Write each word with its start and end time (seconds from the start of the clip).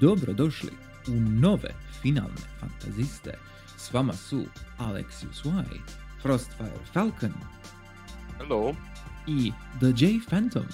Dobrodošli 0.00 0.70
u 1.08 1.20
nove 1.20 1.74
finalne 2.02 2.42
fantaziste. 2.60 3.38
S 3.76 3.92
vama 3.92 4.12
su 4.12 4.44
Alexius 4.78 5.44
Y, 5.44 5.80
Frostfire 6.22 6.78
Falcon 6.92 7.32
Hello. 8.38 8.74
i 9.26 9.52
The 9.78 9.86
J 9.96 10.20
Phantom. 10.28 10.66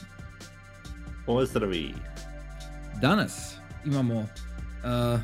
Pozdravi! 1.27 1.95
Danas 3.01 3.57
imamo, 3.85 4.19
uh, 4.19 5.21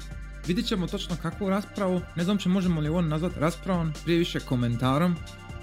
vidjet 0.47 0.67
ćemo 0.67 0.87
točno 0.87 1.17
kakvu 1.23 1.51
raspravu, 1.51 2.01
ne 2.17 2.25
znam 2.25 2.39
če 2.39 2.49
možemo 2.49 2.81
li 2.81 2.89
ovo 2.89 3.01
nazvati 3.01 3.41
raspravom, 3.41 3.93
prije 4.05 4.19
više 4.19 4.41
komentarom, 4.41 5.17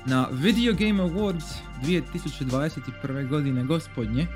na 0.05 0.27
Video 0.31 0.73
Game 0.73 1.03
Awards 1.03 1.53
2021. 1.83 3.27
godine 3.27 3.63
gospodnje. 3.63 4.27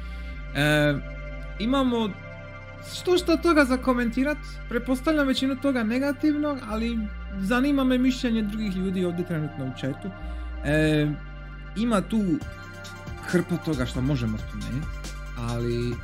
E, 0.56 0.96
imamo 1.60 2.10
što 2.94 3.18
što 3.18 3.38
toga 3.38 3.66
za 3.66 3.78
komentirat, 3.78 4.38
prepostavljam 4.70 5.28
većinu 5.28 5.56
toga 5.56 5.84
negativnog, 5.84 6.58
ali 6.70 7.00
zanima 7.40 7.84
me 7.84 7.98
mišljenje 7.98 8.42
drugih 8.42 8.76
ljudi 8.76 9.06
ovdje 9.06 9.26
trenutno 9.26 9.66
u 9.66 9.80
chatu. 9.80 10.10
E, 10.66 11.08
ima 11.78 12.02
tu 12.02 12.22
hrpa 13.24 13.58
toga 13.58 13.86
što 13.86 14.02
možemo 14.02 14.38
spomenuti, 14.38 14.88
ali 15.38 15.96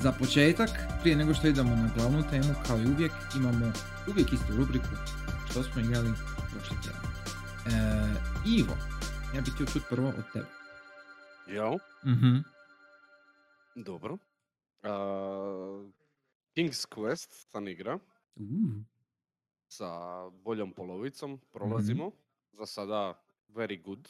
za 0.00 0.12
početak, 0.12 0.70
prije 1.02 1.16
nego 1.16 1.34
što 1.34 1.46
idemo 1.48 1.76
na 1.76 1.90
glavnu 1.96 2.22
temu, 2.30 2.54
kao 2.66 2.78
i 2.78 2.86
uvijek, 2.86 3.12
imamo 3.36 3.72
uvijek 4.08 4.32
istu 4.32 4.56
rubriku 4.56 4.86
što 5.50 5.62
smo 5.62 5.80
igrali 5.82 6.12
prošli 6.50 6.76
tjedan. 6.82 7.02
E, 7.66 8.14
Ivo, 8.46 8.76
ja 9.34 9.40
bih 9.40 9.54
htio 9.54 9.66
čuti 9.66 9.80
prvo 9.90 10.08
od 10.08 10.24
tebe. 10.32 10.46
Jo, 11.46 11.78
Mhm. 12.06 12.36
dobro. 13.74 14.14
Uh, 14.82 15.90
King's 16.56 16.86
Quest 16.86 17.32
sam 17.50 17.68
igra 17.68 17.98
Uh, 18.36 18.46
sa 19.68 19.88
boljom 20.30 20.72
polovicom, 20.72 21.40
prolazimo. 21.52 22.10
Za 22.52 22.66
sada 22.66 23.22
very 23.48 23.82
good. 23.82 24.08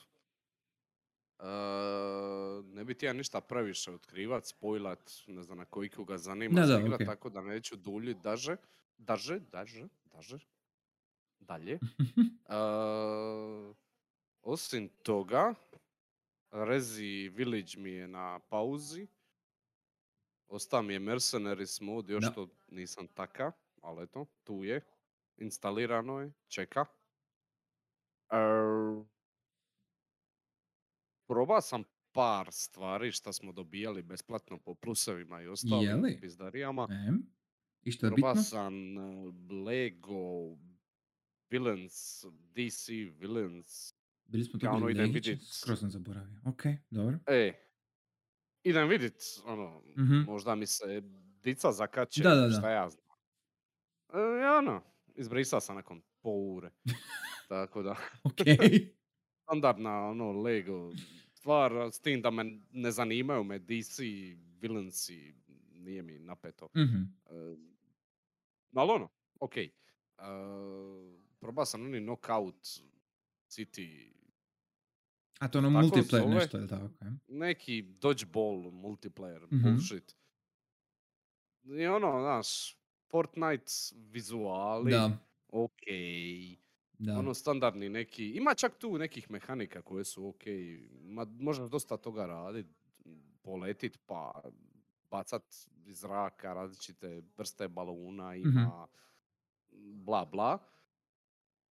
Uh, 1.38 2.64
ne 2.64 2.84
bi 2.84 2.94
ti 2.94 3.06
ja 3.06 3.12
ništa 3.12 3.40
previše 3.40 3.92
otkrivat, 3.92 4.46
spojlat, 4.46 5.12
ne 5.26 5.42
znam 5.42 5.58
na 5.58 5.64
koji 5.64 5.90
ga 6.06 6.18
zanima 6.18 6.54
Da, 6.54 6.66
se 6.66 6.72
da, 6.72 6.78
igra, 6.78 6.94
okej. 6.94 7.06
tako 7.06 7.30
da 7.30 7.40
neću 7.42 7.76
duljit 7.76 8.16
daže, 8.18 8.56
daže, 8.98 9.40
daže, 9.40 9.88
daže, 10.04 10.38
dalje. 11.40 11.78
Uh, 12.48 13.76
osim 14.54 14.88
toga, 15.02 15.54
Rezi 16.50 17.28
Village 17.34 17.78
mi 17.78 17.90
je 17.90 18.08
na 18.08 18.38
pauzi. 18.38 19.06
Ostao 20.52 20.82
mi 20.82 20.92
je 20.92 20.98
Mercenaries 20.98 21.80
mod, 21.80 22.08
još 22.08 22.24
Da. 22.24 22.30
to 22.30 22.48
nisam 22.68 23.06
taka, 23.08 23.52
ali 23.82 24.04
eto, 24.04 24.26
tu 24.44 24.64
je. 24.64 24.80
Instalirano 25.36 26.20
je, 26.20 26.32
čeka. 26.48 26.84
Probao 31.26 31.60
sam 31.60 31.84
par 32.12 32.48
stvari 32.52 33.12
što 33.12 33.32
smo 33.32 33.52
dobijali 33.52 34.02
besplatno 34.02 34.58
po 34.58 34.74
plusevima 34.74 35.42
i 35.42 35.46
ostalim 35.46 35.88
Jeli? 35.88 36.18
pizdarijama. 36.20 36.88
I 37.82 37.92
što 37.92 38.06
je 38.06 38.10
Probao 38.10 38.32
bitno? 38.34 38.42
sam 38.42 38.96
uh, 38.96 39.34
Lego 39.64 40.56
Villains, 41.50 42.24
DC 42.54 42.88
Villains. 43.18 43.94
Bili 44.24 44.44
smo 44.44 44.60
to 44.60 44.68
ono 44.68 44.78
bili 44.78 44.92
idem 44.92 45.12
vidjet. 45.12 45.40
skroz 45.42 45.80
sam 45.80 45.90
zaboravio. 45.90 46.40
Ok, 46.44 46.62
dobro. 46.90 47.18
E, 47.26 47.52
idem 48.64 48.88
vidit, 48.88 49.14
ono, 49.44 49.82
Mhm. 49.96 50.14
možda 50.20 50.54
mi 50.54 50.66
se 50.66 51.02
dica 51.42 51.72
zakače, 51.72 52.22
Da, 52.22 52.30
da, 52.30 52.40
da. 52.42 52.50
šta 52.50 52.70
ja 52.70 52.90
znam. 52.90 53.04
E, 54.10 54.18
ono, 54.48 54.82
izbrisao 55.16 55.60
sam 55.60 55.76
nakon 55.76 56.02
pol 56.20 56.56
ure. 56.56 56.70
Tako 57.48 57.82
da, 57.82 57.96
standardna 59.42 60.06
ono 60.06 60.32
Lego 60.32 60.90
stvar, 61.34 61.72
s 61.92 62.00
tim 62.00 62.22
da 62.22 62.30
me 62.30 62.44
ne 62.70 62.90
zanimaju 62.90 63.44
me 63.44 63.58
DC, 63.58 63.98
Villainsi, 64.60 65.34
nije 65.70 66.02
mi 66.02 66.18
napeto. 66.18 66.68
Mhm. 66.76 67.02
E, 67.26 67.56
ali 68.74 68.90
ono, 68.90 69.08
ok. 69.40 69.56
E, 69.56 69.70
probao 71.40 71.64
sam 71.64 71.82
oni 71.82 72.00
Knockout 72.00 72.66
City, 73.48 74.12
A 75.42 75.48
to 75.48 75.58
ono 75.58 75.68
Tako 75.70 75.80
multiplayer 75.80 76.22
zove. 76.22 76.34
nešto, 76.34 76.58
je 76.58 76.68
tako? 76.68 76.88
em? 77.00 77.20
neki 77.28 77.82
dodgeball 77.82 78.70
multiplayer 78.72 79.42
Mhm. 79.44 79.62
bullshit. 79.62 80.16
I 81.64 81.86
ono, 81.86 82.20
znaš, 82.20 82.76
Fortnite 83.04 83.72
vizuali, 83.92 84.90
Da, 84.90 85.18
ok. 85.48 85.80
da. 86.98 87.12
Ono 87.12 87.34
standardni 87.34 87.88
neki, 87.88 88.28
ima 88.28 88.54
čak 88.54 88.78
tu 88.78 88.98
nekih 88.98 89.30
mehanika 89.30 89.82
koje 89.82 90.04
su 90.04 90.26
ok. 90.26 90.42
Ma, 91.02 91.26
možeš 91.30 91.70
dosta 91.70 91.96
toga 91.96 92.26
radit, 92.26 92.66
poletit 93.42 93.98
pa 94.06 94.42
bacat 95.10 95.42
iz 95.86 95.98
zraka 95.98 96.54
različite 96.54 97.22
vrste 97.36 97.68
baluna, 97.68 98.34
ima 98.36 98.86
bla 99.94 100.24
bla. 100.24 100.58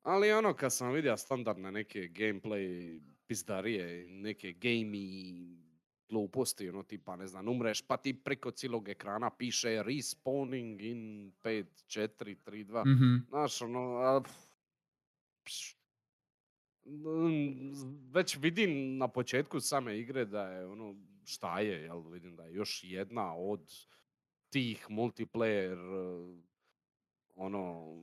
Ali 0.02 0.32
ono, 0.32 0.54
kad 0.54 0.72
sam 0.72 0.92
vidio 0.92 1.16
standardne 1.16 1.72
neke 1.72 1.98
gameplay 2.00 3.00
pizdarije, 3.30 4.06
neke 4.08 4.48
gamey 4.52 5.56
gluposti, 6.08 6.68
ono 6.68 6.82
tipa, 6.82 7.16
ne 7.16 7.26
znam, 7.26 7.48
umreš 7.48 7.82
pa 7.82 7.96
ti 7.96 8.14
preko 8.14 8.50
cijelog 8.50 8.88
ekrana 8.88 9.30
piše 9.30 9.68
respawning 9.68 10.80
in 10.80 11.32
5, 11.42 11.64
4, 11.86 12.36
3, 12.44 12.66
2. 12.66 12.84
Mhm. 12.86 13.28
Znaš, 13.28 13.62
ono, 13.62 13.80
a, 13.96 14.22
pš. 15.44 15.76
Već 18.12 18.36
vidim 18.40 18.96
na 18.96 19.08
početku 19.08 19.60
same 19.60 19.98
igre 19.98 20.24
da 20.24 20.42
je 20.42 20.66
ono, 20.66 20.96
šta 21.24 21.60
je, 21.60 21.82
jel, 21.82 22.00
vidim 22.08 22.36
da 22.36 22.44
je 22.44 22.54
još 22.54 22.80
jedna 22.84 23.34
od 23.34 23.72
tih 24.48 24.86
multiplayer, 24.88 25.78
ono, 27.34 27.94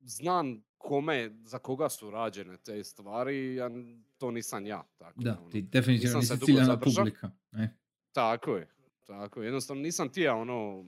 znam 0.00 0.67
kome, 0.78 1.30
za 1.44 1.58
koga 1.58 1.88
su 1.88 2.10
rađene 2.10 2.56
te 2.56 2.84
stvari, 2.84 3.60
a 3.60 3.70
to 4.18 4.30
nisam 4.30 4.66
ja. 4.66 4.84
Tako 4.98 5.20
Da, 5.20 5.38
ono, 5.40 5.50
ti 5.50 5.62
definitivno 5.62 6.18
nisam 6.18 6.36
nisi 6.36 6.46
ciljana 6.46 6.80
publika. 6.80 7.30
E. 7.52 7.68
Tako 8.12 8.56
je, 8.56 8.68
tako 9.06 9.40
je. 9.40 9.46
Jednostavno 9.46 9.82
nisam 9.82 10.12
tija 10.12 10.34
ono 10.34 10.82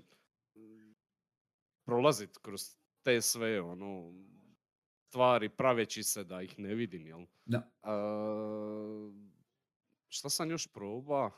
mm, 0.55 0.95
prolazit 1.85 2.39
kroz 2.39 2.61
te 3.03 3.21
sve 3.21 3.61
ono 3.61 4.13
stvari 5.11 5.49
praveći 5.49 6.03
se 6.03 6.25
da 6.25 6.43
ih 6.43 6.59
ne 6.59 6.75
vidim, 6.75 7.07
jel? 7.07 7.27
Da. 7.45 7.71
A, 7.83 9.11
šta 10.09 10.31
sam 10.31 10.51
još 10.51 10.67
probao? 10.67 11.31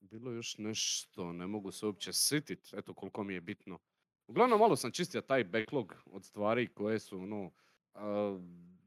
Bilo 0.00 0.30
još 0.30 0.58
nešto, 0.58 1.32
ne 1.32 1.46
mogu 1.46 1.72
se 1.72 1.86
uopće 1.86 2.12
sitit, 2.12 2.72
eto 2.72 2.94
koliko 2.94 3.24
mi 3.24 3.34
je 3.34 3.40
bitno. 3.40 3.78
Uglavnom 4.32 4.58
malo 4.58 4.76
sam 4.76 4.90
čistio 4.90 5.20
taj 5.20 5.44
backlog 5.44 5.94
od 6.06 6.24
stvari 6.24 6.66
koje 6.66 6.98
su 6.98 7.18
ono, 7.18 7.50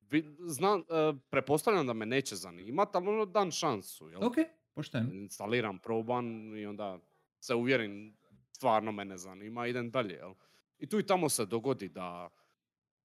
vi- 0.10 0.36
znam, 0.40 0.84
a, 0.90 1.14
pretpostavljam 1.30 1.88
da 1.88 1.94
me 1.94 2.06
neće 2.06 2.36
zanimat, 2.36 2.96
ali 2.96 3.08
ono 3.08 3.26
dan 3.26 3.52
šansu, 3.52 4.10
jel? 4.10 4.24
Ok, 4.24 4.36
pošteno. 4.74 5.14
instaliram, 5.14 5.80
probam 5.80 6.58
i 6.58 6.66
onda 6.66 7.00
se 7.40 7.56
uvjerim 7.56 8.18
stvarno 8.52 8.92
me 8.92 9.06
ne 9.06 9.18
zanima, 9.18 9.68
idem 9.68 9.92
dalje. 9.92 10.14
Jel? 10.14 10.34
I 10.80 10.90
tu 10.90 11.00
i 11.00 11.06
tamo 11.06 11.30
se 11.30 11.46
dogodi 11.46 11.90
da 11.90 12.30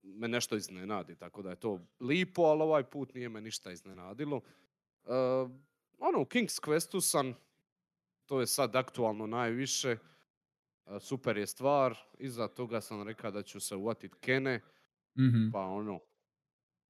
me 0.02 0.28
nešto 0.28 0.56
iznenadi, 0.56 1.16
tako 1.16 1.42
da 1.42 1.50
je 1.50 1.56
to 1.56 1.80
lipo, 2.00 2.42
ali 2.42 2.62
ovaj 2.62 2.84
put 2.84 3.14
nije 3.14 3.28
me 3.28 3.40
ništa 3.40 3.72
iznenadilo. 3.72 4.36
Uh, 4.36 5.50
ono, 5.98 6.20
u 6.20 6.24
King's 6.24 6.66
Questu 6.66 7.00
sam, 7.00 7.34
to 8.26 8.40
je 8.40 8.46
sad 8.46 8.76
aktualno 8.76 9.26
najviše, 9.26 9.92
uh, 9.92 9.98
super 11.00 11.36
je 11.36 11.46
stvar, 11.46 11.98
iza 12.18 12.48
toga 12.48 12.80
sam 12.80 13.02
rekao 13.02 13.30
da 13.30 13.42
ću 13.42 13.60
se 13.60 13.76
uvatit 13.76 14.14
Kene, 14.14 14.60
Mhm. 15.18 15.50
pa 15.52 15.60
ono, 15.60 16.00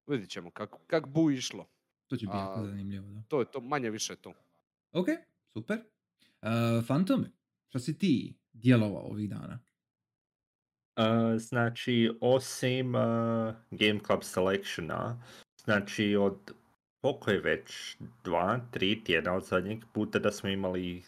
vidit 0.07 0.29
ćemo 0.29 0.51
kak, 0.51 0.69
kak 0.87 1.07
bu 1.07 1.31
išlo. 1.31 1.65
To 2.07 2.17
će 2.17 2.25
biti 2.25 2.37
jako 2.37 2.65
zanimljivo, 2.65 3.07
da. 3.11 3.21
To 3.27 3.39
je 3.39 3.51
to, 3.51 3.61
manje 3.61 3.89
više 3.89 4.15
to. 4.15 4.33
Ok, 4.91 5.07
super. 5.53 5.79
Uh, 6.41 6.85
Phantom, 6.85 7.25
što 7.69 7.79
si 7.79 7.97
ti 7.97 8.33
djelovao 8.53 9.01
ovih 9.03 9.29
dana? 9.29 9.59
Uh, 10.97 11.37
znači, 11.39 12.11
osim 12.21 12.95
uh, 12.95 13.01
Game 13.71 13.99
Club 14.07 14.23
Selectiona, 14.23 15.23
znači 15.63 16.15
od 16.15 16.53
koliko 17.01 17.31
je 17.31 17.39
već, 17.41 17.97
dva, 18.23 18.59
tri 18.71 19.03
tjedna 19.03 19.33
od 19.33 19.45
zadnjeg 19.45 19.83
puta 19.93 20.19
da 20.19 20.31
smo 20.31 20.49
imali 20.49 21.03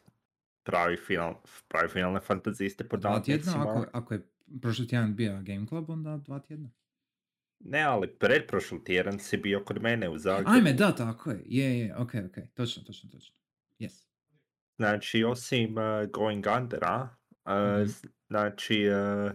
pravi, 0.63 0.97
final, 0.97 1.35
pravi 1.67 1.89
finalne 1.89 2.19
fantaziste 2.19 2.83
po 2.83 2.97
Dva 2.97 3.19
tjedna, 3.19 3.51
ako, 3.59 3.85
ako 3.93 4.13
je 4.13 4.21
prošli 4.61 4.87
tjedan 4.87 5.15
bio 5.15 5.39
Game 5.41 5.67
Club, 5.67 5.89
onda 5.89 6.17
dva 6.17 6.39
tjedna. 6.39 6.69
Ne, 7.59 7.81
ali 7.81 8.07
pretprošli 8.09 8.83
tjedan 8.83 9.19
si 9.19 9.37
bio 9.37 9.59
kod 9.61 9.81
mene 9.81 10.09
u 10.09 10.17
Zagrebu. 10.17 10.49
Ajme, 10.49 10.73
da, 10.73 10.95
tako 10.95 11.31
je. 11.31 11.41
Je, 11.45 11.79
je, 11.79 11.95
ok, 11.95 12.11
ok. 12.27 12.37
Točno, 12.53 12.83
točno, 12.83 13.09
točno. 13.09 13.35
Yes. 13.79 14.05
Znači, 14.75 15.23
osim 15.23 15.71
uh, 15.71 15.83
Going 16.09 16.45
Undera, 16.57 17.09
Uh, 17.45 17.51
Mhm. 17.75 17.83
s- 17.83 18.05
Znači, 18.27 18.87
uh, 19.25 19.31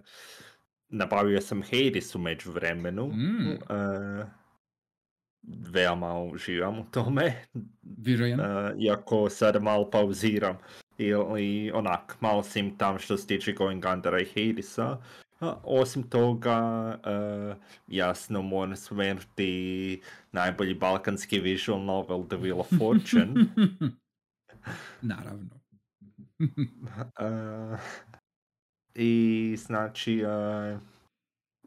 nabavio 0.89 1.41
sam 1.41 1.63
Hades 1.63 2.15
u 2.15 2.19
međuvremenu. 2.19 3.07
Mm. 3.07 3.51
Uh, 3.51 4.27
veoma 5.67 6.19
uživam 6.21 6.79
u 6.79 6.85
tome. 6.85 7.33
Vjerujem. 7.99 8.41
Uh, 8.41 8.47
iako 8.79 9.31
sad 9.31 9.63
malo 9.63 9.91
pauziram. 9.91 10.57
Ili 10.99 11.71
onak, 11.75 12.17
malo 12.21 12.43
sim 12.43 12.77
tam 12.79 12.99
što 12.99 13.17
se 13.17 13.27
tiče 13.27 13.53
Going 13.53 13.85
Undera 13.93 14.21
i 14.21 14.25
Hadesa. 14.25 14.99
A, 15.41 15.57
osim 15.63 16.03
toga, 16.03 16.89
uh, 16.99 17.57
jasno 17.89 18.43
moram 18.43 18.77
spomenuti 18.77 20.03
najbolji 20.33 20.75
balkanski 20.75 21.41
visual 21.41 21.85
novel 21.85 22.27
The 22.29 22.37
Wheel 22.37 22.61
of 22.61 22.69
Fortune. 22.79 23.45
Naravno. 25.03 25.51
Uh, 26.39 27.79
I 28.95 29.57
znači, 29.59 30.25
uh, 30.25 30.81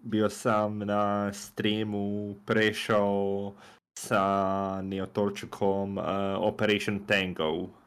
bio 0.03 0.29
sam 0.29 0.79
na 0.79 1.33
streamu 1.33 2.35
prešao 2.45 3.53
sa 3.99 4.81
Neotorčukom 4.81 5.97
uh, 5.97 6.05
Operation 6.37 6.99
Tango. 7.07 7.80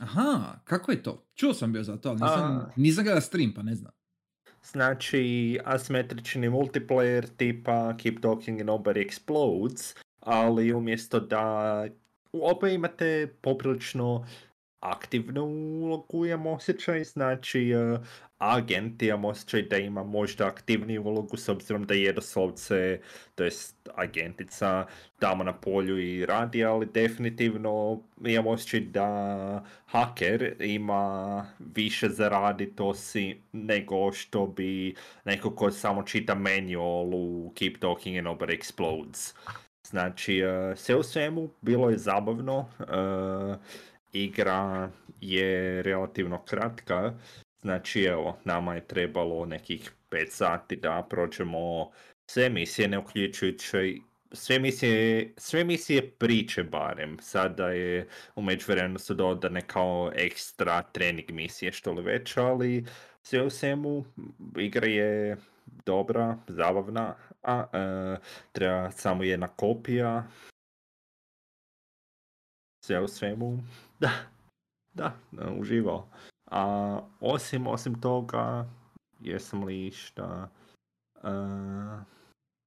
Aha, 0.00 0.60
kako 0.64 0.90
je 0.92 1.02
to? 1.02 1.26
Čuo 1.34 1.54
sam 1.54 1.72
bio 1.72 1.82
za 1.82 1.96
to, 1.96 2.08
ali 2.08 2.20
nisam, 2.20 2.56
A. 2.56 2.70
nisam 2.76 3.04
gledao 3.04 3.20
stream, 3.20 3.52
pa 3.54 3.62
ne 3.62 3.74
znam. 3.74 3.92
Znači, 4.64 5.58
asimetrični 5.64 6.48
multiplayer 6.48 7.26
tipa 7.36 7.96
Keep 7.96 8.20
Talking 8.20 8.60
and 8.60 8.70
Nobody 8.70 9.08
Explodes, 9.08 9.96
ali 10.20 10.72
umjesto 10.72 11.20
da 11.20 11.86
opet 12.32 12.72
imate 12.72 13.34
poprilično 13.40 14.26
aktivnu 14.80 15.44
ulogu, 15.82 16.26
imam 16.26 16.46
osjećaj, 16.46 17.04
znači 17.04 17.74
uh, 17.74 18.06
agent 18.38 19.02
imam 19.02 19.24
osjećaj 19.24 19.62
da 19.62 19.76
ima 19.76 20.04
možda 20.04 20.46
aktivniju 20.46 21.02
ulogu 21.02 21.36
s 21.36 21.48
obzirom 21.48 21.84
da 21.84 21.94
je 21.94 22.12
doslovce, 22.12 23.00
to 23.34 23.44
jest 23.44 23.88
agentica 23.94 24.86
tamo 25.18 25.44
na 25.44 25.52
polju 25.52 25.98
i 25.98 26.26
radi, 26.26 26.64
ali 26.64 26.86
definitivno 26.86 28.02
imam 28.24 28.46
osjećaj 28.46 28.80
da 28.80 29.64
haker 29.86 30.56
ima 30.60 31.46
više 31.58 32.08
zaraditi 32.08 32.82
osim 32.82 33.36
nego 33.52 34.12
što 34.12 34.46
bi 34.46 34.94
neko 35.24 35.50
ko 35.50 35.70
samo 35.70 36.02
čita 36.02 36.34
manual 36.34 37.14
u 37.14 37.52
Keep 37.54 37.78
Talking 37.80 38.16
and 38.16 38.26
Nobody 38.26 38.58
Explodes. 38.58 39.34
Znači, 39.84 40.42
uh, 40.44 40.78
sve 40.78 40.96
u 40.96 41.02
svemu 41.02 41.50
bilo 41.60 41.90
je 41.90 41.98
zabavno. 41.98 42.58
uh, 42.58 43.56
igra 44.12 44.90
je 45.20 45.82
relativno 45.82 46.42
kratka. 46.44 47.14
Znači, 47.60 48.02
evo, 48.02 48.38
nama 48.44 48.74
je 48.74 48.86
trebalo 48.86 49.46
nekih 49.46 49.92
5 50.10 50.30
sati 50.30 50.76
da 50.76 51.06
prođemo 51.10 51.90
sve 52.30 52.48
misije, 52.48 52.88
ne 52.88 52.98
uključujući 52.98 54.02
sve 54.32 54.58
misije, 54.58 55.32
sve 55.36 55.64
misije 55.64 56.10
priče 56.10 56.62
barem. 56.62 57.18
Sada 57.20 57.68
je 57.70 58.08
u 58.34 58.42
međuvremenu 58.42 58.98
su 58.98 59.14
dodane 59.14 59.60
kao 59.66 60.12
ekstra 60.14 60.82
trening 60.82 61.30
misije 61.30 61.72
što 61.72 61.92
li 61.92 62.02
već, 62.02 62.36
ali 62.36 62.86
sve 63.22 63.42
u 63.42 63.50
svemu 63.50 64.04
igra 64.56 64.86
je 64.86 65.36
dobra, 65.86 66.38
zabavna, 66.48 67.14
a 67.42 67.66
e, 67.72 68.16
treba 68.52 68.90
samo 68.90 69.22
jedna 69.22 69.48
kopija. 69.48 70.26
Sve 72.84 73.00
u 73.00 73.08
svemu, 73.08 73.58
da, 74.00 74.10
da, 74.94 75.16
uživao. 75.58 76.08
A 76.50 77.00
osim, 77.20 77.66
osim 77.66 78.00
toga, 78.00 78.66
jesam 79.20 79.64
li 79.64 79.86
išta... 79.86 80.48
e, 81.24 81.30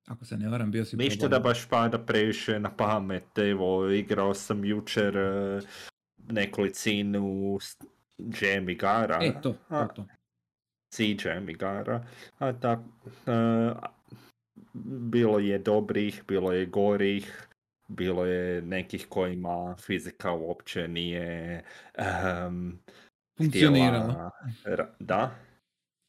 Ako 0.07 0.25
se 0.25 0.37
ne 0.37 0.49
varam, 0.49 0.71
bio 0.71 0.85
si 0.85 0.97
Ništa 0.97 1.27
da 1.27 1.39
baš 1.39 1.69
pada 1.69 1.97
previše 2.05 2.59
na 2.59 2.69
pamet, 2.77 3.37
evo, 3.37 3.89
igrao 3.89 4.33
sam 4.33 4.65
jučer 4.65 5.17
e, 5.17 5.61
nekolicinu 6.29 7.57
jam 8.41 8.69
igara, 8.69 9.19
E, 9.21 9.33
to, 9.41 9.51
to, 9.51 9.57
A, 9.69 9.87
to. 9.87 10.05
C 10.93 11.15
jam 11.25 11.49
igara, 11.49 12.05
a 12.39 12.53
tak, 12.53 12.79
e, 13.27 13.73
bilo 15.11 15.39
je 15.39 15.59
dobrih, 15.59 16.23
bilo 16.27 16.51
je 16.51 16.65
gorih, 16.65 17.47
bilo 17.87 18.25
je 18.25 18.61
nekih 18.61 19.07
kojima 19.09 19.75
fizika 19.75 20.31
uopće 20.31 20.87
nije 20.87 21.63
em, 21.95 22.79
Funkcioniralo. 23.41 24.03
htjela 24.03 24.31
ra- 24.67 24.89
da, 24.99 25.35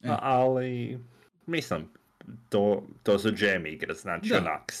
E. 0.01 0.09
A- 0.09 0.19
ali 0.21 0.99
mislim, 1.47 1.89
to, 2.49 2.83
to 3.03 3.19
su 3.19 3.33
jam 3.37 3.65
igre, 3.65 3.93
znači 3.93 4.29
Da. 4.29 4.37
onak, 4.37 4.73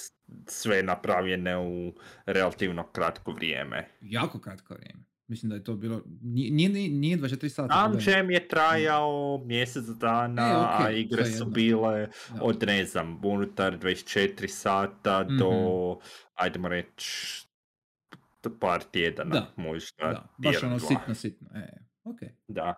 sve 0.47 0.83
napravljene 0.83 1.57
u 1.57 1.93
relativno 2.25 2.83
kratko 2.85 3.31
vrijeme. 3.31 3.87
Jako 4.01 4.39
kratko 4.39 4.73
vrijeme. 4.73 5.03
Mislim 5.27 5.49
da 5.49 5.55
je 5.55 5.63
to 5.63 5.75
bilo, 5.75 6.01
nije, 6.21 6.51
nije, 6.51 6.89
nije 6.89 7.17
24 7.17 7.49
sata. 7.49 7.73
Sam 7.73 7.91
pogledaj. 7.91 8.13
jam 8.13 8.31
je 8.31 8.47
trajao 8.47 9.41
mjesec 9.45 9.85
dana, 9.85 10.41
E, 10.43 10.55
okej, 10.75 10.87
a 10.87 10.91
igre 10.91 11.25
su 11.27 11.45
bile 11.45 12.07
Da. 12.29 12.41
od, 12.41 12.63
ne 12.63 12.85
znam, 12.85 13.25
unutar 13.25 13.77
24 13.77 14.47
sata 14.47 15.23
do, 15.23 15.51
Mhm. 15.91 16.07
ajdemo 16.35 16.67
reći, 16.67 17.45
do 18.43 18.57
par 18.59 18.83
tjedana, 18.83 19.29
Da, 19.31 19.51
možda 19.57 19.97
Da, 19.99 20.27
baš 20.39 20.63
ono 20.63 20.77
dva. 20.77 20.87
sitno, 20.87 21.15
sitno. 21.15 21.47
E, 21.55 21.82
ok. 22.03 22.19
Da, 22.47 22.75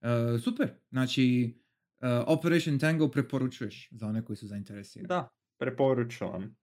E, 0.00 0.38
super. 0.38 0.74
Znači, 0.90 1.54
e, 2.00 2.08
Operation 2.26 2.78
Tango 2.78 3.08
preporučuješ 3.08 3.88
za 3.90 4.06
one 4.06 4.24
koji 4.24 4.36
su 4.36 4.46
zainteresirani. 4.46 5.08
da, 5.08 5.28
preporučujem. 5.58 6.56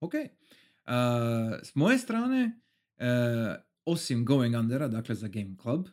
Ok. 0.00 0.14
E, 0.14 0.28
s 1.62 1.74
moje 1.74 1.98
strane, 1.98 2.60
e, 2.96 3.06
osim 3.84 4.24
Going 4.24 4.54
Undera, 4.54 4.88
dakle 4.88 5.14
za 5.14 5.28
Game 5.28 5.56
Club, 5.62 5.86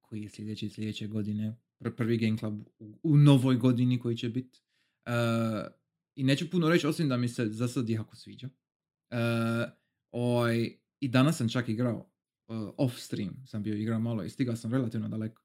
koji 0.00 0.22
je 0.22 0.28
sljedeći 0.28 0.68
sljedeće 0.70 1.06
godine, 1.06 1.56
pr- 1.80 1.96
prvi 1.96 2.16
Game 2.16 2.38
Club 2.38 2.60
u, 2.78 2.98
u 3.02 3.16
novoj 3.16 3.56
godini 3.56 3.98
koji 3.98 4.16
će 4.16 4.28
biti. 4.28 4.60
I 6.14 6.24
neću 6.24 6.50
puno 6.50 6.68
reći, 6.68 6.86
osim 6.86 7.08
da 7.08 7.16
mi 7.16 7.28
se 7.28 7.46
za 7.46 7.68
sad 7.68 7.88
jako 7.88 8.16
sviđa. 8.16 8.48
E, 9.10 9.16
oj, 10.10 10.78
I 11.00 11.08
danas 11.08 11.36
sam 11.36 11.48
čak 11.48 11.68
igrao 11.68 12.10
e, 12.10 12.13
off 12.76 12.98
stream, 12.98 13.42
sam 13.46 13.62
bio 13.62 13.74
igrao 13.74 14.00
malo 14.00 14.24
i 14.24 14.30
stigao 14.30 14.56
sam 14.56 14.72
relativno 14.72 15.08
daleko. 15.08 15.42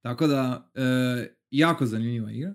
Tako 0.00 0.26
da, 0.26 0.70
e, 0.74 1.36
jako 1.50 1.86
zanimljiva 1.86 2.32
igra. 2.32 2.54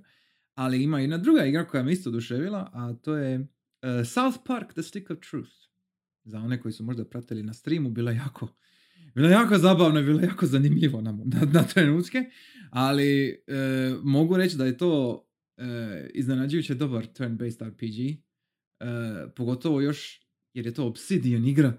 Ali 0.56 0.84
ima 0.84 1.00
jedna 1.00 1.18
druga 1.18 1.46
igra 1.46 1.68
koja 1.68 1.84
me 1.84 1.92
isto 1.92 2.10
oduševila, 2.10 2.70
a 2.74 2.94
to 2.94 3.16
je 3.16 3.48
e, 3.82 4.06
South 4.06 4.38
Park 4.46 4.74
The 4.74 4.84
Stick 4.84 5.10
of 5.10 5.18
Truth. 5.30 5.52
Za 6.24 6.40
one 6.40 6.62
koji 6.62 6.72
su 6.72 6.84
možda 6.84 7.06
pratili 7.06 7.44
na 7.44 7.54
streamu, 7.54 7.90
bilo 7.90 8.12
je 8.12 8.18
jako, 8.18 8.48
bilo 9.16 9.30
jako 9.30 9.58
zabavno 9.58 10.00
i 10.00 10.04
bilo 10.04 10.22
jako 10.22 10.46
zanimljivo 10.46 11.02
na, 11.02 11.12
na, 11.12 11.42
na 11.54 11.64
trenutke, 11.64 12.24
ali 12.70 13.30
e, 13.30 13.36
mogu 14.04 14.38
reći 14.38 14.58
da 14.58 14.66
je 14.66 14.78
to 14.78 15.26
e, 15.58 16.10
iznenađujuće 16.14 16.76
dobar 16.76 17.06
turn-based 17.06 17.68
RPG, 17.68 18.20
e, 18.80 19.34
pogotovo 19.36 19.82
još 19.82 20.22
jer 20.54 20.66
je 20.66 20.74
to 20.74 20.88
Obsidian 20.88 21.46
igra 21.46 21.74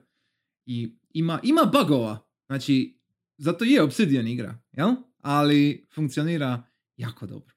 i 0.66 0.96
ima, 1.10 1.40
ima 1.42 1.70
bugova, 1.72 2.28
znači 2.46 2.98
zato 3.36 3.64
je 3.64 3.82
Obsidian 3.82 4.28
igra, 4.28 4.58
jel? 4.72 4.94
Ali 5.18 5.86
funkcionira 5.94 6.62
jako 6.96 7.26
dobro. 7.26 7.54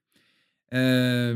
E, 0.72 1.36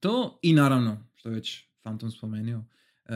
to 0.00 0.38
i 0.42 0.52
naravno, 0.52 1.06
što 1.14 1.30
već 1.30 1.68
Phantom 1.80 2.10
spomenuo, 2.10 2.64
e, 3.04 3.12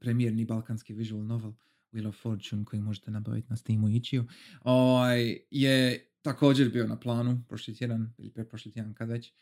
premijerni 0.00 0.44
balkanski 0.44 0.94
visual 0.94 1.24
novel 1.24 1.52
Wheel 1.92 2.08
of 2.08 2.16
Fortune 2.22 2.64
koji 2.64 2.82
možete 2.82 3.10
nabaviti 3.10 3.46
na 3.50 3.56
Steamu 3.56 3.88
i 3.88 3.96
Itch.io, 3.96 4.24
ovaj, 4.60 5.38
je 5.50 6.06
također 6.22 6.70
bio 6.70 6.86
na 6.86 7.00
planu 7.00 7.44
prošli 7.48 7.74
tjedan 7.74 8.14
ili 8.18 8.30
pretprošli 8.30 8.72
tjedan 8.72 8.94
kad 8.94 9.08
već 9.08 9.32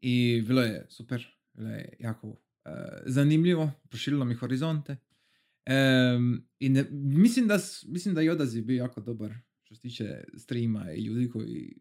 i 0.00 0.42
bilo 0.46 0.62
je 0.62 0.86
super, 0.88 1.26
bilo 1.52 1.70
je 1.70 1.96
jako 2.00 2.36
e, 2.64 2.70
zanimljivo, 3.06 3.70
proširilo 3.88 4.24
mi 4.24 4.34
horizonte 4.34 4.96
Em, 5.66 6.46
i 6.58 6.68
ne, 6.68 6.84
mislim, 6.92 7.46
da, 7.46 7.58
mislim 7.86 8.14
da 8.14 8.20
je 8.20 8.32
odaziv 8.32 8.64
bio 8.64 8.76
jako 8.76 9.00
dobar 9.00 9.34
što 9.62 9.74
se 9.74 9.80
tiče 9.80 10.24
streama 10.36 10.92
i 10.92 11.04
ljudi 11.04 11.30
koji, 11.30 11.76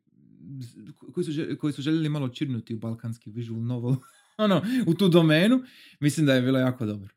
koji, 1.14 1.24
su, 1.24 1.32
koji 1.60 1.74
su 1.74 1.82
željeli 1.82 2.10
malo 2.10 2.30
čirnuti 2.30 2.74
u 2.74 2.80
balkanski 2.80 3.32
visual 3.32 3.62
novel 3.62 3.96
ono, 4.38 4.62
u 4.88 4.94
tu 4.94 5.10
domenu, 5.10 5.64
mislim 6.00 6.26
da 6.26 6.34
je 6.34 6.42
bilo 6.42 6.60
jako 6.60 6.86
dobro. 6.86 7.10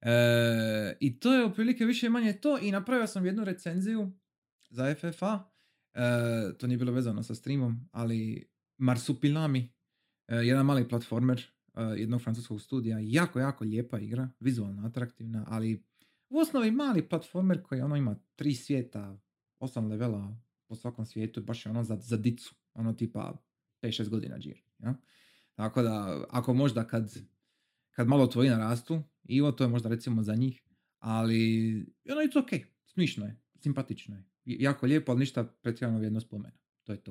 E, 0.00 0.96
I 1.00 1.20
to 1.20 1.34
je 1.34 1.44
otprilike 1.44 1.84
više 1.84 2.06
i 2.06 2.10
manje 2.10 2.32
to 2.32 2.58
i 2.58 2.72
napravio 2.72 3.06
sam 3.06 3.26
jednu 3.26 3.44
recenziju 3.44 4.12
za 4.70 4.94
FFA, 4.94 5.50
e, 5.94 6.58
to 6.58 6.66
nije 6.66 6.78
bilo 6.78 6.92
vezano 6.92 7.22
sa 7.22 7.34
streamom, 7.34 7.88
ali 7.92 8.48
Marsupilami, 8.78 9.72
e, 10.28 10.36
jedan 10.36 10.66
mali 10.66 10.88
platformer 10.88 11.38
e, 11.74 11.82
jednog 11.82 12.22
francuskog 12.22 12.60
studija, 12.60 12.98
jako, 13.02 13.40
jako 13.40 13.64
lijepa 13.64 13.98
igra, 13.98 14.30
vizualno 14.40 14.86
atraktivna, 14.86 15.44
ali 15.48 15.84
u 16.28 16.38
osnovi 16.38 16.70
mali 16.70 17.08
platformer 17.08 17.62
koji 17.62 17.80
ono 17.80 17.96
ima 17.96 18.16
tri 18.36 18.54
svijeta, 18.54 19.18
osam 19.58 19.86
levela 19.86 20.36
po 20.66 20.74
svakom 20.74 21.06
svijetu, 21.06 21.42
baš 21.42 21.66
je 21.66 21.70
ono 21.70 21.84
za, 21.84 21.96
za 21.96 22.16
dicu, 22.16 22.54
ono 22.74 22.92
tipa 22.92 23.42
5-6 23.82 24.08
godina 24.08 24.38
džir. 24.38 24.62
Ja? 24.78 24.94
Tako 25.54 25.82
da, 25.82 26.24
ako 26.30 26.54
možda 26.54 26.86
kad, 26.86 27.14
kad 27.90 28.08
malo 28.08 28.26
tvoji 28.26 28.50
narastu, 28.50 29.02
Ivo, 29.24 29.52
to 29.52 29.64
je 29.64 29.68
možda 29.68 29.88
recimo 29.88 30.22
za 30.22 30.34
njih, 30.34 30.62
ali 30.98 31.74
ono, 32.10 32.20
it's 32.20 32.38
ok, 32.38 32.66
smišno 32.86 33.26
je, 33.26 33.36
simpatično 33.60 34.16
je, 34.16 34.24
jako 34.44 34.86
lijepo, 34.86 35.12
ali 35.12 35.18
ništa 35.18 35.44
pretjerano 35.44 35.98
vrijedno 35.98 36.20
spomena. 36.20 36.58
To 36.84 36.92
je 36.92 36.98
to. 36.98 37.10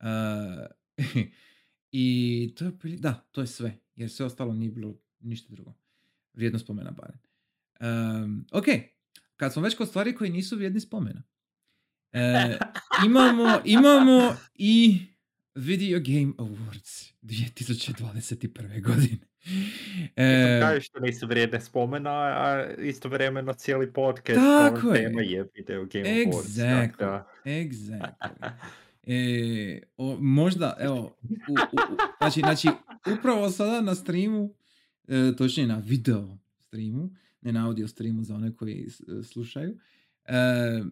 Uh, 0.00 0.66
I 1.92 2.54
to 2.56 2.64
je, 2.64 2.72
da, 2.98 3.14
to 3.32 3.40
je 3.40 3.46
sve, 3.46 3.78
jer 3.96 4.10
sve 4.10 4.26
ostalo 4.26 4.54
nije 4.54 4.70
bilo 4.70 4.98
ništa 5.20 5.54
drugo. 5.54 5.74
Vrijedno 6.34 6.58
spomena 6.58 6.90
barem. 6.90 7.18
Um, 7.82 8.46
ok, 8.52 8.64
kad 9.36 9.52
smo 9.52 9.62
već 9.62 9.74
kod 9.74 9.88
stvari 9.88 10.14
koji 10.14 10.30
nisu 10.30 10.56
vrijedni 10.56 10.80
spomena. 10.80 11.22
E, 12.12 12.58
imamo, 13.06 13.60
imamo 13.64 14.36
i 14.54 14.98
Video 15.54 16.00
Game 16.00 16.32
Awards 16.38 17.12
2021. 17.22 18.82
godine. 18.82 19.18
E, 20.16 20.60
Kaj 20.60 20.80
što 20.80 21.00
nisu 21.00 21.26
vrijedne 21.26 21.60
spomena, 21.60 22.10
a 22.10 22.66
istovremeno 22.78 23.52
cijeli 23.52 23.92
podcast 23.92 24.40
tako 24.40 24.92
je. 24.92 25.02
tema 25.02 25.20
je 25.20 25.48
Video 25.54 25.86
Game 25.86 26.04
Awards. 26.04 26.42
Exactly. 26.42 27.22
exactly. 27.44 28.50
E, 29.06 29.82
o, 29.96 30.16
možda, 30.20 30.76
evo, 30.80 31.18
u, 31.22 31.52
u, 31.52 31.96
znači, 32.18 32.40
znači, 32.40 32.68
upravo 33.18 33.50
sada 33.50 33.80
na 33.80 33.94
streamu, 33.94 34.54
e, 35.08 35.32
točnije 35.38 35.66
na 35.66 35.82
video 35.84 36.38
streamu, 36.66 37.10
ne 37.42 37.52
na 37.52 37.66
audio 37.66 37.88
streamu 37.88 38.24
za 38.24 38.34
one 38.34 38.56
koji 38.56 38.88
slušaju, 39.22 39.78
e, 40.24 40.82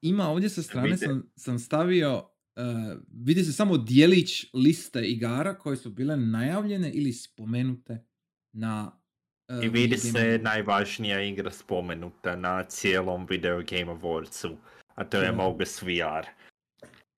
ima 0.00 0.28
ovdje 0.28 0.48
sa 0.48 0.62
strane 0.62 0.96
sam, 0.96 1.30
sam 1.36 1.58
stavio 1.58 2.28
uh, 2.56 2.98
vidi 3.12 3.44
se 3.44 3.52
samo 3.52 3.78
dijelić 3.78 4.46
liste 4.52 5.02
igara 5.02 5.54
koje 5.54 5.76
su 5.76 5.90
bile 5.90 6.16
najavljene 6.16 6.90
ili 6.90 7.12
spomenute 7.12 8.04
na 8.52 9.00
uh, 9.48 9.64
I 9.64 9.68
vidi 9.68 9.96
se 9.96 10.38
najvažnija 10.42 11.22
igra 11.22 11.50
spomenuta 11.50 12.36
na 12.36 12.64
cijelom 12.64 13.26
Video 13.30 13.56
Game 13.56 13.92
Awardsu, 13.92 14.56
a 14.94 15.04
to 15.04 15.22
je 15.22 15.28
Amogus 15.28 15.82
VR. 15.82 16.26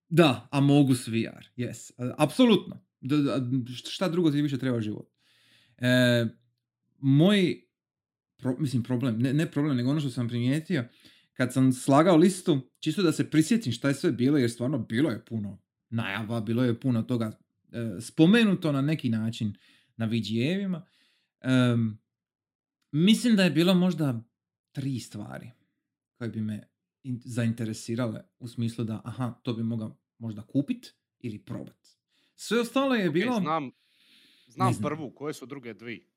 Da, 0.09 0.47
Amogus 0.51 1.07
VR, 1.07 1.45
yes, 1.57 1.91
apsolutno. 2.17 2.85
Šta 3.89 4.09
drugo 4.09 4.31
ti 4.31 4.41
više 4.41 4.57
treba 4.57 4.81
život? 4.81 5.09
E, 5.77 6.25
moj, 6.97 7.68
pro, 8.39 8.55
mislim 8.59 8.83
problem, 8.83 9.19
ne, 9.19 9.33
ne 9.33 9.51
problem, 9.51 9.77
nego 9.77 9.89
ono 9.89 9.99
što 9.99 10.09
sam 10.09 10.27
primijetio, 10.27 10.85
kad 11.33 11.53
sam 11.53 11.73
slagao 11.73 12.17
listu, 12.17 12.59
čisto 12.79 13.01
da 13.01 13.11
se 13.11 13.29
prisjetim 13.29 13.71
šta 13.71 13.87
je 13.87 13.93
sve 13.93 14.11
bilo, 14.11 14.37
jer 14.37 14.51
stvarno 14.51 14.77
bilo 14.77 15.09
je 15.09 15.25
puno 15.25 15.61
najava, 15.89 16.41
bilo 16.41 16.63
je 16.63 16.79
puno 16.79 17.01
toga 17.03 17.39
e, 17.71 18.01
spomenuto 18.01 18.71
na 18.71 18.81
neki 18.81 19.09
način 19.09 19.53
na 19.97 20.05
VGA-evima. 20.05 20.81
mislim 22.91 23.35
da 23.35 23.43
je 23.43 23.51
bilo 23.51 23.73
možda 23.73 24.23
tri 24.71 24.99
stvari 24.99 25.51
koje 26.17 26.29
bi 26.29 26.41
me 26.41 26.67
zainteresirale 27.25 28.21
u 28.39 28.47
smislu 28.47 28.85
da 28.85 29.01
aha, 29.03 29.33
to 29.43 29.53
bi 29.53 29.63
mogao 29.63 29.97
možda 30.17 30.41
kupit 30.41 30.95
ili 31.19 31.39
probat. 31.39 31.87
Sve 32.35 32.59
ostalo 32.59 32.95
je 32.95 33.09
bilo... 33.09 33.33
Okay, 33.33 33.41
znam, 33.41 33.71
znam, 34.47 34.73
prvu, 34.81 35.11
koje 35.11 35.33
su 35.33 35.45
druge 35.45 35.73
dvi? 35.73 36.09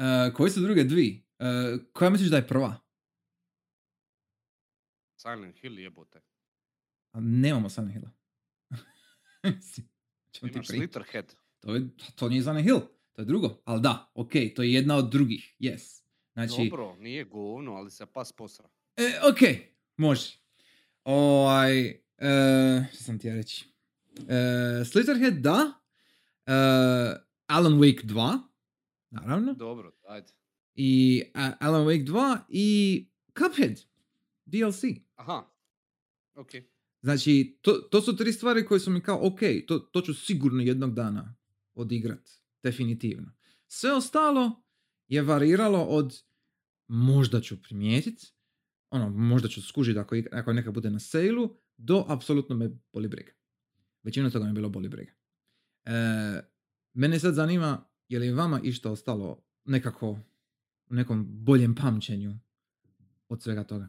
Uh, 0.00 0.34
koje 0.34 0.50
su 0.50 0.60
druge 0.60 0.84
dvi? 0.84 1.26
Uh, 1.38 1.46
koja 1.92 2.10
misliš 2.10 2.30
da 2.30 2.36
je 2.36 2.46
prva? 2.46 2.76
Silent 5.16 5.56
Hill 5.56 5.78
jebote. 5.78 6.20
A 7.12 7.20
nemamo 7.20 7.68
Silent 7.68 7.92
Hilla. 7.92 8.10
Imaš 10.54 10.66
Slitterhead. 10.66 11.34
To, 11.60 11.74
je, 11.74 11.88
to 12.14 12.28
nije 12.28 12.42
Silent 12.42 12.64
Hill. 12.64 12.80
To 13.12 13.22
je 13.22 13.26
drugo. 13.26 13.62
Ali 13.64 13.80
da, 13.80 14.10
ok, 14.14 14.32
to 14.56 14.62
je 14.62 14.72
jedna 14.72 14.96
od 14.96 15.10
drugih. 15.10 15.56
Yes. 15.58 16.02
Znači... 16.32 16.68
Dobro, 16.70 16.96
nije 16.96 17.24
govno, 17.24 17.72
ali 17.72 17.90
se 17.90 18.06
pas 18.06 18.32
posra. 18.32 18.68
E, 18.96 19.20
ok, 19.30 19.38
može. 19.96 20.38
Ovaj, 21.04 21.90
uh, 21.90 22.86
što 22.92 23.04
sam 23.04 23.18
ti 23.18 23.28
ja 23.28 23.34
reći? 23.34 23.64
Uh, 24.18 24.86
Slitterhead, 24.86 25.34
da. 25.34 25.72
Uh, 26.46 27.20
Alan 27.46 27.72
Wake 27.72 28.04
2, 28.04 28.49
naravno. 29.10 29.54
Dobro, 29.54 29.92
ajde. 30.08 30.32
I 30.74 31.22
uh, 31.34 31.40
Alan 31.60 31.86
Wake 31.86 32.06
2 32.06 32.38
i 32.48 33.08
Cuphead, 33.38 33.80
DLC. 34.44 34.84
Aha, 35.16 35.50
ok. 36.34 36.50
Znači, 37.02 37.58
to, 37.62 37.72
to 37.72 38.00
su 38.00 38.16
tri 38.16 38.32
stvari 38.32 38.66
koje 38.66 38.80
su 38.80 38.90
mi 38.90 39.00
kao, 39.00 39.26
ok, 39.26 39.40
to, 39.66 39.78
to 39.78 40.00
ću 40.00 40.14
sigurno 40.14 40.62
jednog 40.62 40.94
dana 40.94 41.36
odigrat, 41.74 42.30
definitivno. 42.62 43.32
Sve 43.66 43.92
ostalo 43.92 44.62
je 45.08 45.22
variralo 45.22 45.82
od 45.82 46.22
možda 46.88 47.40
ću 47.40 47.62
primijetit, 47.62 48.34
ono, 48.90 49.10
možda 49.10 49.48
ću 49.48 49.62
skužiti 49.62 49.98
ako, 49.98 50.16
ako 50.32 50.52
neka 50.52 50.70
bude 50.70 50.90
na 50.90 50.98
sailu, 50.98 51.56
do 51.76 52.04
apsolutno 52.08 52.56
me 52.56 52.70
boli 52.92 53.08
briga. 53.08 53.32
Većina 54.02 54.30
toga 54.30 54.44
me 54.44 54.52
bilo 54.52 54.68
boli 54.68 54.88
briga. 54.88 55.12
E, 55.84 55.92
mene 56.92 57.18
sad 57.18 57.34
zanima, 57.34 57.89
je 58.10 58.18
li 58.18 58.32
vama 58.32 58.60
išta 58.62 58.90
ostalo 58.90 59.42
nekako 59.64 60.10
u 60.90 60.94
nekom 60.94 61.26
boljem 61.28 61.74
pamćenju 61.74 62.38
od 63.28 63.42
svega 63.42 63.64
toga? 63.64 63.88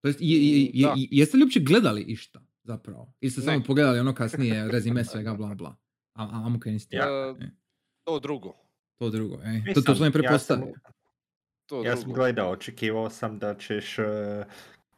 To 0.00 0.08
jest, 0.08 0.20
je, 0.20 0.50
je, 0.50 0.70
je, 0.74 1.08
jeste 1.10 1.36
li 1.36 1.42
uopće 1.42 1.60
gledali 1.60 2.02
išta 2.02 2.46
zapravo? 2.62 3.12
Ili 3.20 3.30
ste 3.30 3.40
samo 3.40 3.62
pogledali 3.66 3.98
ono 3.98 4.14
kasnije 4.14 4.68
rezime 4.72 5.04
svega 5.04 5.34
bla 5.34 5.54
bla? 5.54 5.76
A, 6.14 6.24
a, 6.24 6.58
a 6.64 6.70
niste. 6.70 6.96
Ja, 6.96 7.36
e. 7.40 7.50
to 8.04 8.18
drugo. 8.20 8.54
To 8.98 9.10
drugo, 9.10 9.42
ej. 9.44 9.74
To, 9.74 9.80
to 9.80 9.94
sam. 10.38 10.60
Ja, 11.84 11.90
ja 11.90 11.96
sam 11.96 12.12
gledao, 12.12 12.50
očekivao 12.50 13.10
sam 13.10 13.38
da 13.38 13.54
ćeš 13.54 13.98
uh, 13.98 14.04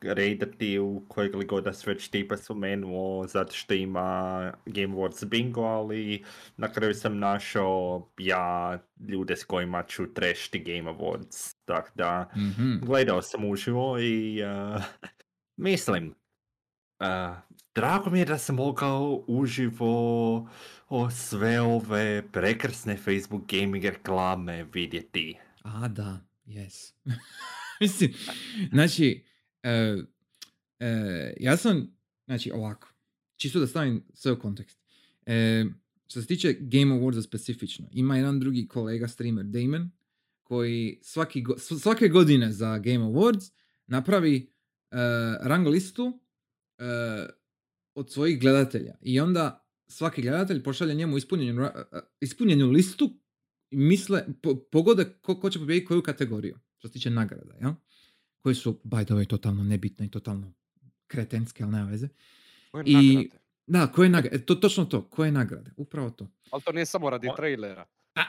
raidati 0.03 0.79
u 0.79 1.03
kojeg 1.09 1.35
li 1.35 1.47
god 1.47 1.65
da 1.65 1.73
već 1.87 2.09
tipa 2.09 2.37
spomenuo 2.37 3.26
zato 3.26 3.53
što 3.53 3.75
ima 3.75 4.53
Game 4.67 4.95
Awards 4.95 5.25
bingo, 5.25 5.62
ali 5.62 6.25
na 6.57 6.73
kraju 6.73 6.95
sam 6.95 7.19
našao 7.19 8.09
ja 8.19 8.79
ljude 9.09 9.37
s 9.37 9.45
kojima 9.45 9.83
ću 9.83 10.15
trešti 10.15 10.59
Game 10.59 10.91
Awards. 10.91 11.57
Tako 11.65 11.88
da 11.95 12.31
mm-hmm. 12.37 12.81
gledao 12.83 13.23
sam 13.23 13.45
uživo 13.45 13.99
i 13.99 14.43
uh, 14.43 14.83
mislim 15.57 16.15
uh, 17.00 17.37
drago 17.75 18.11
mi 18.11 18.19
je 18.19 18.25
da 18.25 18.38
sam 18.38 18.57
mogao 18.57 19.25
uživo 19.26 20.49
o 20.88 21.11
sve 21.11 21.61
ove 21.61 22.23
prekrsne 22.33 22.97
Facebook 22.97 23.43
gaming 23.53 23.85
reklame 23.85 24.65
vidjeti. 24.65 25.38
A 25.62 25.88
da, 25.88 26.21
yes. 26.47 26.93
mislim, 27.81 28.15
znači, 28.73 29.25
E, 29.66 29.96
e, 30.78 31.35
ja 31.40 31.56
sam, 31.56 31.96
znači 32.26 32.50
ovako, 32.50 32.88
čisto 33.37 33.61
da 33.61 33.66
stavim 33.66 34.04
sve 34.14 34.32
u 34.32 34.38
kontekst. 34.38 34.78
E, 35.26 35.64
što 36.08 36.20
se 36.20 36.26
tiče 36.26 36.56
Game 36.61 36.94
Awards 36.94 37.23
specifično, 37.23 37.88
ima 37.92 38.16
jedan 38.16 38.40
drugi 38.40 38.68
kolega 38.68 39.08
streamer, 39.08 39.44
Damon, 39.44 39.90
koji 40.42 40.99
svaki 41.02 41.42
go, 41.42 41.58
svake 41.58 42.08
godine 42.08 42.52
za 42.52 42.78
Game 42.78 43.04
Awards 43.04 43.52
napravi 43.87 44.37
uh, 44.90 44.99
rang 45.40 45.66
listu 45.66 46.04
uh, 46.04 46.14
od 47.94 48.12
svojih 48.12 48.40
gledatelja. 48.40 48.94
I 49.00 49.20
onda 49.20 49.66
svaki 49.87 50.23
gledatelj 50.23 50.62
pošalje 50.62 50.94
njemu 50.94 51.16
ispunjenu, 51.16 51.62
uh, 51.62 51.70
ispunjenu 52.20 52.70
listu 52.70 53.20
i 53.70 53.76
misle, 53.76 54.26
po, 54.42 54.56
pogode 54.73 55.04
ko, 55.04 55.40
ko 55.40 55.50
će 55.50 55.58
pobijediti 55.58 55.87
koju 55.87 56.02
kategoriju, 56.02 56.58
što 56.78 56.88
se 56.88 56.92
tiče 56.92 57.11
nagrada. 57.11 57.54
Ja? 57.61 57.76
Koje 58.47 58.55
su, 58.55 58.81
by 58.85 59.05
the 59.05 59.15
way, 59.15 59.26
totalno 59.26 59.65
nebitne 59.65 60.07
i 60.07 60.11
totalno 60.11 60.53
kretenske, 61.07 61.62
ali 61.65 61.73
nema 61.73 61.91
veze. 61.91 62.09
Koje 62.71 62.85
I, 62.87 62.95
nagrade? 62.95 63.29
Da, 63.67 63.87
koje 63.87 64.09
nagrade, 64.09 64.45
to, 64.45 64.55
točno 64.55 64.85
to, 64.85 65.03
koje 65.09 65.33
nagrade, 65.33 65.71
upravo 65.76 66.11
to. 66.11 66.29
Ali 66.50 66.62
to 66.62 66.73
nije 66.73 66.87
samo 66.87 67.11
radi 67.11 67.29
o... 67.29 67.35
trailera. 67.37 67.85
A, 68.15 68.23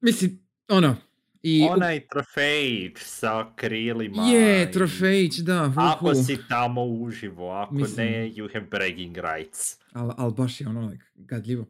mislim, 0.00 0.38
ono, 0.68 0.96
i... 1.42 1.62
Onaj 1.70 2.06
trofejić 2.06 2.98
sa 2.98 3.52
krilima. 3.56 4.22
Je, 4.22 4.72
trofejić, 4.72 5.38
da. 5.38 5.66
Uhu. 5.66 5.80
Ako 5.80 6.14
si 6.14 6.38
tamo 6.48 6.84
uživo, 6.84 7.50
ako 7.50 7.74
mislim, 7.74 8.06
ne, 8.06 8.30
you 8.30 8.52
have 8.52 8.66
bragging 8.70 9.16
rights. 9.16 9.78
Ali 9.92 10.12
al 10.16 10.30
baš 10.30 10.60
je 10.60 10.68
ono, 10.68 10.88
like, 10.88 11.04
gadljivo. 11.14 11.66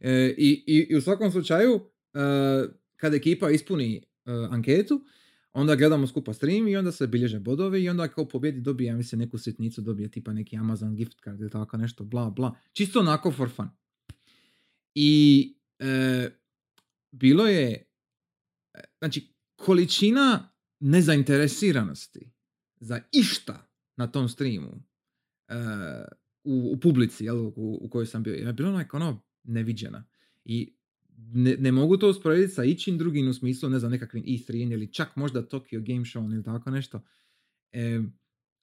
E, 0.00 0.34
i, 0.38 0.64
i, 0.66 0.86
i, 0.90 0.96
u 0.96 1.00
svakom 1.00 1.30
slučaju, 1.30 1.74
uh, 1.74 1.80
kad 2.96 3.14
ekipa 3.14 3.50
ispuni 3.50 4.02
uh, 4.24 4.54
anketu, 4.54 5.00
onda 5.52 5.76
gledamo 5.76 6.06
skupa 6.06 6.32
stream 6.32 6.68
i 6.68 6.76
onda 6.76 6.92
se 6.92 7.06
bilježe 7.06 7.40
bodovi 7.40 7.82
i 7.82 7.88
onda 7.88 8.08
kao 8.08 8.28
pobjedi 8.28 8.60
dobije, 8.60 8.88
ja 8.88 8.96
mislim, 8.96 9.18
neku 9.18 9.38
sitnicu, 9.38 9.80
dobije 9.80 10.10
tipa 10.10 10.32
neki 10.32 10.56
Amazon 10.56 10.96
gift 10.96 11.24
card 11.24 11.40
ili 11.40 11.50
tako 11.50 11.76
nešto, 11.76 12.04
bla, 12.04 12.30
bla. 12.30 12.56
Čisto 12.72 13.00
onako 13.00 13.32
for 13.32 13.50
fun. 13.50 13.68
I 14.94 15.54
e, 15.78 16.30
bilo 17.10 17.46
je, 17.46 17.84
e, 18.74 18.80
znači, 18.98 19.34
količina 19.56 20.52
nezainteresiranosti 20.80 22.32
za 22.80 23.00
išta 23.12 23.70
na 23.96 24.06
tom 24.06 24.28
streamu 24.28 24.82
e, 25.48 25.54
u, 26.44 26.72
u 26.72 26.80
publici, 26.80 27.24
jel, 27.24 27.46
u, 27.46 27.78
u 27.80 27.88
kojoj 27.90 28.06
sam 28.06 28.22
bio. 28.22 28.34
Je 28.34 28.52
bila 28.52 28.68
onak 28.68 28.94
ono 28.94 29.22
neviđena. 29.42 30.04
I 30.44 30.74
ne, 31.32 31.56
ne 31.58 31.72
mogu 31.72 31.96
to 31.96 32.08
usporediti 32.08 32.52
sa 32.52 32.64
ičim 32.64 32.98
drugim 32.98 33.28
u 33.28 33.34
smislu, 33.34 33.68
ne 33.68 33.78
znam, 33.78 33.92
nekakvim 33.92 34.24
E3 34.24 34.72
ili 34.72 34.92
čak 34.92 35.16
možda 35.16 35.48
Tokyo 35.48 35.80
Game 35.80 36.04
Show 36.04 36.34
ili 36.34 36.44
tako 36.44 36.70
nešto. 36.70 37.00
E, 37.72 38.00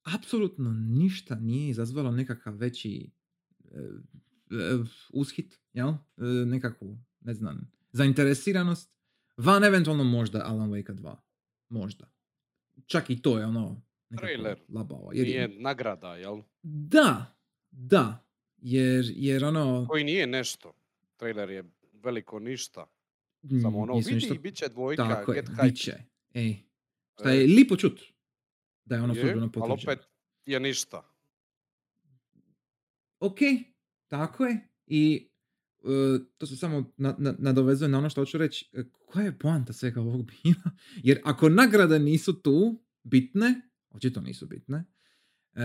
apsolutno 0.04 0.72
ništa 0.72 1.36
nije 1.36 1.70
izazvalo 1.70 2.12
nekakav 2.12 2.56
veći 2.56 3.12
e, 3.64 3.78
e, 4.52 4.78
ushit, 5.14 5.60
jel? 5.74 5.90
E, 5.90 5.96
nekakvu, 6.46 6.98
ne 7.22 7.34
znam, 7.34 7.72
zainteresiranost. 7.92 8.98
Van 9.38 9.64
eventualno 9.64 10.04
možda 10.04 10.44
Alan 10.46 10.70
Wake 10.70 10.94
2. 10.94 11.16
Možda. 11.70 12.12
Čak 12.86 13.10
i 13.10 13.22
to 13.22 13.40
je 13.40 13.46
ono 13.46 13.82
Trailer. 14.18 14.60
Jer 15.14 15.28
nije 15.28 15.48
nagrada, 15.48 16.16
jel? 16.16 16.42
Da, 16.64 17.36
da. 17.72 18.26
Jer, 18.58 19.06
jer 19.16 19.46
ono... 19.46 19.86
Koji 19.90 20.04
nije 20.04 20.28
nešto. 20.28 20.74
Trailer 21.18 21.50
je 21.50 21.64
veliko 21.98 22.40
ništa. 22.40 22.86
Samo 23.62 23.70
mm, 23.70 23.82
ono, 23.82 23.94
vidi, 23.96 24.14
ništa- 24.14 24.34
bit 24.36 24.56
će 24.56 24.68
dvojka, 24.68 25.04
Tako 25.06 25.34
je, 25.34 25.42
get 25.42 25.50
hype. 25.50 25.64
bit 25.64 25.78
će. 25.78 25.94
Ej. 26.34 26.56
Šta 27.14 27.32
E, 27.32 27.36
je 27.36 27.48
lipo 27.48 27.76
čut. 27.76 28.02
Da 28.86 28.96
je 28.96 29.02
ono 29.02 29.14
je, 29.14 29.20
službeno 29.20 29.42
ali 29.44 29.52
potvrđeno. 29.52 29.92
opet 29.94 30.08
je 30.46 30.60
ništa. 30.60 31.14
Ok, 33.20 33.38
tako 34.08 34.46
je. 34.46 34.60
I 34.88 35.30
e, 35.80 35.88
to 36.38 36.46
se 36.46 36.56
samo 36.56 36.92
na, 36.98 37.16
na, 37.20 37.36
nadovezuje 37.40 37.90
na 37.90 37.98
ono 37.98 38.10
što 38.10 38.22
hoću 38.22 38.38
reći. 38.38 38.70
E, 38.74 38.84
koja 38.92 39.26
je 39.26 39.40
poanta 39.40 39.74
svega 39.74 40.02
ovog 40.02 40.26
bila? 40.34 40.72
Jer 40.96 41.20
ako 41.24 41.50
nagrade 41.50 42.00
nisu 42.00 42.42
tu 42.42 42.84
bitne, 43.04 43.62
očito 43.90 44.22
nisu 44.22 44.48
bitne, 44.48 44.86
e, 45.54 45.62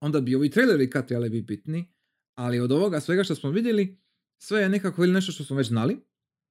onda 0.00 0.20
bi 0.20 0.34
ovi 0.34 0.50
traileri 0.50 0.90
kad 0.90 1.08
trebali 1.08 1.30
biti 1.30 1.42
bitni, 1.46 1.92
ali 2.34 2.60
od 2.60 2.72
ovoga 2.72 3.00
svega 3.00 3.24
što 3.24 3.34
smo 3.34 3.50
vidjeli, 3.50 3.98
sve 4.44 4.60
je 4.60 4.68
nekako 4.68 5.04
ili 5.04 5.12
nešto 5.12 5.32
što 5.32 5.44
smo 5.44 5.56
već 5.56 5.68
znali, 5.68 6.00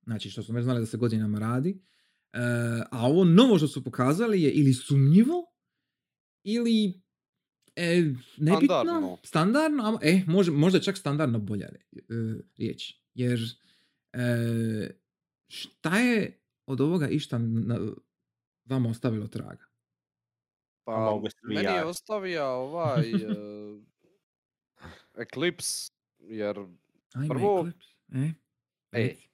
znači 0.04 0.30
što 0.30 0.44
smo 0.44 0.56
već 0.56 0.64
znali 0.64 0.80
da 0.80 0.86
se 0.86 0.98
godinama 0.98 1.40
radi, 1.40 1.82
e, 2.34 2.40
a 2.92 3.08
ovo 3.08 3.24
novo 3.24 3.58
što 3.58 3.68
su 3.68 3.84
pokazali 3.84 4.42
je 4.42 4.52
ili 4.52 4.74
sumnjivo, 4.74 5.46
ili 6.44 7.02
e, 7.76 8.02
nebitno, 8.38 8.82
Standardno. 8.82 9.18
standardno, 9.24 9.84
a, 9.84 10.00
e, 10.02 10.22
može, 10.28 10.52
možda 10.52 10.80
čak 10.80 10.98
standardno 10.98 11.40
bolja 11.40 11.68
re- 11.68 11.80
e, 11.98 12.40
riječ. 12.58 12.94
Jer 13.14 13.40
e, 14.14 14.90
šta 15.48 16.00
je 16.00 16.40
od 16.66 16.82
ovoga 16.82 17.08
išta 17.08 17.38
na, 17.38 17.80
vama 18.66 18.90
ostavilo 18.90 19.28
traga? 19.28 19.66
Pa, 20.84 21.22
meni 21.44 21.68
je 21.68 21.86
ostavio 21.86 22.46
ovaj 22.46 23.14
uh, 23.14 23.84
Eclipse, 25.24 25.92
jer 26.20 26.66
Ajme, 27.14 27.28
Prvo- 27.30 27.72
e? 28.10 28.34
Reci. 28.92 29.28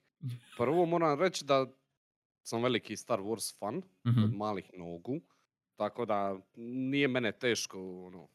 prvo 0.56 0.86
moram 0.86 1.20
reći 1.20 1.44
da 1.44 1.66
sam 2.42 2.62
veliki 2.62 2.96
Star 2.96 3.20
Wars 3.20 3.58
fan 3.58 3.82
Mhm. 4.06 4.24
od 4.24 4.34
malih 4.34 4.70
nogu, 4.74 5.20
tako 5.76 6.04
da 6.04 6.38
nije 6.56 7.08
mene 7.08 7.32
teško 7.32 7.78
ono, 8.00 8.28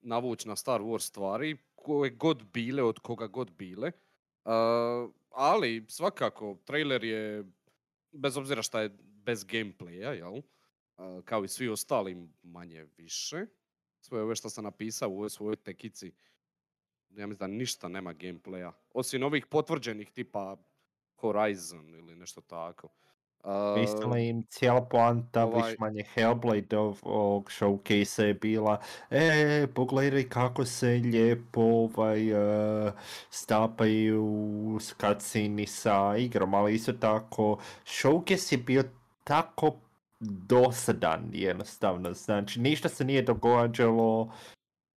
navući 0.00 0.48
na 0.48 0.56
Star 0.56 0.80
Wars 0.80 0.98
stvari, 1.00 1.56
koje 1.74 2.10
god 2.10 2.42
bile, 2.44 2.82
od 2.82 2.98
koga 2.98 3.26
god 3.26 3.50
bile. 3.50 3.92
Uh, 4.44 4.52
ali 5.30 5.84
svakako, 5.88 6.58
trailer 6.64 7.04
je, 7.04 7.44
bez 8.12 8.36
obzira 8.36 8.62
šta 8.62 8.80
je 8.80 8.88
bez 9.24 9.44
gameplaya, 9.44 10.10
jel? 10.10 10.34
Uh, 10.34 10.42
kao 11.24 11.44
i 11.44 11.48
svi 11.48 11.68
ostali 11.68 12.16
manje 12.42 12.86
više. 12.96 13.46
Sve 14.00 14.22
ove 14.22 14.36
što 14.36 14.50
sam 14.50 14.64
napisao 14.64 15.10
u 15.10 15.14
ovoj 15.14 15.30
svojoj 15.30 15.56
tekici, 15.56 16.12
ja 17.16 17.26
mislim 17.26 17.38
da 17.38 17.46
ništa 17.46 17.88
nema 17.88 18.14
gameplaya. 18.14 18.72
Osim 18.92 19.22
ovih 19.22 19.46
potvrđenih 19.46 20.10
tipa 20.10 20.56
Horizon 21.16 21.94
ili 21.94 22.16
nešto 22.16 22.40
tako. 22.40 22.88
Uh, 23.44 23.80
Mislim, 23.80 24.42
cijela 24.48 24.84
poanta 24.84 25.44
ovaj- 25.44 25.62
više 25.62 25.76
manje 25.78 26.04
Hellblade 26.14 26.76
ovog 27.02 27.50
showcase 27.50 28.22
je 28.22 28.34
bila 28.34 28.80
e, 29.10 29.66
pogledaj 29.74 30.28
kako 30.28 30.64
se 30.64 30.86
lijepo 30.86 31.60
ovaj, 31.60 32.30
e, 32.30 32.92
stapaju 33.30 34.78
s 34.80 34.94
cutscene 35.00 35.66
sa 35.66 36.16
igrom, 36.16 36.54
ali 36.54 36.74
isto 36.74 36.92
tako 36.92 37.58
showcase 37.84 38.52
je 38.52 38.58
bio 38.58 38.84
tako 39.24 39.72
dosadan 40.20 41.30
jednostavno, 41.32 42.12
znači 42.12 42.60
ništa 42.60 42.88
se 42.88 43.04
nije 43.04 43.22
događalo 43.22 44.32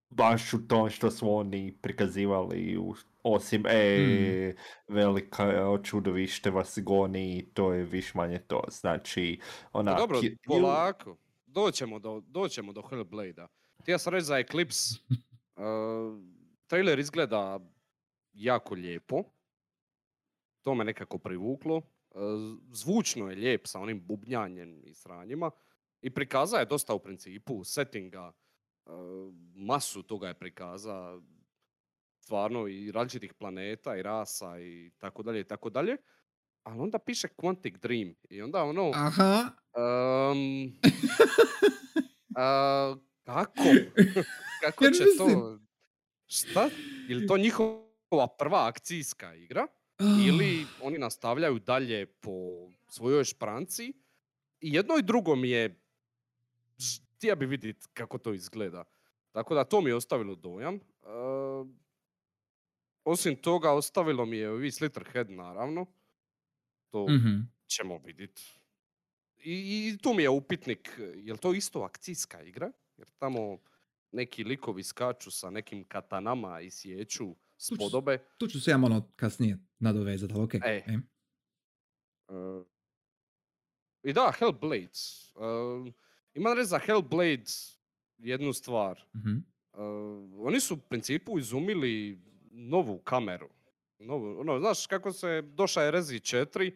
baš 0.10 0.54
u 0.54 0.68
tom 0.68 0.90
što 0.90 1.12
su 1.12 1.36
oni 1.36 1.78
prikazivali 1.82 2.78
u, 2.78 2.96
osim 3.24 3.64
e, 3.68 4.56
velika 4.88 5.44
e, 5.44 5.84
čudovište 5.84 6.50
vas 6.50 6.80
goni 6.82 7.38
i 7.38 7.46
to 7.54 7.74
je 7.74 7.84
više 7.84 8.12
manje 8.16 8.40
to. 8.40 8.64
Znači, 8.72 9.40
Pa 9.72 9.80
ona... 9.80 9.96
dobro, 9.96 10.20
ki- 10.20 10.38
polako. 10.46 11.18
Doćemo 11.46 12.00
do, 12.00 12.22
doćemo 12.28 12.74
do 12.74 12.82
Hellblade-a. 12.82 13.48
Htio 13.82 13.98
sam 13.98 14.14
reći 14.14 14.26
za 14.26 14.40
Eclipse. 14.40 14.96
uh, 15.10 16.20
trailer 16.68 17.00
izgleda 17.00 17.60
jako 18.34 18.76
lijepo. 18.76 19.24
To 20.62 20.76
me 20.76 20.84
nekako 20.84 21.18
privuklo. 21.18 21.76
Uh, 21.78 21.82
zvučno 22.72 23.30
je 23.30 23.36
lijep 23.36 23.68
sa 23.68 23.80
onim 23.80 24.02
bubnjanjem 24.06 24.82
i 24.86 24.94
sranjima. 24.94 25.52
I 26.02 26.10
prikaza 26.14 26.58
je 26.58 26.66
dosta 26.66 26.94
u 26.94 27.00
principu 27.00 27.64
settinga. 27.64 28.32
Uh, 28.90 29.34
masu 29.56 30.04
toga 30.04 30.28
je 30.28 30.34
prikaza. 30.34 31.22
Stvarno 32.20 32.68
i 32.68 32.92
različitih 32.92 33.34
planeta 33.34 33.96
i 33.96 34.02
rasa 34.02 34.60
i 34.60 34.92
tako 34.98 35.24
dalje 35.24 35.40
i 35.40 35.44
tako 35.44 35.70
dalje. 35.70 35.98
Ali 36.64 36.80
onda 36.80 37.00
piše 37.00 37.28
Quantic 37.38 37.78
Dream 37.78 38.16
i 38.30 38.42
onda 38.42 38.64
ono... 38.64 38.92
Aha. 38.96 39.50
Um, 39.78 40.74
a, 42.36 42.96
kako? 43.24 43.64
kako 44.64 44.86
će 44.86 45.04
to? 45.18 45.60
Šta? 46.28 46.70
Je 47.08 47.28
to 47.28 47.38
njihova 47.38 48.28
prva 48.40 48.68
akcijska 48.68 49.36
igra? 49.36 49.68
Ili 50.28 50.66
oni 50.82 50.98
nastavljaju 50.98 51.60
dalje 51.60 52.06
po 52.06 52.32
svojoj 52.88 53.24
špranci? 53.24 53.94
I 54.62 54.74
jedno 54.74 54.98
i 54.98 55.02
drugo 55.04 55.36
mi 55.36 55.50
je... 55.50 55.82
Htio 57.18 57.36
bi 57.36 57.46
vidjeti 57.46 57.86
kako 57.94 58.18
to 58.18 58.34
izgleda. 58.34 58.84
Tako 59.32 59.56
da 59.56 59.64
to 59.64 59.82
mi 59.82 59.90
je 59.90 59.96
ostavilo 59.96 60.36
dojam. 60.36 60.76
E, 60.76 60.80
osim 63.06 63.36
toga, 63.36 63.72
ostavilo 63.72 64.26
mi 64.26 64.38
je 64.38 64.50
ovi 64.50 64.72
Slitterhead, 64.72 65.30
naravno. 65.32 65.86
To 66.90 67.06
Mhm. 67.08 67.40
ćemo 67.68 67.98
vidjeti. 67.98 68.42
I, 69.38 69.54
I 69.90 69.98
tu 69.98 70.14
mi 70.14 70.24
je 70.24 70.30
upitnik, 70.30 70.90
je 71.16 71.34
li 71.34 71.40
to 71.40 71.54
isto 71.54 71.82
akcijska 71.82 72.42
igra? 72.42 72.72
Jer 72.98 73.08
tamo 73.12 73.58
neki 74.12 74.44
likovi 74.44 74.84
skaču 74.84 75.32
sa 75.32 75.50
nekim 75.50 75.84
katanama 75.84 76.62
i 76.62 76.70
sjeću 76.70 77.26
Tu 77.26 77.36
ću- 77.60 77.76
spodobe. 77.76 78.18
Tu 78.38 78.48
ću 78.48 78.62
se 78.62 78.72
ja 78.72 78.78
malo 78.78 79.12
kasnije 79.16 79.58
nadovezati, 79.80 80.34
ali 80.34 80.44
okej. 80.44 80.60
E. 80.66 80.84
e. 80.88 80.98
Uh, 82.30 82.66
I 84.04 84.14
da, 84.14 84.32
Hellblade. 84.32 84.90
Uh, 85.36 85.94
imam 86.38 86.58
reći 86.58 86.68
za 86.68 86.80
Hellblade 86.80 87.44
jednu 88.18 88.54
stvar. 88.54 89.02
Mhm. 89.16 89.38
Uh, 89.74 90.48
oni 90.48 90.60
su 90.60 90.74
u 90.74 90.78
principu 90.78 91.40
izumili 91.40 92.22
novu 92.52 92.98
kameru. 92.98 93.50
Novu, 94.00 94.40
ono, 94.40 94.60
znaš 94.60 94.88
kako 94.88 95.12
se 95.12 95.42
došla 95.42 95.84
je 95.84 95.92
Rezi 95.92 96.20
4 96.20 96.72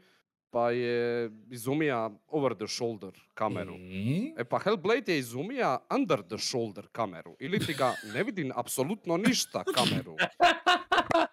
pa 0.49 0.71
je 0.71 1.31
izumija 1.49 2.09
over 2.27 2.55
the 2.55 2.67
shoulder 2.67 3.11
kameru. 3.33 3.73
E? 3.75 4.33
E 4.37 4.43
pa 4.43 4.59
Hellblade 4.59 5.13
je 5.13 5.19
izumija 5.19 5.77
under 5.95 6.21
the 6.21 6.37
shoulder 6.37 6.87
kameru. 6.91 7.35
Ili 7.39 7.59
ti 7.59 7.73
ga 7.73 7.93
ne 8.13 8.23
vidim 8.23 8.51
apsolutno 8.55 9.17
ništa 9.17 9.63
kameru. 9.63 10.15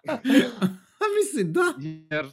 Mislim, 1.19 1.53
da. 1.53 1.73
Jer 2.11 2.31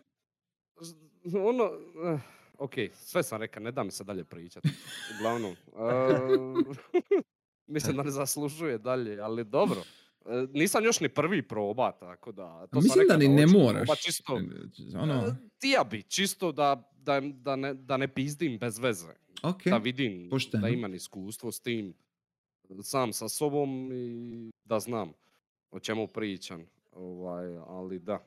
ono, 1.35 1.65
eh, 1.65 2.21
ok, 2.59 2.73
sve 2.95 3.23
sam 3.23 3.41
rekao, 3.41 3.63
ne 3.63 3.73
da 3.73 3.83
mi 3.83 3.91
se 3.91 4.05
dalje 4.05 4.25
pričati. 4.25 4.69
Uglavnom, 5.13 5.53
eh, 5.73 7.23
mislim 7.67 7.97
da 7.97 8.03
ne 8.03 8.11
zaslužuje 8.11 8.79
dalje, 8.79 9.21
ali 9.21 9.45
dobro. 9.45 9.81
Eh, 10.27 10.47
nisam 10.51 10.85
još 10.85 11.01
ni 11.01 11.09
prvi 11.09 11.43
proba, 11.43 11.93
tako 11.93 12.33
da... 12.33 12.61
To 12.63 12.69
sam 12.73 12.83
mislim 12.83 13.09
da 13.09 13.15
rekao 13.15 13.29
ni 13.29 13.37
ne 13.37 13.47
moraš. 13.49 13.81
probat 13.81 13.99
Čisto, 13.99 14.35
Ono, 14.95 15.15
eh, 15.27 15.35
tija 15.59 15.85
bi, 15.85 16.03
čisto 16.03 16.53
da, 16.53 16.91
da, 16.95 17.21
da, 17.23 17.57
ne, 17.57 17.75
da 17.75 17.97
ne 17.97 18.09
pizdim 18.09 18.59
bez 18.59 18.79
veze. 18.79 19.13
ok. 19.43 19.65
Da 19.65 19.77
vidim, 19.77 20.29
pošteno. 20.31 20.63
da 20.63 20.69
imam 20.69 20.95
iskustvo 20.95 21.53
s 21.53 21.61
tim, 21.61 21.95
sam 22.83 23.13
sa 23.13 23.29
sobom 23.29 23.91
i 23.93 24.51
da 24.65 24.81
znam 24.81 25.13
o 25.71 25.81
čemu 25.81 26.07
pričam. 26.07 26.67
Ovaj, 26.93 27.57
ali 27.57 27.99
da, 27.99 28.19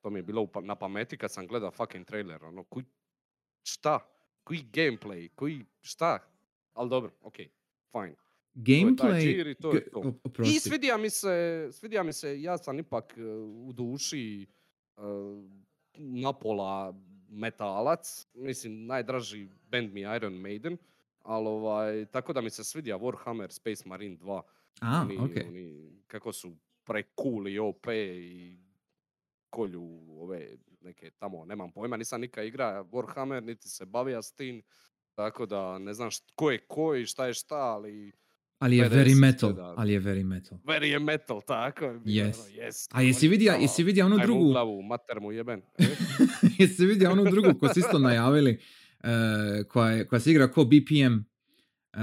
to 0.00 0.10
mi 0.10 0.18
je 0.18 0.22
bilo 0.22 0.46
pa- 0.46 0.60
na 0.60 0.74
pameti 0.74 1.16
kad 1.16 1.32
sam 1.32 1.46
gledao 1.46 1.70
fucking 1.70 2.06
trailer. 2.06 2.44
Ono, 2.44 2.64
kuj, 2.64 2.84
šta? 3.62 3.98
Koji 4.44 4.60
gameplay? 4.72 5.28
Koji, 5.34 5.64
šta? 5.80 6.18
Ali 6.72 6.90
dobro, 6.90 7.10
ok, 7.22 7.36
fine. 7.92 8.14
gameplay... 8.54 9.54
to 9.60 9.74
je 9.74 9.90
to. 9.90 9.98
o- 9.98 10.42
I 10.44 10.60
svidija 10.60 10.96
mi 10.96 11.10
se, 11.10 11.68
svidija 11.72 12.02
mi 12.02 12.12
se, 12.12 12.42
ja 12.42 12.58
sam 12.58 12.78
ipak 12.78 13.14
e, 13.18 13.22
u 13.66 13.72
duši 13.72 14.46
e, 14.96 15.00
napola 15.96 16.94
metalac, 17.28 18.26
mislim 18.34 18.86
najdraži 18.86 19.48
band 19.70 19.92
mi 19.92 20.00
je 20.00 20.16
Iron 20.16 20.34
Maiden, 20.34 20.76
ali 21.22 21.48
ovaj, 21.48 22.06
tako 22.06 22.32
da 22.32 22.40
mi 22.40 22.50
se 22.50 22.64
svidija 22.64 22.98
Warhammer 22.98 23.50
Space 23.50 23.82
Marine 23.88 24.16
2. 24.16 24.42
A, 24.80 25.00
oni, 25.02 25.16
ok. 25.18 25.30
oni 25.48 25.92
kako 26.06 26.32
su 26.32 26.52
i 27.48 27.58
OP 27.58 27.86
i 27.86 28.56
kolju 29.50 30.00
ove 30.20 30.56
neke 30.82 31.10
tamo, 31.10 31.44
nemam 31.44 31.72
pojma, 31.72 31.96
nisam 31.96 32.20
nikad 32.20 32.44
igra 32.44 32.84
Warhammer, 32.84 33.40
niti 33.40 33.68
se 33.68 33.86
bavija 33.86 34.22
s 34.22 34.32
tim, 34.32 34.62
tako 35.14 35.46
da 35.46 35.78
ne 35.78 35.94
znam 35.94 36.10
št- 36.10 36.32
ko 36.34 36.50
je 36.50 36.58
ko 36.58 36.94
i 36.94 37.06
šta 37.06 37.26
je 37.26 37.34
šta, 37.34 37.56
ali 37.56 38.12
Ali 38.58 38.76
je 38.76 38.90
very 38.90 39.14
metal, 39.16 39.50
izgleda. 39.50 39.74
ali 39.76 39.92
je 39.92 40.00
very 40.00 40.24
metal. 40.24 40.58
very 40.60 40.84
je 40.84 40.98
metal, 41.00 41.40
tako 41.42 41.84
je. 41.84 41.92
Yes. 41.94 42.34
ono, 42.36 42.48
yes, 42.60 42.88
A 42.90 43.02
jesi 43.02 43.28
vidio, 43.28 43.52
jesi 43.52 43.82
vidio 43.82 44.06
onu 44.06 44.14
ajmo 44.14 44.24
u 44.24 44.26
drugu, 44.26 44.44
glavu, 44.46 44.82
mater 44.82 45.20
mu 45.20 45.32
jeben. 45.32 45.62
E? 45.78 45.84
jesi 46.58 46.86
vidio 46.86 47.12
onu 47.12 47.24
drugu 47.24 47.58
ko 47.60 47.68
su 47.68 47.78
isto 47.78 47.98
najavili, 48.00 48.58
eh, 49.00 49.08
koja, 49.64 49.90
je, 49.90 50.08
koja 50.08 50.20
se 50.20 50.30
igra 50.30 50.48
ko 50.48 50.64
BPM, 50.64 51.14
eh, 51.94 51.98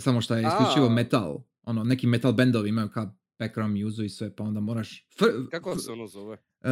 samo 0.00 0.20
što 0.20 0.34
je 0.34 0.42
isključivo 0.42 0.86
A. 0.86 0.90
metal. 0.90 1.38
Ono, 1.62 1.84
neki 1.84 2.06
metal 2.06 2.32
bendovi 2.32 2.68
imaju 2.68 2.88
kao 2.88 3.14
background 3.38 3.76
muzu 3.76 4.04
i 4.04 4.08
sve, 4.08 4.36
pa 4.36 4.44
onda 4.44 4.60
moraš... 4.60 5.06
fr- 5.10 5.50
Kako 5.50 5.76
se 5.76 5.92
ono 5.92 6.06
zove? 6.06 6.36
E, 6.62 6.68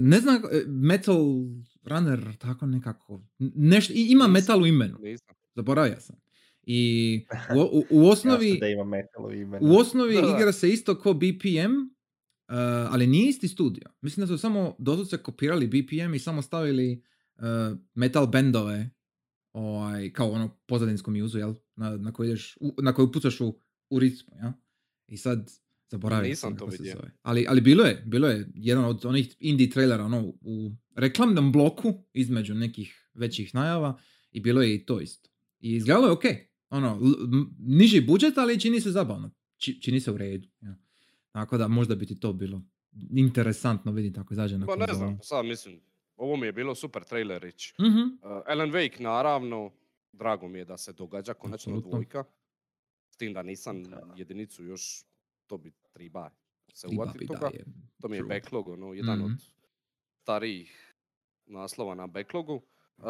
ne 0.00 0.20
znam, 0.20 0.36
e, 0.36 0.64
Metal 0.66 1.16
Runner, 1.84 2.36
tako 2.36 2.66
nekako. 2.66 3.20
Nešto, 3.38 3.92
i- 3.92 4.06
ima 4.06 4.18
Nisam. 4.18 4.32
metal 4.32 4.62
u 4.62 4.66
imenu, 4.66 4.98
Nisam. 4.98 5.34
zaboravio 5.54 6.00
sam. 6.00 6.16
I 6.62 7.24
u, 7.56 7.78
u, 7.78 7.84
u 7.92 8.08
osnovi, 8.08 8.58
da 8.60 8.68
ima 8.68 8.84
metal 8.84 9.26
u 9.26 9.32
imenu. 9.32 9.66
u 9.66 9.76
osnovi 9.76 10.14
Da, 10.14 10.20
da. 10.20 10.36
igra 10.36 10.52
se 10.52 10.68
isto 10.70 10.94
ko 10.94 11.14
BPM, 11.14 11.72
e, 12.48 12.54
ali 12.86 13.06
nije 13.06 13.28
isti 13.28 13.48
studio. 13.48 13.84
Mislim 14.00 14.22
da 14.22 14.28
su 14.28 14.38
samo 14.38 14.76
doslovce 14.78 15.16
kopirali 15.18 15.66
BPM 15.66 16.14
i 16.14 16.18
samo 16.18 16.42
stavili 16.42 17.02
e, 17.36 17.40
metal 17.94 18.26
bendove 18.26 18.90
ovaj, 19.52 20.12
kao 20.12 20.30
ono 20.30 20.48
pozadinskom 20.58 21.16
juzu, 21.16 21.38
jel? 21.38 21.54
Na, 21.76 21.90
na 21.92 22.12
koju 22.12 22.26
ideš, 22.26 22.56
u, 22.60 22.74
na 22.78 22.92
koju 22.92 23.12
pucaš 23.12 23.40
u, 23.40 23.58
u 23.90 23.98
ritmu, 23.98 24.34
jel? 24.36 24.50
I 25.06 25.16
sad 25.16 25.50
zaboravio 25.88 26.28
Nisam 26.28 26.50
sam 26.50 26.58
to 26.58 26.66
vidio. 26.66 26.92
zove. 26.92 27.10
Ali, 27.22 27.46
ali 27.48 27.60
bilo 27.60 27.84
je, 27.84 28.02
bilo 28.06 28.28
je 28.28 28.48
jedan 28.54 28.84
od 28.84 29.04
onih 29.04 29.36
indie 29.40 29.70
trailera 29.70 30.04
ono, 30.04 30.20
u 30.40 30.70
reklamnom 30.94 31.52
bloku 31.52 31.94
između 32.12 32.54
nekih 32.54 33.10
većih 33.14 33.54
najava 33.54 33.98
i 34.30 34.40
bilo 34.40 34.62
je 34.62 34.74
i 34.74 34.86
to 34.86 35.00
isto. 35.00 35.30
I 35.60 35.72
izgledalo 35.72 36.06
je 36.06 36.12
ok. 36.12 36.24
Ono, 36.70 36.88
l- 36.92 37.24
m- 37.24 37.56
niži 37.58 38.00
budžet, 38.00 38.38
ali 38.38 38.60
čini 38.60 38.80
se 38.80 38.90
zabavno. 38.90 39.30
Či- 39.56 39.82
čini 39.82 40.00
se 40.00 40.10
u 40.12 40.16
redu. 40.16 40.48
Ja. 40.60 40.74
Tako 41.30 41.58
da 41.58 41.68
možda 41.68 41.94
bi 41.94 42.06
ti 42.06 42.20
to 42.20 42.32
bilo 42.32 42.62
interesantno 43.12 43.92
vidjeti 43.92 44.20
ako 44.20 44.34
izađe 44.34 44.58
na 44.58 44.66
Ma 44.66 44.76
ne 44.76 44.94
znam, 44.94 45.18
sad 45.22 45.44
mislim, 45.44 45.80
ovo 46.16 46.36
mi 46.36 46.46
je 46.46 46.52
bilo 46.52 46.74
super 46.74 47.04
trailerić. 47.04 47.72
Mhm. 47.72 47.98
Uh, 47.98 48.08
Alan 48.46 48.70
Wake 48.70 49.00
naravno, 49.00 49.72
drago 50.12 50.48
mi 50.48 50.58
je 50.58 50.64
da 50.64 50.76
se 50.76 50.92
događa 50.92 51.34
konačno 51.34 51.80
dvojka. 51.80 52.24
S 53.10 53.16
tim 53.16 53.32
da 53.32 53.42
nisam 53.42 53.84
Da. 53.84 54.14
jedinicu 54.16 54.64
još, 54.64 55.04
to 55.48 55.58
bi 55.58 55.72
triba 55.92 56.30
se 56.68 56.86
uvati 56.88 57.26
toga. 57.26 57.38
da 57.40 57.46
je 57.48 57.64
To 58.00 58.08
mi 58.08 58.16
je 58.16 58.20
true. 58.20 58.28
backlog, 58.30 58.68
ono, 58.68 58.92
jedan 58.92 59.18
Mhm. 59.18 59.24
od 59.24 59.38
starijih 60.14 60.94
naslova 61.46 61.94
na 61.94 62.06
backlogu. 62.06 62.54
Uh, 62.54 63.04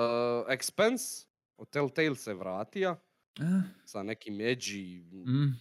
Expense 0.49 1.27
od 1.57 1.71
Telltale 1.71 2.17
se 2.17 2.35
vratija 2.35 3.01
Ah, 3.37 3.63
sa 3.85 4.03
nekim 4.03 4.35
edgy 4.35 5.03
mm. 5.27 5.55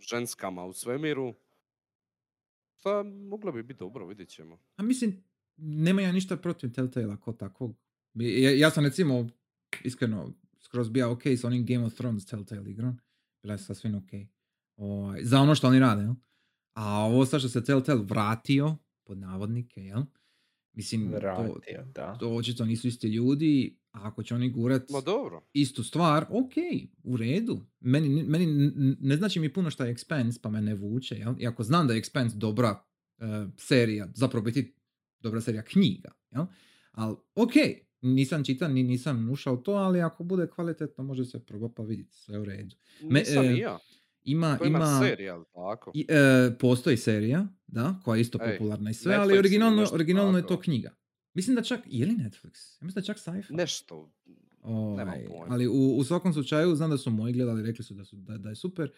ženskama 0.00 0.64
u 0.64 0.72
svemiru. 0.72 1.34
Šta 2.74 3.02
moglo 3.02 3.52
bi 3.52 3.62
biti 3.62 3.78
dobro, 3.78 4.06
vidjet 4.06 4.28
ćemo. 4.28 4.58
A 4.76 4.82
mislim, 4.82 5.24
nema 5.56 6.02
ja 6.02 6.12
ništa 6.12 6.36
protiv 6.36 6.72
Telltale 6.72 7.16
ko 7.16 7.32
takvog. 7.32 7.76
Ja, 8.14 8.50
ja 8.52 8.70
sam 8.70 8.84
recimo, 8.84 9.28
iskreno, 9.84 10.32
skroz 10.58 10.88
bio 10.88 11.12
ok 11.12 11.26
s 11.26 11.44
onim 11.44 11.66
Game 11.66 11.84
of 11.84 11.94
Thrones 11.94 12.26
Telltale 12.26 12.70
igrom. 12.70 12.98
Bila 13.42 13.54
je 13.54 13.58
sasvim 13.58 13.94
ok. 13.94 14.10
Ovaj, 14.76 15.24
za 15.24 15.40
ono 15.40 15.54
što 15.54 15.66
oni 15.66 15.78
rade, 15.78 16.02
jel? 16.02 16.14
A 16.74 16.98
ovo 17.04 17.26
sad 17.26 17.40
što 17.40 17.48
se 17.48 17.64
Telltale 17.64 18.02
vratio, 18.02 18.76
pod 19.04 19.18
navodnike, 19.18 19.80
jel? 19.80 20.02
Mislim, 20.72 21.10
to, 21.10 21.16
Vratio, 21.16 21.84
da. 21.94 22.16
to 22.18 22.30
očito 22.30 22.64
nisu 22.64 22.88
isti 22.88 23.08
ljudi, 23.08 23.78
a 23.92 24.00
ako 24.02 24.22
će 24.22 24.34
oni 24.34 24.50
gurat 24.50 24.90
Ma 24.90 25.00
dobro. 25.00 25.42
istu 25.52 25.82
stvar, 25.82 26.26
ok, 26.30 26.52
u 27.02 27.16
redu. 27.16 27.60
Meni, 27.80 28.22
meni 28.22 28.46
ne 29.00 29.16
znači 29.16 29.40
mi 29.40 29.52
puno 29.52 29.70
šta 29.70 29.86
je 29.86 29.94
Expanse, 29.94 30.40
pa 30.42 30.50
me 30.50 30.60
ne 30.60 30.74
vuče, 30.74 31.14
jel? 31.14 31.34
Iako 31.38 31.62
znam 31.62 31.86
da 31.86 31.94
je 31.94 32.02
Expanse 32.02 32.34
dobra 32.34 32.84
e, 33.18 33.24
serija, 33.56 34.08
zapravo 34.14 34.44
biti 34.44 34.74
dobra 35.20 35.40
serija 35.40 35.62
knjiga, 35.62 36.10
jel? 36.30 36.44
Ali, 36.92 37.16
ok, 37.34 37.52
nisam 38.00 38.44
čitan, 38.44 38.72
ni 38.72 38.82
nisam 38.82 39.30
ušao 39.30 39.56
to, 39.56 39.72
ali 39.72 40.00
ako 40.00 40.24
bude 40.24 40.46
kvalitetno, 40.46 41.04
može 41.04 41.24
se 41.24 41.44
probati 41.44 41.74
pa 41.76 41.82
vidjeti, 41.82 42.14
sve 42.16 42.38
u 42.38 42.44
redu. 42.44 42.76
Me- 43.02 43.20
Nisam 43.20 43.44
e, 43.44 43.48
ni 43.48 43.58
ja. 43.58 43.78
Ima, 44.24 44.58
To 44.58 44.64
ima, 44.64 44.78
ima, 44.78 45.00
serijal, 45.00 45.44
tako. 45.54 45.92
i, 45.94 46.06
e, 46.08 46.50
postoji 46.60 46.96
serija, 46.96 47.46
da, 47.66 48.00
koja 48.04 48.16
je 48.16 48.20
isto 48.20 48.38
Ej, 48.42 48.52
popularna 48.58 48.90
i 48.90 48.94
sve, 48.94 49.14
Netflix 49.14 49.20
ali 49.20 49.38
originalno, 49.38 49.86
originalno 49.92 50.38
je 50.38 50.46
to 50.46 50.60
knjiga. 50.60 50.90
Mislim 51.34 51.56
da 51.56 51.62
čak, 51.62 51.80
je 51.86 52.06
li 52.06 52.12
Netflix? 52.12 52.80
Ja 52.80 52.84
mislim 52.84 52.94
da 52.94 53.02
čak 53.02 53.16
sci-fi. 53.18 53.54
Nešto. 53.54 54.12
Ovaj, 54.62 55.26
ali 55.48 55.68
u, 55.68 55.96
u 55.96 56.04
svakom 56.04 56.32
slučaju 56.32 56.76
znam 56.76 56.90
da 56.90 56.98
su 56.98 57.10
moji 57.10 57.32
gledali, 57.32 57.62
rekli 57.62 57.84
su 57.84 57.94
da, 57.94 58.04
su, 58.04 58.16
da, 58.16 58.38
da 58.38 58.48
je 58.48 58.54
super, 58.54 58.92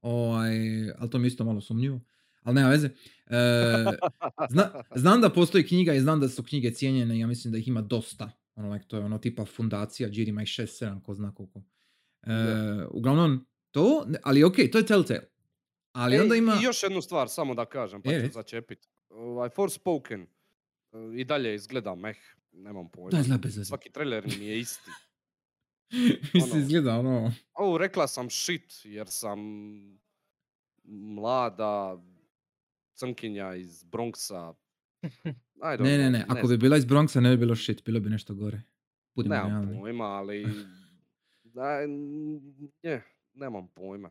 ovaj, 0.00 0.52
ali 0.98 1.10
to 1.10 1.18
mi 1.18 1.26
isto 1.26 1.44
malo 1.44 1.60
sumnjivo. 1.60 2.00
Ali 2.42 2.54
nema 2.54 2.68
veze. 2.68 2.90
E, 3.26 3.84
zna- 4.50 4.82
znam 5.02 5.20
da 5.20 5.30
postoji 5.30 5.66
knjiga 5.66 5.94
i 5.94 6.00
znam 6.00 6.20
da 6.20 6.28
su 6.28 6.42
knjige 6.42 6.70
cijenjene, 6.70 7.18
ja 7.18 7.26
mislim 7.26 7.52
da 7.52 7.58
ih 7.58 7.68
ima 7.68 7.82
dosta. 7.82 8.30
Ono, 8.54 8.72
like, 8.72 8.86
to 8.86 8.96
je 8.96 9.04
ono 9.04 9.18
tipa 9.18 9.44
fundacija, 9.44 10.08
Giri 10.08 10.30
ima 10.30 10.42
ih 10.42 10.48
6-7, 10.48 11.02
ko 11.02 11.14
zna 11.14 11.34
koliko. 11.34 11.62
E, 12.22 12.32
uglavnom, 12.90 13.46
to, 13.70 13.82
ali 14.22 14.44
ok, 14.44 14.54
to 14.72 14.78
je 14.78 14.86
Telltale. 14.86 15.20
Ali 15.92 16.16
Ej, 16.16 16.20
onda 16.20 16.34
ima... 16.36 16.54
I 16.54 16.64
još 16.64 16.82
jednu 16.82 17.02
stvar, 17.02 17.28
samo 17.28 17.54
da 17.54 17.64
kažem, 17.64 18.02
pa 18.02 18.10
E, 18.10 18.14
ću 18.14 18.20
reci. 18.20 18.32
začepit. 18.32 18.88
Ovaj, 19.10 19.48
Forspoken 19.50 20.20
e, 20.20 20.26
i 21.14 21.24
dalje 21.24 21.54
izgleda 21.54 21.94
meh, 21.94 22.16
nemam 22.52 22.88
pojma. 22.88 23.10
Da, 23.10 23.18
izgleda 23.18 23.38
bez 23.38 23.56
veze. 23.56 23.64
Svaki 23.64 23.90
trailer 23.90 24.26
mi 24.28 24.46
je 24.46 24.58
isti. 24.58 24.90
Ono- 26.44 26.56
izgleda 26.56 26.94
ono... 26.94 27.32
Ovo 27.54 27.78
rekla 27.78 28.06
sam 28.06 28.30
shit 28.30 28.72
jer 28.84 29.06
sam 29.08 29.38
mlada 30.84 32.02
crnkinja 32.94 33.54
iz 33.54 33.84
Bronxa. 33.84 34.54
Don't 35.56 35.80
Ne, 35.80 35.98
ne, 35.98 36.10
ne, 36.10 36.24
ako 36.24 36.40
bi 36.40 36.46
znam. 36.46 36.58
bila 36.58 36.76
iz 36.76 36.84
Bronxa 36.84 37.20
ne 37.20 37.30
bi 37.30 37.36
bilo 37.36 37.56
shit, 37.56 37.84
bilo 37.84 38.00
bi 38.00 38.10
nešto 38.10 38.34
gore. 38.34 38.62
Budimo 39.14 39.34
Nemam 39.34 39.50
realni. 39.52 39.78
pojma, 39.78 40.04
ali... 40.04 40.46
Da, 41.44 41.82
n- 41.82 42.40
je, 42.82 43.02
nemam 43.40 43.68
pojma. 43.68 44.10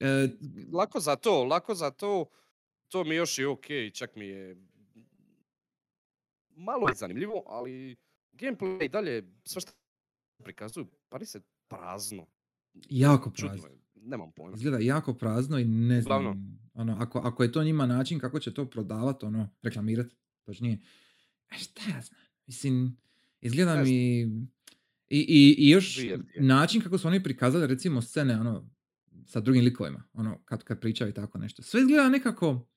E, 0.00 0.28
Lako 0.72 1.00
za 1.00 1.16
to, 1.16 1.44
lako 1.44 1.74
za 1.74 1.90
to. 1.90 2.26
To 2.88 3.04
mi 3.04 3.14
još 3.14 3.38
je 3.38 3.48
ok, 3.48 3.64
čak 3.94 4.16
mi 4.16 4.26
je 4.26 4.56
malo 6.50 6.88
je 6.88 6.94
zanimljivo, 6.94 7.42
ali 7.46 7.96
gameplay 8.32 8.84
i 8.84 8.88
dalje, 8.88 9.32
sve 9.44 9.60
što 9.60 9.72
prikazuju, 10.44 10.86
pari 11.08 11.26
se 11.26 11.40
prazno. 11.68 12.26
jako 12.90 13.30
Čudno 13.30 13.52
prazno. 13.52 13.68
je, 13.68 13.78
nemam 13.94 14.32
pojma. 14.32 14.56
Izgleda 14.56 14.78
jako 14.78 15.14
prazno 15.14 15.58
i 15.58 15.64
ne 15.64 16.00
znam, 16.02 16.18
Uglavnom. 16.20 16.58
ono, 16.74 16.96
ako, 17.00 17.18
ako 17.18 17.42
je 17.42 17.52
to 17.52 17.64
njima 17.64 17.86
način 17.86 18.18
kako 18.18 18.40
će 18.40 18.54
to 18.54 18.70
prodavati, 18.70 19.26
ono, 19.26 19.48
reklamirati, 19.62 20.16
točnije, 20.42 20.78
e, 21.50 21.58
šta 21.58 21.80
ja 21.90 22.00
znam, 22.00 22.18
mislim, 22.46 22.96
izgleda 23.40 23.74
Ne 23.74 23.82
mi, 23.84 24.26
i, 25.10 25.18
i, 25.18 25.54
i 25.58 25.70
još 25.70 25.98
način 26.40 26.80
kako 26.80 26.98
su 26.98 27.08
oni 27.08 27.22
prikazali, 27.22 27.66
recimo, 27.66 28.02
scene, 28.02 28.40
ono, 28.40 28.70
sa 29.26 29.40
drugim 29.40 29.64
likovima, 29.64 30.04
ono, 30.12 30.42
kad, 30.44 30.64
kad 30.64 30.80
pričaju 30.80 31.10
i 31.10 31.14
tako 31.14 31.38
nešto, 31.38 31.62
sve 31.62 31.80
izgleda 31.80 32.08
nekako, 32.08 32.68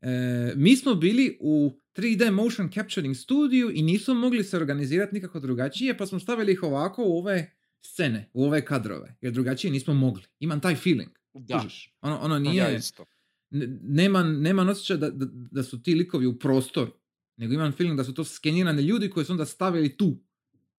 e, 0.00 0.52
mi 0.56 0.76
smo 0.76 0.94
bili 0.94 1.36
u 1.40 1.80
3D 1.96 2.30
motion 2.30 2.70
capturing 2.72 3.16
studiju 3.16 3.70
i 3.74 3.82
nismo 3.82 4.14
mogli 4.14 4.44
se 4.44 4.56
organizirati 4.56 5.14
nikako 5.14 5.40
drugačije, 5.40 5.96
pa 5.98 6.06
smo 6.06 6.20
stavili 6.20 6.52
ih 6.52 6.62
ovako 6.62 7.04
u 7.04 7.18
ove 7.18 7.56
scene, 7.80 8.30
u 8.32 8.44
ove 8.44 8.64
kadrove, 8.64 9.16
jer 9.20 9.32
drugačije 9.32 9.70
nismo 9.70 9.94
mogli. 9.94 10.22
Imam 10.38 10.60
taj 10.60 10.74
feeling. 10.76 11.10
Da, 11.34 11.58
kužiš? 11.58 11.94
Ono, 12.00 12.18
ono 12.18 12.34
ja 12.34 12.40
nije, 12.40 12.76
isto. 12.76 13.04
n- 13.50 13.78
nema, 13.82 14.22
nema 14.22 14.62
osjećaj 14.62 14.96
da, 14.96 15.10
da, 15.10 15.26
da 15.32 15.62
su 15.62 15.82
ti 15.82 15.94
likovi 15.94 16.26
u 16.26 16.38
prostoru, 16.38 16.92
nego 17.36 17.54
imam 17.54 17.72
feeling 17.72 17.96
da 17.96 18.04
su 18.04 18.14
to 18.14 18.24
skenirani 18.24 18.82
ljudi 18.82 19.10
koji 19.10 19.26
su 19.26 19.32
onda 19.32 19.44
stavili 19.44 19.96
tu. 19.96 20.22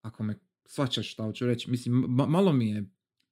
Ako 0.01 0.23
me 0.23 0.35
svačaš 0.65 1.11
šta 1.11 1.23
hoću 1.23 1.45
reći. 1.45 1.71
Mislim, 1.71 1.93
ma- 1.95 2.27
malo 2.27 2.53
mi 2.53 2.69
je, 2.69 2.83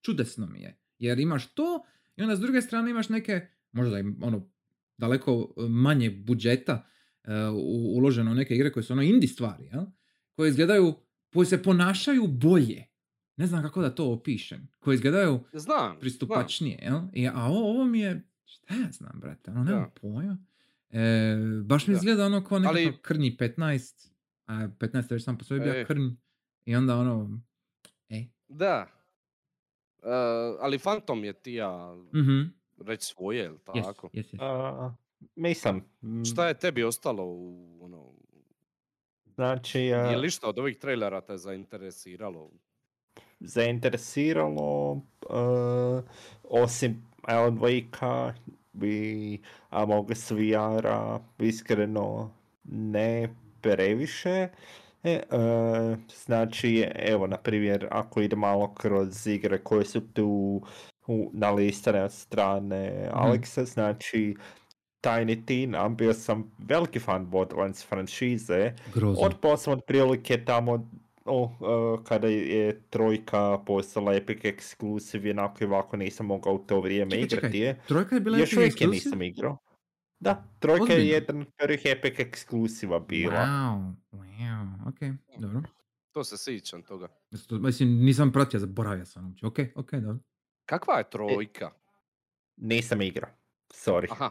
čudesno 0.01 0.45
mi 0.45 0.61
je. 0.61 0.77
Jer 0.99 1.19
imaš 1.19 1.47
to 1.47 1.83
i 2.15 2.21
onda 2.21 2.35
s 2.35 2.39
druge 2.39 2.61
strane 2.61 2.91
imaš 2.91 3.09
neke, 3.09 3.41
možda 3.71 3.99
im 3.99 4.17
ono, 4.21 4.49
daleko 4.97 5.31
e, 5.57 5.61
manje 5.61 6.09
budžeta 6.11 6.85
e, 7.23 7.45
u- 7.45 7.97
uloženo 7.97 8.31
u 8.31 8.35
neke 8.35 8.55
igre 8.55 8.71
koje 8.71 8.83
su 8.83 8.93
ono 8.93 9.01
indie 9.01 9.27
stvari, 9.27 9.65
jel? 9.65 9.83
koje 10.31 10.49
izgledaju, 10.49 10.93
koje 11.27 11.45
se 11.45 11.63
ponašaju 11.63 12.27
bolje 12.27 12.85
ne 13.35 13.47
znam 13.47 13.61
kako 13.63 13.81
da 13.81 13.95
to 13.95 14.05
opišem, 14.05 14.67
koji 14.79 14.95
izgledaju 14.95 15.39
Znam, 15.53 15.99
pristupačnije, 15.99 16.79
jel? 16.81 17.01
I, 17.13 17.27
a 17.27 17.33
ovo, 17.37 17.69
ovo 17.71 17.85
mi 17.85 17.99
je, 17.99 18.21
šta 18.45 18.75
ja 18.75 18.91
znam, 18.91 19.11
brate, 19.15 19.51
ono, 19.51 19.63
nemam 19.63 19.91
pojma. 20.01 20.37
E, 20.89 21.35
baš 21.63 21.87
mi 21.87 21.93
Da. 21.93 21.97
izgleda 21.97 22.25
ono 22.25 22.43
kao 22.43 22.59
nekako 22.59 22.77
Ali- 22.77 22.97
krnji 23.01 23.37
15, 23.37 24.09
a 24.45 24.67
15 24.69 24.95
je 25.03 25.15
već 25.15 25.23
sam 25.23 25.37
po 25.37 25.43
sebi 25.43 25.59
bio 25.61 25.73
E. 25.73 25.85
krnj. 25.85 26.07
I 26.69 26.75
onda 26.75 26.95
ono, 26.95 27.39
e, 28.09 28.25
Da. 28.47 28.87
E, 30.03 30.09
ali 30.59 30.79
Phantom 30.79 31.23
je 31.23 31.33
ti 31.33 31.53
ja 31.53 31.95
mhm, 32.15 32.41
reći 32.85 33.05
svoje, 33.05 33.43
jel 33.43 33.57
tako? 33.65 34.09
A, 34.39 34.93
mislim, 35.35 35.83
mm, 36.01 36.23
Šta 36.25 36.47
je 36.47 36.59
tebi 36.59 36.83
ostalo 36.83 37.25
u 37.25 37.77
ono, 37.81 38.13
znači, 39.35 39.79
je 39.79 39.95
a, 39.95 40.17
li 40.17 40.27
išta 40.27 40.49
od 40.49 40.59
ovih 40.59 40.77
trailera 40.77 41.21
te 41.21 41.37
zainteresiralo? 41.37 42.51
zainteresiralo, 43.39 44.91
uh, 44.91 46.03
osim 46.43 47.05
Alan 47.21 47.59
Wake-a 47.59 48.33
i 48.81 49.39
Among 49.69 50.09
Us 50.09 50.31
VR-a, 50.31 51.19
iskreno 51.39 52.31
ne 52.63 53.35
previše. 53.61 54.49
E, 55.03 55.21
uh, 55.31 55.97
znači, 56.25 56.85
evo, 56.95 57.27
na 57.27 57.37
primjer, 57.37 57.87
ako 57.91 58.21
ide 58.21 58.35
malo 58.35 58.73
kroz 58.73 59.27
igre 59.27 59.57
koje 59.57 59.85
su 59.85 60.01
tu 60.13 60.61
u, 61.07 61.31
na 61.33 61.51
listane 61.51 62.03
od 62.03 62.11
strane 62.11 63.09
Alexa, 63.13 63.65
znači 63.65 64.35
Tiny 65.01 65.45
Tina, 65.45 65.89
bio 65.89 66.13
sam 66.13 66.51
veliki 66.57 66.99
fan 66.99 67.29
Borderlands 67.29 67.87
franšize, 67.87 68.73
Grozno. 68.93 69.25
od 69.25 69.39
posebno 69.41 69.79
prilike 69.79 70.45
tamo 70.45 70.89
o, 71.25 71.43
uh, 71.43 72.03
kada 72.03 72.27
je 72.27 72.81
trojka 72.89 73.57
postala 73.65 74.13
Epic 74.13 74.39
Exclusive, 74.43 75.25
jednako 75.25 75.63
i 75.63 75.67
ovako 75.67 75.97
nisam 75.97 76.25
mogao 76.25 76.53
u 76.53 76.59
to 76.59 76.81
vrijeme 76.81 77.11
Čekaj, 77.11 77.25
igrati 77.25 77.59
čekaj. 77.59 77.85
Trojka 77.87 78.15
je 78.15 78.21
bila 78.21 78.37
Još 78.37 78.53
Epic 78.53 78.57
uvijek 78.57 78.81
je 78.81 78.87
nisam 78.87 79.21
igrao. 79.21 79.57
Da, 80.19 80.43
trojka 80.59 80.83
Ozbiljno? 80.83 81.03
je 81.03 81.07
jedan 81.07 81.41
od 81.41 81.47
prvih 81.57 81.81
Epic 81.85 82.13
Exclusiva 82.13 83.07
bila. 83.07 83.33
Wow, 83.33 83.93
wow, 84.11 84.48
ok, 84.87 84.99
dobro. 85.39 85.61
To 86.11 86.23
se 86.23 86.37
sjećam 86.37 86.81
toga. 86.83 87.07
Mislim, 87.49 87.89
nisam 87.89 88.31
pratio, 88.31 88.59
zaboravio 88.59 89.05
sam 89.05 89.27
uopće. 89.27 89.45
Ok, 89.45 89.59
ok, 89.75 89.91
dobro. 89.91 90.19
Kakva 90.65 90.97
je 90.97 91.09
trojka? 91.09 91.71
Nisam 92.57 93.01
igrao, 93.01 93.31
sorry. 93.73 94.07
Aha, 94.11 94.29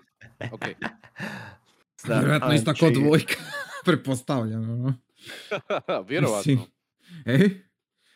ok. 0.53 0.62
Zna- 2.03 2.18
Vjerojatno 2.18 2.53
isto 2.55 2.72
kao 2.81 2.88
znači, 2.88 3.01
dvojka, 3.05 3.35
pretpostavljam. 3.85 4.70
ono. 4.70 4.94
Vjerovatno. 6.09 6.66
Ej, 7.27 7.51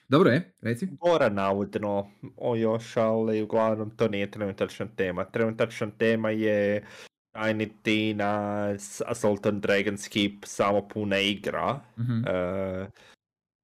dobro 0.08 0.30
je, 0.30 0.54
reci. 0.60 0.86
Gora 1.00 1.28
navodno 1.28 2.10
o 2.36 2.56
još, 2.56 2.96
ali 2.96 3.42
uglavnom 3.42 3.96
to 3.96 4.08
nije 4.08 4.30
trenutačna 4.30 4.86
tema. 4.96 5.24
Trenutačna 5.24 5.90
tema 5.90 6.30
je 6.30 6.86
Tiny 7.32 7.70
Tina, 7.82 8.32
s- 8.70 9.02
Assault 9.02 9.46
on 9.46 9.60
Dragon's 9.60 10.08
Keep, 10.08 10.44
samo 10.44 10.88
puna 10.88 11.18
igra. 11.18 11.80
Mhm. 11.98 12.22
e, 12.26 12.86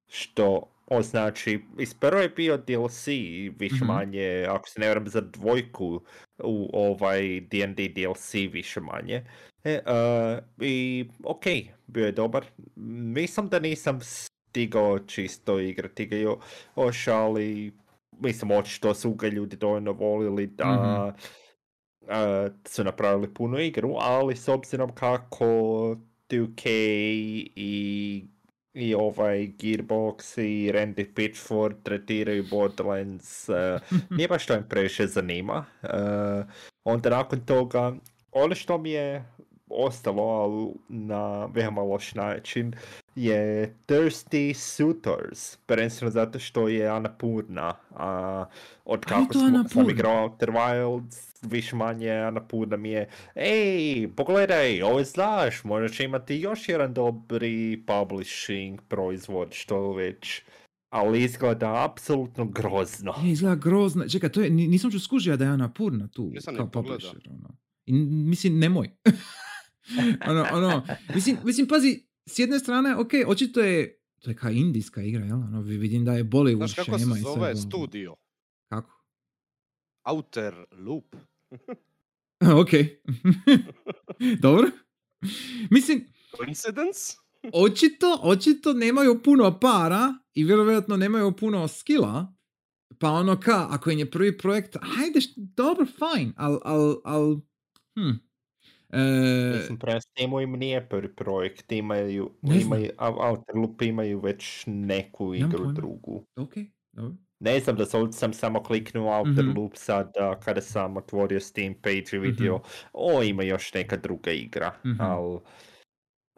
što 0.07 0.61
označi, 0.87 1.59
iz 1.79 1.93
prvo 1.93 2.21
je 2.21 2.29
bio 2.29 2.57
DLC, 2.57 3.07
više 3.49 3.75
Mhm. 3.75 3.85
manje, 3.87 4.45
ako 4.49 4.69
se 4.69 4.79
ne 4.79 4.87
varam 4.87 5.07
za 5.07 5.21
dvojku 5.23 6.01
u 6.39 6.69
ovaj 6.73 7.21
D&D 7.41 7.87
DLC 7.87 8.47
više 8.47 8.79
manje. 8.79 9.25
E, 9.63 9.71
e, 9.71 9.81
I 10.59 11.05
ok, 11.23 11.43
bio 11.87 12.05
je 12.05 12.11
dobar. 12.11 12.45
Mislim 12.75 13.49
da 13.49 13.59
nisam 13.59 13.99
stigao 14.01 14.99
čisto 14.99 15.59
igrati 15.59 16.05
ga 16.05 16.15
jo- 16.15 16.39
još, 16.77 17.07
ali 17.07 17.73
mislim 18.13 18.51
očito 18.51 18.93
su 18.93 19.13
ga 19.13 19.27
ljudi 19.27 19.55
dovoljno 19.55 19.91
volili 19.91 20.47
da 20.47 21.13
e, 21.17 21.21
su 22.65 22.83
napravili 22.83 23.33
punu 23.33 23.59
igru, 23.59 23.95
ali 23.99 24.35
s 24.35 24.47
obzirom 24.47 24.95
kako 24.95 25.45
2K 26.29 26.69
i 27.55 28.25
i 28.73 28.95
ovaj 28.95 29.47
Gearbox 29.57 30.41
i 30.41 30.71
Randy 30.71 31.13
Pitchford 31.13 31.75
tretiraju 31.83 32.45
Borderlands, 32.49 33.49
e, 33.49 33.79
nije 34.17 34.27
baš 34.27 34.45
to 34.45 34.55
im 34.55 34.63
previše 34.69 35.07
zanima. 35.07 35.65
E, 35.83 35.87
onda 36.83 37.09
nakon 37.09 37.39
toga, 37.39 37.93
ono 38.31 38.55
što 38.55 38.77
mi 38.77 38.91
je 38.91 39.25
ostalo, 39.69 40.23
ali 40.23 40.73
na 40.89 41.45
veoma 41.45 41.81
loš 41.81 42.13
način, 42.13 42.73
je 43.15 43.75
Thirsty 43.87 44.53
Suitors, 44.53 45.57
prvenstveno 45.57 46.11
zato 46.11 46.39
što 46.39 46.67
je 46.67 46.87
Anapurna, 46.87 47.73
a 47.95 48.45
od 48.85 49.05
kako 49.05 49.33
smo, 49.33 49.63
sam 49.69 49.89
igrao 49.89 50.23
Outer 50.23 50.49
Wilds, 50.49 51.28
više 51.41 51.75
manje 51.75 52.11
Anapurna 52.11 52.77
mi 52.77 52.89
je 52.89 53.09
ej, 53.35 54.09
pogledaj, 54.15 54.81
ovo 54.81 55.03
znaš, 55.03 55.63
možda 55.63 55.89
će 55.89 56.03
imati 56.03 56.35
još 56.35 56.69
jedan 56.69 56.93
dobri 56.93 57.83
publishing 57.87 58.81
proizvod, 58.81 59.53
što 59.53 59.93
već, 59.93 60.41
ali 60.89 61.23
izgleda 61.23 61.85
apsolutno 61.85 62.45
grozno. 62.45 63.13
Je, 63.23 63.31
izgleda 63.31 63.55
grozno. 63.55 64.07
Čekaj, 64.07 64.31
to 64.31 64.41
je, 64.41 64.49
ni- 64.49 64.67
nisam 64.67 64.91
ću 64.91 64.99
skužio 64.99 65.37
da 65.37 65.43
je 65.45 65.51
Ana 65.51 65.73
Purna 65.73 66.07
tu 66.07 66.29
Nisam 66.33 66.53
ni 66.53 66.57
kao 66.57 66.69
publisher. 66.71 67.19
Ono. 67.29 67.57
I, 67.85 67.93
mislim, 68.03 68.59
nemoj. 68.59 68.89
ono, 70.29 70.45
ono, 70.53 70.83
mislim, 71.15 71.37
mislim, 71.43 71.67
pazi, 71.67 71.99
s 72.25 72.39
jedne 72.39 72.59
strane, 72.59 72.95
ok, 72.95 73.09
očito 73.27 73.59
je, 73.59 73.99
to 74.21 74.29
je 74.29 74.35
kao 74.35 74.51
indijska 74.51 75.01
igra, 75.01 75.25
jel? 75.25 75.37
Ono, 75.37 75.61
vi- 75.61 75.77
vidim 75.77 76.05
da 76.05 76.13
je 76.13 76.23
Bollywood 76.23 76.57
Znaš 76.57 76.73
kako 76.75 76.99
se 76.99 77.05
zove 77.05 77.47
ono. 77.47 77.55
studio? 77.55 78.15
Kako? 78.67 79.03
Outer 80.05 80.53
Loop. 80.77 81.15
ok. 82.61 82.69
Dobro. 84.43 84.67
Mislim, 85.69 86.05
Coincidence? 86.37 87.15
očito, 87.53 88.19
očito 88.21 88.73
nemaju 88.73 89.23
puno 89.23 89.59
para 89.59 90.13
i 90.33 90.43
vjerojatno 90.43 90.97
nemaju 90.97 91.35
puno 91.35 91.67
skilla, 91.67 92.33
pa 92.99 93.09
ono 93.09 93.39
ka, 93.39 93.67
ako 93.69 93.91
im 93.91 93.99
je 93.99 94.11
prvi 94.11 94.37
projekt, 94.37 94.75
hajde, 94.81 95.19
dobro, 95.35 95.85
fajn, 95.85 96.33
al, 96.37 96.59
al, 96.63 97.01
al, 97.03 97.35
hm. 97.95 98.29
E, 98.93 99.53
Mislim, 99.57 99.79
prema 99.79 100.01
Steamu 100.01 100.41
im 100.41 100.51
nije 100.51 100.89
prvi 100.89 101.15
projekt, 101.15 101.71
imaju, 101.71 102.31
imaju, 102.41 102.91
Outer 102.99 103.55
Loop 103.55 103.81
imaju 103.81 104.19
već 104.19 104.63
neku 104.67 105.33
igru 105.35 105.71
drugu. 105.71 106.25
ok, 106.35 106.53
dobro. 106.91 107.28
Ne 107.39 107.59
znam 107.59 107.75
da 107.75 107.85
sam, 107.85 108.11
sam 108.13 108.33
samo 108.33 108.63
kliknuo 108.63 109.17
Outer 109.19 109.45
Mhm. 109.45 109.57
Loop 109.57 109.71
sada 109.75 110.39
kada 110.43 110.61
sam 110.61 110.97
otvorio 110.97 111.39
Steam 111.39 111.73
page 111.81 112.03
i 112.13 112.17
vidio, 112.19 112.59
o 112.93 113.23
ima 113.23 113.43
još 113.43 113.73
neka 113.73 113.97
druga 113.97 114.31
igra, 114.31 114.75
Mhm. 114.85 115.01
ali 115.01 115.39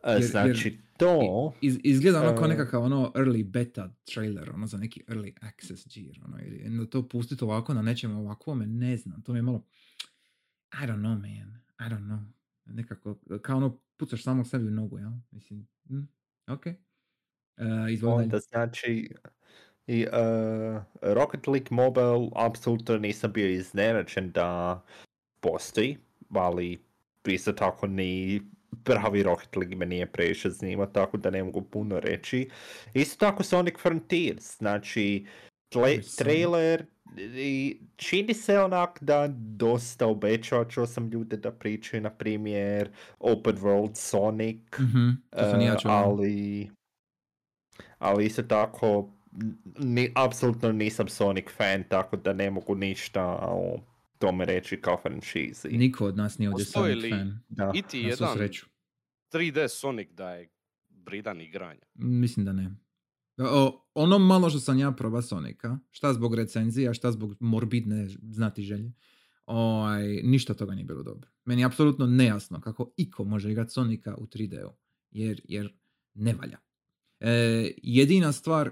Jer- 0.05 0.21
jer- 0.21 0.23
znači 0.23 0.77
to, 0.97 1.53
Iz, 1.61 1.79
izgleda 1.83 2.21
ono 2.21 2.35
kao 2.37 2.45
E. 2.45 2.47
nekakav 2.47 2.83
ono 2.83 3.11
early 3.15 3.43
beta 3.45 3.95
trailer, 4.13 4.49
ono 4.53 4.67
za 4.67 4.77
neki 4.77 5.03
early 5.07 5.33
access 5.41 5.87
gear, 5.95 6.15
ono, 6.25 6.37
ili 6.39 6.89
to 6.89 7.07
pustiti 7.09 7.43
ovako 7.43 7.73
na 7.73 7.81
nečem 7.81 8.15
ovakvome, 8.17 8.67
ne 8.67 8.97
znam, 8.97 9.21
to 9.21 9.31
mi 9.33 9.39
je 9.39 9.43
malo, 9.43 9.65
I 10.73 10.85
don't 10.87 10.99
know, 10.99 11.15
man, 11.15 11.59
I 11.79 11.93
don't 11.93 12.05
know, 12.07 12.19
nekako, 12.65 13.19
kao 13.41 13.57
ono, 13.57 13.81
pucaš 13.97 14.23
samog 14.23 14.47
sebi 14.47 14.67
u 14.67 14.71
nogu, 14.71 14.97
jel? 14.97 15.11
Mislim, 15.31 15.67
hm, 15.87 16.01
ok. 16.47 16.65
Uh, 17.57 18.13
onda 18.13 18.39
znači 18.39 19.13
i 19.91 20.05
uh, 20.07 20.81
Rocket 21.01 21.47
League 21.47 21.67
Mobile 21.69 22.29
apsolutno 22.35 22.97
nisam 22.97 23.31
bio 23.31 23.47
iznenađen 23.49 24.31
da 24.31 24.81
postoji, 25.39 25.97
ali 26.29 26.79
isto 27.27 27.51
tako 27.51 27.87
ni 27.87 28.41
pravi 28.83 29.23
Rocket 29.23 29.55
League 29.55 29.75
me 29.75 29.85
nije 29.85 30.05
previše 30.05 30.49
zanima, 30.49 30.85
tako 30.85 31.17
da 31.17 31.29
ne 31.29 31.43
mogu 31.43 31.61
puno 31.61 31.99
reći. 31.99 32.49
Isto 32.93 33.25
tako 33.25 33.43
Sonic 33.43 33.75
Frontiers, 33.79 34.57
znači 34.57 35.25
tle- 35.73 36.17
trailer 36.17 36.85
i 37.35 37.77
čini 37.95 38.33
se 38.33 38.59
onak 38.59 38.97
da 39.01 39.27
dosta 39.37 40.07
obećava, 40.07 40.65
čuo 40.65 40.87
sam 40.87 41.09
ljude 41.09 41.37
da 41.37 41.51
pričaju, 41.51 42.01
na 42.01 42.09
primjer, 42.09 42.89
Open 43.19 43.55
World 43.57 43.95
Sonic, 43.95 44.79
Mhm, 44.79 45.09
to 45.29 45.45
sam 45.51 45.61
i 45.61 45.65
ja 45.65 45.73
E, 45.73 45.77
čuo. 45.81 45.91
ali, 45.91 46.69
ali 47.99 48.25
isto 48.25 48.43
tako, 48.43 49.09
ni, 49.79 50.11
apsolutno 50.15 50.71
nisam 50.71 51.07
Sonic 51.07 51.45
fan, 51.57 51.83
tako 51.89 52.17
da 52.17 52.33
ne 52.33 52.51
mogu 52.51 52.75
ništa 52.75 53.25
o 53.41 53.79
tome 54.17 54.45
reći 54.45 54.81
kao 54.81 54.97
franšizi. 55.01 55.67
Niko 55.67 56.05
od 56.05 56.17
nas 56.17 56.37
nije 56.37 56.49
ovdje 56.49 56.65
Postoji 56.65 56.93
Sonic 56.93 57.03
li 57.03 57.09
fan, 57.09 57.39
Da. 57.49 57.71
Iti 57.75 58.03
na 58.03 58.15
svu 58.15 58.23
jedan 58.23 58.37
sreću. 58.37 58.65
3D 59.31 59.67
Sonic 59.67 60.09
da 60.11 60.29
je 60.29 60.49
bridan 60.89 61.41
igranja. 61.41 61.81
Mislim 61.93 62.45
da 62.45 62.53
ne. 62.53 62.75
O, 63.37 63.87
ono 63.93 64.19
malo 64.19 64.49
što 64.49 64.59
sam 64.59 64.79
ja 64.79 64.91
proba 64.91 65.21
Sonika, 65.21 65.79
šta 65.91 66.13
zbog 66.13 66.35
recenzija, 66.35 66.93
šta 66.93 67.11
zbog 67.11 67.35
morbidne 67.39 68.07
znati 68.29 68.61
želje, 68.61 68.93
ovaj, 69.45 70.07
ništa 70.07 70.53
toga 70.53 70.75
nije 70.75 70.85
bilo 70.85 71.03
dobro. 71.03 71.29
Meni 71.45 71.61
je 71.61 71.65
apsolutno 71.65 72.05
nejasno 72.05 72.61
kako 72.61 72.93
iko 72.97 73.23
može 73.23 73.51
igrati 73.51 73.71
Sonika 73.71 74.15
u 74.15 74.25
3D-u, 74.25 74.77
jer, 75.11 75.41
jer 75.43 75.73
ne 76.13 76.33
valja. 76.33 76.57
E, 77.19 77.71
jedina 77.77 78.31
stvar 78.31 78.71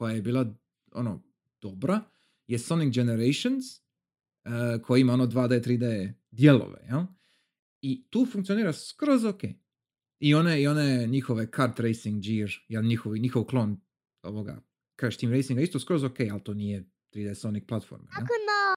koja 0.00 0.14
je 0.14 0.22
bila 0.22 0.46
ono, 0.92 1.22
dobra 1.60 2.00
je 2.46 2.58
Sonic 2.58 2.94
Generations 2.94 3.64
uh, 3.76 4.82
koji 4.82 5.00
ima 5.00 5.12
ono 5.12 5.26
2D, 5.26 5.66
3D 5.66 6.12
dijelove, 6.30 6.86
jel? 6.88 7.02
I 7.82 8.06
tu 8.10 8.26
funkcionira 8.32 8.72
skroz 8.72 9.24
ok. 9.24 9.40
I 10.18 10.34
one, 10.34 10.62
i 10.62 10.66
one 10.66 11.06
njihove 11.06 11.50
kart 11.50 11.80
racing 11.80 12.22
gear, 12.22 12.50
jel 12.68 12.82
njihov, 12.82 13.16
njihov 13.16 13.44
klon 13.44 13.80
ovoga 14.22 14.62
Crash 15.00 15.20
Team 15.20 15.32
Racinga 15.32 15.60
isto 15.62 15.80
skroz 15.80 16.04
ok, 16.04 16.20
ali 16.32 16.44
to 16.44 16.54
nije 16.54 16.84
3D 17.12 17.34
Sonic 17.34 17.64
platforma. 17.68 18.04
Laku 18.04 18.20
noć. 18.22 18.76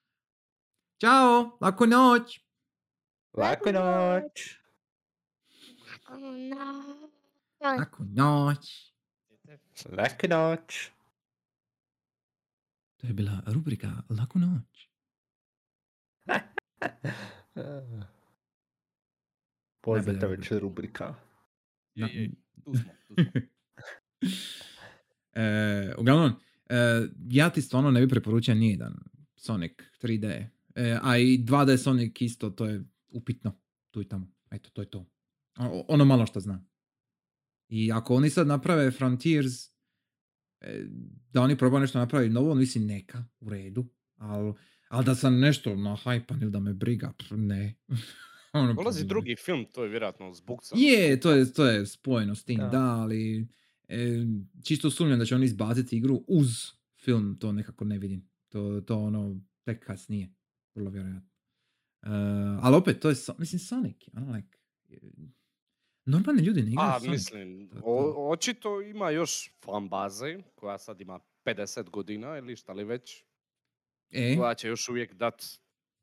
Ćao, 1.01 1.57
laku 1.61 1.85
noć! 1.85 2.39
Laku 3.33 3.71
noć! 3.71 4.57
Laku 6.09 6.27
noć. 6.27 7.79
Laku 7.79 8.03
noć! 8.03 8.93
Laku 9.97 10.27
noć! 10.27 10.92
To 13.03 13.07
je 13.07 13.13
bila 13.13 13.43
rubrika 13.45 14.03
Laku 14.09 14.39
noć. 14.39 14.89
Poznata 19.83 20.27
već 20.27 20.51
rubrika. 20.51 21.15
Je, 21.95 22.07
je, 22.13 22.31
tu 22.65 22.73
smo, 22.75 22.91
tu 23.07 23.15
smo. 23.15 23.41
E, 25.35 25.93
uglavnom, 25.97 26.31
e, 26.69 26.75
ja 27.29 27.49
ti 27.49 27.61
stvarno 27.61 27.91
ne 27.91 28.01
bi 28.01 28.07
preporučio 28.07 28.55
nijedan 28.55 28.93
Sonic 29.35 29.71
3D. 30.01 30.47
E, 30.75 30.99
a 31.03 31.17
i 31.17 31.37
2D 31.37 31.77
Sonic 31.77 32.21
isto, 32.21 32.49
to 32.49 32.65
je 32.65 32.83
upitno. 33.09 33.59
Tu 33.91 34.01
i 34.01 34.07
tamo. 34.07 34.27
Eto, 34.51 34.69
to 34.69 34.81
je 34.81 34.89
to. 34.89 35.05
O- 35.59 35.85
ono 35.87 36.05
malo 36.05 36.25
što 36.25 36.39
znam. 36.39 36.69
I 37.69 37.91
ako 37.91 38.15
oni 38.15 38.29
sad 38.29 38.47
naprave 38.47 38.91
Frontiers, 38.91 39.72
da 41.29 41.41
oni 41.41 41.57
probaju 41.57 41.81
nešto 41.81 41.99
napraviti 41.99 42.33
novo, 42.33 42.55
mislim 42.55 42.85
neka, 42.85 43.25
u 43.39 43.49
redu. 43.49 43.85
Ali 44.15 44.53
al 44.89 45.03
da 45.03 45.15
sam 45.15 45.39
nešto 45.39 45.75
na 45.75 45.95
hajpan 45.95 46.41
ili 46.41 46.51
da 46.51 46.59
me 46.59 46.73
briga, 46.73 47.13
pff, 47.13 47.31
ne. 47.31 47.75
Ono, 48.53 48.73
Dolazi 48.73 49.01
pa- 49.01 49.07
drugi 49.07 49.35
film, 49.35 49.65
to 49.65 49.83
je 49.83 49.89
vjerojatno 49.89 50.33
zbukca. 50.33 50.75
je, 50.77 51.19
to 51.19 51.31
je, 51.31 51.53
to 51.53 51.65
je 51.65 51.85
spojeno 51.85 52.35
s 52.35 52.43
tim, 52.43 52.57
da, 52.57 52.67
Da. 52.67 52.81
ali 52.91 53.47
e, 53.87 54.25
čisto 54.63 54.91
sumnjam 54.91 55.19
da 55.19 55.25
će 55.25 55.35
oni 55.35 55.45
izbaciti 55.45 55.97
igru 55.97 56.23
uz 56.27 56.47
film, 56.97 57.37
to 57.39 57.51
nekako 57.51 57.85
ne 57.85 57.99
vidim. 57.99 58.29
To, 58.49 58.81
to 58.81 58.97
ono, 58.97 59.41
tek 59.63 59.85
kasnije, 59.85 60.33
vrlo 60.75 60.89
vjerojatno. 60.89 61.29
E, 62.01 62.07
ali 62.61 62.75
opet, 62.75 62.99
to 62.99 63.09
je, 63.09 63.15
mislim, 63.37 63.59
Sonic, 63.59 63.95
ono, 64.13 64.35
like, 64.35 64.57
e, 64.89 64.97
normalni 66.05 66.41
ljudi 66.41 66.61
ne 66.61 66.71
igraju 66.71 66.89
A, 66.89 66.99
Sonic. 66.99 67.11
mislim, 67.11 67.69
o- 67.75 67.79
to. 68.03 68.27
očito 68.29 68.81
ima 68.81 69.09
još 69.09 69.51
fan 69.61 69.89
baze, 69.89 70.37
koja 70.55 70.77
sad 70.77 71.01
ima 71.01 71.19
50 71.43 71.89
godina 71.89 72.37
ili 72.37 72.55
šta 72.55 72.73
li 72.73 72.83
već, 72.83 73.23
E, 74.11 74.35
koja 74.37 74.53
će 74.53 74.67
još 74.67 74.89
uvijek 74.89 75.13
dat 75.13 75.45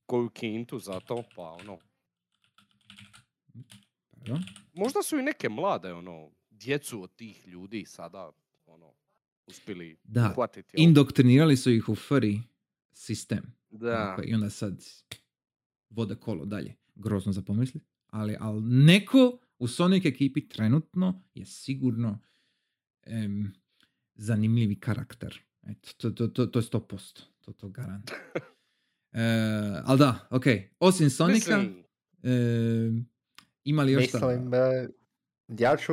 koju 0.07 0.29
kintu 0.31 0.79
za 0.79 1.01
to, 1.01 1.23
pa 1.37 1.43
ono, 1.43 1.79
pardon. 4.11 4.43
možda 4.75 5.03
su 5.03 5.19
i 5.19 5.23
neke 5.23 5.49
mlade, 5.49 5.93
ono, 5.93 6.31
djecu 6.51 7.03
od 7.03 7.11
tih 7.13 7.47
ljudi 7.47 7.85
sada, 7.87 8.33
ono, 8.67 8.93
uspjeli 9.47 9.99
Da, 10.05 10.29
uhvatiti. 10.29 10.69
jel? 10.73 10.85
Indoktrinirali 10.85 11.57
su 11.57 11.71
ih 11.71 11.89
u 11.89 11.95
furry 11.95 12.41
sistem. 12.93 13.43
Da, 13.71 14.17
I 14.25 14.35
onda 14.35 14.51
sad 14.51 14.85
vode 15.91 16.15
kolo 16.15 16.45
dalje. 16.45 16.75
Grozno 16.95 17.33
za 17.33 17.43
pomislit. 17.43 17.83
Ali, 18.07 18.37
ali 18.41 18.63
neko 18.63 19.39
u 19.61 19.69
Sonic 19.69 20.05
ekipi 20.05 20.49
trenutno 20.49 21.23
je 21.35 21.47
sigurno 21.47 22.19
em, 23.03 23.53
zanimljivi 24.15 24.81
karakter. 24.81 25.41
Eto, 25.63 25.89
to, 25.97 26.11
to, 26.11 26.29
to, 26.29 26.47
to 26.47 26.59
je 26.59 26.63
100%. 26.63 27.23
To, 27.41 27.53
to 27.53 27.69
garant. 27.69 28.11
E, 29.13 29.23
ali 29.85 29.99
da, 29.99 30.27
ok. 30.31 30.45
Osim 30.81 31.11
Sonika, 31.11 31.59
mislim, 31.59 31.85
em, 32.23 33.07
ima 33.65 33.83
li 33.83 33.93
još? 33.93 34.03
Mislim, 34.03 34.55
eh, 34.55 34.89
ja 35.49 35.77
ću, 35.77 35.93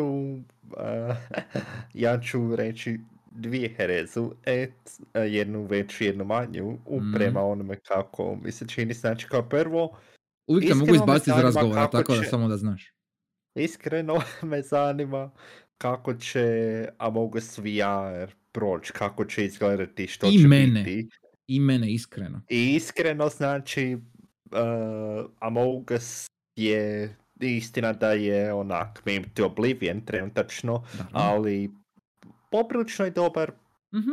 eh, 0.80 1.16
ja 2.04 2.20
ću 2.22 2.56
reći 2.56 3.00
dvije 3.32 3.70
herezu, 3.78 4.32
et, 4.46 4.74
jednu 5.14 5.66
veću, 5.66 6.04
jednu 6.04 6.26
manju, 6.26 6.78
u 6.86 7.02
Mhm. 7.02 7.14
prema 7.14 7.42
onome 7.42 7.80
kako 7.80 8.36
mi 8.44 8.52
se 8.52 8.68
čini. 8.68 8.94
Znači, 8.94 9.28
kao 9.28 9.50
prvo, 9.50 9.98
Uvijek 10.48 10.72
te 10.72 10.76
mogu 10.76 10.96
izbaciti 10.96 11.32
iz 11.38 11.44
razgovora, 11.44 11.90
tako 11.90 12.16
da 12.16 12.24
samo 12.24 12.48
da 12.48 12.58
znaš. 12.58 12.97
Iskreno 13.58 14.22
me 14.42 14.62
zanima 14.62 15.32
kako 15.78 16.14
će 16.14 16.46
Among 16.98 17.36
Us 17.36 17.58
VR 17.58 18.32
proći, 18.52 18.94
kako 18.94 19.26
će 19.26 19.46
izgledati, 19.46 20.08
što 20.08 20.28
I 20.28 20.40
će 20.40 20.48
mene. 20.48 20.84
biti. 20.84 21.10
I 21.48 21.60
mene 21.60 21.92
iskreno. 21.92 22.42
I 22.50 22.76
iskreno 22.76 23.30
znači 23.30 23.98
uh, 24.46 24.52
Among 25.40 25.92
Us 25.92 26.26
je 26.56 27.16
istina 27.40 27.94
da 27.94 28.12
je 28.12 28.54
onak 28.54 29.02
meme 29.06 29.26
to 29.34 29.46
Oblivion 29.46 30.02
trenutačno, 30.02 30.84
Da. 30.94 31.08
ali 31.14 31.70
poprilično 32.52 33.06
je 33.06 33.12
dobar 33.12 33.52
Mhm, 33.94 34.12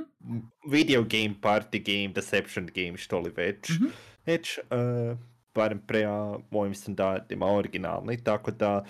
video 0.70 1.02
game, 1.02 1.34
party 1.42 1.82
game, 1.84 2.12
deception 2.14 2.68
game, 2.74 2.96
što 2.96 3.18
li 3.20 3.30
već. 3.30 3.70
mhm. 3.70 3.84
Već, 4.26 4.58
uh, 4.58 5.18
barem 5.54 5.78
prema 5.78 6.38
mojim 6.50 6.74
standardima 6.74 7.46
originalni, 7.46 8.24
tako 8.24 8.50
da 8.50 8.84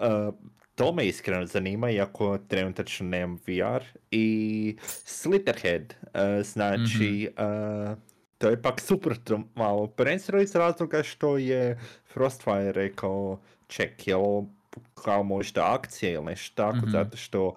uh, 0.00 0.34
to 0.74 0.92
me 0.92 1.06
iskreno 1.06 1.46
zanima, 1.46 1.90
iako 1.90 2.38
trenutačno 2.38 3.06
nemam 3.06 3.38
VR. 3.46 3.84
I 4.10 4.76
Slitterhead, 5.04 5.94
uh, 6.02 6.46
znači, 6.46 7.28
uh, 7.38 7.98
to 8.38 8.48
je 8.48 8.62
pak 8.62 8.80
suprotno 8.80 9.42
malo, 9.54 9.86
prvenstveno 9.86 10.42
iz 10.42 10.54
razloga 10.54 11.02
što 11.02 11.38
je 11.38 11.78
Frostfire 12.12 12.72
rekao, 12.72 13.40
ček, 13.66 14.08
je 14.08 14.16
ovo 14.16 14.46
kao 14.94 15.22
možda 15.22 15.74
akcija 15.74 16.12
ili 16.12 16.24
nešto 16.24 16.54
tako, 16.62 16.76
Mhm. 16.76 16.90
zato 16.90 17.16
što 17.16 17.54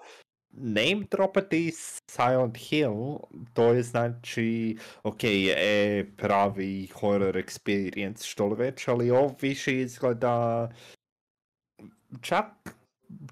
name 0.50 1.04
dropati 1.10 1.72
Silent 2.10 2.56
Hill, 2.58 3.18
to 3.54 3.72
je 3.72 3.82
znači, 3.82 4.76
ok, 5.02 5.24
je 5.24 6.10
pravi 6.16 6.86
horror 6.86 7.34
experience, 7.34 8.24
što 8.26 8.46
li 8.46 8.56
već, 8.56 8.88
ali 8.88 9.10
ovo 9.10 9.36
više 9.40 9.80
izgleda 9.80 10.68
čak 12.20 12.46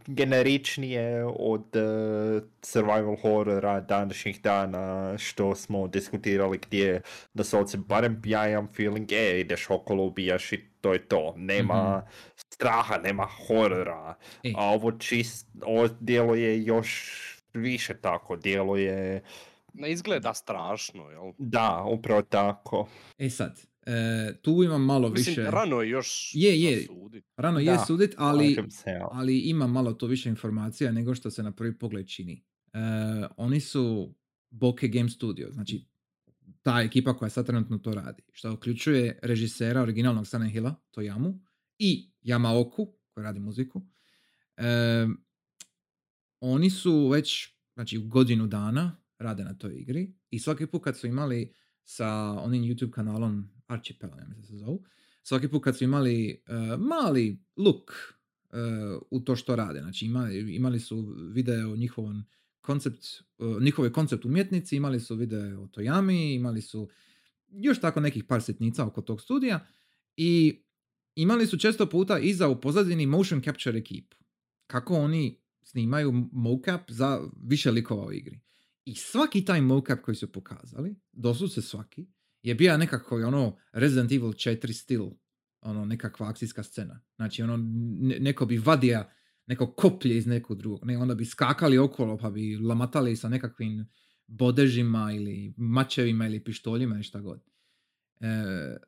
generičnije 0.06 1.24
od 1.24 1.76
eh, 1.76 2.42
survival 2.62 3.16
horrora 3.22 3.80
današnjih 3.80 4.42
dana 4.42 5.18
što 5.18 5.54
smo 5.54 5.88
diskutirali 5.88 6.58
gdje 6.58 7.02
doslovce 7.34 7.78
barem 7.78 8.22
ja 8.24 8.48
imam 8.48 8.68
feeling 8.76 9.12
e 9.12 9.40
ideš 9.40 9.70
okolo 9.70 10.04
ubijaš 10.04 10.52
i 10.52 10.64
to 10.80 10.92
je 10.92 11.08
to 11.08 11.34
nema 11.36 12.06
straha 12.36 12.98
nema 12.98 13.28
horora 13.46 14.14
E. 14.42 14.52
a 14.56 14.64
ovo 14.64 14.92
čist 14.92 15.46
ovo 15.62 15.88
djeluje 16.00 16.64
još 16.64 17.12
više 17.54 17.94
tako 17.94 18.36
djeluje 18.36 19.22
ne 19.74 19.92
izgleda 19.92 20.34
strašno, 20.34 21.10
jel? 21.10 21.32
da 21.38 21.84
upravo 21.86 22.22
tako 22.22 22.88
E 23.18 23.30
sad, 23.30 23.60
e, 23.86 24.32
tu 24.42 24.62
imam 24.64 24.84
malo 24.84 25.08
Mislim, 25.08 25.36
više... 25.36 25.50
rano 25.50 25.82
je 25.82 25.90
još 25.90 26.32
Je, 26.34 26.62
je. 26.62 26.86
sudit. 26.86 27.24
Rano 27.36 27.58
je 27.58 27.64
Da, 27.64 27.84
sudit, 27.86 28.14
ali, 28.18 28.56
ali 29.12 29.38
ima 29.38 29.66
malo 29.66 29.92
to 29.92 30.06
više 30.06 30.28
informacija 30.28 30.92
nego 30.92 31.14
što 31.14 31.30
se 31.30 31.42
na 31.42 31.52
prvi 31.52 31.78
pogled 31.78 32.08
čini. 32.08 32.44
E, 32.72 32.78
oni 33.36 33.60
su 33.60 34.14
Bokeh 34.50 34.90
Game 34.92 35.08
Studio, 35.08 35.48
znači 35.52 35.86
ta 36.62 36.80
ekipa 36.80 37.16
koja 37.16 37.28
sad 37.28 37.46
trenutno 37.46 37.78
to 37.78 37.94
radi, 37.94 38.22
što 38.32 38.52
uključuje 38.52 39.18
režisera 39.22 39.82
originalnog 39.82 40.26
Silent 40.26 40.52
Hilla, 40.52 40.74
Toyamu, 40.96 41.38
i 41.78 42.12
Yamaoku, 42.22 42.92
koji 43.10 43.24
radi 43.24 43.40
muziku. 43.40 43.82
E, 44.56 45.06
oni 46.40 46.70
su 46.70 47.08
već, 47.08 47.54
znači 47.74 47.98
u 47.98 48.08
godinu 48.08 48.46
dana 48.46 48.96
rade 49.18 49.44
na 49.44 49.54
toj 49.54 49.74
igri 49.74 50.14
i 50.30 50.38
svaki 50.38 50.66
put 50.66 50.84
kad 50.84 50.98
su 50.98 51.06
imali 51.06 51.54
sa 51.84 52.08
onim 52.30 52.62
YouTube 52.62 52.90
kanalom 52.90 53.50
Archipel, 53.70 54.10
ja 54.18 54.24
mislim 54.28 54.44
se 54.44 54.56
zovu, 54.56 54.84
svaki 55.22 55.48
put 55.48 55.64
kad 55.64 55.78
su 55.78 55.84
imali 55.84 56.42
e, 56.46 56.52
mali 56.78 57.38
look 57.56 57.90
e, 57.90 58.56
u 59.10 59.20
to 59.20 59.36
što 59.36 59.56
rade, 59.56 59.80
znači 59.80 60.06
imali, 60.06 60.54
imali 60.54 60.80
su 60.80 61.14
video 61.32 61.72
o 61.72 61.76
njihovom 61.76 62.24
koncept, 62.60 63.04
e, 63.38 63.44
njihove 63.60 63.92
koncept 63.92 64.24
umjetnici, 64.24 64.76
imali 64.76 65.00
su 65.00 65.16
video 65.16 65.62
o 65.62 65.66
Toyami, 65.66 66.34
imali 66.34 66.62
su 66.62 66.88
još 67.48 67.80
tako 67.80 68.00
nekih 68.00 68.24
par 68.24 68.42
sitnica 68.42 68.86
oko 68.86 69.02
tog 69.02 69.20
studija 69.20 69.66
i 70.16 70.62
imali 71.14 71.46
su 71.46 71.58
često 71.58 71.86
puta 71.86 72.18
iza 72.18 72.48
u 72.48 72.60
pozadini 72.60 73.06
motion 73.06 73.42
capture 73.42 73.78
ekipu. 73.78 74.16
Kako 74.66 74.94
oni 74.94 75.40
snimaju 75.62 76.28
mocap 76.32 76.90
za 76.90 77.20
više 77.42 77.70
likova 77.70 78.06
u 78.06 78.12
igri. 78.12 78.40
I 78.84 78.94
svaki 78.94 79.44
taj 79.44 79.60
mocap 79.60 80.00
koji 80.00 80.14
su 80.14 80.32
pokazali, 80.32 80.94
doslovce 81.12 81.62
svaki, 81.62 82.06
je 82.42 82.54
bio 82.54 82.76
nekako 82.76 83.16
ono 83.16 83.56
Resident 83.72 84.12
Evil 84.12 84.28
4 84.28 84.72
stil, 84.72 85.10
ono 85.60 85.84
nekakva 85.84 86.28
akcijska 86.28 86.62
scena. 86.62 87.00
Znači 87.16 87.42
ono 87.42 87.56
ne- 88.00 88.18
neko 88.18 88.46
bi 88.46 88.58
vadija 88.58 89.12
neko 89.46 89.72
koplje 89.72 90.16
iz 90.16 90.26
nekog 90.26 90.58
drugog, 90.58 90.86
ne, 90.86 90.98
onda 90.98 91.14
bi 91.14 91.24
skakali 91.24 91.78
okolo 91.78 92.18
pa 92.18 92.30
bi 92.30 92.56
lamatali 92.56 93.16
sa 93.16 93.28
nekakvim 93.28 93.86
bodežima 94.26 95.12
ili 95.12 95.54
mačevima 95.56 96.26
ili 96.26 96.44
pištoljima 96.44 96.94
ili 96.94 97.02
šta 97.02 97.20
god. 97.20 97.40
E, 98.20 98.26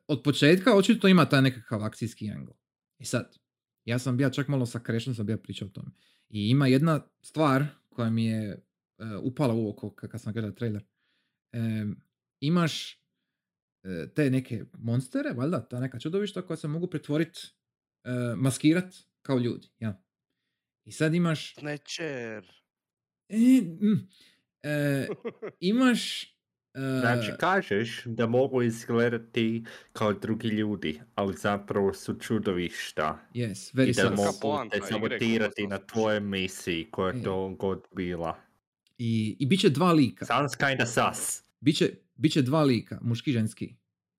od 0.07 0.21
početka 0.23 0.75
očito 0.75 1.07
ima 1.07 1.25
taj 1.25 1.41
nekakav 1.41 1.83
akcijski 1.83 2.31
angle. 2.31 2.55
I 2.99 3.05
sad, 3.05 3.37
ja 3.85 3.99
sam 3.99 4.17
bio 4.17 4.29
čak 4.29 4.47
malo 4.47 4.65
sa 4.65 4.79
Crashom 4.85 5.15
sam 5.15 5.25
bio 5.25 5.37
pričao 5.37 5.67
o 5.67 5.71
tome. 5.71 5.91
I 6.29 6.49
ima 6.49 6.67
jedna 6.67 7.01
stvar 7.21 7.65
koja 7.89 8.09
mi 8.09 8.25
je 8.25 8.51
e, 8.51 8.57
upala 9.23 9.53
u 9.53 9.69
oko 9.69 9.89
kad 9.89 10.21
sam 10.21 10.33
gledao 10.33 10.51
trailer. 10.51 10.83
E, 11.51 11.85
imaš 12.39 13.02
te 14.15 14.29
neke 14.29 14.65
monstere, 14.73 15.33
valjda, 15.33 15.67
ta 15.67 15.79
neka 15.79 15.99
čudovišta 15.99 16.41
koja 16.41 16.57
se 16.57 16.67
mogu 16.67 16.87
pretvoriti, 16.87 17.39
e, 18.03 18.35
maskirat 18.35 18.93
kao 19.21 19.37
ljudi. 19.37 19.67
Ja. 19.79 20.03
I 20.85 20.91
sad 20.91 21.15
imaš... 21.15 21.55
Snatcher. 21.55 22.63
E, 23.29 23.61
mm, 23.61 24.07
e, 24.63 25.07
imaš... 25.59 26.23
e, 26.23 26.99
Znači, 26.99 27.31
kažeš 27.39 28.03
da 28.05 28.27
mogu 28.27 28.61
izgledati 28.61 29.63
kao 29.93 30.13
drugi 30.13 30.47
ljudi, 30.47 31.01
ali 31.15 31.37
zapravo 31.37 31.93
su 31.93 32.13
čudovišta. 32.19 33.19
yes, 33.33 33.75
very 33.75 33.89
I 33.89 33.93
da 33.93 34.09
mogu 34.09 34.37
poanta 34.41 34.79
te 34.79 34.85
sabotirati 34.85 35.67
na 35.67 35.77
tvojoj 35.77 36.19
misiji, 36.19 36.91
koja 36.91 37.13
E. 37.13 37.23
to 37.23 37.49
god 37.49 37.83
bila. 37.95 38.37
I, 38.97 39.35
I 39.39 39.45
bit 39.45 39.59
će 39.59 39.69
dva 39.69 39.91
lika. 39.91 40.25
Sounds 40.25 40.55
kinda 40.55 40.85
sus. 40.85 41.43
Biće, 41.63 41.89
biće 42.15 42.41
dva 42.41 42.63
lika, 42.63 42.99
muški 43.01 43.29
i 43.29 43.33
ženski. 43.33 43.75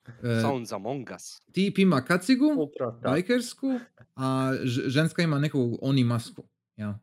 E, 0.07 0.41
Sounds 0.41 0.73
Among 0.73 1.09
Us. 1.17 1.41
tip 1.53 1.79
ima 1.79 2.05
kacigu, 2.05 2.47
Upravo 2.59 3.01
bajkersku, 3.01 3.81
a 4.15 4.53
ž- 4.63 4.89
ženska 4.89 5.23
ima 5.23 5.39
neku 5.39 5.79
oni 5.83 6.05
masku. 6.05 6.45
Ja. 6.77 6.99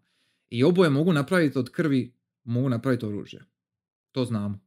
I 0.50 0.64
oboje 0.64 0.90
mogu 0.90 1.14
napraviti 1.14 1.60
od 1.60 1.70
krvi, 1.72 2.14
mogu 2.44 2.70
napraviti 2.70 3.06
oružje. 3.06 3.46
To 4.12 4.26
znamo. 4.26 4.60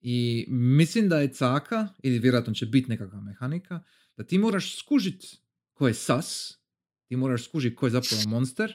I 0.00 0.46
mislim 0.48 1.08
da 1.08 1.18
je 1.20 1.32
caka, 1.32 1.88
ili 2.02 2.18
vjerojatno 2.18 2.54
će 2.54 2.66
biti 2.66 2.90
nekakva 2.90 3.20
mehanika, 3.20 3.80
da 4.16 4.24
ti 4.24 4.38
moraš 4.38 4.78
skužit 4.78 5.24
ko 5.72 5.88
je 5.88 5.94
sas, 5.94 6.58
ti 7.08 7.16
moraš 7.16 7.44
skužit 7.44 7.76
ko 7.76 7.86
je 7.86 7.90
zapravo 7.90 8.22
monster, 8.26 8.74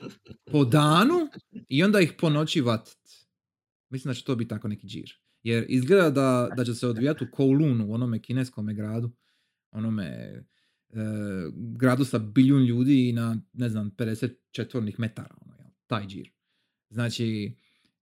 po 0.51 0.65
danu 0.65 1.27
i 1.67 1.83
onda 1.83 1.99
ih 1.99 2.13
po 2.19 2.29
noći 2.29 2.61
vatit. 2.61 2.99
Mislim 3.89 4.09
da 4.09 4.15
će 4.15 4.23
to 4.23 4.35
biti 4.35 4.49
tako 4.49 4.67
neki 4.67 4.87
džir. 4.87 5.19
Jer 5.43 5.65
izgleda 5.69 6.09
da, 6.09 6.49
da 6.57 6.65
će 6.65 6.73
se 6.73 6.87
odvijati 6.87 7.23
u 7.23 7.27
Kowloonu, 7.27 7.85
u 7.87 7.93
onome 7.93 8.21
kineskom 8.21 8.67
gradu, 8.75 9.11
onome 9.71 10.05
e, 10.05 10.43
gradu 11.53 12.05
sa 12.05 12.19
biljun 12.19 12.65
ljudi 12.65 13.09
i 13.09 13.13
na, 13.13 13.41
ne 13.53 13.69
znam, 13.69 13.91
50 13.91 14.33
četvornih 14.51 14.99
metara, 14.99 15.35
ono, 15.41 15.53
taj 15.87 16.07
džir. 16.07 16.31
Znači, 16.89 17.55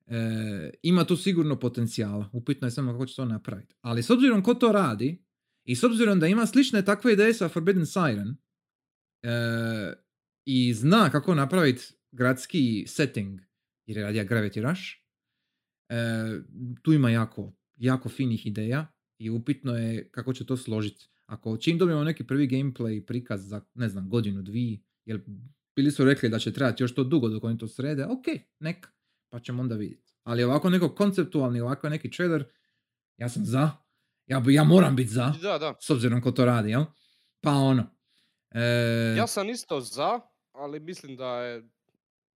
e, 0.08 0.70
ima 0.84 1.04
tu 1.04 1.16
sigurno 1.16 1.60
potencijala, 1.60 2.30
upitno 2.34 2.68
je 2.68 2.72
samo 2.72 2.92
kako 2.92 3.06
će 3.06 3.16
to 3.16 3.26
napraviti. 3.26 3.76
Ali 3.82 4.04
s 4.04 4.10
obzirom 4.10 4.44
ko 4.44 4.54
to 4.54 4.72
radi, 4.72 5.24
i 5.64 5.76
s 5.76 5.84
obzirom 5.84 6.20
da 6.20 6.28
ima 6.28 6.46
slične 6.46 6.86
takve 6.86 7.14
ideje 7.14 7.34
sa 7.34 7.50
Forbidden 7.50 7.86
Siren, 7.86 8.38
e, 9.24 9.94
i 10.46 10.74
zna 10.74 11.10
kako 11.10 11.36
napraviti 11.36 11.84
gradski 12.12 12.86
setting, 12.88 13.42
jer 13.86 13.98
je 13.98 14.04
radija 14.04 14.26
Gravity 14.26 14.70
Rush, 14.70 14.82
e, 15.90 15.96
tu 16.82 16.94
ima 16.94 17.10
jako, 17.10 17.54
jako 17.76 18.10
finih 18.10 18.46
ideja 18.46 18.88
i 19.18 19.30
upitno 19.30 19.76
je 19.78 20.10
kako 20.12 20.34
će 20.34 20.46
to 20.46 20.58
složiti. 20.58 21.10
Ako 21.26 21.58
čim 21.58 21.78
dobijemo 21.78 22.04
neki 22.04 22.24
prvi 22.28 22.48
gameplay 22.48 23.06
prikaz 23.06 23.48
za, 23.48 23.62
ne 23.74 23.90
znam, 23.90 24.10
godinu, 24.10 24.42
dvije, 24.42 24.80
jer 25.06 25.22
bili 25.76 25.92
su 25.92 26.06
rekli 26.06 26.30
da 26.30 26.40
će 26.40 26.54
trebati 26.54 26.84
još 26.84 26.96
to 26.96 27.04
dugo 27.04 27.30
dok 27.30 27.44
oni 27.44 27.58
to 27.58 27.68
srede, 27.68 28.06
ok, 28.06 28.26
nek, 28.60 28.88
pa 29.30 29.40
ćemo 29.40 29.62
onda 29.62 29.76
vidjeti. 29.76 30.14
Ali 30.24 30.44
ovako 30.44 30.70
neko 30.70 30.96
konceptualni, 30.96 31.62
ovako 31.62 31.90
neki 31.90 32.12
trailer, 32.12 32.44
ja 33.18 33.30
sam 33.30 33.46
za, 33.46 33.72
ja, 34.28 34.44
ja 34.50 34.64
moram 34.64 34.96
biti 34.96 35.10
za, 35.10 35.34
Da, 35.42 35.58
da. 35.58 35.76
s 35.82 35.90
obzirom 35.90 36.22
ko 36.22 36.32
to 36.32 36.46
radi, 36.46 36.70
jel? 36.70 36.84
Pa 37.42 37.52
ono. 37.52 37.98
E, 38.52 38.62
Ja 39.18 39.28
sam 39.28 39.50
isto 39.50 39.82
za, 39.82 40.20
ali 40.52 40.80
mislim 40.80 41.16
da 41.16 41.42
je 41.42 41.70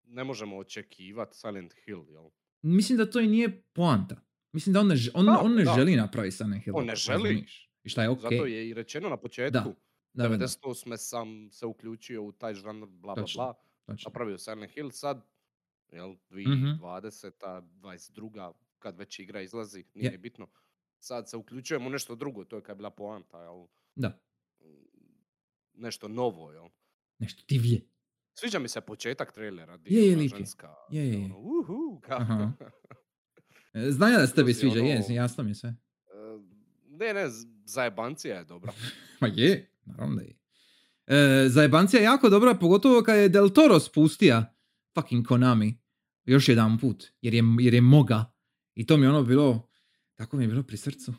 ne 0.04 0.24
možemo 0.24 0.58
očekivati 0.58 1.38
Silent 1.38 1.74
Hill, 1.86 2.06
jel? 2.10 2.30
Mislim 2.64 2.98
da 2.98 3.06
to 3.06 3.20
i 3.20 3.28
nije 3.28 3.62
poanta. 3.64 4.16
Mislim 4.54 4.74
da 4.74 4.80
on 4.80 4.88
ne, 4.88 4.96
on, 5.14 5.26
Da, 5.26 5.40
on 5.40 5.56
ne 5.56 5.64
da. 5.64 5.74
želi 5.74 5.96
napraviti 5.96 6.36
Silent 6.36 6.64
Hill. 6.64 6.78
On 6.78 6.86
ne 6.86 6.96
želi. 6.96 7.46
I 7.84 7.90
šta 7.90 8.04
je 8.04 8.10
ok. 8.10 8.20
Zato 8.20 8.46
je 8.46 8.70
i 8.70 8.74
rečeno 8.74 9.10
na 9.10 9.18
početku. 9.18 9.52
Da, 10.14 10.28
da, 10.28 10.28
da, 10.30 10.38
98. 10.38 10.98
sam 10.98 11.50
se 11.52 11.66
uključio 11.66 12.24
u 12.24 12.32
taj 12.32 12.54
žanr, 12.54 12.86
bla 12.86 13.16
bla 13.16 13.26
bla. 13.36 13.54
točno. 13.88 14.10
Napravio 14.10 14.38
Silent 14.38 14.72
Hill 14.72 14.90
sad, 14.92 15.26
jel, 15.88 16.10
Mhm. 16.10 16.20
2020. 16.30 17.32
22. 17.74 18.52
kad 18.80 18.98
već 18.98 19.20
igra 19.20 19.42
izlazi, 19.42 19.86
nije 19.94 20.06
Je. 20.06 20.12
ni 20.12 20.18
bitno. 20.18 20.48
Sad 21.00 21.30
se 21.30 21.38
uključujemo 21.38 21.88
u 21.88 21.92
nešto 21.92 22.16
drugo, 22.16 22.44
to 22.44 22.56
je 22.56 22.62
kad 22.62 22.70
je 22.70 22.78
bila 22.78 22.90
poanta, 22.90 23.42
jel? 23.42 23.66
Da, 23.96 24.20
Nešto 25.74 26.08
novo, 26.08 26.52
jel? 26.52 26.68
nešto 27.20 27.44
divlje. 27.48 27.82
Sviđa 28.34 28.60
mi 28.60 28.68
se 28.68 28.82
početak 28.82 29.34
trailera, 29.34 29.78
di 29.78 29.96
Je, 29.96 30.08
je, 30.08 30.12
je. 30.14 30.28
ženska, 30.30 30.70
Je, 30.92 31.04
je, 31.04 31.12
je. 31.12 31.26
ono, 31.26 31.38
uhu, 31.38 32.00
kako. 32.02 32.52
E, 33.74 33.92
Znam 33.92 34.12
ja 34.12 34.20
da 34.20 34.28
se 34.28 34.34
tebi 34.36 34.54
sviđa, 34.54 34.80
ono- 34.80 34.90
je, 34.90 35.04
jasno 35.10 35.44
mi 35.44 35.56
sve. 35.56 35.70
E, 35.70 35.74
ne, 36.90 37.14
ne, 37.14 37.26
zajebancija 37.66 38.38
je 38.38 38.44
dobra. 38.44 38.74
Ma 39.22 39.28
je, 39.28 39.72
naravno 39.86 40.16
da 40.16 40.22
je. 40.22 40.38
E, 41.08 41.50
zajebancija 41.50 42.00
je 42.00 42.04
jako 42.04 42.30
dobra, 42.30 42.54
pogotovo 42.54 43.02
kad 43.02 43.18
je 43.18 43.30
Del 43.30 43.50
Toro 43.50 43.80
spustija 43.80 44.56
fucking 44.96 45.28
Konami 45.28 45.80
još 46.26 46.50
jedan 46.50 46.78
put, 46.80 47.06
jer 47.22 47.34
je, 47.34 47.44
jer 47.60 47.74
je 47.74 47.82
moga. 47.82 48.34
I 48.76 48.86
to 48.86 48.98
mi 48.98 49.06
je 49.06 49.10
ono 49.10 49.24
bilo, 49.24 49.70
tako 50.22 50.38
mi 50.38 50.44
je 50.44 50.48
bilo 50.48 50.64
pri 50.64 50.78
srcu. 50.78 51.14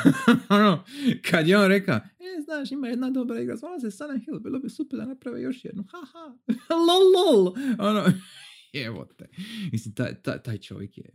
ono, 0.48 0.84
kad 1.30 1.48
je 1.48 1.58
on 1.58 1.68
rekao, 1.68 1.96
e, 1.96 2.42
znaš, 2.44 2.72
ima 2.72 2.88
jedna 2.88 3.10
dobra 3.10 3.40
igra, 3.40 3.56
zvala 3.56 3.80
se 3.80 3.90
Silent 3.90 4.24
Hill, 4.24 4.40
bilo 4.40 4.58
bi 4.58 4.70
super 4.70 4.98
da 4.98 5.04
naprave 5.06 5.42
još 5.42 5.64
jednu, 5.64 5.84
haha, 5.90 6.38
lol, 6.88 7.02
lol. 7.16 7.54
Ono, 7.78 8.04
evo 8.86 9.04
te. 9.04 9.28
Mislim, 9.72 9.94
taj, 9.94 10.22
taj, 10.22 10.42
taj 10.42 10.58
čovjek 10.58 10.98
je 10.98 11.14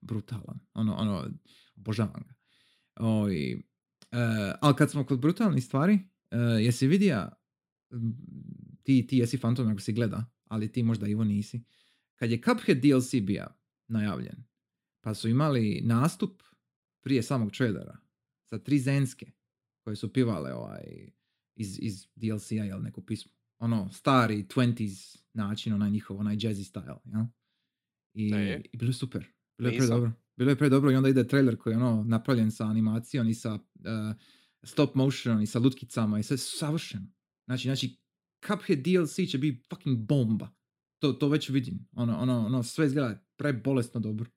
brutalan. 0.00 0.60
Ono, 0.74 0.94
ono, 0.94 1.30
obožavam 1.76 2.22
ga. 2.28 2.34
Oj, 2.96 3.52
e, 3.52 3.58
ali 4.60 4.76
kad 4.76 4.90
smo 4.90 5.04
kod 5.04 5.20
brutalnih 5.20 5.64
stvari, 5.64 5.98
e, 6.30 6.36
jesi 6.38 6.86
vidio, 6.86 7.30
ti, 8.82 9.06
ti 9.06 9.18
jesi 9.18 9.38
Phantom 9.38 9.68
ako 9.68 9.80
si 9.80 9.92
gleda, 9.92 10.24
ali 10.44 10.72
ti 10.72 10.82
možda 10.82 11.06
Ivo 11.06 11.24
nisi, 11.24 11.64
kad 12.16 12.30
je 12.30 12.40
Cuphead 12.42 12.78
DLC 12.80 13.14
bio 13.22 13.46
najavljen, 13.88 14.44
pa 15.00 15.14
su 15.14 15.28
imali 15.28 15.80
nastup 15.84 16.42
prije 17.02 17.22
samog 17.22 17.52
trailera 17.52 17.98
sa 18.50 18.58
tri 18.58 18.78
zenske 18.78 19.32
koje 19.84 19.96
su 19.96 20.12
pivale 20.12 20.54
ovaj, 20.54 21.10
iz, 21.56 21.78
iz 21.82 22.06
DLC-a, 22.14 22.64
jel, 22.64 22.82
neku 22.82 23.02
pismu. 23.02 23.32
Ono, 23.58 23.90
stari 23.92 24.44
20s 24.44 25.18
način, 25.34 25.72
onaj 25.72 25.90
njihov, 25.90 26.20
onaj 26.20 26.36
jazzy 26.36 26.72
style, 26.72 26.98
jel? 27.04 27.24
I, 28.14 28.30
Ne. 28.30 28.62
i 28.72 28.76
bilo 28.76 28.88
je 28.88 28.94
super. 28.94 29.26
Bilo 29.58 29.68
je 29.68 29.76
pre 29.76 29.84
Nisam. 29.84 29.96
dobro. 29.96 30.12
Bilo 30.36 30.50
je 30.50 30.56
pre 30.56 30.68
dobro 30.68 30.90
i 30.90 30.94
onda 30.94 31.08
ide 31.08 31.28
trailer 31.28 31.58
koji 31.58 31.72
je 31.72 31.78
ono 31.78 32.04
napravljen 32.04 32.50
sa 32.50 32.66
animacijom 32.66 33.28
i 33.28 33.34
sa 33.34 33.54
uh, 33.54 33.60
stop 34.62 34.94
motionom 34.94 35.42
i 35.42 35.46
sa 35.46 35.58
lutkicama 35.58 36.18
i 36.18 36.22
sve 36.22 36.36
savršeno. 36.36 37.06
Znači, 37.44 37.68
znači, 37.68 37.96
Cuphead 38.46 38.78
DLC 38.78 39.30
će 39.30 39.38
biti 39.38 39.64
fucking 39.70 39.98
bomba. 39.98 40.50
To, 40.98 41.12
to 41.12 41.28
već 41.28 41.48
vidim. 41.48 41.88
Ono, 41.92 42.18
ono, 42.18 42.46
ono, 42.46 42.62
sve 42.62 42.86
izgleda 42.86 43.24
prebolesno 43.36 44.00
dobro. 44.00 44.30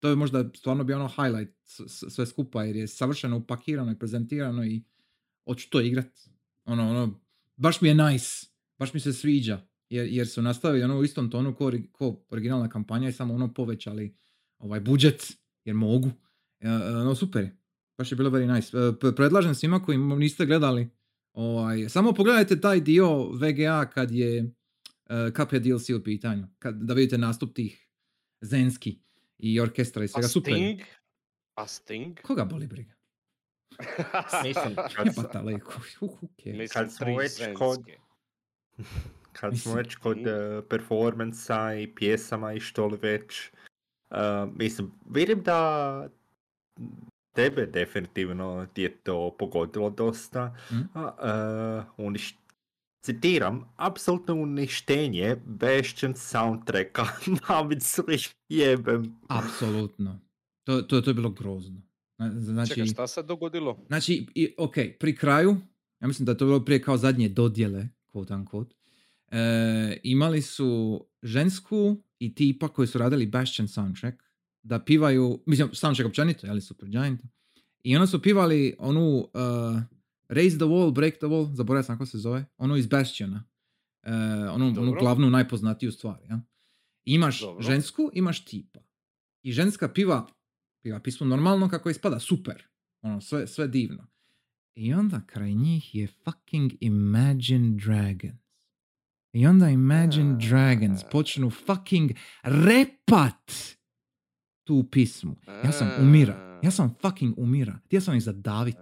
To 0.00 0.08
je 0.08 0.16
možda 0.16 0.50
stvarno 0.54 0.84
bio 0.84 0.96
ono 0.96 1.08
highlight 1.08 1.54
sve 2.10 2.26
skupa 2.26 2.64
jer 2.64 2.76
je 2.76 2.88
savršeno 2.88 3.36
upakirano 3.36 3.92
i 3.92 3.98
prezentirano 3.98 4.64
i 4.64 4.82
hoću 5.44 5.70
to 5.70 5.80
igrat. 5.80 6.06
Ono, 6.64 6.90
ono, 6.90 7.20
baš 7.56 7.80
mi 7.80 7.88
je 7.88 7.94
nice. 7.94 8.46
Baš 8.78 8.94
mi 8.94 9.00
se 9.00 9.12
sviđa. 9.12 9.60
Jer, 9.88 10.06
jer 10.06 10.28
su 10.28 10.42
nastavili 10.42 10.84
ono 10.84 10.98
u 10.98 11.04
istom 11.04 11.30
tonu 11.30 11.54
ko, 11.54 11.72
ko 11.92 12.24
originalna 12.30 12.68
kampanja 12.68 13.08
i 13.08 13.12
samo 13.12 13.34
ono 13.34 13.54
povećali 13.54 14.16
ovaj 14.58 14.80
budžet 14.80 15.32
jer 15.64 15.74
mogu. 15.74 16.10
E, 16.60 16.68
e, 16.68 16.90
no 16.90 17.14
super. 17.14 17.48
Baš 17.98 18.12
je 18.12 18.16
bilo 18.16 18.30
very 18.30 18.54
nice. 18.54 18.76
E, 19.08 19.14
predlažem 19.14 19.54
svima 19.54 19.82
koji 19.82 19.98
niste 19.98 20.46
gledali 20.46 20.88
ovaj, 21.32 21.88
samo 21.88 22.12
pogledajte 22.12 22.60
taj 22.60 22.80
dio 22.80 23.30
VGA 23.32 23.90
kad 23.94 24.10
je 24.10 24.54
Cuphead 25.36 25.62
DLC 25.62 25.90
u 25.90 26.04
pitanju. 26.04 26.46
Kad, 26.58 26.82
da 26.82 26.94
vidite 26.94 27.18
nastup 27.18 27.54
tih 27.54 27.88
Zenski 28.40 29.05
i 29.38 29.60
orkestra 29.60 30.02
i 30.02 30.04
A 30.04 30.08
svega 30.08 30.28
super. 30.28 30.52
je. 30.52 30.58
Sting? 30.58 30.80
A 31.54 31.66
Sting? 31.66 32.20
Koga 32.22 32.44
boli 32.44 32.66
briga? 32.66 32.92
Mislim, 34.44 34.74
kad, 34.96 35.06
Jebata? 35.06 35.42
Mislim, 35.42 36.68
Kad 36.72 36.92
smo 36.92 37.16
već 37.16 37.32
kod- 37.54 37.84
kad 39.32 39.58
smo 39.58 39.74
već 39.74 39.94
kod 39.94 40.18
uh, 40.18 40.24
performansa 40.70 41.74
i 41.74 41.94
pjesama 41.94 42.52
i 42.52 42.60
što 42.60 42.86
li 42.86 42.98
već, 43.02 43.50
uh, 44.10 44.16
mislim, 44.54 44.92
vidim 45.10 45.42
da 45.42 46.08
tebe 47.32 47.66
definitivno 47.66 48.66
ti 48.72 48.82
je 48.82 48.96
to 48.96 49.36
pogodilo 49.38 49.90
dosta. 49.90 50.56
Mm. 50.70 50.98
A, 50.98 51.04
uh, 51.98 52.06
uniš- 52.06 52.34
citiram, 53.06 53.64
apsolutno 53.76 54.34
uništenje 54.34 55.36
bešćen 55.46 56.14
soundtracka, 56.16 57.06
navic 57.48 57.98
li 57.98 58.18
jebem. 58.48 59.16
Apsolutno. 59.28 60.20
To, 60.64 60.82
to, 60.82 61.00
to 61.00 61.10
je 61.10 61.14
bilo 61.14 61.30
grozno. 61.30 61.82
Zna- 62.18 62.40
Znači, 62.40 62.68
Čekaj, 62.68 62.86
šta 62.86 63.06
se 63.06 63.22
dogodilo? 63.22 63.78
Znači, 63.86 64.26
i, 64.34 64.54
ok, 64.58 64.74
pri 65.00 65.16
kraju, 65.16 65.56
ja 66.00 66.08
mislim 66.08 66.26
da 66.26 66.32
je 66.32 66.38
to 66.38 66.44
bilo 66.46 66.64
prije 66.64 66.82
kao 66.82 66.96
zadnje 66.96 67.28
dodjele, 67.28 67.88
quote 68.12 68.44
unquote, 68.44 68.72
e, 69.30 70.00
imali 70.02 70.42
su 70.42 71.00
žensku 71.22 71.96
i 72.18 72.34
tipa 72.34 72.68
koji 72.68 72.88
su 72.88 72.98
radili 72.98 73.26
Bastion 73.26 73.68
soundtrack, 73.68 74.22
da 74.62 74.78
pivaju, 74.78 75.42
mislim, 75.46 75.68
soundtrack 75.72 76.08
općenito, 76.08 76.46
jeli 76.46 76.60
Supergiant, 76.60 77.20
i 77.82 77.96
onda 77.96 78.06
su 78.06 78.22
pivali 78.22 78.74
onu 78.78 79.16
uh, 79.18 79.80
Raise 80.28 80.56
the 80.56 80.64
Wall, 80.64 80.92
Break 80.92 81.14
the 81.14 81.26
Wall, 81.26 81.54
zaboravio 81.54 81.82
sam 81.82 81.94
kako 81.98 82.06
se 82.06 82.18
zove, 82.18 82.44
onu 82.56 82.76
iz 82.76 82.86
Bastiona, 82.86 83.44
e, 84.02 84.12
onu, 84.50 84.66
onu 84.66 84.72
Dobro. 84.72 85.00
glavnu, 85.00 85.30
najpoznatiju 85.30 85.92
stvar, 85.92 86.18
ja? 86.28 86.40
Imaš 87.04 87.40
Dobro. 87.40 87.62
žensku, 87.62 88.10
imaš 88.14 88.44
tipa. 88.44 88.80
I 89.42 89.52
ženska 89.52 89.88
piva, 89.88 90.26
piva 90.82 91.00
pismo 91.00 91.26
normalno 91.26 91.68
kako 91.68 91.90
ispada, 91.90 92.18
super. 92.20 92.62
Ono, 93.02 93.20
sve, 93.20 93.46
sve 93.46 93.68
divno. 93.68 94.06
I 94.74 94.94
onda 94.94 95.20
kraj 95.26 95.54
njih 95.54 95.94
je 95.94 96.06
fucking 96.06 96.72
Imagine 96.80 97.76
Dragons. 97.84 98.40
I 99.32 99.46
onda 99.46 99.68
Imagine. 99.68 100.38
Dragons 100.48 101.00
počnu 101.10 101.50
fucking 101.50 102.10
repat 102.42 103.52
tu 104.64 104.88
pismu. 104.90 105.36
Ja 105.64 105.72
sam 105.72 105.88
umira. 106.00 106.60
Ja 106.62 106.70
sam 106.70 106.94
fucking 107.00 107.34
umira. 107.38 107.78
Htio 107.84 108.00
sam 108.00 108.16
ih 108.16 108.22
zadavit. 108.22 108.76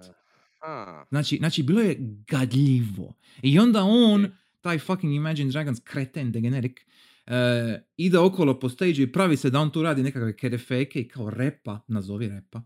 Znači, 1.10 1.36
znači, 1.36 1.62
bilo 1.62 1.80
je 1.80 1.96
gadljivo. 2.26 3.14
I 3.42 3.58
onda 3.58 3.82
on, 3.82 4.26
taj 4.60 4.78
fucking 4.78 5.14
Imagine 5.14 5.50
Dragons 5.50 5.80
kreten, 5.84 6.32
degenerik, 6.32 6.86
eh, 7.26 7.82
ide 7.96 8.18
okolo 8.18 8.60
po 8.60 8.68
stage 8.68 9.02
i 9.02 9.12
pravi 9.12 9.36
se 9.36 9.50
da 9.50 9.60
on 9.60 9.70
tu 9.70 9.82
radi 9.82 10.02
nekakve 10.02 10.36
kerefeke 10.36 11.00
i 11.00 11.08
kao 11.08 11.30
repa, 11.30 11.80
nazovi 11.88 12.28
repa. 12.28 12.62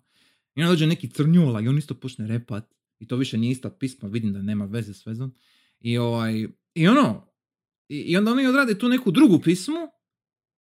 I 0.55 0.63
onda 0.63 0.71
dođe 0.71 0.87
neki 0.87 1.09
crnjula 1.09 1.61
i 1.61 1.69
on 1.69 1.79
isto 1.79 1.95
počne 1.95 2.27
repat. 2.27 2.75
I 2.99 3.07
to 3.07 3.17
više 3.17 3.39
nije 3.39 3.51
ista 3.51 3.71
pisma, 3.71 4.09
vidim 4.09 4.33
da 4.33 4.43
nema 4.43 4.65
veze 4.65 4.95
s 4.95 5.07
vezom. 5.07 5.35
I, 5.81 5.99
ovaj, 5.99 6.47
i 6.75 6.89
ono, 6.89 7.29
i, 7.89 7.97
i 7.97 8.17
onda 8.17 8.33
oni 8.33 8.47
odrade 8.47 8.79
tu 8.79 8.89
neku 8.89 9.11
drugu 9.11 9.41
pismu 9.41 9.89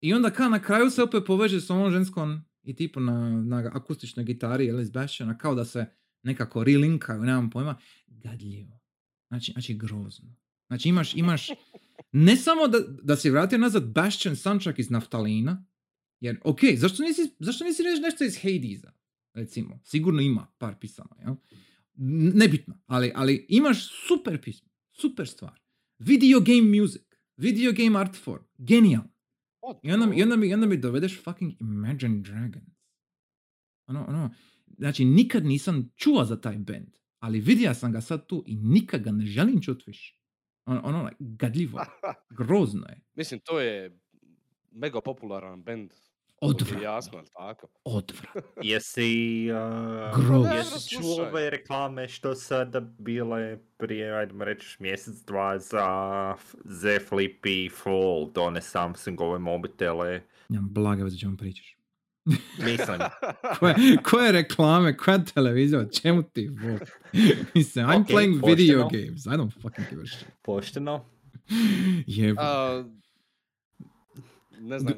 i 0.01 0.14
onda 0.14 0.30
kao 0.30 0.49
na 0.49 0.62
kraju 0.62 0.91
se 0.91 1.03
opet 1.03 1.22
poveže 1.26 1.61
s 1.61 1.70
ovom 1.70 1.91
ženskom 1.91 2.41
i 2.62 2.76
tipu 2.76 3.01
na, 3.01 3.43
na 3.43 3.70
akustičnoj 3.74 4.24
gitari 4.24 4.66
ili 4.66 4.91
Bashana, 4.91 5.39
kao 5.39 5.55
da 5.55 5.64
se 5.64 5.86
nekako 6.23 6.64
relinkaju, 6.64 7.23
nemam 7.23 7.51
pojma, 7.51 7.79
gadljivo. 8.07 8.81
Znači, 9.29 9.53
znači 9.53 9.75
grozno. 9.75 10.37
Znači 10.66 10.89
imaš, 10.89 11.14
imaš, 11.14 11.49
ne 12.12 12.37
samo 12.37 12.69
da, 12.69 12.79
da 13.03 13.16
si 13.16 13.31
vratio 13.31 13.59
nazad 13.59 13.93
Bastion 13.93 14.37
soundtrack 14.37 14.79
iz 14.79 14.91
Naftalina, 14.91 15.64
jer, 16.21 16.41
ok, 16.45 16.59
zašto 16.77 17.03
nisi, 17.03 17.23
zašto 17.39 17.64
nisi 17.64 17.83
reći 17.83 18.03
nešto 18.03 18.25
iz 18.25 18.37
Hadesa, 18.43 18.93
recimo, 19.35 19.81
sigurno 19.85 20.21
ima 20.23 20.47
par 20.59 20.75
pisama, 20.81 21.16
jel? 21.21 21.35
Nebitno, 22.35 22.81
ali, 22.87 23.12
ali 23.14 23.47
imaš 23.49 24.07
super 24.09 24.41
pismo, 24.43 24.69
super 24.93 25.29
stvar. 25.29 25.61
Video 25.99 26.41
game 26.41 26.81
music, 26.81 27.03
video 27.37 27.73
game 27.73 27.99
art 27.99 28.16
form, 28.16 28.45
genijal. 28.59 29.03
I 29.83 29.93
onda, 29.93 30.07
mi- 30.07 30.16
i 30.16 30.23
onda, 30.23 30.37
mi, 30.37 30.49
i 30.49 30.55
onda 30.55 30.66
mi 30.66 30.77
dovedeš 30.77 31.23
fucking 31.23 31.53
Imagine 31.61 32.21
Dragons. 32.21 32.79
Ono, 33.87 34.05
ono, 34.09 34.35
znači 34.79 35.05
nikad 35.05 35.45
nisam 35.45 35.93
čuo 35.97 36.24
za 36.24 36.41
taj 36.41 36.59
band, 36.59 36.97
ali 37.18 37.41
vidio 37.41 37.74
sam 37.74 37.93
ga 37.93 38.01
sad 38.01 38.26
tu 38.26 38.45
i 38.47 38.57
nikad 38.57 39.03
ga 39.03 39.12
ne 39.12 39.26
želim 39.26 39.62
čut 39.62 39.87
više. 39.87 40.18
Ono, 40.66 40.81
ono, 40.85 41.11
gadljivo, 41.18 41.81
grozno 42.39 42.87
je, 42.89 43.01
Mislim, 43.14 43.41
to 43.41 43.61
je 43.61 43.99
mega 44.72 45.01
popularan 45.01 45.62
band. 45.62 45.91
Odvratno, 46.41 46.83
jasno, 46.83 47.18
jel 47.18 47.26
tako? 47.37 47.68
odvratno. 47.85 48.43
Jesi, 48.62 49.47
uh, 49.51 50.26
Gross. 50.26 50.49
jesi 50.55 50.89
čuo 50.89 51.26
ove 51.29 51.51
reklame 51.51 52.09
što 52.09 52.35
sada 52.35 52.81
bile 52.81 53.59
prije, 53.76 54.14
ajdemo 54.18 54.45
reći, 54.45 54.76
mjesec, 54.81 55.14
dva 55.14 55.59
za 55.59 56.35
Z 56.64 56.99
Flip 57.09 57.47
i 57.47 57.68
Fold, 57.68 58.39
one 58.39 58.62
Samsungove 58.62 59.39
mobitele. 59.39 60.22
Nemam 60.49 60.68
blaga 60.72 61.05
veze 61.05 61.18
čemu 61.18 61.37
pričaš. 61.37 61.78
Mislim, 62.64 62.99
Koje, 63.59 63.74
koje 64.05 64.33
reklame, 64.33 64.97
koja 64.97 65.24
televizija, 65.24 65.85
čemu 66.03 66.22
ti 66.22 66.49
vod? 66.49 66.81
Mislim, 67.55 67.87
I'm 67.87 68.01
Ok, 68.03 68.09
playing 68.09 68.47
video 68.47 68.83
pošteno. 68.83 69.05
games, 69.07 69.26
I 69.26 69.31
don't 69.31 69.62
fucking 69.62 69.87
give 69.91 70.03
a 70.03 70.07
shit. 70.07 70.29
pošteno. 70.43 71.05
Jebo. 72.07 72.41
A, 72.41 72.85
ne 74.61 74.79
znam 74.79 74.95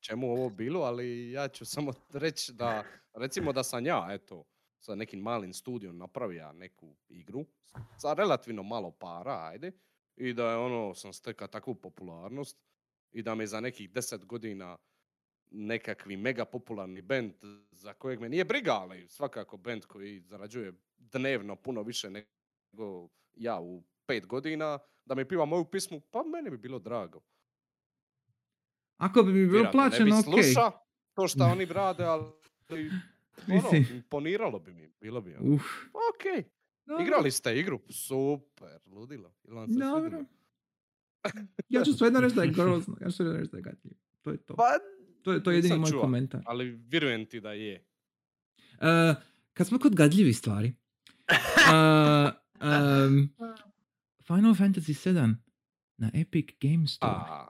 čemu 0.00 0.30
ovo 0.32 0.50
bilo, 0.50 0.80
ali 0.80 1.30
ja 1.30 1.48
ću 1.48 1.64
samo 1.64 1.92
reći 2.12 2.52
da, 2.52 2.84
recimo 3.14 3.52
da 3.52 3.62
sam 3.62 3.86
ja, 3.86 4.08
eto, 4.10 4.44
sa 4.78 4.94
nekim 4.94 5.20
malim 5.20 5.52
studijom 5.52 5.98
napravio 5.98 6.52
neku 6.52 6.96
igru, 7.08 7.46
sa 7.98 8.12
relativno 8.12 8.62
malo 8.62 8.90
para, 8.90 9.46
ajde, 9.46 9.72
i 10.16 10.32
da 10.32 10.50
je 10.50 10.56
ono, 10.56 10.94
sam 10.94 11.12
stekao 11.12 11.46
takvu 11.48 11.74
popularnost 11.74 12.56
i 13.12 13.22
da 13.22 13.34
me 13.34 13.46
za 13.46 13.60
nekih 13.60 13.90
deset 13.90 14.24
godina 14.24 14.76
nekakvi 15.50 16.16
mega 16.16 16.44
popularni 16.44 17.02
band 17.02 17.32
za 17.70 17.94
kojeg 17.94 18.20
me 18.20 18.28
nije 18.28 18.44
briga, 18.44 18.72
ali 18.72 19.08
svakako 19.08 19.56
band 19.56 19.84
koji 19.84 20.20
zarađuje 20.20 20.72
dnevno 20.98 21.56
puno 21.56 21.82
više 21.82 22.10
nego 22.10 23.08
ja 23.34 23.60
u 23.60 23.82
pet 24.06 24.26
godina, 24.26 24.78
da 25.04 25.14
mi 25.14 25.24
piva 25.24 25.44
moju 25.44 25.64
pismu, 25.64 26.00
pa 26.00 26.22
meni 26.22 26.50
bi 26.50 26.58
bilo 26.58 26.78
drago. 26.78 27.20
Ako 28.96 29.22
bi 29.22 29.32
mi 29.32 29.46
bilo 29.46 29.52
Vjerojatno 29.52 29.82
ne 29.82 29.88
bi 29.88 30.10
plaćeno, 30.10 30.18
ok. 30.18 30.24
sluša 30.24 30.70
to 31.14 31.28
što 31.28 31.44
oni 31.44 31.64
rade, 31.80 32.04
ali 32.04 32.90
ono, 33.48 33.86
imponiralo 33.94 34.58
bi 34.58 34.72
mi, 34.72 34.92
bilo 35.00 35.20
bi 35.20 35.34
ono, 35.34 35.54
Uf. 35.54 35.62
ok, 35.84 36.44
dobro, 36.86 37.04
igrali 37.04 37.30
ste 37.30 37.58
igru, 37.58 37.80
super, 37.90 38.78
ludilo, 38.86 39.34
Dobro. 39.78 40.24
Ja 41.68 41.84
ću 41.84 41.92
svejedno 41.92 42.20
reći 42.20 42.36
da 42.36 42.42
je 42.42 42.50
grozno, 42.50 42.96
ja 43.00 43.10
ću 43.10 43.16
svejedno 43.16 43.38
reći 43.38 43.50
da 43.52 43.58
je. 43.58 43.76
To 44.22 44.30
je 44.30 44.36
to. 44.36 44.54
Pa, 44.56 44.78
To 45.22 45.32
je, 45.32 45.42
to 45.42 45.50
je 45.50 45.56
jedini 45.56 45.68
nisam 45.74 45.80
moj 45.80 45.90
čuo. 45.90 46.00
komentar. 46.00 46.42
ali 46.46 46.70
vjerujem 46.88 47.26
ti 47.26 47.40
da 47.40 47.52
je. 47.52 47.84
Uh, 48.80 49.16
kad 49.52 49.66
smo 49.66 49.78
kod 49.78 49.94
gadljivih 49.94 50.36
stvari, 50.38 50.72
uh, 51.30 52.30
um, 52.60 53.28
Final 54.26 54.54
Fantasy 54.54 55.08
7 55.10 55.34
na 55.96 56.10
Epic 56.14 56.46
Games 56.60 56.90
Store. 56.92 57.12
A, 57.12 57.48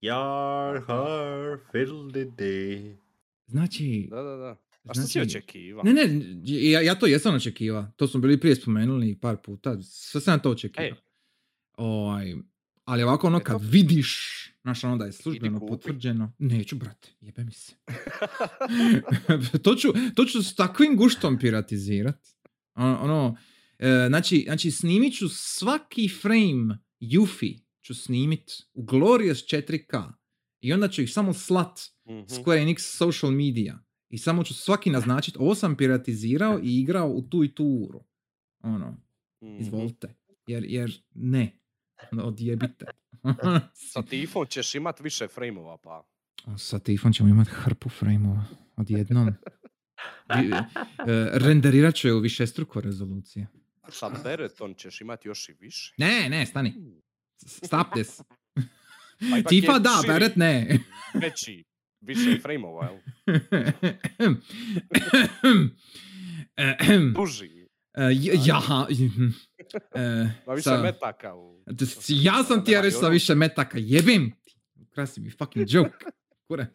Jar, 0.00 0.82
har, 0.86 1.58
fiddle 1.72 2.96
Znači, 3.46 4.06
da, 4.10 4.22
da, 4.22 4.36
da. 4.36 4.56
A 4.84 4.94
što 4.94 5.02
si 5.02 5.12
Znači- 5.12 5.20
očekiva? 5.20 5.82
ne, 5.82 5.92
ne, 5.92 6.08
ja, 6.44 6.80
ja 6.80 6.94
to 6.94 7.06
jesam 7.06 7.34
očekiva. 7.34 7.92
To 7.96 8.06
smo 8.06 8.20
bili 8.20 8.40
prije 8.40 8.56
spomenuli 8.56 9.18
par 9.20 9.36
puta. 9.44 9.82
Sve 9.82 10.20
sam 10.20 10.40
to 10.40 10.50
očekiva. 10.50 10.86
Ej. 10.86 10.92
Ovaj, 11.76 12.34
ali 12.84 13.02
ovako 13.02 13.26
ono 13.26 13.40
kad 13.40 13.62
vidiš, 13.62 14.30
znaš 14.62 14.84
ono 14.84 14.96
da 14.96 15.04
je 15.04 15.12
službeno 15.12 15.60
potvrđeno. 15.60 16.32
Neću, 16.38 16.76
brate, 16.76 17.08
jebe 17.20 17.44
mi 17.44 17.52
se. 17.52 17.72
to, 19.64 19.74
ću, 19.74 19.88
to 20.14 20.24
ću 20.24 20.42
s 20.42 20.54
takvim 20.54 20.96
guštom 20.96 21.38
piratizirat. 21.38 22.26
Ono, 22.74 22.98
ono, 23.00 23.36
e, 23.78 24.06
znači, 24.08 24.42
znači 24.46 24.70
snimit 24.70 25.16
ću 25.16 25.28
svaki 25.28 26.08
frame 26.08 26.78
Yuffie 27.00 27.58
ću 27.82 27.94
snimit 27.94 28.50
u 28.74 28.82
Glorious 28.82 29.38
4K 29.38 30.12
i 30.60 30.72
onda 30.72 30.88
ću 30.88 31.02
ih 31.02 31.12
samo 31.12 31.32
slat 31.34 31.80
Mhm. 32.06 32.18
Square 32.18 32.62
Enix 32.64 32.78
social 32.96 33.32
media 33.32 33.78
i 34.10 34.18
samo 34.18 34.44
ću 34.44 34.54
svaki 34.54 34.90
naznačit 34.90 35.36
ovo 35.36 35.54
sam 35.54 35.76
piratizirao 35.76 36.60
i 36.62 36.80
igrao 36.80 37.08
u 37.08 37.22
tu 37.22 37.44
i 37.44 37.54
tu 37.54 37.64
uru. 37.64 38.04
Ono, 38.62 38.96
Mhm. 39.42 39.56
izvolite. 39.60 40.14
Jer, 40.46 40.64
jer 40.68 40.92
ne. 41.14 41.58
Odjebite. 42.22 42.86
Sa 43.92 44.02
tifom 44.02 44.46
ćeš 44.46 44.74
imat 44.74 45.00
više 45.00 45.28
frejmova, 45.28 45.78
pa. 45.78 46.02
Sa 46.58 46.78
Tifon 46.78 47.12
ćemo 47.12 47.28
imati 47.28 47.50
hrpu 47.50 47.88
frame-ova 47.88 48.44
odjednom. 48.76 49.28
E, 49.28 49.34
renderirat 51.32 51.94
ću 51.94 52.08
je 52.08 52.14
u 52.14 52.18
višestruko 52.18 52.80
rezolucije. 52.80 53.46
Sa 53.88 54.10
Bereton 54.24 54.74
ćeš 54.74 55.00
imat 55.00 55.24
još 55.24 55.48
i 55.48 55.52
više. 55.60 55.94
Ne, 55.98 56.28
ne, 56.30 56.46
stani. 56.46 56.74
Stop 57.46 57.86
this. 57.94 58.20
Pa 59.30 59.48
Tifa 59.48 59.78
da, 59.78 59.90
širi, 60.00 60.12
Beret 60.12 60.36
ne. 60.36 60.78
Veći, 61.14 61.64
više 62.00 62.40
frejmova, 62.42 62.90
jel? 62.90 64.34
Duži. 67.14 67.66
E, 67.94 68.02
j- 68.12 68.38
ja, 68.46 68.86
e, 69.94 70.28
Ma 70.46 70.54
više 70.54 70.62
sa- 70.62 70.82
metaka 70.82 71.34
u... 71.34 71.64
Ja 72.08 72.44
sam 72.44 72.64
ti 72.64 72.72
ja 72.72 72.80
reći 72.80 72.96
sa 72.96 73.08
više 73.08 73.34
metaka, 73.34 73.78
jebim 73.78 74.32
ti. 74.44 74.56
Krasi 74.90 75.20
mi 75.20 75.30
fucking 75.30 75.66
joke. 75.68 76.04
Kurac. 76.48 76.70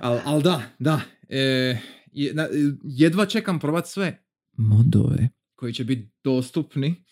Al, 0.00 0.20
al 0.24 0.42
da, 0.42 0.62
da. 0.78 1.00
E, 1.28 1.78
jedva 2.84 3.26
čekam 3.26 3.60
probat 3.60 3.86
sve 3.86 4.24
modove 4.52 5.28
koji 5.54 5.72
će 5.72 5.84
biti 5.84 6.10
dostupni 6.24 7.04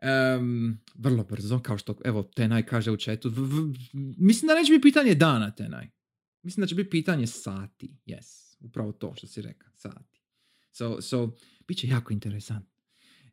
em, 0.00 0.80
vrlo 0.94 1.24
brzo, 1.24 1.58
kao 1.58 1.78
što 1.78 1.96
evo 2.04 2.22
Tenaj 2.22 2.62
kaže 2.62 2.90
u 2.90 2.96
chatu. 2.96 3.28
V- 3.28 3.42
v- 3.42 3.74
mislim 4.18 4.48
da 4.48 4.54
neće 4.54 4.72
biti 4.72 4.82
pitanje 4.82 5.14
dana 5.14 5.50
Tenaj. 5.50 5.88
Mislim 6.42 6.62
da 6.62 6.66
će 6.66 6.74
biti 6.74 6.90
pitanje 6.90 7.26
sati, 7.26 7.96
yes. 8.06 8.56
Upravo 8.60 8.92
to 8.92 9.14
što 9.16 9.26
si 9.26 9.42
rekao, 9.42 9.70
sati. 9.74 10.20
So, 10.72 11.00
so 11.02 11.30
bit 11.68 11.78
će 11.78 11.88
jako 11.88 12.12
interesantno. 12.12 12.77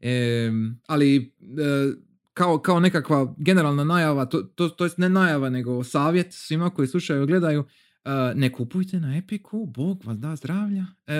Em, 0.01 0.79
ali 0.87 1.33
e, 1.41 1.93
kao, 2.33 2.59
kao 2.59 2.79
nekakva 2.79 3.35
generalna 3.37 3.83
najava, 3.83 4.25
to, 4.25 4.41
to, 4.41 4.69
to 4.69 4.85
jest 4.85 4.97
ne 4.97 5.09
najava, 5.09 5.49
nego 5.49 5.83
savjet 5.83 6.27
svima 6.29 6.69
koji 6.69 6.87
slušaju 6.87 7.23
i 7.23 7.27
gledaju, 7.27 7.63
e, 8.05 8.33
ne 8.35 8.51
kupujte 8.51 8.99
na 8.99 9.17
Epiku, 9.17 9.65
Bog 9.65 10.05
vas 10.05 10.17
da 10.17 10.35
zdravlja. 10.35 10.85
E, 11.07 11.15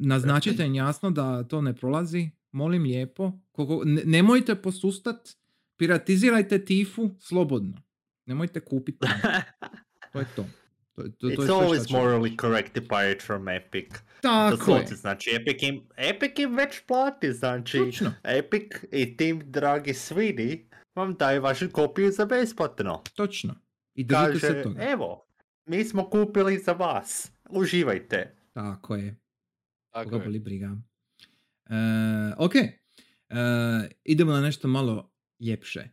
naznačite 0.00 0.66
im 0.66 0.74
jasno 0.74 1.10
da 1.10 1.44
to 1.44 1.60
ne 1.60 1.76
prolazi, 1.76 2.30
molim 2.52 2.82
lijepo. 2.82 3.32
Ne- 3.84 4.02
nemojte 4.04 4.54
posustat, 4.54 5.28
piratizirajte 5.76 6.64
Tifu 6.64 7.10
slobodno. 7.20 7.82
Nemojte 8.26 8.60
kupiti. 8.60 9.06
To 10.12 10.18
je 10.18 10.26
to. 10.36 10.46
To, 10.98 11.04
je- 11.04 11.10
to, 11.10 11.16
to 11.18 11.28
je 11.28 11.36
It's 11.38 11.44
šta 11.44 11.54
always 11.54 11.80
reći. 11.80 11.94
morally 11.94 12.40
correct 12.40 12.72
to 12.72 12.80
buy 12.82 13.12
it 13.12 13.22
from 13.22 13.48
Epic. 13.48 13.86
Tako 14.22 14.72
je. 14.72 14.86
Znači 14.88 15.30
Epic 15.32 15.62
im, 15.62 15.80
Epic 15.98 16.38
im 16.38 16.56
već 16.56 16.80
plati, 16.80 17.32
znači 17.32 17.78
Točno. 17.78 18.12
Epic 18.24 18.62
i 18.92 19.16
tim 19.16 19.42
dragi 19.42 19.94
svini 19.94 20.66
vam 20.94 21.14
daju 21.14 21.42
vašu 21.42 21.70
kopiju 21.70 22.10
za 22.10 22.24
besplatno. 22.26 23.02
Točno. 23.14 23.54
I 23.94 24.04
držite 24.04 24.38
se 24.38 24.46
Kaže, 24.46 24.62
toga. 24.62 24.82
evo, 24.82 25.26
mi 25.66 25.84
smo 25.84 26.10
kupili 26.10 26.58
za 26.58 26.72
vas, 26.72 27.30
uživajte. 27.50 28.36
Tako 28.52 28.96
je. 28.96 29.16
Tako 29.90 30.04
Koga 30.04 30.16
je. 30.16 30.24
boli 30.24 30.38
briga. 30.38 30.76
E, 31.66 31.74
ok. 32.38 32.54
E, 32.54 32.70
idemo 34.04 34.32
na 34.32 34.40
nešto 34.40 34.68
malo 34.68 35.10
ljepše. 35.40 35.80
E, 35.80 35.90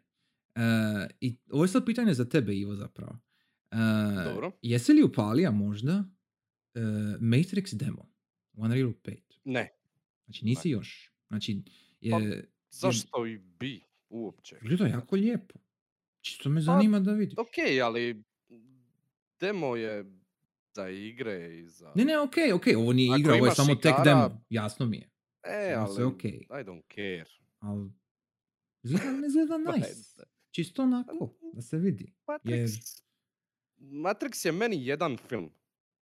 I 1.21 1.37
ovo 1.51 1.63
je 1.63 1.67
sad 1.67 1.85
pitanje 1.85 2.13
za 2.13 2.25
tebe, 2.25 2.55
Ivo, 2.55 2.75
zapravo. 2.75 3.17
E, 3.75 4.23
Dobro. 4.23 4.51
Jesi 4.61 4.93
li 4.93 5.03
upalija 5.03 5.51
možda 5.51 6.03
e, 6.73 6.79
Matrix 7.19 7.75
demo 7.75 8.09
Unreal 8.53 8.93
5? 9.03 9.17
Ne, 9.43 9.75
Znači 10.25 10.45
nisi 10.45 10.69
još. 10.69 11.11
Znači, 11.27 11.63
je, 12.01 12.49
zašto 12.69 13.25
i 13.25 13.37
bi 13.37 13.81
uopće? 14.09 14.57
gleda 14.61 14.87
jako 14.87 15.15
lijepo. 15.15 15.59
Čisto 16.21 16.49
me 16.49 16.59
Pa, 16.59 16.61
zanima 16.61 16.99
da 16.99 17.11
vidiš. 17.11 17.37
Ok, 17.37 17.81
ali 17.83 18.23
demo 19.39 19.75
je 19.75 20.05
za 20.75 20.89
igre 20.89 21.59
i 21.59 21.67
za... 21.67 21.91
Ne, 21.95 22.05
ne, 22.05 22.19
ok, 22.19 22.33
ok, 22.55 22.63
ovo 22.77 22.93
nije 22.93 23.11
Ako 23.11 23.19
igra, 23.19 23.33
ovo 23.33 23.45
je 23.45 23.51
samo 23.51 23.75
tek 23.75 23.95
demo. 24.03 24.41
Jasno 24.49 24.85
mi 24.85 24.97
je. 24.97 25.09
E, 25.43 25.73
ali 25.77 25.95
sve 25.95 26.05
okej. 26.05 26.45
I 26.49 26.63
don't 26.63 26.83
care. 26.95 27.25
Ali 27.59 27.91
izgleda, 28.83 29.11
ne 29.11 29.27
izgleda 29.27 29.59
Pa, 29.65 29.75
nice. 29.77 30.23
Čisto 30.51 30.83
onako, 30.83 31.37
da 31.53 31.61
se 31.61 31.77
vidi. 31.77 32.13
Matrix... 32.27 33.04
Matrix 33.77 34.45
je 34.45 34.51
meni 34.51 34.85
jedan 34.85 35.17
film. 35.19 35.49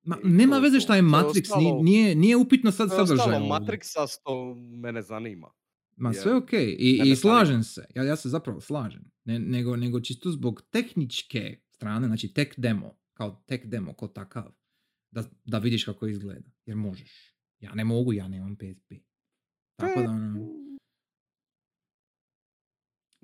Ma, 0.04 0.18
nema 0.24 0.58
veze 0.58 0.80
šta 0.80 0.96
je 0.96 1.02
Matrix, 1.02 1.42
ostalo- 1.44 1.84
nije, 1.84 2.16
nije 2.16 2.38
upitno 2.38 2.72
sad 2.72 2.90
sadržaj. 2.90 3.40
Matrixa 3.40 4.08
što 4.12 4.56
mene 4.56 5.02
zanima. 5.02 5.52
Ma 5.96 6.10
je- 6.10 6.16
sve 6.16 6.36
ok, 6.36 6.54
I, 6.54 6.66
i 6.80 6.98
zanima. 6.98 7.16
slažem 7.16 7.64
se, 7.64 7.86
ja, 7.96 8.04
ja 8.04 8.16
se 8.16 8.30
zapravo 8.30 8.62
slažem, 8.62 9.12
ne, 9.24 9.40
nego, 9.40 9.76
nego 9.76 10.00
čisto 10.00 10.32
zbog 10.32 10.62
tehničke 10.70 11.60
strane, 11.68 12.08
znači 12.08 12.34
tek 12.34 12.54
demo, 12.60 12.98
kao 13.14 13.44
tek 13.48 13.66
demo, 13.66 13.94
kao 13.94 14.08
takav, 14.08 14.52
da, 15.12 15.24
da 15.46 15.58
vidiš 15.58 15.84
kako 15.84 16.08
izgleda, 16.08 16.50
jer 16.66 16.78
možeš. 16.78 17.34
Ja 17.60 17.74
ne 17.76 17.84
mogu, 17.84 18.14
ja 18.14 18.28
nemam 18.28 18.56
PSP. 18.56 18.94
Tako 19.76 20.02
da, 20.02 20.10
ono, 20.10 20.48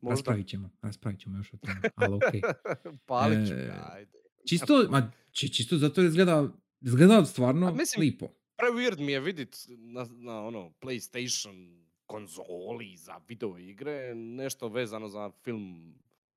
Možda. 0.01 0.09
raspravit 0.09 0.47
ćemo, 0.47 0.69
raspravit 0.81 1.19
ćemo 1.19 1.37
još 1.37 1.53
o 1.53 1.57
tome, 1.57 1.81
ali 1.95 2.15
ok. 2.15 2.33
E, 3.51 3.71
ajde. 3.91 4.17
Čisto, 4.49 4.87
ma, 4.89 5.01
či, 5.31 5.49
čisto 5.49 5.77
zato 5.77 6.01
jer 6.01 6.07
izgleda, 6.07 6.49
izgleda 6.81 7.25
stvarno 7.25 7.67
A 7.67 7.71
mislim- 7.73 8.01
lipo. 8.01 8.27
Pre 8.57 8.67
weird 8.69 8.99
mi 8.99 9.11
je 9.11 9.19
vidit 9.19 9.55
na, 9.69 10.07
na 10.11 10.41
ono 10.41 10.71
PlayStation 10.71 11.79
konzoli 12.05 12.97
za 12.97 13.19
video 13.27 13.57
igre 13.59 14.15
nešto 14.15 14.67
vezano 14.69 15.07
za 15.07 15.31
film 15.33 15.93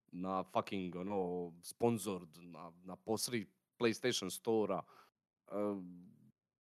na 0.08 0.44
fucking 0.44 0.96
ono 0.96 1.18
sponsored 1.62 2.28
na, 2.38 2.72
na 2.84 2.96
posri 2.96 3.46
PlayStation 3.78 4.30
Store-a. 4.30 4.82
Ehm, 5.50 6.02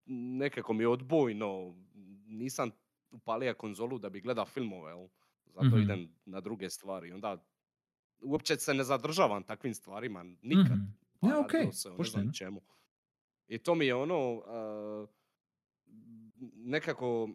nekako 0.08 0.74
mi 0.74 0.84
je 0.84 0.88
odbojno, 0.88 1.76
nisam 2.28 2.72
upalija 3.12 3.54
konzolu 3.54 4.00
da 4.00 4.10
bi 4.10 4.22
gleda 4.22 4.46
filmove, 4.46 4.92
jel? 4.92 5.08
Zato 5.46 5.66
Mhm. 5.68 5.80
idem 5.80 6.10
na 6.26 6.42
druge 6.42 6.70
stvari. 6.70 7.12
Onda 7.12 7.46
uopće 8.22 8.56
se 8.58 8.74
ne 8.74 8.84
zadržavam 8.84 9.44
takvim 9.44 9.74
stvarima 9.74 10.24
nikad. 10.42 10.66
Mhm. 10.72 11.05
Pa 11.20 11.28
Ja, 11.28 11.34
radilo 11.34 11.46
okej, 11.46 11.72
se 11.72 11.90
o 11.90 11.92
ne 11.92 11.98
pošteno. 11.98 12.22
znam 12.24 12.34
čemu. 12.34 12.62
I 13.48 13.58
to 13.58 13.76
mi 13.76 13.86
je 13.86 13.96
ono, 13.96 14.44
a, 14.48 15.06
nekako, 16.56 17.30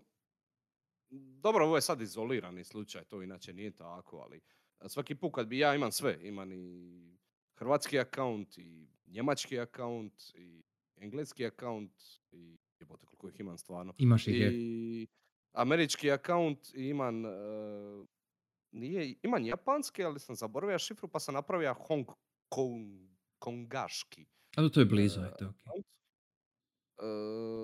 dobro, 1.11 1.67
ovo 1.67 1.77
je 1.77 1.83
sad 1.83 2.01
izolirani 2.01 2.65
slučaj, 2.65 3.05
to 3.05 3.23
inače 3.23 3.53
nije 3.53 3.71
tako, 3.71 4.17
ali 4.19 4.41
svaki 4.89 5.15
put 5.15 5.35
kad 5.35 5.47
bi 5.47 5.59
ja 5.59 5.75
imam 5.75 5.93
sve, 5.93 6.19
imam 6.23 6.53
i 6.53 7.19
hrvatski 7.55 7.99
akaunt, 7.99 8.59
i 8.59 8.89
njemački 9.07 9.61
akaunt, 9.61 10.23
i 10.35 10.63
engleski 10.97 11.47
akaunt, 11.47 11.93
i 12.33 12.59
jebote 12.81 13.07
koliko 13.07 13.29
ih 13.29 13.41
imam 13.41 13.59
stvarno. 13.59 13.95
Imaš 13.99 14.29
ih 14.29 14.41
je. 14.41 14.51
I 14.53 15.07
američki 15.53 16.11
akaunt 16.11 16.75
i 16.75 16.89
imam, 16.89 17.27
e, 17.27 17.31
nije, 18.73 19.15
imam 19.23 19.45
japanski, 19.45 20.05
ali 20.05 20.21
sam 20.21 20.35
zaboravio 20.37 20.79
šifru 20.79 21.09
pa 21.09 21.21
sam 21.21 21.35
napravio 21.35 21.75
Hong 21.75 22.07
Kong, 22.49 23.10
Kongaški 23.41 24.27
Ali 24.57 24.71
to 24.71 24.81
je 24.81 24.87
blizu, 24.87 25.21
e, 25.21 25.23
eto, 25.23 25.47
ok. 25.47 25.57
account. 25.67 25.87
E, 26.99 27.05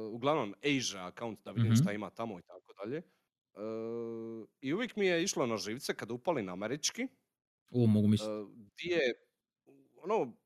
uglavnom 0.09 0.55
Asia 0.65 1.07
account 1.07 1.39
da 1.41 1.53
vidim 1.53 1.73
Mhm. 1.73 1.75
šta 1.75 1.93
ima 1.93 2.11
tamo 2.11 2.39
i 2.39 2.43
tako 2.43 2.73
dalje. 2.75 2.99
E, 2.99 3.61
I 4.61 4.75
uvijek 4.75 4.97
mi 4.97 5.07
je 5.07 5.23
išlo 5.23 5.47
na 5.47 5.57
živce 5.59 5.95
kad 5.95 6.11
upali 6.11 6.43
na 6.43 6.53
američki, 6.53 7.09
O, 7.71 7.87
mogu 7.87 8.09
misliti. 8.09 8.35
e, 8.43 8.47
di 8.77 8.89
je, 8.89 9.15
ono, 9.97 10.37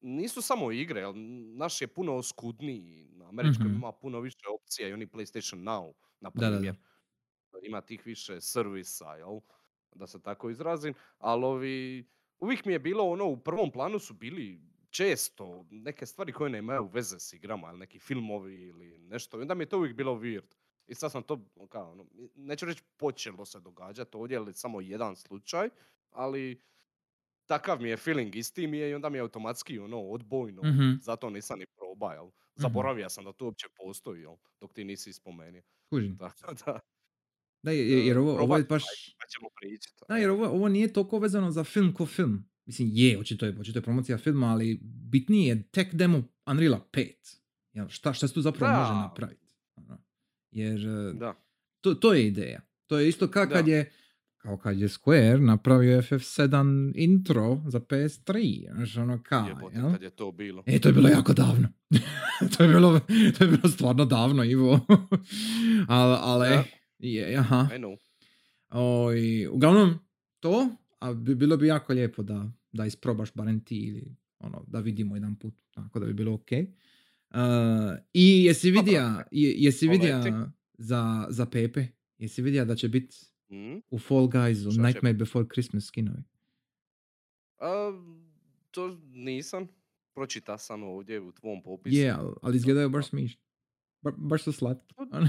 nisu 0.00 0.42
samo 0.42 0.72
igre, 0.72 1.00
jel, 1.00 1.12
naš 1.54 1.80
je 1.80 1.86
puno 1.88 2.16
oskudniji, 2.16 3.08
na 3.08 3.28
američkom 3.28 3.66
Mhm. 3.66 3.72
ima 3.72 3.92
puno 3.92 4.20
više 4.20 4.38
opcija 4.54 4.88
i 4.88 4.92
oni 4.92 5.06
PlayStation 5.06 5.58
Now, 5.60 5.92
na 6.20 6.30
primjer. 6.30 6.74
Ima 7.62 7.80
tih 7.80 8.06
više 8.06 8.40
servisa, 8.40 9.14
jel, 9.14 9.40
da 9.92 10.06
se 10.06 10.22
tako 10.22 10.50
izrazim, 10.50 10.94
ali 11.18 11.44
ovi, 11.44 12.04
uvijek 12.40 12.64
mi 12.64 12.72
je 12.72 12.78
bilo 12.78 13.04
ono, 13.04 13.26
u 13.26 13.36
prvom 13.36 13.70
planu 13.70 13.98
su 13.98 14.14
bili 14.14 14.60
često 14.90 15.66
neke 15.70 16.06
stvari 16.06 16.32
koje 16.32 16.50
nemaju 16.50 16.90
veze 16.92 17.20
s 17.20 17.32
igrama, 17.32 17.68
ili 17.70 17.78
neki 17.78 17.98
filmovi 17.98 18.62
ili 18.62 18.98
nešto, 18.98 19.38
i 19.38 19.42
onda 19.42 19.54
mi 19.54 19.62
je 19.62 19.68
to 19.68 19.78
uvijek 19.78 19.96
bilo 19.96 20.14
weird. 20.14 20.54
I 20.86 20.94
sad 20.94 21.12
sam 21.12 21.22
to, 21.22 21.40
kao, 21.68 21.92
ono, 21.92 22.06
neću 22.34 22.66
reći 22.66 22.82
počelo 22.96 23.44
se 23.44 23.60
događati 23.60 24.16
ovdje, 24.16 24.36
ali 24.36 24.54
samo 24.54 24.80
jedan 24.80 25.16
slučaj, 25.16 25.68
ali 26.10 26.62
takav 27.46 27.82
mi 27.82 27.88
je 27.88 27.96
feeling, 27.96 28.36
isti 28.36 28.66
mi 28.66 28.78
je 28.78 28.90
i 28.90 28.94
onda 28.94 29.08
mi 29.08 29.18
je 29.18 29.22
automatski 29.22 29.78
ono 29.78 30.00
odbojno, 30.02 30.62
Mhm. 30.64 30.98
zato 31.00 31.30
nisam 31.30 31.58
ni 31.58 31.66
probao, 31.76 32.12
jel? 32.14 32.30
Zaboravio 32.56 33.08
sam 33.08 33.24
da 33.24 33.32
to 33.32 33.44
uopće 33.44 33.66
postoji, 33.76 34.20
jel? 34.22 34.36
Dok 34.60 34.72
ti 34.74 34.84
nisi 34.84 35.12
spomenuo. 35.12 35.62
Kužim. 35.90 36.18
Tako 36.18 36.54
da, 36.66 36.80
Da, 37.64 37.70
jer, 37.70 38.18
ovo, 38.18 38.38
ovo 38.40 38.56
je 38.56 38.62
baš... 38.64 38.82
pa 39.18 39.26
ćemo 39.26 39.48
pričati. 39.60 39.94
Da, 40.08 40.16
jer 40.16 40.30
ovo, 40.30 40.46
ovo 40.46 40.68
nije 40.68 40.92
toliko 40.92 41.18
vezano 41.18 41.50
za 41.50 41.64
film 41.64 41.92
ko 41.92 42.06
film. 42.06 42.44
Mislim, 42.66 42.88
je, 42.92 43.18
očito 43.18 43.46
je, 43.46 43.56
očito 43.60 43.78
je 43.78 43.82
promocija 43.82 44.18
filma, 44.18 44.46
ali 44.46 44.78
bitnije 44.82 45.48
je 45.48 45.62
tek 45.62 45.94
demo 45.94 46.22
Unreal 46.46 46.80
5. 46.92 47.12
Jel, 47.72 47.88
šta, 47.88 48.12
šta 48.12 48.28
se 48.28 48.34
tu 48.34 48.40
zapravo 48.40 48.78
može 48.80 48.92
Da. 48.92 48.98
napraviti? 49.00 49.46
Ono, 49.76 49.98
Jer 50.50 50.86
e, 50.86 51.12
Da. 51.12 51.34
to, 51.80 51.94
to 51.94 52.12
je 52.14 52.26
ideja. 52.26 52.60
To 52.86 52.98
je 52.98 53.08
isto 53.08 53.28
kao 53.28 53.46
kad 53.46 53.64
Da. 53.64 53.70
je 53.72 53.92
kao 54.36 54.56
kad 54.56 54.78
je 54.78 54.88
Square 54.88 55.40
napravio 55.40 56.02
FF7 56.02 56.92
intro 56.96 57.62
za 57.66 57.80
PS3. 57.80 58.72
Znaš, 58.74 58.96
ono 58.96 59.22
kao, 59.22 59.48
Jebote, 59.48 59.76
jel? 59.76 59.92
kad 59.92 60.02
je 60.02 60.10
to 60.10 60.32
bilo. 60.32 60.62
E, 60.66 60.78
to 60.78 60.88
je 60.88 60.92
bilo 60.92 61.08
jako 61.08 61.32
davno. 61.32 61.68
to, 62.56 62.62
je 62.62 62.68
bilo, 62.68 63.00
to 63.38 63.44
je 63.44 63.50
bilo 63.50 63.68
stvarno 63.68 64.04
davno, 64.04 64.44
Ivo. 64.44 64.80
ali, 65.88 66.16
ali. 66.20 66.48
Je, 67.04 67.36
aha. 67.36 67.68
I 67.72 67.78
know. 67.78 67.96
Oj, 68.70 69.18
uglavnom, 69.46 69.98
to, 70.40 70.68
a 70.98 71.12
bi, 71.12 71.34
bilo 71.34 71.56
bi 71.56 71.66
jako 71.66 71.92
lijepo 71.92 72.22
da, 72.22 72.50
da 72.72 72.86
isprobaš 72.86 73.34
barem 73.34 73.60
ti 73.60 73.78
ili 73.78 74.04
ono, 74.38 74.64
da 74.66 74.80
vidimo 74.80 75.16
jedan 75.16 75.36
put, 75.36 75.54
tako 75.70 75.98
da 75.98 76.06
bi 76.06 76.12
bilo 76.12 76.34
ok. 76.34 76.48
Uh, 77.30 77.38
I 78.12 78.44
jesi 78.44 78.70
vidija, 78.70 79.24
je- 79.30 79.54
jesi 79.56 79.88
vidija 79.88 80.22
za, 80.74 81.26
za 81.28 81.46
Pepe, 81.46 81.86
jesi 82.18 82.42
vidija 82.42 82.64
da 82.64 82.74
će 82.74 82.88
biti 82.88 83.16
Mm. 83.48 83.76
u 83.90 83.98
Fall 83.98 84.20
Guysu 84.22 84.60
Šta 84.62 84.70
će 84.72 84.80
Nightmare 84.80 85.14
Before 85.14 85.46
Christmas 85.46 85.84
skinovi? 85.84 86.22
A, 87.58 87.92
to 88.70 88.88
nisam. 89.04 89.68
Pročita 90.14 90.58
sam 90.58 90.82
ovdje 90.82 91.20
u 91.20 91.32
tvom 91.32 91.62
popisu. 91.62 91.96
Je, 91.96 92.10
ali, 92.10 92.32
ali 92.42 92.56
izgledaju 92.56 92.88
baš 92.88 93.04
Da. 93.04 93.08
smišno. 93.08 93.40
Ba, 94.02 94.12
baš 94.12 94.42
su 94.42 94.52
slatki. 94.52 94.94
Pa, 94.96 95.02
Ono, 95.12 95.28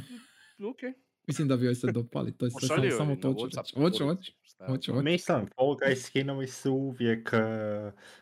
Ok. 0.62 0.80
Mislim 1.28 1.48
da 1.48 1.58
bi 1.58 1.66
joj 1.66 1.76
se 1.76 1.92
dopali, 1.92 2.32
to 2.32 2.46
je 2.46 2.52
sve 2.52 2.68
samo, 2.68 2.92
samo 2.92 3.16
to 3.16 3.34
ću 3.34 3.40
WhatsApp 3.40 3.58
reći. 3.60 3.76
Hoću, 3.76 4.04
hoću. 4.06 4.32
hoću, 4.68 4.92
hoću. 4.92 5.04
Mislim, 5.04 5.48
Fall 5.48 5.68
Guys 5.78 5.96
skinovi 5.98 6.48
su 6.48 6.74
uvijek 6.74 7.30
uh, 7.34 7.40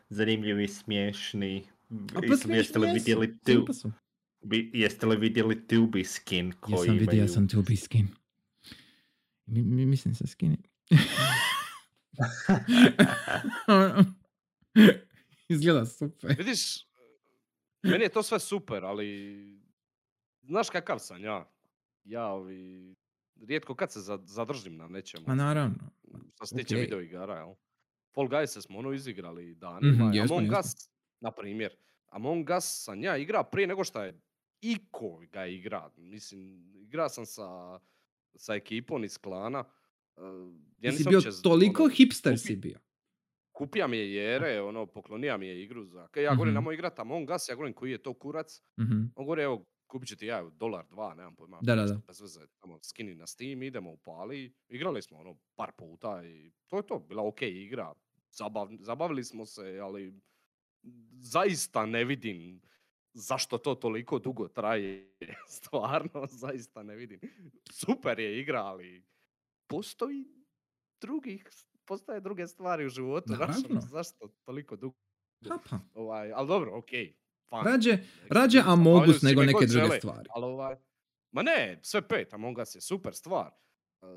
zanimljivi, 0.10 0.68
smiješni. 0.68 1.64
A 1.90 1.96
pa 2.14 2.20
Jeste- 2.20 2.30
Jeste 2.50 2.80
li 2.80 2.88
smiješni 2.88 2.94
vidjeli 2.94 3.28
jesu, 3.46 3.74
tu? 3.82 3.92
Vi- 4.42 4.72
Jeste 4.74 5.06
li 5.06 5.18
vidjeli 5.18 5.68
Tubi 5.68 6.04
skin 6.04 6.52
koji 6.52 6.74
Jesam 6.74 6.98
vidio, 6.98 7.28
sam 7.28 7.48
to 7.48 7.62
be 7.62 7.76
skin. 7.76 8.08
Mi, 9.46 9.62
mi, 9.62 9.86
mislim 9.86 10.16
se 10.16 10.28
skini. 10.28 10.58
Izgleda 15.50 15.86
super. 15.86 16.36
Vidiš, 16.38 16.88
meni 17.84 18.04
je 18.04 18.10
to 18.10 18.24
sve 18.24 18.40
super, 18.40 18.84
ali 18.86 19.62
znaš 20.42 20.70
kakav 20.70 21.00
sam 21.00 21.24
ja? 21.24 21.53
Ja 22.06 22.26
ovi, 22.26 22.96
rijetko 23.38 23.76
kad 23.76 23.92
se 23.92 24.00
za- 24.02 24.20
zadržim 24.24 24.78
na 24.78 24.88
nečemu. 24.88 25.24
Ma 25.28 25.36
naravno. 25.36 25.76
Što 26.36 26.46
se 26.46 26.56
tiče 26.56 26.76
okej. 26.76 26.82
video 26.82 27.02
igara, 27.02 27.36
jel? 27.36 27.54
Fall 28.14 28.28
Guys 28.28 28.62
smo 28.62 28.80
ono 28.80 28.94
izigrali 28.94 29.56
danima. 29.56 30.06
Mhm, 30.06 30.14
jesmo, 30.14 30.36
Among. 30.38 30.52
Us, 30.52 30.90
na 31.22 31.32
primjer. 31.32 31.76
Among 32.08 32.50
Us 32.50 32.84
sam 32.84 33.04
ja 33.04 33.18
igra 33.18 33.44
prije 33.44 33.68
nego 33.68 33.84
što 33.84 34.04
je 34.04 34.20
iko 34.62 35.20
ga 35.24 35.46
igra. 35.46 35.90
Mislim, 35.98 36.40
igra 36.76 37.10
sam 37.10 37.26
sa, 37.26 37.80
sa 38.36 38.56
ekipom 38.56 39.04
iz 39.04 39.18
klana. 39.18 39.64
uh, 40.16 40.24
ja 40.80 40.92
Ti 40.92 40.92
si 40.92 40.98
nisam 40.98 41.10
bio 41.10 41.18
uopće 41.18 41.32
z- 41.32 41.42
toliko 41.42 41.84
ono, 41.84 41.92
hipster 41.92 42.34
kupi- 42.34 42.38
si 42.38 42.56
bio. 42.56 42.80
Kupija 43.52 43.88
mi 43.88 43.98
je 43.98 44.14
Jere, 44.14 44.62
ono, 44.62 44.86
poklonija 44.86 45.38
mi 45.38 45.48
je 45.48 45.64
igru 45.64 45.86
za... 45.86 46.08
Ja 46.16 46.32
govorim, 46.32 46.52
Mhm. 46.52 46.56
namo 46.56 46.72
igrat 46.72 47.00
Among 47.00 47.30
Us, 47.30 47.50
ja 47.50 47.56
govorim 47.56 47.74
koji 47.74 47.92
je 47.92 47.98
to 47.98 48.14
kurac. 48.14 48.62
Mhm. 48.80 48.94
On 49.16 49.26
govori, 49.26 49.42
evo, 49.44 49.66
kupit 49.94 50.10
ću 50.10 50.16
ti 50.16 50.26
ja 50.26 50.44
dolar, 50.50 50.86
dva, 50.90 51.14
nemam 51.14 51.36
pojma. 51.36 51.60
Da, 51.62 51.76
da, 51.76 51.86
da. 51.86 52.02
Bez 52.08 52.22
veze, 52.22 52.48
tamo, 52.60 52.80
skini 52.84 53.16
na 53.16 53.28
Steam, 53.28 53.64
idemo 53.64 53.92
u 53.92 53.98
pali. 53.98 54.54
Igrali 54.68 55.02
smo 55.02 55.18
ono 55.18 55.38
par 55.56 55.72
puta 55.78 56.26
i 56.26 56.52
to 56.68 56.78
je 56.78 56.88
to, 56.88 57.00
bila 57.00 57.28
ok 57.28 57.42
igra. 57.42 57.94
Zabav, 58.30 58.70
zabavili 58.80 59.24
smo 59.24 59.46
se, 59.46 59.80
ali 59.82 60.14
zaista 61.22 61.86
ne 61.86 62.04
vidim 62.06 62.62
zašto 63.14 63.58
to 63.58 63.76
toliko 63.76 64.20
dugo 64.20 64.48
traje. 64.48 65.16
Stvarno, 65.58 66.28
zaista 66.30 66.84
ne 66.84 66.96
vidim. 66.96 67.20
Super 67.72 68.20
je 68.20 68.40
igra, 68.40 68.62
ali 68.64 69.06
postoji 69.68 70.26
drugih, 71.02 71.50
postoje 71.86 72.20
druge 72.20 72.48
stvari 72.48 72.86
u 72.86 72.90
životu. 72.90 73.28
znaš, 73.28 73.50
ono, 73.50 73.62
Naravno. 73.62 73.82
zašto 73.82 74.28
toliko 74.46 74.76
dugo? 74.76 74.98
Ovaj, 75.94 76.32
ali 76.32 76.48
dobro, 76.48 76.78
ok. 76.78 76.90
fine. 76.90 77.23
Rađe, 77.52 77.98
rađe 78.30 78.62
Amogus 78.62 79.20
se 79.20 79.26
nego 79.26 79.42
neke 79.42 79.54
druge 79.60 79.68
žele, 79.70 79.98
stvari. 79.98 80.30
Ali 80.30 80.46
ovaj, 80.46 80.76
ma 81.32 81.42
ne, 81.42 81.80
sve 81.82 82.08
pet, 82.08 82.34
Among 82.34 82.58
Us 82.58 82.76
je 82.76 82.82
super 82.82 83.14
stvar. 83.16 83.52
Uh, 84.02 84.08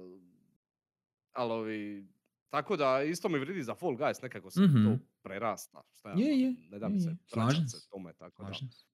ali 1.33 1.53
ovi, 1.53 2.07
tako 2.49 2.77
da 2.77 3.03
isto 3.03 3.29
mi 3.29 3.39
vridi 3.39 3.62
za 3.62 3.74
Fall 3.74 3.93
Guys, 3.93 4.22
nekako 4.22 4.51
sam 4.51 4.64
Mhm. 4.64 4.85
to 4.85 4.99
prerasta. 5.22 5.83
Šta 5.91 6.11
Je, 6.11 6.41
je, 6.41 6.55
ne 6.70 6.79
da 6.79 6.89
mi 6.89 7.01
se 7.01 7.16
Slažem 7.27 7.68
se 7.68 7.79
se. 7.79 7.89
tome, 7.89 8.12
tako 8.12 8.43
da. 8.43 8.49
Slažem 8.49 8.70
se. 8.70 8.85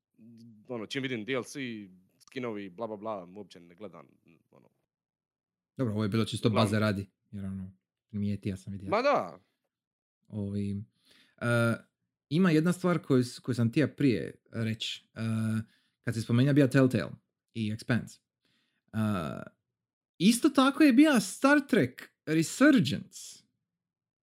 Ono, 0.69 0.87
čim 0.87 1.03
vidim 1.03 1.25
DLC, 1.25 1.53
skinovi, 2.19 2.71
bla 2.71 2.87
bla 2.87 2.97
bla, 2.97 3.25
uopće 3.27 3.61
ne 3.61 3.75
gledam. 3.75 4.07
Ono. 4.51 4.69
Dobro, 5.77 5.95
ovo 5.95 6.03
je 6.03 6.09
bilo 6.09 6.25
čisto 6.25 6.51
baze 6.51 6.79
radi. 6.79 7.07
Jer 7.31 7.45
ono, 7.45 7.73
primijeti, 8.09 8.49
ja 8.49 8.57
sam 8.57 8.73
vidio. 8.73 8.91
Ma 8.91 9.03
da, 9.03 9.39
Ovi, 10.29 10.85
uh, 11.37 11.47
ima 12.37 12.51
jedna 12.51 12.73
stvar 12.73 12.99
koju, 12.99 13.25
koju 13.43 13.55
sam 13.55 13.71
htio 13.71 13.89
prije 13.89 14.35
reći. 14.51 15.05
Uh, 15.15 15.61
kad 16.05 16.15
se 16.15 16.23
spomenja 16.23 16.53
bija 16.53 16.71
Telltale 16.71 17.13
i 17.55 17.73
Expanse. 17.73 18.19
Uh, 18.93 19.43
isto 20.19 20.49
tako 20.49 20.83
je 20.83 20.93
bija 20.93 21.21
Star 21.21 21.61
Trek 21.69 22.11
Resurgence 22.27 23.43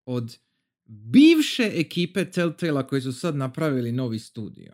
od 0.05 0.37
bivše 0.85 1.71
ekipe 1.75 2.31
Telltale 2.31 2.87
koji 2.87 3.01
su 3.01 3.13
sad 3.13 3.35
napravili 3.35 3.91
novi 3.91 4.19
studio. 4.19 4.73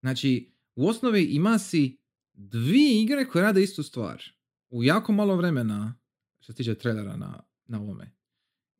Znači, 0.00 0.52
u 0.74 0.88
osnovi 0.88 1.24
ima 1.24 1.58
si 1.58 1.98
dvije 2.32 3.02
igre 3.02 3.28
koje 3.28 3.42
rade 3.42 3.62
istu 3.62 3.82
stvar. 3.82 4.22
U 4.70 4.84
jako 4.84 5.12
malo 5.12 5.36
vremena, 5.36 5.94
što 6.40 6.52
se 6.52 6.56
tiče 6.56 6.74
trailera 6.74 7.16
na, 7.16 7.42
na 7.66 7.80
ovome. 7.80 8.12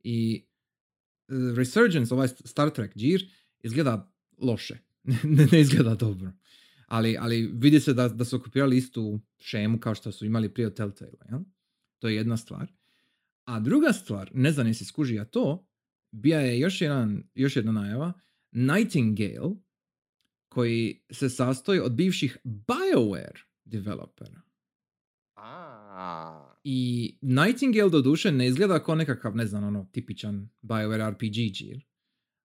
I 0.02 0.46
uh, 1.28 1.56
Resurgence, 1.56 2.14
ovaj 2.14 2.28
Star 2.28 2.70
Trek 2.70 2.92
Gear, 2.94 3.20
izgleda 3.64 4.12
loše. 4.38 4.78
ne, 5.36 5.46
ne 5.52 5.60
izgleda 5.60 5.94
dobro. 5.94 6.32
Ali, 6.86 7.16
ali 7.20 7.50
vidi 7.54 7.80
se 7.80 7.94
da, 7.94 8.08
da 8.08 8.24
su 8.24 8.42
kopirali 8.42 8.76
istu 8.76 9.20
šemu 9.38 9.80
kao 9.80 9.94
što 9.94 10.12
su 10.12 10.26
imali 10.26 10.54
prije 10.54 10.66
od 10.66 10.74
Telltale. 10.74 11.12
Jel? 11.30 11.40
To 11.98 12.08
je 12.08 12.16
jedna 12.16 12.36
stvar. 12.36 12.72
A 13.44 13.60
druga 13.60 13.92
stvar, 13.92 14.30
ne 14.34 14.52
znam 14.52 14.66
jesi 14.66 14.84
skužija 14.84 15.24
to, 15.24 15.66
bija 16.10 16.40
je 16.40 16.58
još, 16.58 16.80
jedan, 16.80 17.22
još 17.34 17.56
jedna 17.56 17.72
najava, 17.72 18.12
Nightingale, 18.52 19.54
koji 20.48 21.02
se 21.10 21.30
sastoji 21.30 21.80
od 21.80 21.92
bivših 21.92 22.38
BioWare 22.44 23.38
developera. 23.64 24.40
a, 25.36 26.54
I 26.64 27.18
Nightingale 27.20 27.90
do 27.90 28.00
duše 28.00 28.32
ne 28.32 28.48
izgleda 28.48 28.82
kao 28.82 28.94
nekakav, 28.94 29.36
ne 29.36 29.46
znam, 29.46 29.64
ono, 29.64 29.88
tipičan 29.92 30.48
BioWare 30.62 31.10
RPG. 31.10 31.82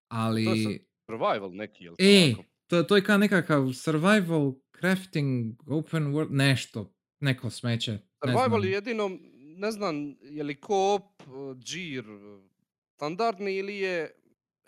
Ali... 0.07 0.45
To 0.45 0.88
survival 1.09 1.51
neki, 1.53 1.83
jel 1.83 1.95
E, 1.99 2.31
tako? 2.31 2.43
to, 2.67 2.83
to 2.83 2.95
je 2.95 3.03
kao 3.03 3.17
nekakav 3.17 3.73
survival, 3.73 4.53
crafting, 4.79 5.55
open 5.67 6.03
world, 6.05 6.31
nešto, 6.31 6.93
neko 7.19 7.49
smeće. 7.49 7.97
Survival 8.19 8.65
je 8.65 8.71
jedino, 8.71 9.17
ne 9.57 9.71
znam, 9.71 9.95
je 10.21 10.43
li 10.43 10.55
co-op, 10.57 11.23
Gear, 11.65 12.09
uh, 12.09 12.43
standardni 12.89 13.53
ili 13.53 13.75
je 13.77 14.11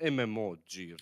MMO 0.03 0.55
Gear? 0.67 0.99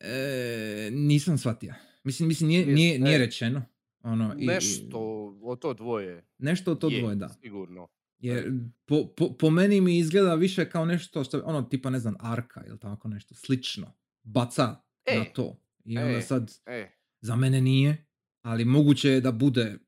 E, 0.00 0.90
nisam 0.92 1.38
shvatio. 1.38 1.74
Mislim, 2.04 2.28
mislim 2.28 2.48
nije, 2.48 2.66
nije, 2.66 2.98
nije 2.98 3.18
rečeno. 3.18 3.62
Ono, 4.02 4.34
i- 4.38 4.46
Nešto 4.46 4.98
o 5.42 5.56
to 5.56 5.74
dvoje. 5.74 6.24
nešto 6.38 6.72
od 6.72 6.78
to 6.78 6.88
je, 6.88 7.00
dvoje, 7.00 7.16
da. 7.16 7.28
Sigurno. 7.30 7.88
Jer 8.18 8.52
po, 8.86 9.06
po, 9.08 9.32
po 9.32 9.50
meni 9.50 9.80
mi 9.80 9.98
izgleda 9.98 10.34
više 10.34 10.70
kao 10.70 10.84
nešto 10.84 11.24
što, 11.24 11.42
ono, 11.44 11.62
tipa, 11.62 11.90
ne 11.90 11.98
znam, 11.98 12.14
arka 12.20 12.64
ili 12.66 12.78
tako 12.78 13.08
nešto, 13.08 13.34
slično. 13.34 13.92
Baca 14.22 14.62
na 14.64 14.80
E, 15.06 15.32
to. 15.32 15.56
I 15.84 15.98
onda 15.98 16.10
e. 16.10 16.22
sad, 16.22 16.52
E, 16.66 16.90
za 17.20 17.36
mene 17.36 17.60
nije, 17.60 18.06
ali 18.42 18.64
moguće 18.64 19.08
je 19.08 19.20
da 19.20 19.32
bude 19.32 19.78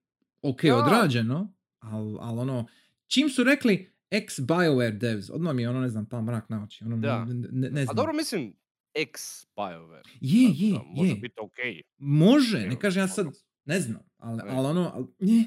ok 0.42 0.62
Da. 0.62 0.76
odrađeno, 0.76 1.54
ali 1.78 2.16
al 2.20 2.38
ono, 2.38 2.66
čim 3.06 3.28
su 3.28 3.44
rekli 3.44 3.92
ex 4.10 4.38
BioWare 4.38 4.98
devs, 4.98 5.30
odmah 5.30 5.54
mi 5.54 5.62
je 5.62 5.68
ono, 5.70 5.80
ne 5.80 5.88
znam, 5.88 6.06
pa 6.06 6.20
mrak 6.20 6.48
na 6.48 6.62
oči, 6.64 6.84
ono, 6.84 6.96
Da. 6.96 7.24
ne, 7.24 7.34
ne, 7.34 7.70
ne 7.70 7.80
a 7.80 7.84
znam. 7.84 7.96
dobro 7.96 8.12
mislim, 8.12 8.56
ex 8.94 9.20
BioWare. 9.56 10.08
je, 10.20 10.50
je, 10.50 10.72
da 10.72 10.82
Može 10.86 11.08
je, 11.08 11.14
biti 11.16 11.34
okej. 11.40 11.82
može, 11.98 12.58
ne 12.60 12.78
kažem 12.78 13.02
ja 13.02 13.08
sad, 13.08 13.26
ne 13.64 13.80
znam, 13.80 14.02
ali, 14.16 14.36
Ne. 14.36 14.44
ali 14.48 14.66
ono, 14.66 14.90
al, 14.94 15.06
ja 15.20 15.44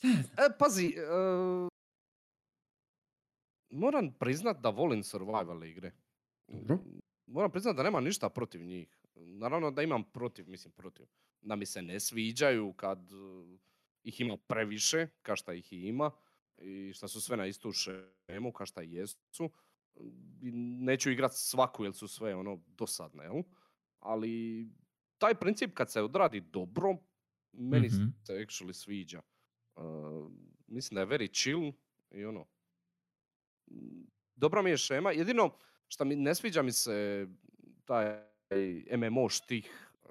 znam. 0.00 0.20
E, 0.38 0.58
pazi, 0.58 0.86
e, 0.86 1.02
moram 3.70 4.12
priznat 4.12 4.60
da 4.60 4.68
volim 4.70 5.02
survival 5.02 5.64
igre. 5.64 5.92
Dobro. 6.48 6.78
Moram 7.32 7.50
priznat 7.50 7.76
da 7.76 7.82
nema 7.82 8.00
ništa 8.00 8.28
protiv 8.28 8.64
njih. 8.64 8.98
Naravno 9.14 9.70
da 9.70 9.82
imam 9.82 10.04
protiv, 10.04 10.48
mislim 10.48 10.72
protiv. 10.72 11.06
Da 11.40 11.56
mi 11.56 11.66
se 11.66 11.82
ne 11.82 12.00
sviđaju 12.00 12.72
kad 12.72 12.98
e, 13.12 13.58
ih 14.04 14.20
ima 14.20 14.36
previše, 14.36 15.08
kao 15.22 15.36
šta 15.36 15.52
ih 15.52 15.72
i 15.72 15.80
ima. 15.80 16.10
I 16.58 16.92
šta 16.92 17.08
su 17.08 17.20
sve 17.20 17.36
na 17.36 17.46
istu 17.46 17.72
šemu, 17.72 18.52
kao 18.52 18.66
šta 18.66 18.82
jesu. 18.82 19.50
Neću 20.80 21.10
igrat 21.10 21.32
svaku 21.34 21.84
jer 21.84 21.94
su 21.94 22.08
sve 22.08 22.34
ono 22.34 22.62
dosadne, 22.66 23.24
jel? 23.24 23.42
Ali 24.00 24.66
taj 25.18 25.34
princip 25.34 25.74
kad 25.74 25.92
se 25.92 26.02
odradi 26.02 26.40
dobro, 26.40 26.96
meni 27.52 27.86
Mhm. 27.86 28.04
se 28.26 28.32
actually 28.32 28.72
sviđa. 28.72 29.22
Uh, 29.76 30.30
mislim 30.66 30.94
da 30.94 31.00
je 31.00 31.06
very 31.18 31.32
chill 31.42 31.72
i 32.10 32.24
ono, 32.24 32.46
mm, 33.70 34.04
dobra 34.36 34.62
mi 34.62 34.70
je 34.70 34.76
šema. 34.76 35.12
Jedino 35.12 35.56
što 35.92 36.04
mi 36.04 36.16
ne 36.16 36.34
sviđa 36.34 36.62
mi 36.62 36.72
se 36.72 37.26
taj 37.84 38.06
MMO 38.98 39.28
štih. 39.28 39.90
uh, 40.02 40.10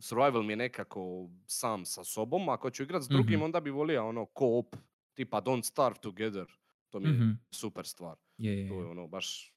Survival 0.00 0.42
mi 0.42 0.52
je 0.52 0.56
nekako 0.56 1.00
sam 1.46 1.84
sa 1.84 2.04
sobom. 2.04 2.48
Ako 2.48 2.70
ću 2.70 2.82
igrat 2.82 3.02
s 3.02 3.08
drugim, 3.08 3.34
Mhm. 3.34 3.42
onda 3.42 3.60
bi 3.60 3.70
volio 3.70 4.08
ono 4.08 4.26
co-op, 4.34 4.76
tipa 5.14 5.40
Don't 5.40 5.62
Starve 5.62 5.98
Together. 5.98 6.46
To 6.90 7.00
mi 7.00 7.08
je 7.08 7.12
Mhm. 7.12 7.30
super 7.50 7.86
stvar. 7.86 8.16
Je, 8.38 8.60
je, 8.60 8.68
To 8.68 8.74
je 8.74 8.86
ono 8.86 9.06
baš 9.06 9.54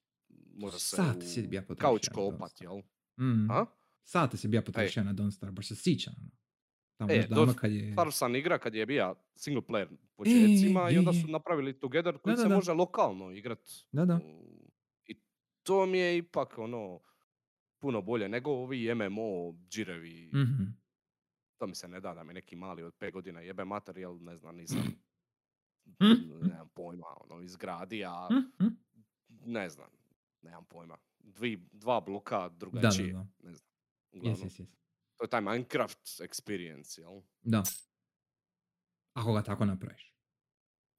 može 0.54 0.80
se 0.80 0.96
Sat 0.96 1.24
si 1.24 1.42
bija 1.44 1.62
potrošio 1.62 1.90
na 2.06 2.14
co-opat, 2.14 2.52
Don't 2.52 2.62
jel? 2.62 2.82
Mm. 3.20 3.52
A? 3.52 3.66
Sate 4.04 4.38
si 4.38 4.48
bija 4.48 4.62
potrošio 4.62 5.04
na 5.04 5.14
Don't 5.14 5.32
Star, 5.32 5.52
baš 5.52 5.68
se 5.68 5.76
sića. 5.76 6.12
Ono. 6.12 6.30
Tamo 6.98 7.12
E, 7.14 7.28
davno 7.28 7.54
to 7.54 7.60
kad 7.60 7.72
je... 7.72 7.92
Stvar 7.92 8.12
sam 8.12 8.36
igra 8.36 8.58
kad 8.58 8.76
je 8.76 8.86
bija 8.86 9.16
single 9.36 9.62
player 9.64 9.88
početcima 10.16 10.82
je, 10.82 10.96
i 10.96 10.98
onda 10.98 11.14
su 11.14 11.28
napravili 11.28 11.74
Together 11.74 12.18
koji 12.18 12.36
Da, 12.36 12.42
se 12.42 12.48
da, 12.48 12.56
može 12.56 12.74
lokalno 12.74 13.32
igrat. 13.32 13.60
Da, 13.92 14.06
da. 14.06 14.20
To 15.70 15.86
mi 15.86 15.98
je 15.98 16.18
ipak 16.18 16.58
ono 16.58 17.00
puno 17.80 18.02
bolje 18.02 18.30
nego 18.30 18.52
ovi 18.52 18.96
MMO 18.96 19.54
džirevi. 19.68 20.32
Mhm. 20.36 20.64
To 21.58 21.68
mi 21.68 21.76
se 21.76 21.88
ne 21.88 22.00
da 22.00 22.14
da 22.14 22.24
mi 22.24 22.34
neki 22.34 22.56
mali 22.56 22.84
od 22.84 22.94
5 22.96 23.12
godina 23.12 23.40
jebe 23.42 23.66
materijal, 23.66 24.18
ne 24.20 24.36
znam, 24.36 24.56
nisam 24.56 24.84
Mhm. 26.02 26.40
nemam 26.42 26.70
pojma, 26.70 27.06
ono, 27.20 27.42
izgradi, 27.42 28.06
a 28.06 28.28
Mhm. 28.32 28.68
ne 29.30 29.70
znam, 29.70 29.90
nemam 30.42 30.66
pojma. 30.66 30.98
Dvi, 31.20 31.68
dva 31.72 32.02
bloka 32.02 32.40
Da, 32.40 32.50
da, 32.50 32.56
drugačije, 32.56 33.14
da. 33.14 33.28
ne 33.40 33.56
znam. 33.56 33.70
Uglavnom. 34.12 34.44
jes, 34.44 34.60
jes. 34.60 34.70
To 35.16 35.24
je 35.24 35.30
taj 35.30 35.42
Minecraft 35.42 36.00
experience, 36.20 37.00
jel? 37.00 37.22
Da. 37.42 37.64
Ako 39.14 39.34
ga 39.34 39.44
tako 39.44 39.66
napraviš. 39.66 40.16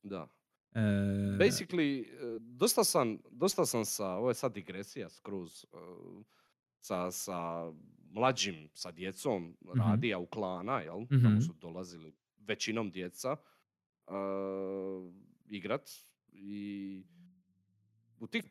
Da. 0.03 0.29
E, 0.75 0.81
Basically, 1.39 2.03
eh, 2.03 2.39
dosta 2.41 2.85
sam, 2.85 3.18
dosta 3.31 3.66
sam 3.66 3.85
sa, 3.85 4.07
ovo 4.07 4.31
je 4.31 4.35
sad 4.35 4.53
digresija 4.53 5.09
skroz, 5.09 5.64
eh, 5.64 6.23
sa, 6.81 7.11
sa 7.11 7.73
mlađim, 8.12 8.68
sa 8.75 8.91
djecom 8.91 9.57
radija 9.77 10.18
u 10.18 10.27
klana, 10.27 10.81
jel? 10.81 11.01
Mhm. 11.01 11.23
Tamo 11.23 11.41
su 11.41 11.53
dolazili 11.53 12.12
većinom 12.39 12.91
djeca 12.91 13.37
eh, 14.07 14.12
igrat 15.49 15.91
i 16.33 17.03
u 18.21 18.27
tih 18.27 18.45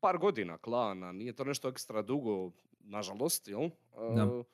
par 0.00 0.18
godina 0.18 0.58
klana, 0.58 1.12
nije 1.12 1.32
to 1.32 1.44
nešto 1.44 1.68
ekstra 1.68 2.02
dugo, 2.02 2.52
nažalost, 2.80 3.48
jel? 3.48 3.70
Da. 4.16 4.22
Eh, 4.22 4.44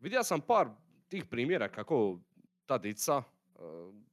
vidio 0.00 0.22
sam 0.22 0.40
par 0.40 0.68
tih 1.08 1.24
primjera 1.24 1.68
kako 1.68 2.18
ta 2.66 2.78
dica 2.78 3.22
eh, 3.22 3.58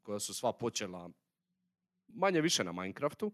koja 0.01 0.19
su 0.19 0.33
sva 0.33 0.53
počela 0.53 1.09
manje 2.13 2.41
više 2.41 2.63
na 2.63 2.71
Minecraftu, 2.71 3.31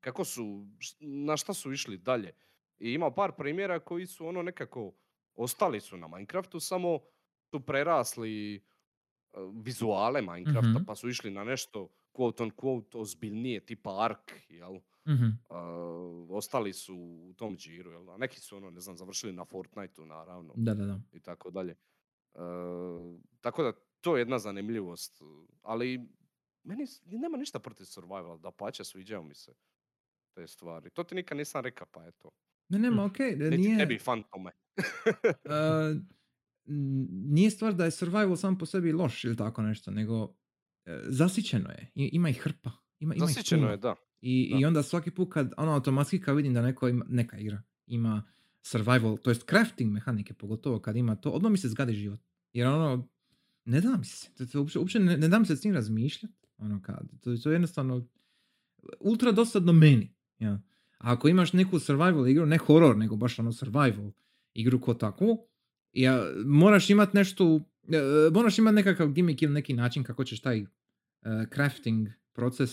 kako 0.00 0.24
su, 0.24 0.66
na 1.00 1.36
šta 1.36 1.54
su 1.54 1.72
išli 1.72 1.98
dalje. 1.98 2.32
I 2.78 2.92
ima 2.92 3.10
par 3.10 3.32
primjera 3.32 3.80
koji 3.80 4.06
su 4.06 4.26
ono 4.26 4.42
nekako 4.42 4.92
ostali 5.34 5.80
su 5.80 5.96
na 5.96 6.08
Minecraftu, 6.08 6.60
samo 6.60 7.00
su 7.50 7.66
prerasli 7.66 8.56
e, 8.56 8.60
vizuale 9.54 10.22
Minecrafta, 10.22 10.68
Mhm. 10.68 10.84
pa 10.86 10.94
su 10.94 11.08
išli 11.08 11.30
na 11.30 11.44
nešto 11.44 11.88
quote 12.12 12.42
on 12.42 12.50
quote 12.50 12.98
ozbiljnije, 12.98 13.66
tipa 13.66 14.04
Ark, 14.04 14.32
jel? 14.48 14.74
mhm, 15.08 15.26
A, 15.48 15.60
ostali 16.30 16.72
su 16.72 16.96
u 17.30 17.34
tom 17.36 17.56
džiru, 17.56 17.90
jel? 17.90 18.10
A 18.10 18.16
neki 18.16 18.40
su 18.40 18.56
ono, 18.56 18.70
ne 18.70 18.80
znam, 18.80 18.96
završili 18.96 19.32
na 19.32 19.44
Fortniteu, 19.44 20.06
naravno 20.06 20.54
Da, 20.56 20.74
da, 20.74 20.84
da. 20.86 21.00
i 21.12 21.20
tako 21.20 21.50
dalje. 21.50 21.76
E, 22.34 22.38
tako 23.40 23.62
da 23.62 23.72
to 24.00 24.16
je 24.16 24.20
jedna 24.20 24.38
zanimljivost. 24.38 25.22
Ali 25.62 26.08
meni 26.66 26.86
nema 27.06 27.36
ništa 27.38 27.58
protiv 27.58 27.84
survival, 27.84 28.38
da 28.38 28.50
pače 28.50 28.84
sviđaju 28.84 29.22
mi 29.22 29.34
se 29.34 29.52
te 30.34 30.46
stvari. 30.46 30.90
To 30.90 31.04
ti 31.04 31.14
nikad 31.14 31.38
nisam 31.38 31.62
rekao, 31.64 31.86
pa 31.90 32.06
eto. 32.06 32.30
Ne, 32.68 32.78
nema, 32.78 33.04
okej, 33.10 33.36
Niti 33.36 33.58
nije... 33.58 33.78
tebi 33.78 33.98
fantome. 33.98 34.50
e, 35.44 35.94
n- 36.66 37.06
nije 37.10 37.50
stvar 37.50 37.74
da 37.74 37.84
je 37.84 37.90
survival 37.90 38.36
sam 38.36 38.58
po 38.58 38.66
sebi 38.66 38.92
loš 38.92 39.24
ili 39.24 39.36
tako 39.36 39.62
nešto, 39.62 39.90
nego 39.90 40.34
e, 40.84 41.00
zasićeno 41.04 41.70
je. 41.70 41.90
I- 41.94 42.10
ima 42.12 42.28
ih 42.28 42.40
hrpa. 42.40 42.70
Ima, 42.98 43.14
ima 43.14 43.26
Zasićeno 43.26 43.70
je, 43.70 43.76
da. 43.76 43.94
I, 44.20 44.50
Da. 44.52 44.58
I 44.58 44.64
onda 44.64 44.82
svaki 44.82 45.10
put 45.10 45.32
kad, 45.32 45.52
ono, 45.56 45.72
automatski 45.72 46.20
kad 46.20 46.36
vidim 46.36 46.54
da 46.54 46.62
neko 46.62 46.88
ima, 46.88 47.04
neka 47.08 47.38
igra 47.38 47.62
ima 47.86 48.32
survival, 48.62 49.16
to 49.18 49.30
jest 49.30 49.48
crafting 49.50 49.92
mehanike, 49.92 50.34
pogotovo 50.34 50.80
kad 50.80 50.96
ima 50.96 51.16
to, 51.16 51.30
odmah 51.30 51.52
mi 51.52 51.58
se 51.58 51.68
zgadi 51.68 51.92
život. 51.92 52.20
Jer 52.52 52.66
ono, 52.66 53.08
ne 53.64 53.80
da 53.80 53.96
mi 53.96 54.04
se, 54.04 54.30
uopće, 54.58 54.78
uopće 54.78 54.98
ne, 55.00 55.16
ne 55.16 55.28
dam 55.28 55.44
se 55.44 55.56
s 55.56 55.60
tim 55.60 55.74
razmišljati. 55.74 56.45
Ono 56.58 56.82
kad, 56.82 57.08
to, 57.20 57.30
je 57.30 57.54
jednostavno 57.54 58.06
ultra 59.00 59.32
dosadno 59.32 59.72
meni. 59.72 60.14
Ja. 60.38 60.52
A 60.98 61.12
ako 61.12 61.28
imaš 61.28 61.52
neku 61.52 61.78
survival 61.78 62.28
igru, 62.28 62.46
ne 62.46 62.58
horror, 62.58 62.96
nego 62.96 63.16
baš 63.16 63.38
ono 63.38 63.52
survival 63.52 64.10
igru 64.54 64.80
ko 64.80 64.94
takvu, 64.94 65.48
ja, 65.92 66.24
moraš 66.46 66.90
imat 66.90 67.14
nešto, 67.14 67.60
e, 67.92 68.30
moraš 68.32 68.58
imat 68.58 68.74
nekakav 68.74 69.08
gimmick 69.08 69.42
ili 69.42 69.52
neki 69.52 69.74
način 69.74 70.04
kako 70.04 70.24
ćeš 70.24 70.40
taj 70.40 70.58
e, 70.60 70.66
crafting 71.54 72.08
proces 72.32 72.70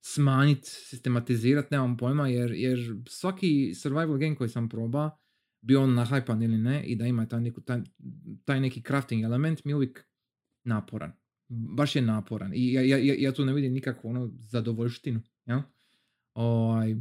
smanjiti, 0.00 0.70
sistematizirati, 0.70 1.68
nemam 1.70 1.96
pojma, 1.96 2.28
jer, 2.28 2.50
jer 2.50 2.96
svaki 3.08 3.74
survival 3.74 4.18
game 4.18 4.34
koji 4.34 4.50
sam 4.50 4.68
proba, 4.68 5.10
bio 5.60 5.82
on 5.82 5.94
nahajpan 5.94 6.42
ili 6.42 6.58
ne, 6.58 6.84
i 6.84 6.96
da 6.96 7.06
ima 7.06 7.26
taj, 7.26 7.40
neku, 7.40 7.60
taj, 7.60 7.80
taj 8.44 8.60
neki 8.60 8.82
crafting 8.82 9.24
element, 9.24 9.64
mi 9.64 9.72
je 9.72 9.76
uvijek 9.76 10.04
naporan. 10.64 11.12
Baš 11.52 11.96
je 11.96 12.02
naporan. 12.02 12.52
I 12.54 12.72
ja, 12.72 12.82
ja, 12.82 13.14
ja, 13.18 13.32
tu 13.32 13.44
ne 13.44 13.52
vidim 13.52 13.72
nikakvu 13.72 14.08
ono 14.10 14.30
zadovoljštinu. 14.34 15.20
Ja? 15.46 15.62
Ovaj, 16.34 16.96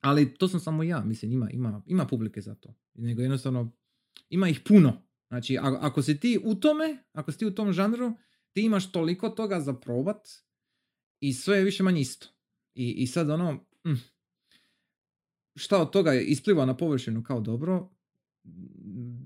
ali 0.00 0.34
to 0.34 0.48
sam 0.48 0.60
samo 0.60 0.82
ja, 0.82 1.04
mislim, 1.04 1.32
ima, 1.32 1.50
ima, 1.50 1.82
ima 1.86 2.06
publike 2.06 2.40
za 2.40 2.54
to. 2.54 2.74
Nego 2.94 3.22
jednostavno, 3.22 3.72
ima 4.30 4.48
ih 4.48 4.60
puno. 4.60 5.02
Znači, 5.28 5.58
a- 5.58 5.78
ako 5.80 6.02
si 6.02 6.20
ti 6.20 6.40
u 6.44 6.54
tome, 6.54 7.04
ako 7.12 7.32
si 7.32 7.38
ti 7.38 7.46
u 7.46 7.54
tom 7.54 7.72
žanru, 7.72 8.12
ti 8.52 8.60
imaš 8.62 8.92
toliko 8.92 9.28
toga 9.28 9.60
za 9.60 9.72
probat 9.72 10.28
i 11.20 11.32
sve 11.32 11.56
je 11.58 11.64
više 11.64 11.82
manje 11.82 12.00
isto. 12.00 12.28
I, 12.74 12.90
i 12.92 13.06
sad 13.06 13.30
ono, 13.30 13.52
mm, 13.86 13.94
šta 15.54 15.82
od 15.82 15.90
toga 15.90 16.14
ispliva 16.14 16.64
na 16.66 16.76
površinu 16.76 17.22
kao 17.22 17.40
dobro, 17.40 17.90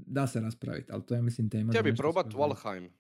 da 0.07 0.26
se 0.26 0.40
raspraviti, 0.40 0.92
ali 0.92 1.03
to 1.07 1.14
je 1.14 1.22
mislim 1.22 1.50
tema. 1.50 1.72
Htio 1.72 1.82
bi 1.82 1.94
probat. 1.96 2.34
Valheim. 2.34 2.90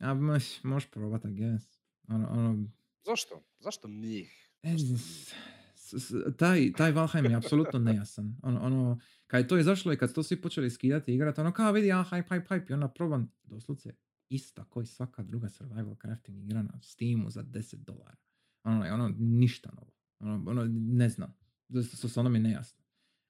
A, 0.00 0.14
moš, 0.14 0.64
možeš 0.64 0.90
probat, 0.90 1.24
I 1.24 1.28
guess. 1.30 1.64
Ono, 2.08 2.28
ono, 2.28 2.64
Zašto? 3.04 3.42
Zašto 3.58 3.88
njih? 3.88 4.50
E, 4.62 4.74
s- 4.78 5.34
s- 5.74 6.12
taj, 6.36 6.72
taj 6.72 6.92
Valheim 6.92 7.24
je 7.24 7.34
apsolutno 7.34 7.78
nejasan. 7.78 8.36
Ono, 8.42 8.60
ono, 8.60 8.98
kad 9.26 9.40
je 9.40 9.48
to 9.48 9.58
izašlo 9.58 9.92
i 9.92 9.96
kad 9.96 10.08
su 10.10 10.14
to 10.14 10.22
svi 10.22 10.40
počeli 10.40 10.70
skidati 10.70 11.12
i 11.12 11.14
igrati, 11.14 11.40
ono 11.40 11.52
kao 11.52 11.72
vidi, 11.72 11.92
a 11.92 12.04
hype, 12.10 12.28
hype, 12.28 12.46
hype, 12.48 12.70
i 12.70 12.74
onda 12.74 12.88
probam 12.88 13.32
doslovce 13.42 13.94
ista 14.28 14.64
koji 14.64 14.86
svaka 14.86 15.22
druga 15.22 15.48
survival 15.48 15.96
crafting 16.02 16.44
igra 16.44 16.62
na 16.62 16.80
Steamu 16.82 17.30
za 17.30 17.42
10 17.42 17.76
dolara. 17.76 18.16
Ono, 18.64 18.94
ono, 18.94 19.14
ništa 19.18 19.70
novo. 19.72 19.92
Ono, 20.18 20.50
ono, 20.50 20.64
ne 20.70 21.08
znam. 21.08 21.34
Dosta 21.68 22.08
su 22.08 22.20
ono 22.20 22.28
mi 22.30 22.38
nejasno. 22.38 22.80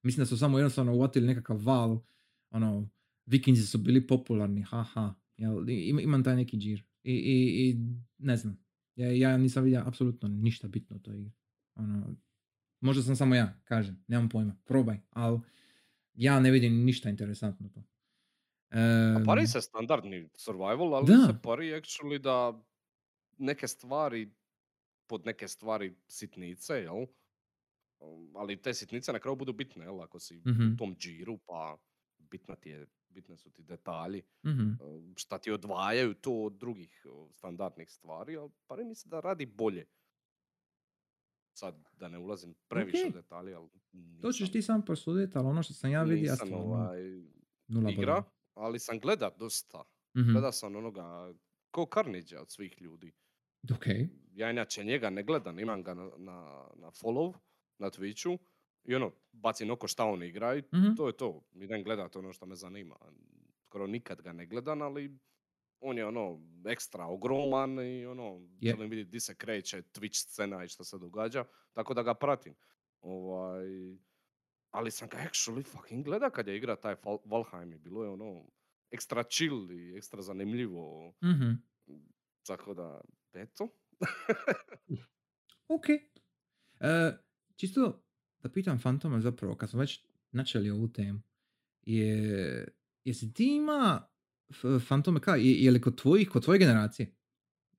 Mislim 0.02 0.22
da 0.22 0.26
su 0.26 0.38
samo 0.38 0.58
jednostavno 0.58 0.94
uvatili 0.94 1.26
nekakav 1.26 1.64
val, 1.64 2.00
ono, 2.50 2.88
vikinzi 3.26 3.66
su 3.66 3.78
bili 3.78 4.06
popularni, 4.06 4.62
haha. 4.62 5.14
Jel, 5.40 5.68
imam 6.00 6.24
taj 6.24 6.36
neki 6.36 6.56
džir. 6.56 6.84
I, 7.04 7.12
i, 7.12 7.70
i 7.70 7.76
ne 8.18 8.36
znam. 8.36 8.58
Ja, 8.96 9.10
ja 9.12 9.36
nisam 9.36 9.64
vidio 9.64 9.82
apsolutno 9.86 10.28
ništa 10.28 10.68
bitno 10.68 10.96
u 10.96 10.98
toj 10.98 11.18
igri. 11.20 11.32
Ono, 11.74 12.16
možda 12.80 13.02
sam 13.02 13.16
samo 13.16 13.34
ja, 13.34 13.60
kažem, 13.64 14.04
nemam 14.08 14.28
pojma, 14.28 14.56
probaj, 14.64 15.00
ali 15.10 15.40
ja 16.14 16.40
ne 16.40 16.50
vidim 16.50 16.84
ništa 16.84 17.10
interesantno 17.10 17.68
to. 17.68 17.84
A 19.12 19.20
pari 19.20 19.46
se 19.46 19.60
standardni 19.60 20.28
survival, 20.36 20.94
ali 20.94 21.06
Da. 21.06 21.16
se 21.16 21.32
pari 21.42 21.72
actually 21.74 22.18
da 22.18 22.36
neke 23.38 23.68
stvari, 23.68 24.30
pod 25.06 25.26
neke 25.26 25.48
stvari 25.48 25.96
sitnice, 26.08 26.74
jel? 26.74 27.06
Um, 28.00 28.36
Ali 28.36 28.62
te 28.62 28.74
sitnice 28.74 29.12
na 29.12 29.18
kraju 29.18 29.36
budu 29.36 29.52
bitne, 29.52 29.84
jel? 29.84 30.02
Ako 30.02 30.18
si 30.20 30.38
Mhm. 30.46 30.74
u 30.74 30.76
tom 30.76 30.96
džiru, 30.96 31.38
pa 31.46 31.78
bitna 32.18 32.56
ti 32.56 32.70
je, 32.70 32.86
bitne 33.10 33.36
su 33.36 33.50
ti 33.50 33.62
detalji, 33.62 34.22
mhm. 34.46 34.62
um, 34.80 35.14
šta 35.16 35.38
ti 35.38 35.50
odvajaju 35.50 36.14
to 36.14 36.32
od 36.34 36.52
drugih 36.52 37.06
standardnih 37.32 37.90
stvari, 37.90 38.36
ali 38.36 38.50
pari 38.66 38.84
mi 38.84 38.94
se 38.94 39.08
da 39.08 39.20
radi 39.20 39.46
bolje. 39.46 39.86
Sad, 41.52 41.88
da 41.92 42.08
ne 42.08 42.18
ulazim 42.18 42.54
previše 42.68 43.04
u 43.04 43.08
Ok. 43.08 43.14
detalje, 43.14 43.54
ali 43.54 43.68
To 44.22 44.32
ćeš 44.32 44.40
nisam- 44.40 44.52
ti 44.52 44.62
sam 44.62 44.84
prosuditi, 44.84 45.38
ali 45.38 45.46
ono 45.46 45.62
što 45.62 45.74
sam 45.74 45.90
ja 45.90 46.02
vidio, 46.02 46.16
ja 46.18 46.32
nisam 46.32 46.46
stvarno 46.46 46.66
ovaj, 46.66 47.02
nula 47.68 47.90
igra, 47.90 48.14
bodova. 48.14 48.30
ali 48.54 48.78
sam 48.78 48.98
gleda 48.98 49.30
dosta. 49.30 49.82
Mhm. 50.16 50.32
Gleda 50.32 50.52
sam 50.52 50.76
onoga, 50.76 51.34
ko 51.70 51.86
Carnage 51.94 52.38
od 52.38 52.50
svih 52.50 52.82
ljudi. 52.82 53.12
Ok, 53.72 53.86
Ja 54.32 54.50
inače 54.50 54.84
njega 54.84 55.10
ne 55.10 55.22
gledam, 55.22 55.58
imam 55.58 55.82
ga 55.82 55.94
na, 55.94 56.10
na, 56.16 56.38
na 56.74 56.90
follow, 56.92 57.34
na 57.78 57.90
Twitchu. 57.90 58.38
I 58.84 58.94
ono, 58.94 59.12
bacim 59.32 59.70
oko 59.70 59.88
šta 59.88 60.04
on 60.04 60.22
igra 60.22 60.54
i 60.54 60.62
Mhm. 60.74 60.94
to 60.96 61.06
je 61.06 61.12
to. 61.12 61.44
Idem 61.52 61.84
gledat 61.84 62.16
ono 62.16 62.32
što 62.32 62.46
me 62.46 62.56
zanima. 62.56 62.96
Skoro 63.60 63.86
nikad 63.86 64.22
ga 64.22 64.32
ne 64.32 64.46
gledam, 64.46 64.82
ali 64.82 65.18
on 65.80 65.98
je 65.98 66.06
ono 66.06 66.40
ekstra 66.66 67.06
ogroman 67.06 67.78
i 67.80 68.06
ono, 68.06 68.40
Je. 68.60 68.70
želim 68.70 68.90
vidjeti 68.90 69.10
di 69.10 69.20
se 69.20 69.34
kreće 69.34 69.82
Twitch 69.84 70.22
scena 70.22 70.64
i 70.64 70.68
što 70.68 70.84
se 70.84 70.98
događa, 70.98 71.44
tako 71.72 71.94
da 71.94 72.02
ga 72.02 72.14
pratim. 72.14 72.54
Ovaj, 73.00 73.66
ali 74.70 74.90
sam 74.90 75.08
ga 75.08 75.16
actually 75.18 75.64
fucking 75.64 76.04
gleda 76.04 76.30
kad 76.30 76.48
je 76.48 76.56
igra 76.56 76.76
taj 76.76 76.94
Val- 76.94 77.18
Valheim 77.24 77.72
i 77.72 77.78
bilo 77.78 78.04
je 78.04 78.10
ono 78.10 78.46
ekstra 78.90 79.22
chill 79.24 79.70
i 79.70 79.96
ekstra 79.96 80.22
zanimljivo. 80.22 81.12
mhm. 81.24 81.50
Tako 82.42 82.74
da, 82.74 83.00
eto. 83.32 83.68
ok. 85.68 85.88
E, 86.80 87.12
čisto 87.56 88.02
da 88.42 88.48
pitam 88.48 88.78
Fantoma 88.78 89.20
zapravo, 89.20 89.56
kad 89.56 89.70
smo 89.70 89.80
već 89.80 90.04
načeli 90.32 90.70
ovu 90.70 90.88
temu, 90.88 91.20
je, 91.82 92.68
jesi 93.04 93.32
ti 93.32 93.56
ima 93.56 94.06
Fantome, 94.88 95.20
kaj, 95.20 95.40
je, 95.40 95.64
je 95.64 95.70
li 95.70 95.80
kod 95.80 96.00
tvojih, 96.00 96.28
kod 96.28 96.44
tvoje 96.44 96.58
generacije, 96.58 97.14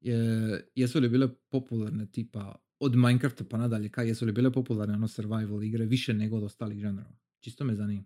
je, 0.01 0.69
jesu 0.75 0.99
li 0.99 1.09
bile 1.09 1.27
popularne 1.49 2.11
tipa 2.11 2.55
od 2.79 2.95
Minecrafta 2.95 3.43
pa 3.49 3.57
nadalje, 3.57 3.89
kaj, 3.89 4.07
jesu 4.07 4.25
li 4.25 4.31
bile 4.31 4.51
popularne 4.51 4.95
ono 4.95 5.07
survival 5.07 5.63
igre 5.63 5.85
više 5.85 6.13
nego 6.13 6.37
od 6.37 6.43
ostalih 6.43 6.79
žanrova? 6.79 7.17
Čisto 7.39 7.63
me 7.63 7.75
zanima. 7.75 8.03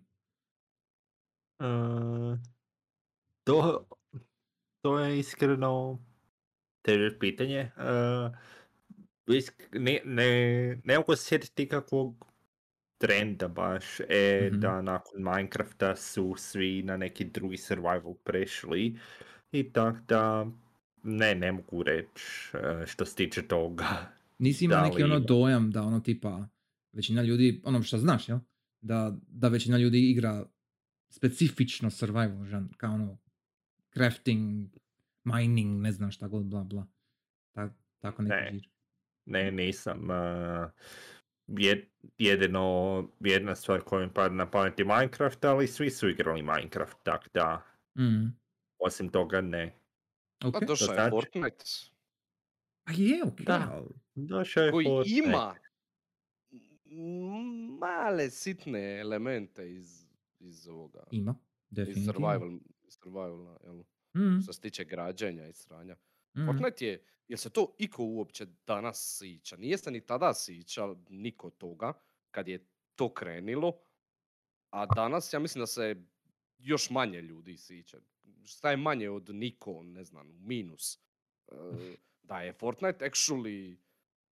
Uh, 1.58 2.38
to, 3.44 3.88
to 4.82 4.98
je 4.98 5.18
iskreno 5.18 5.98
teže 6.82 7.18
pitanje. 7.18 7.70
Uh, 7.76 8.36
isk- 9.26 9.78
ne, 9.78 10.00
ne, 10.04 10.80
ne 10.84 10.98
mogu 10.98 11.16
se 11.16 11.24
sjetiti 11.24 11.68
kakvog 11.68 12.26
trenda 12.98 13.48
baš, 13.48 14.00
e, 14.00 14.48
Mhm. 14.50 14.60
da 14.60 14.82
nakon 14.82 15.22
Minecrafta 15.22 15.96
su 15.96 16.34
svi 16.38 16.82
na 16.82 16.96
neki 16.96 17.24
drugi 17.24 17.56
survival 17.56 18.14
prešli. 18.14 18.98
I 19.52 19.72
tak 19.72 19.96
da, 20.08 20.46
ne, 21.02 21.34
ne 21.34 21.52
mogu 21.52 21.82
reći 21.82 22.22
e, 22.54 22.86
što 22.86 23.04
se 23.04 23.16
tiče 23.16 23.42
toga. 23.42 23.86
Nisi 24.38 24.64
imao 24.64 24.82
neki 24.82 25.02
ono 25.02 25.20
dojam 25.20 25.70
da 25.70 25.82
ono 25.82 26.00
tipa 26.00 26.48
većina 26.92 27.22
ljudi, 27.22 27.60
ono 27.64 27.82
što 27.82 27.98
znaš, 27.98 28.28
jel? 28.28 28.38
Da, 28.80 29.16
da 29.28 29.48
većina 29.48 29.78
ljudi 29.78 30.10
igra 30.10 30.46
specifično 31.10 31.90
survival 31.90 32.44
žan, 32.44 32.68
kao 32.76 32.94
ono 32.94 33.18
crafting, 33.92 34.68
mining, 35.24 35.80
ne 35.82 35.92
znam 35.92 36.10
šta 36.10 36.28
god, 36.28 36.44
bla 36.46 36.64
bla. 36.64 36.86
Ta, 37.52 37.70
tako 37.98 38.22
neki 38.22 38.34
Ne. 38.34 38.50
žir. 38.52 38.68
Ne, 39.24 39.50
nisam. 39.52 40.00
jed- 40.00 40.70
jedino, 42.18 42.64
jedna 43.20 43.54
stvar 43.54 43.80
koja 43.80 44.06
mi 44.06 44.12
pada 44.12 44.34
na 44.34 44.46
pamet 44.46 44.78
je 44.78 44.84
Minecraft, 44.84 45.44
ali 45.44 45.66
svi 45.68 45.90
su 45.90 46.08
igrali 46.08 46.42
Minecraft, 46.44 46.96
tak 47.02 47.28
da, 47.34 47.62
Mhm. 47.94 48.26
osim 48.78 49.08
toga 49.08 49.40
ne. 49.40 49.74
Ok. 50.40 50.52
Pa 50.52 50.60
došao 50.60 50.86
je 50.86 50.94
znači? 50.94 51.10
Fortnite 51.10 51.64
Pa 52.84 52.92
je, 52.92 53.22
ok, 53.24 53.40
Da. 53.40 53.82
Došao 54.16 54.62
je 54.62 54.70
koji 54.70 54.86
Fortnite. 54.86 55.18
ima 55.18 55.54
male 57.78 58.30
sitne 58.30 58.98
elemente 58.98 59.72
iz, 59.72 60.06
iz 60.40 60.68
ovoga, 60.68 61.04
ima, 61.10 61.34
iz 61.70 61.76
definitivno. 61.76 62.12
survival, 62.12 62.58
survivala, 62.90 63.58
jel? 63.64 63.82
Mhm, 64.16 64.40
Što 64.40 64.52
se 64.52 64.60
tiče 64.60 64.84
građenja 64.84 65.46
i 65.46 65.52
sranja. 65.52 65.96
mhm. 66.36 66.46
Fortnite 66.46 66.86
je, 66.86 67.04
jel 67.28 67.36
se 67.38 67.50
to 67.50 67.74
iko 67.78 68.04
uopće 68.04 68.46
danas 68.66 69.16
sića? 69.18 69.56
Nije 69.56 69.78
se 69.78 69.90
ni 69.90 70.00
tada 70.00 70.34
sića 70.34 70.94
niko 71.08 71.50
toga, 71.50 71.92
kad 72.30 72.48
je 72.48 72.66
to 72.94 73.14
krenilo, 73.14 73.72
a 74.70 74.86
danas 74.86 75.32
ja 75.32 75.38
mislim 75.38 75.62
da 75.62 75.66
se 75.66 75.96
još 76.58 76.90
manje 76.90 77.20
ljudi 77.22 77.56
sića. 77.56 77.98
Šta 78.44 78.70
je 78.70 78.76
manje 78.76 79.10
od 79.10 79.34
niko, 79.34 79.82
ne 79.82 80.04
znam, 80.04 80.26
minus. 80.40 80.98
E, 81.48 81.54
Da 82.22 82.40
je 82.40 82.52
Fortnite 82.52 83.04
actually 83.04 83.76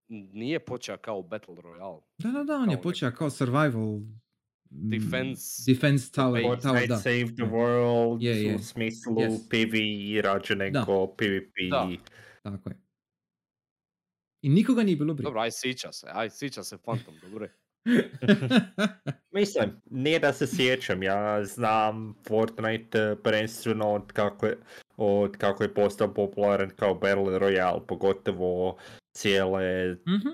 nije 0.07 0.59
počeo 0.59 0.97
kao 0.97 1.21
Battle 1.21 1.55
Royale. 1.55 2.01
Da, 2.17 2.29
da, 2.31 2.43
da, 2.43 2.55
on 2.55 2.71
je 2.71 2.81
počeo 2.81 3.11
kao 3.11 3.29
survival 3.29 3.99
Defense 4.69 5.71
defense 5.73 6.11
tower, 6.11 6.43
Fortnite 6.47 6.87
da. 6.87 6.97
save 6.97 7.25
the 7.25 7.43
world 7.43 8.23
Je, 8.23 8.43
je. 8.43 8.55
u 8.55 8.59
smislu 8.59 9.13
Yes. 9.15 9.49
PvE 9.49 10.21
rađe 10.21 10.55
nego 10.55 11.07
PvP. 11.07 11.53
Da. 11.71 11.89
Tako 12.43 12.69
je. 12.69 12.75
I 14.45 14.49
nikoga 14.49 14.83
nije 14.83 14.95
bilo 14.95 15.13
briga. 15.13 15.27
Dobro, 15.27 15.41
aj 15.41 15.51
sića 15.51 15.91
se, 15.91 16.07
aj 16.13 16.29
sića 16.29 16.63
se 16.63 16.77
Phantom, 16.77 17.13
dobro. 17.21 17.47
Mislim, 19.37 19.81
nije 19.89 20.19
da 20.19 20.33
se 20.33 20.47
sjećam, 20.47 21.03
ja 21.03 21.45
znam 21.45 22.15
Fortnite 22.27 22.99
eh, 22.99 23.15
prvenstveno 23.23 23.93
od 23.93 24.11
kako 24.11 24.45
je, 24.45 24.57
od 24.97 25.37
kako 25.37 25.63
je 25.63 25.73
postao 25.73 26.13
popularan 26.13 26.69
kao 26.69 26.93
Battle 26.93 27.39
Royale, 27.39 27.85
pogotovo 27.87 28.77
cijele 29.11 29.91
Mhm. 29.93 30.29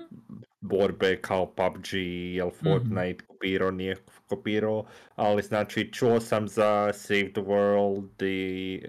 borbe 0.60 1.16
kao 1.20 1.46
PUBG, 1.46 1.94
jel 2.34 2.50
Fortnite 2.50 3.24
kopirao, 3.26 3.70
nije 3.70 3.96
kopirao, 4.26 4.86
ali 5.14 5.42
znači 5.42 5.92
čuo 5.92 6.20
sam 6.20 6.48
za 6.48 6.92
Save 6.92 7.32
the 7.32 7.40
World 7.40 8.26
i 8.26 8.82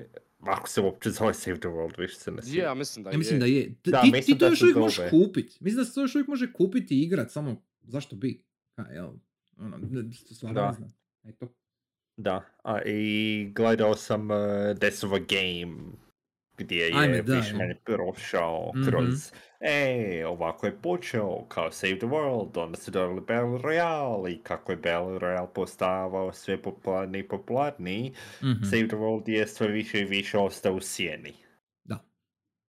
ako 0.46 0.70
se 0.70 0.82
uopće 0.82 1.10
zove 1.10 1.34
Save 1.34 1.58
the 1.58 1.68
World, 1.68 2.00
više 2.00 2.16
se 2.16 2.32
ne 2.32 2.38
Je, 2.38 2.44
sjećam. 2.44 2.60
ja 2.60 2.74
mislim 2.74 3.04
da 3.04 3.12
Ja 3.12 3.18
mislim 3.18 3.36
je. 3.36 3.40
da 3.40 3.46
je. 3.48 3.76
T- 3.76 3.92
Da, 3.92 4.02
ti, 4.02 4.12
mislim 4.12 4.24
ti 4.26 4.40
to 4.40 4.46
da 4.46 4.50
još 4.50 4.62
uvijek 4.62 4.78
možeš 4.78 4.96
zove. 4.98 5.10
kupit. 5.10 5.60
Mislim 5.60 5.78
da 5.78 5.86
se 5.86 5.94
to 5.94 6.02
još 6.02 6.16
uvijek 6.16 6.28
može 6.28 6.54
kupiti 6.54 6.96
i 6.96 7.04
igrat, 7.04 7.32
samo 7.32 7.56
zašto 7.84 8.16
bi? 8.16 8.44
Ha, 8.78 8.84
jel? 8.84 9.10
Ono, 9.58 9.78
ne- 9.82 10.12
stvarno 10.14 10.62
Da. 10.62 10.68
ne 10.68 10.74
znam. 10.74 10.94
Eto. 11.24 11.48
Da, 12.18 12.46
a 12.64 12.82
i 12.82 13.52
gledao 13.56 13.96
sam 13.96 14.32
uh, 14.32 14.38
Death 14.80 15.04
of 15.04 15.12
a 15.12 15.20
Game 15.20 15.78
gdje 16.58 16.76
je 16.78 16.92
Ajme, 16.94 17.22
da, 17.22 17.36
više 17.36 17.50
je. 17.50 17.54
manje 17.54 17.76
prošao 17.84 18.72
Mhm. 18.76 18.86
kroz 18.86 19.32
e, 19.64 20.26
ovako 20.26 20.66
je 20.66 20.78
počeo 20.78 21.46
kao 21.46 21.72
Save 21.72 21.98
the 21.98 22.06
World, 22.06 22.58
onda 22.58 22.78
su 22.78 22.92
dobili 22.92 23.20
Battle 23.20 23.36
Royale 23.62 24.30
i 24.30 24.38
kako 24.38 24.72
je 24.72 24.78
Battle 24.78 24.92
Royale 25.20 25.48
postavao 25.48 26.34
sve 26.34 26.62
popularniji 26.62 27.20
i 27.20 27.28
popularniji, 27.28 28.14
Mhm. 28.42 28.64
Save 28.64 28.88
the 28.88 28.96
World 28.96 29.30
je 29.30 29.48
sve 29.48 29.68
više 29.68 30.00
i 30.00 30.06
više 30.06 30.38
ostao 30.38 30.74
u 30.74 30.82
sjeni. 30.82 31.34
Da. 31.84 32.00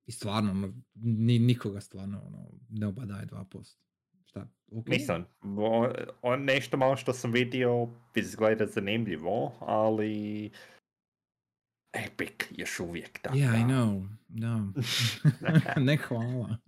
I 0.07 0.13
stvarno, 0.13 0.51
ono, 0.51 0.73
ni, 0.95 1.39
nikoga 1.39 1.81
stvarno 1.81 2.23
ono, 2.27 2.39
ne 2.71 2.87
obadaje 2.87 3.27
2%. 3.27 3.77
Šta? 4.27 4.49
ok. 4.71 4.87
Mislim, 4.89 5.25
o- 5.59 5.89
on 6.23 6.45
nešto 6.45 6.77
malo 6.77 6.97
što 6.97 7.13
sam 7.13 7.33
vidio 7.33 7.89
izgleda 8.15 8.67
zanimljivo, 8.67 9.53
ali 9.61 10.51
Epic 11.95 12.33
još 12.51 12.81
uvijek 12.81 13.19
tako. 13.19 13.37
Yeah, 13.37 13.61
I 13.61 13.65
know. 13.65 14.09
Da. 14.35 14.61
ne 15.89 15.97
hvala. 15.97 16.59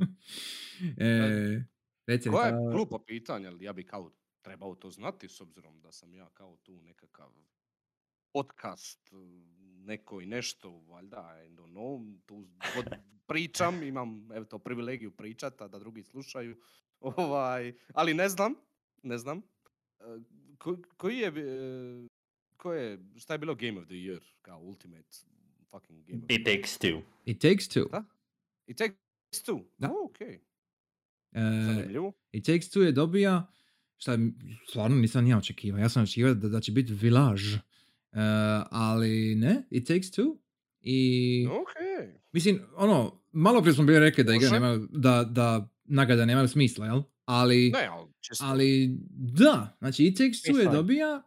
e, 0.99 1.65
reci, 2.07 2.29
Koja 2.29 2.47
je 2.47 2.53
glupo 2.73 2.99
pitanje, 2.99 3.49
ali 3.49 3.65
ja 3.65 3.73
bi 3.73 3.87
kao 3.87 4.13
trebao 4.43 4.75
to 4.75 4.91
znati 4.91 5.29
s 5.29 5.41
obzirom 5.41 5.81
da 5.81 5.93
sam 5.93 6.15
ja 6.15 6.29
kao 6.35 6.57
tu 6.57 6.81
nekakav 6.83 7.31
podcast, 8.33 9.01
neko 9.85 10.21
i 10.21 10.27
nešto, 10.27 10.71
valjda, 10.71 11.45
I 11.47 11.51
don't 11.51 11.73
know, 11.73 12.19
tu 12.27 12.47
pričam, 13.27 13.83
imam 13.83 14.29
evo 14.33 14.45
to 14.45 14.59
privilegiju 14.59 15.11
pričat, 15.11 15.61
a 15.61 15.69
da 15.69 15.79
drugi 15.79 16.03
slušaju, 16.03 16.57
ovaj, 17.01 17.75
ali 17.95 18.15
ne 18.15 18.29
znam, 18.29 18.55
ne 19.03 19.19
znam, 19.19 19.43
E, 20.01 20.05
ko- 20.59 20.83
koji 20.97 21.19
je, 21.19 21.29
e, 21.29 22.09
ko 22.57 22.73
je, 22.73 22.99
šta 23.17 23.35
je 23.35 23.39
bilo 23.39 23.55
Game 23.55 23.79
of 23.81 23.85
the 23.85 23.95
Year, 23.95 24.21
kao 24.43 24.61
ultimate 24.61 25.17
fucking 25.77 26.05
Game 26.07 26.23
It 26.29 26.45
takes 26.45 26.79
two. 26.79 27.03
It 27.25 27.41
takes 27.41 27.69
two. 27.69 27.89
Da. 27.91 28.05
It 28.67 28.79
takes 28.79 29.43
two, 29.49 29.61
Da. 29.79 29.91
oh, 29.91 30.11
ok, 30.11 30.21
E. 31.33 32.01
It 32.33 32.45
Takes 32.47 32.71
Two 32.71 32.81
je 32.83 32.93
dobija, 32.93 33.47
šta 33.97 34.13
je, 34.13 34.19
stvarno 34.69 34.97
nisam 34.97 35.25
ni 35.25 35.31
ja 35.31 35.39
očekivao, 35.39 35.79
ja 35.81 35.89
sam 35.89 36.03
očekivao 36.03 36.35
da, 36.35 36.49
da 36.49 36.61
će 36.61 36.73
biti 36.73 36.93
Village, 36.93 37.43
E, 38.13 38.19
ali 38.71 39.35
ne, 39.35 39.63
It 39.71 39.87
Takes 39.87 40.07
Two 40.11 40.37
i, 40.81 41.47
Ok, 41.51 41.69
mislim, 42.33 42.61
ono, 42.77 43.21
malo 43.33 43.61
prije 43.61 43.75
smo 43.75 43.85
bili 43.85 43.99
rekli 43.99 44.25
da 44.25 44.35
igre 44.35 44.49
Može. 44.49 44.61
nemaju, 44.61 44.89
da, 44.91 45.25
da 45.25 45.69
nagrade 45.85 46.27
nemaju 46.27 46.49
smisla, 46.49 46.87
jel? 46.87 47.03
Ali, 47.25 47.71
ne, 47.71 47.87
ali 47.89 48.09
ali 48.41 48.97
da, 49.11 49.77
znači 49.79 50.05
It 50.05 50.17
Takes 50.17 50.43
Two 50.43 50.59
je 50.59 50.69
dobija 50.71 51.23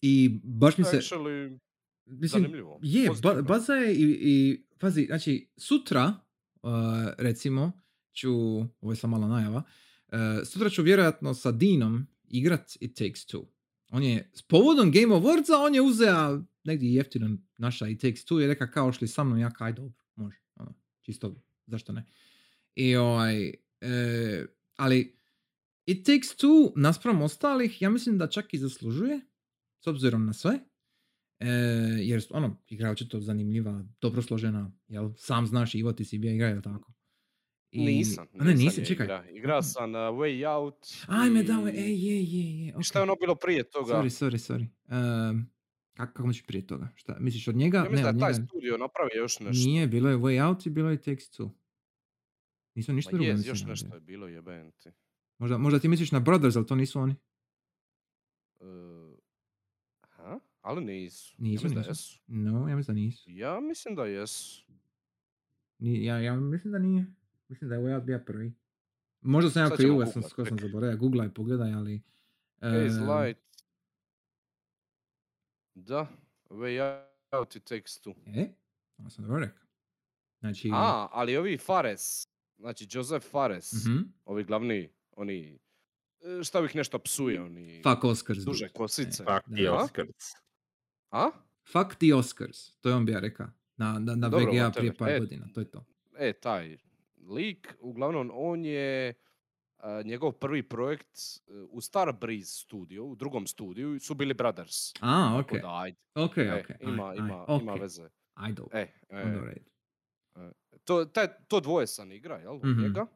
i 0.00 0.40
baš 0.42 0.78
mi 0.78 0.84
se, 0.84 0.96
actually, 0.96 1.58
mislim, 2.06 2.42
zanimljivo, 2.42 2.80
je, 2.82 3.10
ba, 3.22 3.42
baza 3.42 3.74
je 3.74 3.94
i, 3.94 4.18
i, 4.20 4.64
pazi, 4.78 5.06
znači, 5.06 5.50
sutra, 5.56 6.14
uh, 6.62 6.70
recimo, 7.18 7.72
ću, 8.12 8.32
ovo 8.80 8.92
je 8.92 8.96
samo 8.96 9.18
mala 9.18 9.34
najava, 9.34 9.62
uh, 10.08 10.18
sutra 10.44 10.70
ću 10.70 10.82
vjerojatno 10.82 11.34
sa 11.34 11.52
Dinom 11.52 12.06
igrat 12.28 12.72
It 12.80 12.96
Takes 12.96 13.26
Two. 13.26 13.46
On 13.90 14.02
je, 14.02 14.30
s 14.34 14.42
povodom 14.42 14.90
Game 14.92 15.14
Awardsa, 15.14 15.66
on 15.66 15.74
je 15.74 15.82
uzeo 15.82 16.44
negdje 16.64 16.94
jeftino 16.94 17.36
naša 17.58 17.88
It 17.88 18.00
Takes 18.00 18.24
Two 18.24 18.44
i 18.44 18.46
rekao 18.46 18.68
kao 18.72 18.92
šli 18.92 19.08
sa 19.08 19.24
mnom, 19.24 19.38
ja 19.38 19.50
kaj 19.50 19.72
dobro, 19.72 20.04
može, 20.14 20.38
ono, 20.54 20.74
čisto, 21.00 21.34
zašto 21.66 21.92
ne. 21.92 22.04
I 22.74 22.96
ovaj, 22.96 23.54
e, 23.80 24.46
ali 24.76 25.16
It 25.86 26.06
Takes 26.06 26.28
Two, 26.38 26.72
naspram 26.76 27.22
ostalih, 27.22 27.82
ja 27.82 27.90
mislim 27.90 28.18
da 28.18 28.26
čak 28.26 28.54
i 28.54 28.58
zaslužuje, 28.58 29.20
s 29.80 29.86
obzirom 29.86 30.26
na 30.26 30.32
sve, 30.32 30.58
E, 31.42 31.48
jer 31.98 32.22
ono, 32.30 32.56
igra 32.66 32.86
je 32.86 32.92
očito 32.92 33.20
zanimljiva, 33.20 33.84
dobro 34.00 34.22
složena, 34.22 34.72
jel? 34.88 35.10
Sam 35.16 35.46
znaš 35.46 35.74
Ivo, 35.74 35.92
ti 35.92 36.04
si 36.04 36.18
bio 36.18 36.32
igra, 36.32 36.46
jel 36.46 36.62
tako? 36.62 36.92
I- 37.70 37.84
Nisam, 37.84 38.26
A 38.32 38.44
ne, 38.44 38.50
nisam 38.50 38.64
nisi, 38.64 38.86
čekaj. 38.86 39.04
igra. 39.06 39.24
Igrao 39.30 39.62
sam 39.62 39.90
uh, 39.90 39.96
Way 39.96 40.48
Out. 40.50 40.86
Ajme, 41.06 41.42
da, 41.42 41.52
i- 41.66 41.68
e, 41.70 41.82
je, 41.82 42.24
je, 42.24 42.58
je. 42.58 42.74
i 42.80 42.82
Šta 42.82 42.98
je 42.98 43.02
ono 43.02 43.14
bilo 43.16 43.34
prije 43.34 43.62
toga? 43.64 43.92
Sorry, 43.92 44.24
sorry, 44.24 44.38
sorry. 44.50 44.66
Um, 45.30 45.46
kako, 45.92 46.12
kako 46.12 46.26
misliš 46.26 46.46
prije 46.46 46.66
toga? 46.66 46.88
Šta, 46.94 47.16
misliš 47.20 47.48
od 47.48 47.56
njega? 47.56 47.78
Ja 47.78 47.82
mislim 47.82 47.96
ne, 47.96 48.02
da 48.02 48.08
od 48.08 48.14
je 48.14 48.20
taj 48.20 48.32
njega. 48.32 48.44
studio 48.46 48.76
napravio 48.76 49.16
još 49.16 49.40
nešto. 49.40 49.64
Nije, 49.64 49.86
bilo 49.86 50.10
je 50.10 50.16
Way 50.16 50.46
Out 50.46 50.66
i 50.66 50.70
bilo 50.70 50.90
je 50.90 50.96
Takes 50.98 51.30
Two. 51.30 51.50
Nisu 52.74 52.92
ništa 52.92 53.10
drugo. 53.10 53.24
je, 53.24 53.32
mislim, 53.32 53.48
još 53.48 53.64
nešto 53.64 53.94
je 53.94 54.00
bilo 54.00 54.28
jebenti. 54.28 54.90
Možda, 55.38 55.58
možda 55.58 55.78
ti 55.78 55.88
misliš 55.88 56.12
na 56.12 56.20
Brothers, 56.20 56.56
ali 56.56 56.66
to 56.66 56.74
nisu 56.74 57.00
oni. 57.00 57.14
Uh, 58.54 59.18
aha, 60.00 60.38
ali 60.62 60.84
nisu. 60.84 61.34
Nisu, 61.38 61.66
ja 61.66 61.68
mislim 61.68 61.84
nisu. 61.88 62.20
da. 62.26 62.50
No, 62.50 62.68
ja 62.68 62.76
mislim 62.76 62.94
da 62.94 63.00
nisu. 63.00 63.30
Ja 63.30 63.60
mislim 63.60 63.94
da 63.94 64.04
jesu. 64.04 64.66
Ni, 65.78 66.04
ja, 66.04 66.18
ja 66.18 66.36
mislim 66.36 66.72
da 66.72 66.78
nije. 66.78 67.06
Mislim 67.48 67.70
da 67.70 67.76
je 67.76 67.80
Way 67.80 67.94
Out 67.94 68.04
bio 68.04 68.22
prvi. 68.26 68.54
Možda 69.20 69.50
sam 69.50 69.62
ja 69.62 69.76
krivo, 69.76 70.00
ja 70.00 70.06
sam 70.06 70.22
skoro 70.22 70.48
sam 70.48 70.58
zaboravio. 70.58 70.96
Googlaj, 70.96 71.34
pogledaj, 71.34 71.72
ali... 71.72 72.02
Haze 72.60 73.00
e, 73.00 73.04
Light. 73.04 73.42
Da, 75.74 76.06
Way 76.50 77.02
Out 77.32 77.56
it 77.56 77.64
takes 77.64 78.00
two. 78.04 78.14
E, 78.26 78.48
ovo 78.98 79.10
sam 79.10 79.24
dobro 79.24 79.40
rekao. 79.40 79.62
Znači... 80.40 80.70
A, 80.72 81.08
ali 81.12 81.36
ovi 81.36 81.58
Fares, 81.58 82.28
znači 82.58 82.86
Joseph 82.90 83.26
Fares, 83.30 83.72
mhm, 83.72 83.98
ovi 84.24 84.44
glavni, 84.44 84.92
oni 85.16 85.58
e, 86.20 86.44
šta 86.44 86.64
ih 86.64 86.76
nešto 86.76 86.98
psuje 86.98 87.42
oni 87.42 87.82
Fuck 87.82 88.04
Oscars. 88.04 88.44
duže 88.44 88.68
kosice. 88.68 89.24
Fuck 89.24 89.56
the 89.56 89.66
A? 89.68 89.74
Oscars. 89.74 90.32
A? 91.12 91.30
Fuck 91.64 91.94
the 91.94 92.06
Oscars. 92.08 92.76
To 92.80 92.88
je 92.88 92.94
on 92.94 93.04
bi 93.04 93.12
ja 93.12 93.20
rekao. 93.20 93.46
Na, 93.76 93.98
na, 93.98 94.14
na 94.14 94.28
Dobro, 94.28 94.52
VGA 94.52 94.70
prije 94.70 94.94
par 94.94 95.08
E, 95.08 95.18
godina. 95.18 95.46
To 95.54 95.60
je 95.60 95.70
to. 95.70 95.84
E, 96.18 96.32
taj 96.32 96.76
lik, 97.28 97.74
uglavnom 97.80 98.30
on 98.34 98.64
je 98.64 99.14
a, 99.78 100.02
njegov 100.04 100.32
prvi 100.32 100.62
projekt 100.62 101.10
e, 101.48 101.52
u 101.70 101.80
Starbreeze 101.80 102.52
studio, 102.52 103.04
u 103.04 103.14
drugom 103.14 103.46
studiju, 103.46 104.00
su 104.00 104.14
bili 104.14 104.34
Brothers. 104.34 104.92
A, 105.00 105.38
ok. 105.38 105.52
da, 105.52 105.78
ajde, 105.78 105.98
Ok, 106.14 106.36
e, 106.36 106.52
ok. 106.54 106.70
aj, 106.70 106.76
ima, 106.82 107.08
aj, 107.08 107.16
ima, 107.16 107.44
ok. 107.48 107.62
ima 107.62 107.74
veze. 107.74 108.08
Aj, 108.34 108.52
dobro. 108.52 108.78
E, 108.78 108.82
e, 109.08 109.22
redu. 109.44 109.70
to, 110.84 111.04
taj, 111.04 111.28
to 111.48 111.60
dvoje 111.60 111.86
sam 111.86 112.12
igra, 112.12 112.36
jel, 112.36 112.54
Mhm. 112.56 112.82
njega. 112.82 113.06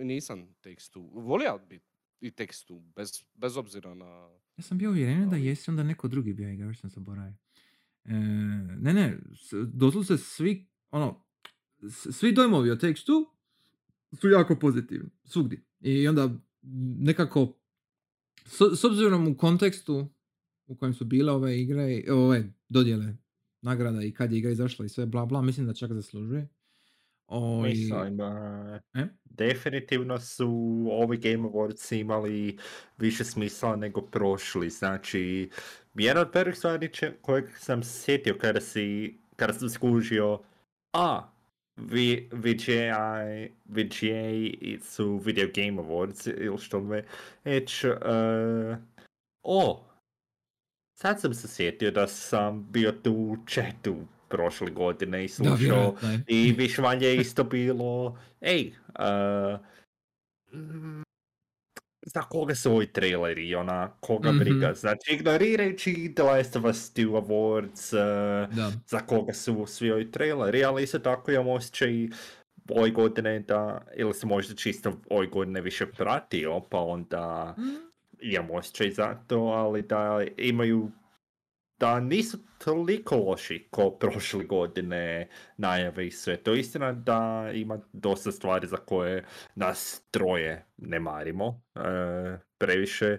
E, 0.00 0.04
nisam 0.04 0.54
tekstu. 0.60 1.10
Volio 1.14 1.58
bi 1.58 1.80
i 2.20 2.30
tekstu, 2.30 2.80
bez, 2.80 3.10
bez 3.34 3.56
obzira 3.56 3.94
na... 3.94 4.28
Ja 4.58 4.62
sam 4.62 4.78
bio 4.78 4.90
uvjeren 4.90 5.30
da 5.30 5.36
jesi, 5.36 5.70
onda 5.70 5.82
neko 5.82 6.08
drugi 6.08 6.32
bio 6.32 6.50
igra, 6.52 6.66
još 6.66 6.80
sam 6.80 6.90
zaboravio. 6.90 7.34
E, 8.04 8.12
ne, 8.80 8.92
ne, 8.94 9.18
s- 9.34 9.52
doslovce 9.74 10.18
svi, 10.18 10.68
ono, 10.90 11.24
svi 11.90 12.32
dojmovi 12.32 12.70
o 12.70 12.76
tekstu 12.76 13.26
su 14.20 14.28
jako 14.28 14.58
pozitivni, 14.58 15.10
svugdje. 15.24 15.64
I 15.80 16.08
onda 16.08 16.30
nekako, 16.98 17.58
s, 18.46 18.60
s 18.80 18.84
obzirom 18.84 19.28
u 19.28 19.36
kontekstu 19.36 20.08
u 20.66 20.76
kojem 20.76 20.94
su 20.94 21.04
bile 21.04 21.32
ove 21.32 21.60
igre, 21.60 22.02
ove 22.12 22.52
dodjele 22.68 23.16
nagrada 23.62 24.02
i 24.02 24.12
kad 24.12 24.32
je 24.32 24.38
igra 24.38 24.50
izašla 24.50 24.84
i 24.84 24.88
sve 24.88 25.06
bla 25.06 25.26
bla, 25.26 25.42
mislim 25.42 25.66
da 25.66 25.74
čak 25.74 25.92
zaslužuje. 25.92 26.48
O, 27.28 27.66
i- 27.66 27.68
Mislim, 27.68 28.18
E? 28.94 29.06
definitivno 29.24 30.18
su 30.18 30.48
ovi 30.90 31.16
Game 31.16 31.48
Awards 31.48 31.94
imali 31.94 32.58
više 32.98 33.24
smisla 33.24 33.76
nego 33.76 34.00
prošli. 34.02 34.70
Znači, 34.70 35.50
jedna 35.94 36.20
od 36.20 36.30
prvih 36.30 36.56
stvari 36.56 36.92
će- 36.92 37.12
kojeg 37.22 37.44
sam 37.56 37.82
sjetio 37.82 38.38
kada, 38.40 38.60
si, 38.60 39.14
kada 39.36 39.52
sam 39.52 39.68
skužio, 39.68 40.40
a, 40.92 41.28
vi, 41.76 42.28
VGA, 42.32 43.22
VGA 43.64 44.32
su 44.82 45.16
Video 45.16 45.48
Game 45.54 45.82
Awards 45.82 46.32
ili 46.38 46.58
što 46.58 46.80
me 46.80 47.04
već, 47.44 47.84
e, 47.84 47.90
o, 49.42 49.84
sad 50.94 51.20
sam 51.20 51.34
se 51.34 51.48
sjetio 51.48 51.90
da 51.90 52.06
sam 52.06 52.68
bio 52.70 52.92
tu 52.92 53.12
u 53.12 53.36
chatu 53.46 53.96
prošle 54.28 54.70
godine 54.70 55.24
i 55.24 55.28
slušao 55.28 55.94
i 56.28 56.52
više 56.52 56.82
manje 56.82 57.06
je 57.06 57.16
isto 57.16 57.44
bilo, 57.44 58.18
ej, 58.40 58.72
uh, 58.88 59.60
mm, 60.54 61.02
za 62.06 62.22
koga 62.22 62.54
su 62.54 62.72
ovi 62.72 62.86
traileri, 62.86 63.54
ona, 63.54 63.90
koga 64.00 64.28
Mhm. 64.30 64.38
briga. 64.38 64.74
Znači, 64.74 65.14
ignorirajući 65.14 66.12
The 66.14 66.22
Last 66.22 66.56
of 66.56 66.64
Us 66.64 66.92
2 66.92 67.10
Awards, 67.12 67.94
uh, 68.48 68.56
Da. 68.56 68.72
za 68.86 68.98
koga 68.98 69.32
su 69.32 69.66
svi 69.66 69.90
ovi 69.90 70.10
traileri, 70.10 70.64
ali 70.64 70.82
isto 70.82 70.98
tako 70.98 71.30
imam 71.30 71.48
osjećaj 71.48 72.08
ove 72.70 72.90
godine 72.90 73.40
da, 73.40 73.86
ili 73.96 74.14
sam 74.14 74.28
možda 74.28 74.54
čisto 74.54 74.92
ove 75.10 75.26
godine 75.26 75.60
više 75.60 75.86
pratio, 75.86 76.60
pa 76.60 76.78
onda 76.78 77.54
imam 78.20 78.50
osjećaj 78.50 78.90
za 78.90 79.14
to, 79.26 79.38
ali 79.38 79.82
da 79.82 80.20
imaju 80.36 80.90
da 81.78 82.00
nisu 82.00 82.38
toliko 82.64 83.16
loši 83.16 83.68
ko 83.70 83.90
prošle 83.90 84.44
godine 84.44 85.28
najave 85.56 86.06
i 86.06 86.10
sve. 86.10 86.36
To 86.36 86.52
je 86.52 86.60
istina 86.60 86.92
da 86.92 87.50
ima 87.54 87.78
dosta 87.92 88.32
stvari 88.32 88.66
za 88.66 88.76
koje 88.76 89.24
nas 89.54 90.02
troje 90.10 90.66
ne 90.76 91.00
marimo 91.00 91.62
e, 91.74 91.80
previše. 92.58 93.18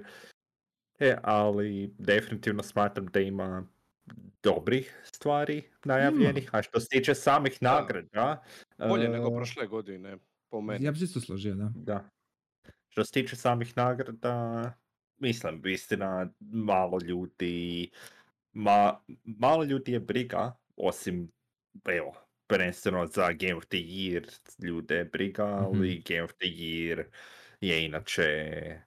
E, 0.99 1.17
ali 1.23 1.93
definitivno 1.97 2.63
smatram 2.63 3.05
da 3.05 3.19
ima 3.19 3.67
dobrih 4.43 5.01
stvari 5.03 5.63
najavljenih, 5.85 6.49
a 6.51 6.61
što 6.61 6.79
se 6.79 6.87
tiče 6.89 7.15
samih 7.15 7.57
Da. 7.61 7.73
nagrada... 7.73 8.43
Bolje 8.87 9.09
nego 9.09 9.27
e, 9.27 9.35
prošle 9.35 9.67
godine, 9.67 10.17
po 10.49 10.61
meni. 10.61 10.85
Ja 10.85 10.91
bi 10.91 10.97
se 10.97 11.03
isto 11.03 11.19
složio, 11.19 11.55
da. 11.55 11.71
da. 11.75 12.09
Što 12.87 13.05
se 13.05 13.11
tiče 13.11 13.35
samih 13.35 13.77
nagrada, 13.77 14.73
mislim, 15.17 15.61
istina, 15.65 16.29
malo 16.39 16.99
ljudi, 17.03 17.89
ma, 18.53 18.99
malo 19.23 19.63
ljudi 19.63 19.91
je 19.91 19.99
briga, 19.99 20.55
osim, 20.77 21.31
evo, 21.85 22.13
prvenstveno 22.47 23.07
za 23.07 23.31
Game 23.31 23.55
of 23.55 23.65
the 23.65 23.77
Year 23.77 24.39
ljude 24.67 24.95
je 24.95 25.05
briga, 25.05 25.45
ali 25.45 26.03
Game 26.07 26.23
of 26.23 26.31
the 26.31 26.47
Year 26.47 27.03
je 27.61 27.85
inače 27.85 28.81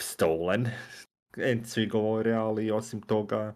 stolen, 0.00 0.66
en 1.36 1.64
svi 1.64 1.86
govore, 1.86 2.32
ali 2.32 2.70
osim 2.70 3.02
toga, 3.02 3.54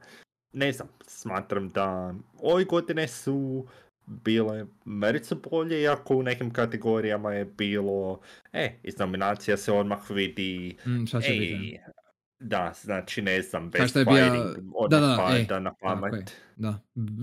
ne 0.53 0.73
znam, 0.73 0.89
smatram 1.07 1.69
da 1.69 2.15
ove 2.43 2.65
godine 2.65 3.09
su 3.09 3.67
bile 4.07 4.67
merice 4.85 5.35
bolje, 5.51 5.83
iako 5.83 6.17
u 6.17 6.23
nekim 6.23 6.53
kategorijama 6.53 7.33
je 7.33 7.45
bilo, 7.45 8.21
e, 8.53 8.79
iz 8.83 8.99
nominacija 8.99 9.57
se 9.57 9.73
odmah 9.73 10.11
vidi, 10.11 10.77
Mm, 10.87 11.07
šta 11.07 11.21
će 11.21 11.31
biti? 11.33 11.81
Da, 12.41 12.73
znači 12.77 13.23
ne 13.23 13.43
znam, 13.43 13.71
best 13.71 13.97
je 13.97 14.05
bio- 14.05 14.15
fighting, 14.15 14.65
da, 14.91 15.01
da, 15.01 15.07
da, 15.07 15.13
e, 15.57 15.61
na 15.61 15.71
tako 15.71 15.89
je. 15.89 16.11
pamet. 16.11 16.37
Da. 16.57 16.81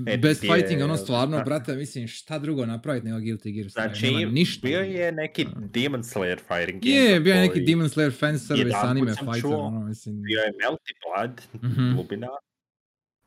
E, 0.08 0.18
Best 0.18 0.42
gdje- 0.42 0.54
fighting, 0.54 0.82
ono 0.82 0.98
stvarno, 1.06 1.38
da. 1.38 1.44
brate, 1.44 1.76
mislim, 1.76 2.08
šta 2.08 2.40
drugo 2.40 2.66
napraviti 2.66 3.06
nego 3.06 3.18
Guilty 3.20 3.54
Gear 3.54 3.70
Znači, 3.70 4.12
nema 4.12 4.32
ništa. 4.32 4.68
bio 4.68 4.80
je 4.80 5.12
neki 5.12 5.46
Da. 5.46 5.52
Demon 5.58 6.02
Slayer 6.02 6.40
fighting 6.40 6.84
game. 6.84 6.96
Je, 6.96 7.20
bio 7.20 7.34
je 7.34 7.42
neki 7.42 7.62
Demon 7.62 7.86
Slayer 7.86 8.12
fan 8.12 8.40
service 8.40 8.60
jedanput 8.60 8.90
anime 8.90 9.12
fighter, 9.14 9.42
čuo, 9.42 9.58
ono, 9.58 9.80
mislim. 9.82 10.22
Bio 10.22 10.40
je 10.40 10.52
Melty 10.54 10.94
Blood, 11.04 11.42
Mhm. 11.64 11.94
Glubina, 11.94 12.28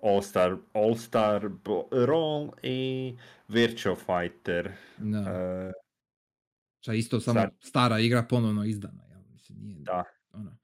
All 0.02 0.22
Star, 0.22 0.56
All 0.72 0.94
Star 0.96 1.50
Roll 1.92 2.50
i 2.62 3.14
Virtual 3.48 3.96
Fighter. 3.96 4.72
Da. 4.98 5.18
e, 5.18 5.72
Šta 6.80 6.92
je 6.92 6.98
isto 6.98 7.20
samo 7.20 7.40
sad- 7.40 7.50
stara 7.60 7.98
igra 7.98 8.22
ponovno 8.22 8.64
izdana, 8.64 9.02
jel? 9.10 9.20
Mislim, 9.32 9.58
nije, 9.60 9.78
Da. 9.80 10.04
ono. 10.32 10.56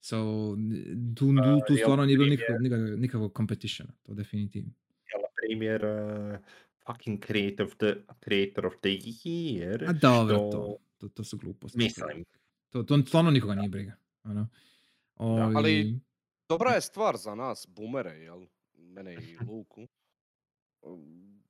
So, 0.00 0.16
n- 0.54 1.14
tu, 1.14 1.26
tu, 1.26 1.34
tu 1.66 1.76
stvarno 1.76 2.04
nije 2.04 2.18
bilo 2.18 2.28
nikakvog, 2.28 2.60
nikakvog, 2.60 2.98
nikakvog 2.98 3.32
competitiona, 3.32 3.92
to 4.02 4.14
definitivno. 4.14 4.70
jel, 5.06 5.20
na 5.22 5.28
primjer, 5.36 5.84
e, 5.84 6.38
fucking 6.86 7.20
creator 7.20 7.66
of 7.66 7.74
the, 7.74 7.94
creator 8.20 8.66
of 8.66 8.74
the 8.74 8.88
Year. 8.90 9.88
A 9.88 9.92
dobro, 9.92 10.34
što- 10.36 10.50
to, 10.50 10.78
to, 10.98 11.08
to 11.08 11.24
su 11.24 11.36
gluposti. 11.38 11.78
Mislim, 11.78 12.24
To, 12.70 12.82
to 12.82 12.98
stvarno 12.98 13.30
nikoga 13.30 13.54
nije 13.54 13.68
briga. 13.68 13.92
Ono. 14.24 14.48
Ovi- 15.16 15.56
ali- 15.56 16.00
Dobra 16.48 16.70
je 16.70 16.80
stvar 16.80 17.16
za 17.16 17.34
nas, 17.34 17.66
boomere, 17.68 18.10
jel? 18.12 18.46
Mene 18.74 19.14
i 19.14 19.18
Luku. 19.48 19.86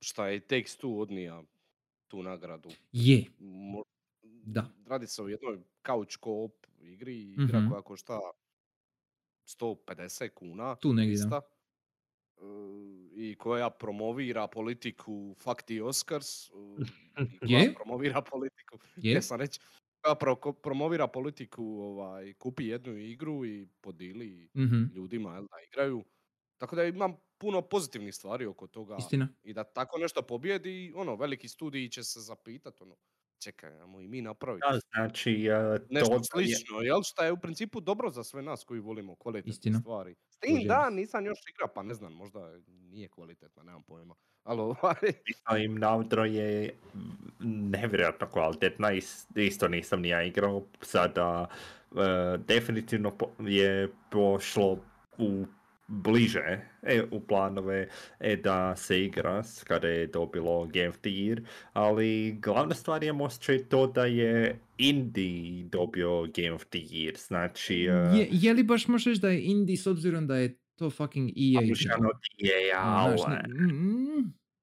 Šta 0.00 0.28
je 0.28 0.40
Takes 0.40 0.78
Two 0.78 0.96
odnija 0.96 1.42
tu 2.08 2.22
nagradu. 2.22 2.68
Je, 2.92 3.24
Mo- 3.38 3.82
Da. 4.22 4.70
Radi 4.86 5.06
se 5.06 5.22
o 5.22 5.28
jednoj 5.28 5.58
couch 5.86 6.16
co-op 6.18 6.52
igri, 6.80 7.22
igra 7.22 7.60
Mhm. 7.60 7.68
koja 7.70 7.82
košta 7.82 8.20
150 9.50 10.30
kuna. 10.30 10.76
tu 10.76 10.92
negdje, 10.92 11.18
da. 11.18 11.24
ista, 11.24 11.40
e, 12.38 12.42
I 13.14 13.34
koja 13.34 13.70
promovira 13.70 14.46
politiku 14.48 15.34
Fuck 15.38 15.62
the 15.62 15.82
Oscars. 15.82 16.50
e, 16.50 16.52
i 17.32 17.38
koja 17.50 17.50
Je? 17.58 17.74
promovira 17.74 18.22
politiku. 18.22 18.78
Je? 18.96 19.12
Jesam 19.12 19.40
reći. 19.40 19.60
Koja 20.02 20.14
pro- 20.14 20.52
promovira 20.54 21.08
politiku, 21.08 21.64
ovaj, 21.64 22.34
kupi 22.34 22.66
jednu 22.66 22.98
igru 22.98 23.46
i 23.46 23.68
podili 23.80 24.50
Mhm, 24.54 24.84
ljudima 24.94 25.34
jel, 25.34 25.42
da 25.42 25.56
igraju. 25.68 26.04
Tako 26.58 26.76
da 26.76 26.84
imam 26.84 27.16
puno 27.38 27.62
pozitivnih 27.62 28.14
stvari 28.14 28.46
oko 28.46 28.66
toga. 28.66 28.96
Istina. 28.98 29.28
I 29.42 29.52
da 29.52 29.64
tako 29.64 29.98
nešto 29.98 30.22
pobjedi, 30.22 30.92
ono, 30.96 31.16
veliki 31.16 31.48
studiji 31.48 31.88
će 31.88 32.04
se 32.04 32.20
zapitati, 32.20 32.82
ono, 32.82 32.96
čekaj, 33.40 33.70
ajmo 33.72 34.00
i 34.00 34.08
mi 34.08 34.22
napraviti. 34.22 34.66
da, 34.72 34.78
znači, 34.92 35.32
e, 35.46 35.78
Nešto 35.90 36.08
to 36.08 36.18
da 36.34 36.40
je- 36.40 36.46
slično, 36.46 36.80
jel? 36.80 37.02
Šta 37.02 37.24
je 37.24 37.32
u 37.32 37.36
principu 37.36 37.80
dobro 37.80 38.10
za 38.10 38.24
sve 38.24 38.42
nas 38.42 38.64
koji 38.64 38.80
volimo 38.80 39.14
kvalitetne 39.14 39.50
Istina. 39.50 39.80
stvari. 39.80 40.14
S 40.28 40.38
tim 40.38 40.50
Složio 40.50 40.68
da, 40.68 40.90
nisam 40.90 41.26
još 41.26 41.38
igra, 41.48 41.66
pa 41.68 41.82
ne 41.82 41.94
znam, 41.94 42.12
možda 42.12 42.52
nije 42.68 43.08
kvalitetna, 43.08 43.62
nemam 43.62 43.82
pojma. 43.82 44.14
Ali 44.44 44.60
ovaj, 44.60 44.94
Mislim, 45.28 45.74
Naudro 45.74 46.24
je 46.24 46.74
nevjerojatno 47.40 48.26
kvalitetna, 48.28 48.92
is- 48.92 49.26
isto 49.36 49.68
nisam 49.68 50.00
ni 50.00 50.08
ja 50.08 50.22
igrao, 50.22 50.62
sada 50.80 51.46
e, 51.92 51.96
definitivno 52.38 53.12
je 53.40 53.88
pošlo 54.10 54.78
u 55.18 55.44
bliže 55.90 56.60
e, 56.82 57.02
u 57.10 57.20
planove 57.20 57.88
e, 58.20 58.36
da 58.36 58.76
se 58.76 59.04
igra 59.04 59.42
kada 59.64 59.88
je 59.88 60.06
dobilo 60.06 60.66
Game 60.66 60.88
of 60.88 60.96
the 60.96 61.10
Year, 61.10 61.44
ali 61.72 62.32
glavna 62.32 62.74
stvar 62.74 63.04
je 63.04 63.12
osjećaj 63.12 63.58
to 63.58 63.86
da 63.86 64.04
je 64.04 64.58
Indie 64.78 65.64
dobio 65.64 66.22
Game 66.22 66.52
of 66.52 66.64
the 66.64 66.78
Year, 66.78 67.26
znači... 67.26 67.74
e, 67.74 68.18
Je, 68.18 68.28
je 68.30 68.54
li 68.54 68.62
baš 68.62 68.88
možeš 68.88 69.18
da 69.18 69.28
je 69.28 69.42
indie 69.42 69.76
s 69.76 69.86
obzirom 69.86 70.26
da 70.26 70.36
je 70.36 70.58
to 70.76 70.90
fucking 70.90 71.28
EA? 71.28 71.60
Od 71.60 72.16
EA, 72.38 73.16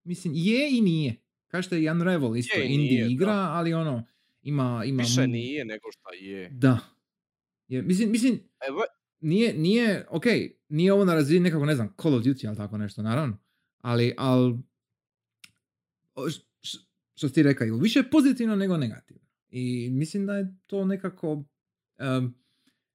mislim, 0.04 0.34
je 0.36 0.78
i 0.78 0.82
nije. 0.82 1.16
Kažete 1.48 1.82
i 1.82 1.90
Unravel 1.90 2.38
isto 2.38 2.60
Je 2.60 2.66
indie 2.66 2.92
nije, 2.92 3.04
da. 3.04 3.12
igra, 3.12 3.32
ali 3.34 3.74
ono, 3.74 4.04
ima... 4.42 4.84
ima 4.86 5.04
više 5.04 5.22
mu- 5.22 5.28
nije 5.28 5.66
nego 5.66 5.92
šta 5.92 6.10
je. 6.22 6.50
Da. 6.50 6.80
Jer, 7.68 7.84
mislim, 7.84 8.12
mislim, 8.12 8.40
Evo, 8.68 8.84
nije, 9.20 9.54
nije, 9.54 10.06
ok, 10.10 10.24
nije 10.70 10.94
ovo 10.94 11.06
na 11.06 11.14
razini 11.14 11.40
nekako, 11.40 11.66
ne 11.66 11.76
znam, 11.76 11.94
Call 12.02 12.16
of 12.16 12.24
Duty 12.24 12.46
ili 12.46 12.56
tako 12.56 12.78
nešto, 12.78 13.02
naravno. 13.02 13.38
Ali, 13.80 14.14
al, 14.18 14.58
što 17.16 17.30
ti 17.30 17.44
rekao, 17.44 17.78
više 17.78 18.04
pozitivno 18.04 18.56
nego 18.56 18.78
negativno. 18.78 19.22
I 19.50 19.90
mislim 19.92 20.26
da 20.26 20.34
je 20.34 20.56
to 20.68 20.86
nekako 20.86 21.32
um, 21.34 22.36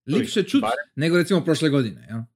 lipše 0.06 0.42
čut 0.42 0.62
barem- 0.62 0.90
nego 0.96 1.16
recimo 1.16 1.44
prošle 1.44 1.68
godine, 1.70 2.06
ja? 2.10 2.26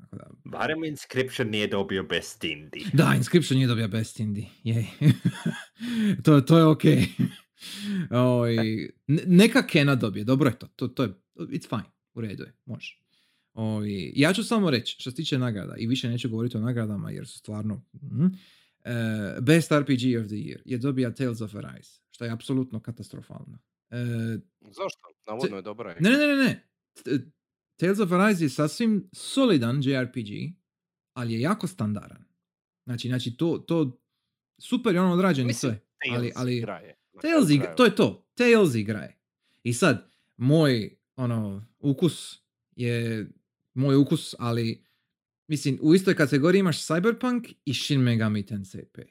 Tako 0.00 0.16
da, 0.16 0.30
Barem 0.44 0.84
Inscription 0.84 1.48
nije 1.48 1.66
dobio 1.66 2.02
Best 2.02 2.44
Indie. 2.44 2.82
da, 2.92 3.14
Inscription 3.16 3.56
nije 3.56 3.66
dobio 3.68 3.88
Best 3.88 4.20
Indie, 4.20 4.46
jej. 4.64 4.86
to, 6.24 6.40
to 6.48 6.58
je 6.58 6.64
ok. 6.64 6.82
Oj, 8.10 8.56
ne- 9.06 9.22
neka 9.26 9.66
Kena 9.66 9.94
dobije, 9.94 10.24
dobro 10.24 10.48
je 10.50 10.58
to, 10.58 10.66
to, 10.66 10.88
to 10.88 11.02
je, 11.02 11.14
it's 11.36 11.68
fine, 11.68 11.90
u 12.14 12.20
redu 12.20 12.42
je, 12.42 12.52
može. 12.64 13.05
Oj, 13.58 14.12
ja 14.14 14.32
ću 14.32 14.44
samo 14.44 14.70
reći, 14.70 14.96
što 15.00 15.10
se 15.10 15.16
tiče 15.16 15.38
nagrada, 15.38 15.76
i 15.76 15.86
više 15.86 16.08
neću 16.08 16.28
govoriti 16.28 16.56
o 16.56 16.60
nagradama 16.60 17.10
jer 17.10 17.26
su 17.26 17.38
stvarno... 17.38 17.82
mhm, 17.92 18.26
eh, 18.84 19.40
Best 19.40 19.72
RPG 19.72 20.20
of 20.20 20.26
the 20.26 20.36
Year 20.36 20.58
je 20.64 20.78
dobija 20.78 21.14
Tales 21.14 21.40
of 21.40 21.54
Arise, 21.54 22.00
što 22.10 22.24
je 22.24 22.30
apsolutno 22.30 22.80
katastrofalno. 22.80 23.58
Eh, 23.90 24.38
zašto? 24.60 25.00
Navodno 25.26 25.56
je 25.56 25.62
dobra. 25.62 25.96
ne, 26.00 26.10
ne, 26.10 26.16
ne, 26.16 26.36
ne, 26.36 26.62
Tales 27.76 27.98
of 27.98 28.12
Arise 28.12 28.44
je 28.44 28.48
sasvim 28.48 29.10
solidan 29.12 29.80
JRPG, 29.82 30.56
ali 31.12 31.32
je 31.32 31.40
jako 31.40 31.66
standardan. 31.66 32.24
Znači, 32.84 33.08
znači 33.08 33.36
to, 33.36 33.58
to 33.58 34.00
super 34.58 34.94
je 34.94 35.00
ono 35.00 35.12
odrađeno 35.12 35.52
sve. 35.52 35.80
Ali, 36.12 36.32
ali, 36.36 36.64
Tales 37.22 37.50
igra, 37.50 37.74
to 37.74 37.84
je 37.84 37.96
to. 37.96 38.28
Tales 38.34 38.74
igra 38.74 39.00
je. 39.00 39.18
I 39.62 39.72
sad, 39.72 40.10
moj 40.36 40.98
ono, 41.16 41.66
ukus 41.78 42.42
je 42.76 43.28
moj 43.76 43.96
ukus, 43.96 44.34
ali 44.38 44.84
mislim, 45.48 45.78
u 45.82 45.94
istoj 45.94 46.14
kategoriji 46.14 46.60
imaš 46.60 46.86
Cyberpunk 46.86 47.54
i 47.64 47.74
Shin 47.74 48.00
Megami 48.00 48.46
Tensei 48.46 48.84
5. 48.94 49.04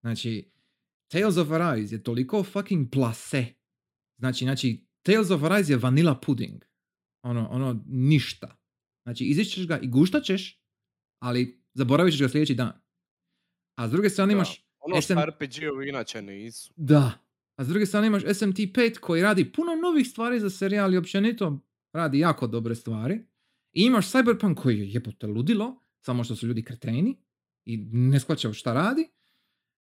Znači, 0.00 0.52
Tales 1.08 1.36
of 1.36 1.50
Arise 1.50 1.94
je 1.94 2.02
toliko 2.02 2.42
fucking 2.42 2.90
plase. 2.90 3.46
Znači, 4.18 4.44
znači, 4.44 4.86
Tales 5.02 5.30
of 5.30 5.42
Arise 5.42 5.72
je 5.72 5.76
vanilla 5.76 6.20
pudding. 6.20 6.64
Ono, 7.22 7.48
ono, 7.50 7.84
ništa. 7.86 8.56
Znači, 9.02 9.24
izićeš 9.24 9.66
ga 9.66 9.78
i 9.78 9.88
guštat 9.88 10.24
ćeš, 10.24 10.62
ali 11.22 11.62
zaboravit 11.74 12.12
ćeš 12.14 12.20
ga 12.20 12.28
sljedeći 12.28 12.54
dan. 12.54 12.72
A 13.78 13.88
s 13.88 13.90
druge 13.90 14.10
strane 14.10 14.30
Da, 14.30 14.36
imaš 14.36 14.64
Ono 14.80 15.00
što 15.00 15.14
SM 15.14 15.18
RPG-ovi 15.18 15.88
inače 15.88 16.22
nisu. 16.22 16.72
da. 16.76 17.12
A 17.56 17.64
s 17.64 17.68
druge 17.68 17.86
strane 17.86 18.06
imaš 18.06 18.22
SMT5 18.22 18.98
koji 18.98 19.22
radi 19.22 19.52
puno 19.52 19.74
novih 19.74 20.08
stvari 20.08 20.40
za 20.40 20.50
serijal 20.50 20.94
i 20.94 20.96
općenito 20.96 21.60
radi 21.92 22.18
jako 22.18 22.46
dobre 22.46 22.74
stvari. 22.74 23.24
I 23.72 23.82
imaš 23.82 24.10
Cyberpunk 24.12 24.54
koji 24.54 24.78
je 24.78 24.88
jebote 24.88 25.26
ludilo, 25.26 25.82
samo 26.00 26.24
što 26.24 26.36
su 26.36 26.46
ljudi 26.46 26.64
kreteni 26.64 27.16
i 27.64 27.76
ne 27.92 28.20
shvaćaju 28.20 28.54
šta 28.54 28.72
radi. 28.72 29.08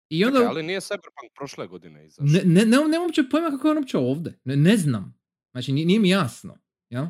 I 0.09 0.25
onda... 0.25 0.39
Čekaj, 0.39 0.51
ali 0.51 0.63
nije 0.63 0.81
Cyberpunk 0.81 1.31
prošle 1.35 1.67
godine 1.67 2.07
izašao. 2.07 2.27
Ne, 2.27 2.43
ne, 2.45 2.67
nemam, 2.67 2.91
nemam 2.91 3.07
uopće 3.07 3.23
pojma 3.31 3.51
kako 3.51 3.69
je 3.69 3.71
on 3.73 3.79
uopće 3.79 3.99
ovdje. 3.99 4.41
Ne, 4.45 4.57
ne 4.57 4.77
znam. 4.77 5.19
Znači, 5.53 5.73
nije, 5.73 5.87
nije 5.87 6.01
mi 6.01 6.09
jasno. 6.09 6.59
Jel? 6.91 7.07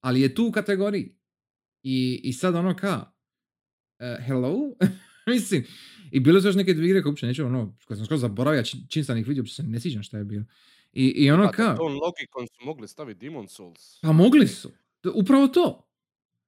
Ali 0.00 0.20
je 0.20 0.34
tu 0.34 0.46
u 0.46 0.52
kategoriji. 0.52 1.16
I, 1.82 2.20
i 2.24 2.32
sad 2.32 2.54
ono 2.54 2.76
ka, 2.76 3.12
eh, 3.98 4.18
hello? 4.26 4.56
Mislim, 5.26 5.64
i 6.10 6.20
bilo 6.20 6.40
su 6.40 6.48
još 6.48 6.56
neke 6.56 6.74
dvije 6.74 6.90
igre 6.90 7.02
koje 7.02 7.10
uopće 7.10 7.26
neću, 7.26 7.44
ono, 7.44 7.76
koje 7.86 7.96
sam 7.96 8.06
skoro 8.06 8.18
zaboravio, 8.18 8.62
čim, 8.88 9.04
sam 9.04 9.18
ih 9.18 9.26
vidio, 9.26 9.42
uopće 9.42 9.54
se 9.54 9.62
ne 9.62 9.80
sjećam 9.80 10.02
šta 10.02 10.18
je 10.18 10.24
bilo. 10.24 10.44
I, 10.92 11.06
i 11.06 11.30
ono 11.30 11.44
Pa, 11.44 11.52
ka, 11.52 11.76
Tom 11.76 11.92
logikom 11.92 12.46
su 12.46 12.64
mogli 12.64 12.88
staviti 12.88 13.20
Demon 13.20 13.48
Souls. 13.48 14.00
pa 14.00 14.12
mogli 14.12 14.46
su. 14.46 14.72
Upravo 15.14 15.48
to. 15.48 15.85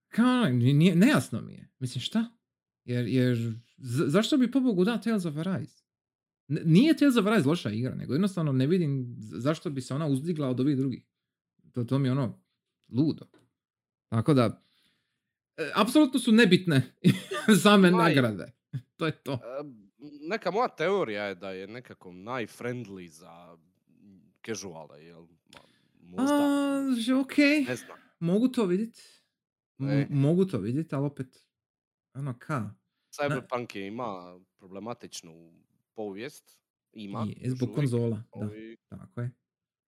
Kao, 0.09 0.45
nije, 0.47 0.95
nejasno 0.97 1.41
mi 1.41 1.53
je. 1.53 1.69
Mislim, 1.79 2.03
šta? 2.03 2.25
Jer, 2.85 3.07
jer 3.07 3.37
za- 3.77 4.07
zašto 4.07 4.37
bi 4.37 4.51
pobogu 4.51 4.85
da 4.85 5.01
Tales 5.01 5.25
of 5.25 5.37
Arise? 5.37 5.83
N- 6.49 6.63
Nije 6.65 6.97
Tales 6.97 7.17
of 7.17 7.27
Arise 7.27 7.49
loša 7.49 7.71
igra, 7.71 7.95
nego 7.95 8.13
jednostavno 8.13 8.53
ne 8.53 8.67
vidim 8.67 9.07
zašto 9.19 9.71
bi 9.71 9.81
se 9.81 9.95
ona 9.95 10.07
uzdigla 10.07 10.49
od 10.49 10.61
ovih 10.61 10.77
drugih. 10.77 11.03
To, 11.73 11.85
to 11.85 11.99
mi 11.99 12.09
je 12.09 12.13
ono 12.13 12.41
ludo. 12.91 13.27
Tako 14.09 14.35
da, 14.35 14.63
e, 15.57 15.71
apsolutno 15.75 16.21
su 16.21 16.33
nebitne 16.33 16.83
same 17.63 17.89
i- 17.89 17.93
nagrade. 17.93 18.53
to 18.97 19.07
je 19.07 19.13
to. 19.13 19.33
E, 19.33 19.39
Neka 20.23 20.51
moja 20.51 20.69
teorija 20.69 21.25
je 21.25 21.35
da 21.35 21.51
je 21.51 21.67
nekako 21.67 22.11
najfriendly 22.11 23.09
za 23.09 23.57
casuale, 24.47 25.05
jel? 25.05 25.27
Možda, 26.01 26.35
A, 26.35 27.21
ok, 27.21 27.37
ne 27.69 27.77
znam. 27.77 27.99
mogu 28.21 28.49
to 28.49 28.67
vidjeti. 28.67 29.03
E. 29.81 30.07
Mogu 30.11 30.45
to 30.45 30.59
vidjeti, 30.59 30.95
ali 30.95 31.07
opet, 31.07 31.47
ono 32.15 32.39
ka. 32.39 32.71
Cyberpunk 33.13 33.77
je 33.77 33.87
ima 33.87 34.07
problematičnu 34.57 35.53
povijest. 35.95 36.59
Ima. 36.93 37.27
Je, 37.29 37.51
zbog 37.51 37.75
konzola, 37.75 38.09
da, 38.11 38.23
Ovi- 38.33 38.77
tako 38.81 39.21
je. 39.21 39.31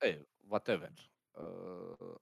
E, 0.00 0.24
whatever. 0.40 0.90
E, 0.90 1.40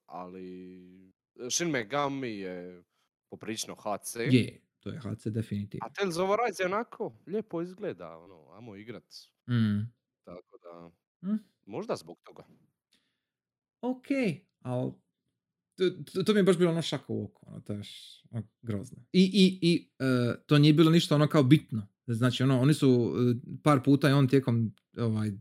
ali 0.06 1.12
Shin 1.50 1.70
Megami 1.70 2.30
je 2.30 2.82
poprično 3.28 3.74
HC. 3.74 4.16
Je, 4.16 4.60
to 4.80 4.90
je 4.90 4.98
HC 5.00 5.26
definitivno. 5.26 5.86
A 5.86 5.92
Tales 5.92 6.16
of 6.16 6.30
Arise 6.30 6.62
je 6.62 6.66
onako, 6.66 7.12
lijepo 7.26 7.62
izgleda, 7.62 8.18
ono, 8.18 8.50
ajmo 8.50 8.76
igrat. 8.76 9.14
Mm. 9.46 9.92
Tako 10.24 10.58
da, 10.58 10.90
Mm. 11.22 11.38
možda 11.66 11.96
zbog 11.96 12.18
toga. 12.22 12.44
Ok, 13.80 14.06
ali 14.60 14.92
to, 16.12 16.22
to, 16.22 16.32
mi 16.32 16.38
je 16.38 16.42
baš 16.44 16.58
bilo 16.58 16.70
ono 16.70 16.82
šaka 16.82 17.04
u 17.08 17.24
oko, 17.24 17.46
ono, 17.46 17.60
to 17.60 17.72
ono, 18.30 18.46
grozno. 18.62 18.98
I, 19.12 19.22
i, 19.22 19.58
i 19.68 19.90
e, 19.98 20.34
to 20.46 20.58
nije 20.58 20.72
bilo 20.72 20.90
ništa 20.90 21.14
ono 21.14 21.26
kao 21.26 21.42
bitno. 21.42 21.88
Znači, 22.06 22.42
ono, 22.42 22.60
oni 22.60 22.74
su 22.74 23.14
e, 23.18 23.34
par 23.62 23.82
puta 23.82 24.08
i 24.08 24.12
on 24.12 24.28
tijekom 24.28 24.74
ovaj, 24.96 25.32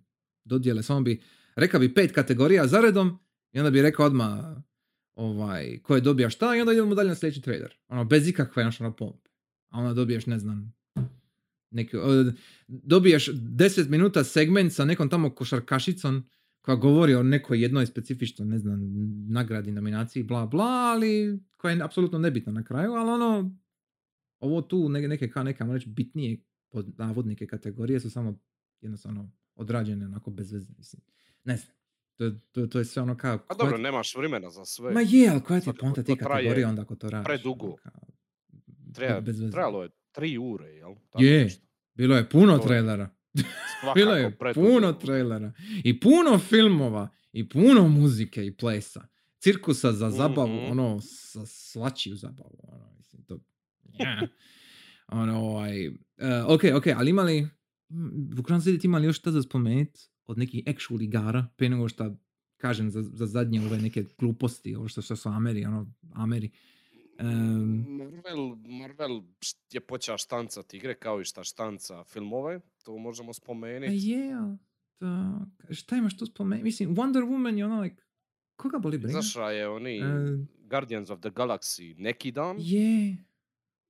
dodjele, 0.43 0.83
samo 0.83 1.01
bi, 1.01 1.21
rekao 1.55 1.79
bi 1.79 1.93
pet 1.93 2.11
kategorija 2.11 2.67
zaredom 2.67 3.19
i 3.53 3.59
onda 3.59 3.71
bi 3.71 3.81
rekao 3.81 4.05
odmah 4.05 4.57
ovaj, 5.15 5.79
ko 5.83 5.95
je 5.95 6.01
dobija 6.01 6.29
šta 6.29 6.55
i 6.55 6.59
onda 6.59 6.73
idemo 6.73 6.95
dalje 6.95 7.09
na 7.09 7.15
sljedeći 7.15 7.41
trailer. 7.41 7.75
Ono, 7.87 8.05
bez 8.05 8.27
ikakve 8.27 8.63
još 8.63 8.81
ono 8.81 8.95
pompe. 8.95 9.29
A 9.69 9.79
onda 9.79 9.93
dobiješ, 9.93 10.25
ne 10.25 10.39
znam, 10.39 10.73
neki, 11.71 11.97
e, 11.97 12.31
dobiješ 12.67 13.29
10 13.29 13.89
minuta 13.89 14.23
segment 14.23 14.73
sa 14.73 14.85
nekom 14.85 15.09
tamo 15.09 15.35
košarkašicom 15.35 16.29
koja 16.67 16.75
govori 16.75 17.15
o 17.15 17.23
nekoj 17.23 17.61
jednoj 17.61 17.85
specifičnoj, 17.85 18.47
ne 18.47 18.57
znam, 18.59 18.79
nagradi, 19.29 19.71
nominaciji, 19.71 20.23
bla, 20.23 20.45
bla, 20.45 20.65
ali 20.65 21.39
koja 21.57 21.73
je 21.73 21.83
apsolutno 21.83 22.19
nebitna 22.19 22.51
na 22.51 22.63
kraju, 22.63 22.91
ali 22.91 23.09
ono, 23.11 23.57
ovo 24.39 24.61
tu 24.61 24.89
neke, 24.89 25.07
neke 25.07 25.29
kao 25.29 25.43
neke, 25.43 25.63
ajmo 25.63 25.73
reći, 25.73 25.89
bitnije 25.89 26.43
pod 26.69 26.99
navodnike 26.99 27.47
kategorije 27.47 27.99
su 27.99 28.09
samo 28.09 28.39
jednostavno 28.81 29.31
odrađene 29.55 30.05
onako 30.05 30.31
bez 30.31 30.51
veze, 30.51 30.73
mislim. 30.77 31.01
Ne 31.43 31.57
znam. 31.57 31.75
To, 32.15 32.31
to, 32.51 32.67
to 32.67 32.79
je 32.79 32.85
sve 32.85 33.01
ono 33.01 33.17
kao... 33.17 33.35
A 33.35 33.39
Pa 33.47 33.55
dobro, 33.55 33.77
nemaš 33.77 34.15
vremena 34.15 34.49
za 34.49 34.65
sve. 34.65 34.93
Ma 34.93 35.01
je, 35.01 35.29
ali 35.29 35.41
koja 35.41 35.59
ti 35.59 35.69
je 35.69 35.73
ponta 35.73 36.03
ti 36.03 36.15
traje 36.15 36.43
kategorije 36.43 36.67
onda 36.67 36.81
ako 36.81 36.95
to 36.95 37.09
radiš? 37.09 37.25
predugo. 37.25 37.65
ono 37.65 37.75
kao, 37.75 38.01
Treba-. 38.93 39.51
Trebalo 39.51 39.83
je 39.83 39.89
tri 40.11 40.37
ure, 40.37 40.67
jel? 40.67 40.95
Tako 41.09 41.23
Je. 41.23 41.43
nešto. 41.43 41.67
Bilo 41.93 42.15
je 42.15 42.29
puno 42.29 42.57
To 42.57 42.63
trailera. 42.63 43.16
Bilo 43.95 44.15
je 44.15 44.37
puno 44.53 44.93
trailera. 44.93 45.53
I 45.83 45.99
puno 45.99 46.39
filmova. 46.39 47.09
I 47.33 47.49
puno 47.49 47.87
muzike 47.87 48.45
i 48.45 48.57
plesa. 48.57 49.07
Cirkusa 49.39 49.91
za 49.91 50.09
zabavu. 50.09 50.55
Mhm. 50.55 50.71
Ono, 50.71 50.99
sa 51.01 51.45
svačiju 51.45 52.15
zabavu. 52.15 52.59
Ono, 52.63 52.93
mislim, 52.97 53.23
to... 53.23 53.39
Ja. 53.99 54.27
ono, 55.07 55.39
ovaj... 55.39 55.87
Uh, 55.87 55.95
ok, 56.47 56.61
ok, 56.75 56.87
ali 56.95 57.09
imali... 57.09 57.47
m, 57.89 58.29
U 58.39 58.43
krajnjem 58.43 58.61
slijedu 58.61 58.85
imali 58.85 59.05
još 59.05 59.17
šta 59.17 59.31
za 59.31 59.41
spomenut 59.41 59.89
od 60.25 60.37
nekih 60.37 60.63
actual 60.67 61.01
igara, 61.01 61.47
prije 61.55 61.69
nego 61.69 61.89
što 61.89 62.17
kažem 62.57 62.91
za, 62.91 63.03
za 63.03 63.25
zadnje 63.25 63.61
ove 63.61 63.77
neke 63.77 64.05
gluposti, 64.17 64.75
ovo 64.75 64.87
što, 64.87 65.01
što 65.01 65.15
su 65.15 65.29
Ameri, 65.29 65.65
ono, 65.65 65.93
Ameri. 66.13 66.49
Em, 67.19 67.85
Marvel, 67.89 68.55
Marvel 68.57 69.21
je 69.71 69.79
počeo 69.81 70.17
štancat 70.17 70.73
igre 70.73 70.95
kao 70.95 71.21
i 71.21 71.25
šta 71.25 71.43
štanca 71.43 72.03
filmove, 72.03 72.59
to 72.77 72.97
možemo 72.97 73.33
spomenuti. 73.33 73.93
je, 73.93 74.33
ali 74.33 74.57
da, 74.99 75.39
šta 75.71 75.95
imaš 75.95 76.17
tu 76.17 76.25
spomenuti? 76.25 76.63
Mislim, 76.63 76.89
Wonder 76.89 77.23
Woman 77.23 77.57
je 77.57 77.65
ono, 77.65 77.81
like, 77.81 78.03
koga 78.55 78.79
boli 78.79 78.97
briga? 78.97 79.11
Izašla 79.11 79.51
je 79.51 79.69
oni 79.69 79.97
E, 79.97 80.03
Guardians 80.61 81.09
of 81.09 81.19
the 81.19 81.29
Galaxy 81.29 81.95
neki 81.97 82.31
dan. 82.31 82.57
Je. 82.59 83.17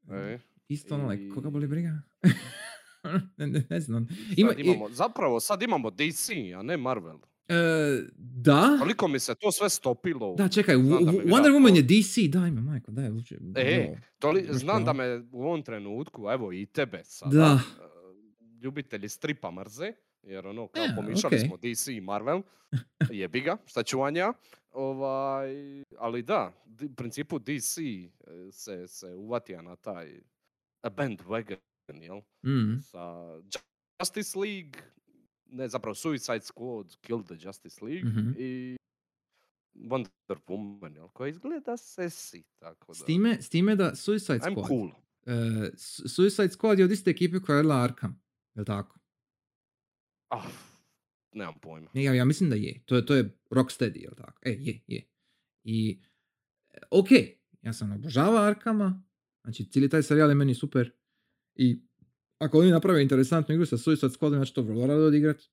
E, 0.09 0.39
Isto 0.67 0.95
ono, 0.95 1.07
like, 1.07 1.29
koga 1.29 1.47
i- 1.47 1.51
boli 1.51 1.67
briga? 1.67 2.01
ne, 3.37 3.47
ne, 3.47 3.63
ne 3.69 3.79
znam. 3.79 4.07
sad 4.07 4.37
Ima- 4.37 4.53
i- 4.53 4.61
imamo, 4.61 4.89
zapravo 4.89 5.39
sad 5.39 5.61
imamo 5.61 5.89
DC, 5.91 6.29
a 6.53 6.61
ne 6.61 6.77
Marvel. 6.77 7.17
E, 7.49 7.53
da, 8.17 8.77
Koliko 8.79 9.07
mi 9.07 9.19
se 9.19 9.35
to 9.35 9.51
sve 9.51 9.69
stopilo. 9.69 10.35
da, 10.35 10.49
čekaj, 10.49 10.75
da 10.75 10.81
Wonder 10.81 11.51
Woman 11.51 11.75
je 11.75 11.81
DC, 11.81 12.31
daj 12.31 12.51
me, 12.51 12.61
majko, 12.61 12.91
daj, 12.91 13.09
uopće. 13.11 13.37
E. 13.55 13.95
Toli, 14.19 14.47
znam 14.51 14.85
da 14.85 14.93
me 14.93 15.21
u 15.31 15.43
ovom 15.43 15.63
trenutku, 15.63 16.29
evo 16.29 16.53
i 16.53 16.65
tebe 16.65 17.01
sada, 17.03 17.37
Da. 17.37 17.59
e, 17.75 17.87
ljubitelji 18.61 19.09
stripa 19.09 19.51
mrze, 19.51 19.93
Jer 20.23 20.47
ono, 20.47 20.67
kao 20.67 20.83
E, 20.83 20.95
pomiješali 20.95 21.35
okej. 21.35 21.47
smo 21.47 21.57
DC 21.57 21.87
i 21.87 22.01
Marvel, 22.01 22.41
jebi 23.11 23.41
ga, 23.41 23.57
šta 23.65 23.83
ću 23.83 23.99
vam 23.99 24.15
ja. 24.15 24.33
Ovaj, 24.71 25.49
ali 25.97 26.21
da, 26.21 26.53
u 26.83 26.95
principu 26.95 27.39
DC 27.39 27.77
e, 27.77 28.09
se, 28.51 28.87
se 28.87 29.07
uvatija 29.07 29.61
na 29.61 29.75
taj 29.75 30.21
bandwagon, 30.83 31.57
jel? 32.01 32.17
Mm. 32.45 32.81
Sa 32.81 33.01
Justice 33.99 34.39
League, 34.39 34.81
ne 35.49 35.69
zapravo 35.69 35.95
Suicide 35.95 36.41
Squad, 36.41 36.95
Kill 36.97 37.23
the 37.23 37.35
Justice 37.37 37.85
League 37.85 38.09
Mhm. 38.09 38.31
i 38.37 38.77
Wonder 39.75 40.09
Woman, 40.47 40.95
jel? 40.95 41.07
Koja 41.07 41.29
izgleda 41.29 41.77
sesi, 41.77 42.43
tako 42.55 42.87
da. 42.87 42.93
S 42.95 43.05
time, 43.05 43.41
s 43.41 43.49
time 43.49 43.75
da 43.75 43.95
Suicide 43.95 44.39
I'm 44.39 44.53
Squad, 44.53 44.67
cool. 44.67 44.91
Su- 45.75 46.09
Suicide 46.09 46.49
Squad 46.49 46.79
je 46.79 46.85
od 46.85 46.91
iste 46.91 47.11
ekipe 47.11 47.39
koja 47.39 47.55
je 47.55 47.57
radila 47.57 47.83
Arkham, 47.83 48.21
je 48.55 48.65
tako? 48.65 48.99
Ah, 50.29 50.43
nemam 51.31 51.59
pojma. 51.59 51.89
Ne, 51.93 52.03
ja, 52.03 52.13
ja 52.13 52.25
mislim 52.25 52.49
da 52.49 52.55
je. 52.55 52.81
To 52.85 52.95
je, 52.95 53.05
to 53.05 53.15
je 53.15 53.37
Rocksteady, 53.49 53.97
jel 53.97 54.13
tako? 54.15 54.39
E, 54.41 54.51
je, 54.51 54.79
je. 54.87 55.07
I, 55.63 55.99
e, 56.71 56.77
ok, 56.91 57.07
ja 57.61 57.73
sam 57.73 57.91
obožava 57.91 58.41
Arkama, 58.41 59.03
znači 59.43 59.65
cijeli 59.65 59.89
taj 59.89 60.03
serijal 60.03 60.29
je 60.29 60.35
meni 60.35 60.55
super 60.55 60.91
i 61.55 61.79
ako 62.37 62.59
oni 62.59 62.71
naprave 62.71 63.01
interesantnu 63.01 63.55
igru 63.55 63.65
sa 63.65 63.77
Suicide 63.77 64.09
Squadom, 64.09 64.39
ja 64.39 64.45
ću 64.45 64.53
to 64.53 64.61
vrlo 64.61 64.87
rado 64.87 65.05
odigrat. 65.05 65.43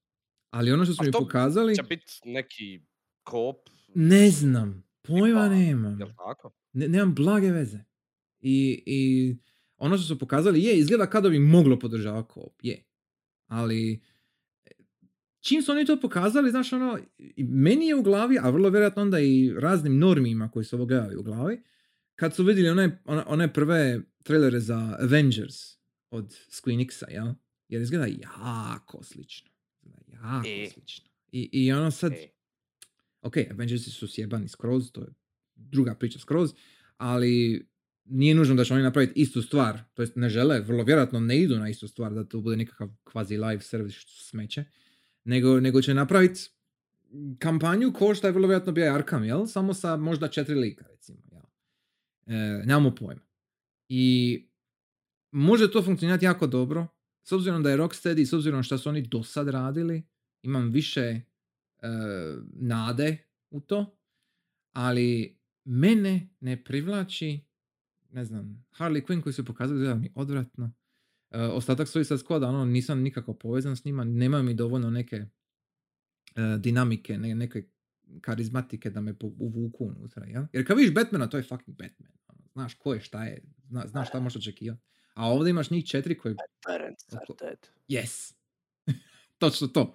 Ali 0.51 0.73
ono 0.73 0.85
što 0.85 0.95
su 0.95 1.05
mi 1.05 1.11
to 1.11 1.19
pokazali, 1.19 1.77
Će 1.77 1.83
biti 1.83 2.13
neki 2.25 2.81
kop, 3.23 3.57
ne 3.95 4.31
znam, 4.31 4.85
pojma 5.03 5.49
nemam. 5.49 6.01
jel 6.01 6.09
tako? 6.17 6.53
Ne, 6.73 6.89
nemam 6.89 7.15
blage 7.15 7.51
veze. 7.51 7.79
I, 8.41 8.83
I 8.87 9.37
ono 9.77 9.97
što 9.99 10.07
su 10.07 10.19
pokazali 10.19 10.63
je, 10.63 10.79
izgleda 10.79 11.11
kao 11.11 11.21
da 11.21 11.29
bi 11.29 11.39
moglo 11.39 11.79
podržavati 11.79 12.29
koop, 12.29 12.61
je. 12.63 12.85
Ali 13.47 13.93
e, 14.67 14.71
čim 15.41 15.63
su 15.63 15.73
oni 15.73 15.87
to 15.87 16.01
pokazali, 16.01 16.51
znaš 16.51 16.73
ono, 16.73 16.99
meni 17.37 17.87
je 17.87 17.95
u 17.95 18.03
glavi, 18.03 18.39
a 18.43 18.51
vrlo 18.51 18.71
vjerojatno 18.71 19.03
onda 19.03 19.21
i 19.21 19.55
raznim 19.59 19.99
normima 19.99 20.51
koji 20.51 20.65
su 20.65 20.77
ovo 20.77 20.87
gledali 20.87 21.17
u 21.17 21.23
glavi, 21.23 21.63
kad 22.15 22.35
su 22.35 22.45
vidjeli 22.45 22.69
one, 22.69 23.03
one 23.27 23.53
prve 23.53 24.01
trailere 24.23 24.61
za 24.61 24.97
Avengers 25.01 25.84
od 26.15 26.37
Squeenixa, 26.51 27.11
jel? 27.11 27.35
Jer 27.69 27.83
izgleda 27.83 28.07
jako 28.07 29.03
slično. 29.03 29.51
Izgleda 29.83 30.05
jako 30.13 30.49
E. 30.49 30.71
slično. 30.71 31.05
I, 31.33 31.49
I 31.53 31.73
ono 31.73 31.91
sad, 31.91 32.13
E, 32.13 32.29
ok, 33.23 33.37
Avengersi 33.51 33.91
su 33.91 34.09
sjebani 34.09 34.49
skroz, 34.49 34.93
to 34.93 35.01
je 35.01 35.09
druga 35.55 35.95
priča 35.95 36.19
skroz, 36.19 36.55
ali 36.97 37.67
nije 38.05 38.35
nužno 38.35 38.55
da 38.55 38.65
će 38.65 38.75
oni 38.75 38.83
napraviti 38.83 39.21
istu 39.21 39.43
stvar, 39.43 39.81
to 39.95 40.03
jest 40.03 40.17
ne 40.17 40.29
žele, 40.29 40.61
vrlo 40.61 40.85
vjerojatno 40.85 41.21
ne 41.21 41.43
idu 41.43 41.59
na 41.59 41.69
istu 41.69 41.89
stvar 41.89 42.15
da 42.15 42.25
to 42.25 42.41
bude 42.41 42.57
nekakav 42.57 42.89
kvazi 43.05 43.37
live 43.37 43.61
service 43.61 43.99
što 43.99 44.25
smeće, 44.25 44.65
nego, 45.25 45.61
nego 45.61 45.83
će 45.83 45.95
napraviti 45.95 46.41
kampanju 47.39 47.93
ko 47.93 48.15
što 48.15 48.27
je 48.27 48.33
vrlo 48.33 48.49
vjerojatno 48.49 48.73
bio 48.73 48.95
Arkham, 48.95 49.25
jel? 49.25 49.47
Samo 49.47 49.75
sa 49.75 49.97
možda 49.97 50.29
četiri 50.29 50.55
lika, 50.55 50.85
recimo, 50.91 51.19
jel? 51.33 51.43
E, 52.27 52.63
nemamo 52.67 52.95
pojma. 52.95 53.23
I 53.89 54.47
može 55.35 55.71
to 55.71 55.83
funkcionirati 55.83 56.25
jako 56.25 56.47
dobro, 56.47 56.87
s 57.23 57.33
obzirom 57.33 57.63
da 57.63 57.71
je 57.71 57.77
Rocksteady, 57.77 58.25
s 58.25 58.33
obzirom 58.33 58.63
što 58.63 58.79
su 58.79 58.89
oni 58.89 59.03
do 59.03 59.23
sad 59.23 59.49
radili, 59.49 60.03
imam 60.43 60.71
više 60.71 61.01
e, 61.01 61.23
nade 62.53 63.19
u 63.51 63.61
to, 63.61 63.99
ali 64.73 65.39
mene 65.65 66.29
ne 66.41 66.65
privlači, 66.65 67.41
ne 68.11 68.25
znam, 68.25 68.67
Harley 68.79 69.07
Quinn 69.07 69.23
koji 69.23 69.33
su 69.33 69.45
pokazali 69.45 69.85
da 69.85 69.95
mi 69.95 70.13
odvratno. 70.15 70.73
E, 71.31 71.41
ostatak 71.41 71.89
Suicide 71.89 72.19
Squada, 72.19 72.49
ono, 72.49 72.65
nisam 72.65 73.01
nikako 73.01 73.35
povezan 73.35 73.77
s 73.77 73.85
njima, 73.85 74.05
nema 74.05 74.43
mi 74.43 74.55
dovoljno 74.55 74.91
neke 74.91 75.17
e, 75.17 75.29
dinamike, 76.59 77.19
ne, 77.19 77.35
neke 77.35 77.69
karizmatike 78.21 78.91
da 78.91 79.01
me 79.01 79.15
uvuku 79.21 79.85
unutra, 79.85 80.27
jel? 80.27 80.45
Jer 80.53 80.67
kad 80.67 80.77
vidiš 80.77 80.95
Batmana, 80.95 81.27
to 81.27 81.37
je 81.37 81.43
fucking 81.43 81.77
Batman. 81.79 82.13
ono, 82.29 82.41
Znaš 82.53 82.75
ko 82.75 82.95
je, 82.95 83.01
šta 83.01 83.25
je, 83.25 83.43
zna, 83.69 83.87
znaš 83.87 84.09
šta 84.09 84.21
možeš 84.21 84.37
očekivati. 84.37 84.94
A 85.15 85.27
ovdje 85.27 85.51
imaš 85.51 85.71
njih 85.71 85.85
četiri 85.87 86.19
koji 86.19 86.35
parents 86.67 87.13
are 87.13 87.21
Oko- 87.29 87.39
dead. 87.41 87.59
Yes. 87.91 88.35
Točno 89.39 89.67
to. 89.67 89.95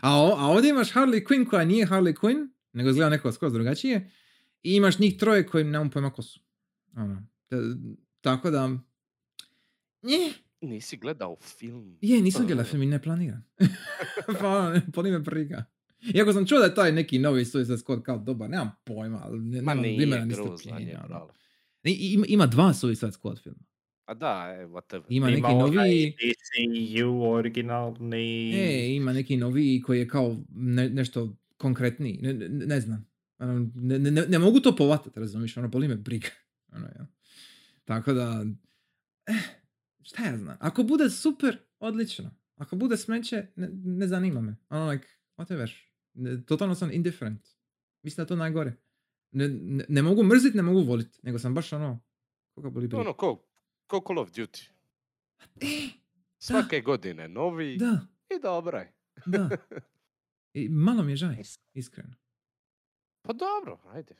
A, 0.00 0.10
o- 0.16 0.34
a 0.36 0.46
ovdje 0.46 0.70
imaš 0.70 0.92
Harley 0.92 1.26
Quinn 1.26 1.48
koja 1.50 1.64
nije 1.64 1.86
Harley 1.86 2.14
Quinn, 2.14 2.48
nego 2.72 2.88
izgleda 2.90 3.10
neko 3.10 3.32
skroz 3.32 3.52
drugačije. 3.52 4.10
I 4.62 4.74
imaš 4.74 4.98
njih 4.98 5.16
troje 5.16 5.46
koji 5.46 5.64
nemam 5.64 5.90
pojma 5.90 6.10
ko 6.10 6.22
su. 6.22 6.40
Ono, 6.94 7.26
t- 7.48 7.56
tako 8.20 8.50
da... 8.50 8.78
Nje, 10.02 10.32
Nisi 10.62 10.96
gledao 10.96 11.36
film? 11.38 11.98
je, 12.02 12.22
nisam 12.22 12.46
gledala 12.46 12.64
film 12.70 12.82
i 12.82 12.86
ne 12.86 13.02
planiram. 13.02 13.44
pa 14.40 14.48
ono, 14.48 14.70
ne, 14.70 14.82
boli 14.86 15.10
me 15.10 15.18
briga. 15.18 15.64
Iako 16.14 16.32
sam 16.32 16.46
čuo 16.46 16.58
da 16.58 16.64
je 16.64 16.74
taj 16.74 16.92
neki 16.92 17.18
novi 17.18 17.44
Suicide 17.44 17.76
Squad 17.76 18.02
kao 18.02 18.18
dobar, 18.18 18.50
nemam 18.50 18.70
pojma, 18.84 19.20
ali 19.22 19.40
ne, 19.40 19.62
Ma 19.62 19.74
nije 19.74 20.06
grozan 20.26 20.80
je, 20.80 20.98
ono. 21.00 21.28
i- 21.84 22.12
Ima, 22.12 22.26
ima 22.26 22.46
dva 22.46 22.74
Suicide 22.74 23.12
Squad 23.12 23.42
filma. 23.42 23.58
A 24.10 24.14
da, 24.14 24.56
e, 24.60 24.66
whatever. 24.66 25.04
Ima 25.08 25.26
neki 25.26 25.38
Ima 25.38 25.52
noviji... 25.52 26.16
DCU 26.16 27.22
originalni... 27.22 28.52
E, 28.54 28.94
ima 28.94 29.12
neki 29.12 29.36
noviji 29.36 29.82
koji 29.82 29.98
je 29.98 30.08
kao 30.08 30.36
ne, 30.54 30.88
nešto 30.88 31.36
konkretniji. 31.56 32.18
Ne, 32.22 32.34
ne, 32.34 32.48
ne 32.48 32.80
znam. 32.80 33.06
Ono, 33.38 33.70
ne, 33.74 33.98
ne, 33.98 34.10
ne- 34.10 34.26
ne 34.26 34.38
mogu 34.38 34.60
to 34.60 34.76
povatati, 34.76 35.20
razumiješ? 35.20 35.56
Ono, 35.56 35.68
boli 35.68 35.88
me 35.88 35.96
briga. 35.96 36.28
Ono, 36.76 36.86
ja. 36.86 37.06
Tako 37.84 38.12
da, 38.12 38.44
eh, 39.26 39.32
šta 40.02 40.24
ja 40.24 40.36
znam. 40.36 40.56
Ako 40.60 40.82
bude 40.82 41.10
super, 41.10 41.58
odlično. 41.78 42.30
Ako 42.56 42.76
bude 42.76 42.96
smeće, 42.96 43.46
ne, 43.56 43.68
ne 43.72 44.06
zanima 44.06 44.40
me. 44.40 44.56
Ono, 44.68 44.90
like, 44.90 45.06
whatever. 45.36 45.70
Ne, 46.14 46.44
totalno 46.44 46.74
sam 46.74 46.92
indifferent. 46.92 47.48
Mislim 48.02 48.24
da 48.24 48.28
to 48.28 48.36
najgore. 48.36 48.76
Ne, 49.30 49.48
ne, 49.48 49.84
ne 49.88 50.02
mogu 50.02 50.22
mrzit, 50.22 50.54
ne 50.54 50.62
mogu 50.62 50.80
volit. 50.80 51.22
Nego 51.22 51.38
sam 51.38 51.54
baš 51.54 51.72
ono, 51.72 52.00
koga 52.54 52.70
boli 52.70 52.88
briga. 52.88 53.00
Ono, 53.00 53.12
ko, 53.12 53.49
ko 53.90 54.00
Call 54.06 54.18
of 54.18 54.30
Duty. 54.30 54.70
E, 55.60 55.88
Svake 56.38 56.80
godine 56.80 57.28
novi 57.28 57.76
da, 57.76 58.06
i 58.36 58.40
dobro 58.42 58.78
je. 58.78 58.92
da. 59.26 59.50
I 60.60 60.68
malo 60.68 61.02
mi 61.02 61.12
je 61.12 61.16
žaj, 61.16 61.42
iskreno. 61.74 62.14
Pa 63.22 63.32
dobro, 63.32 63.80
ajde. 63.86 64.14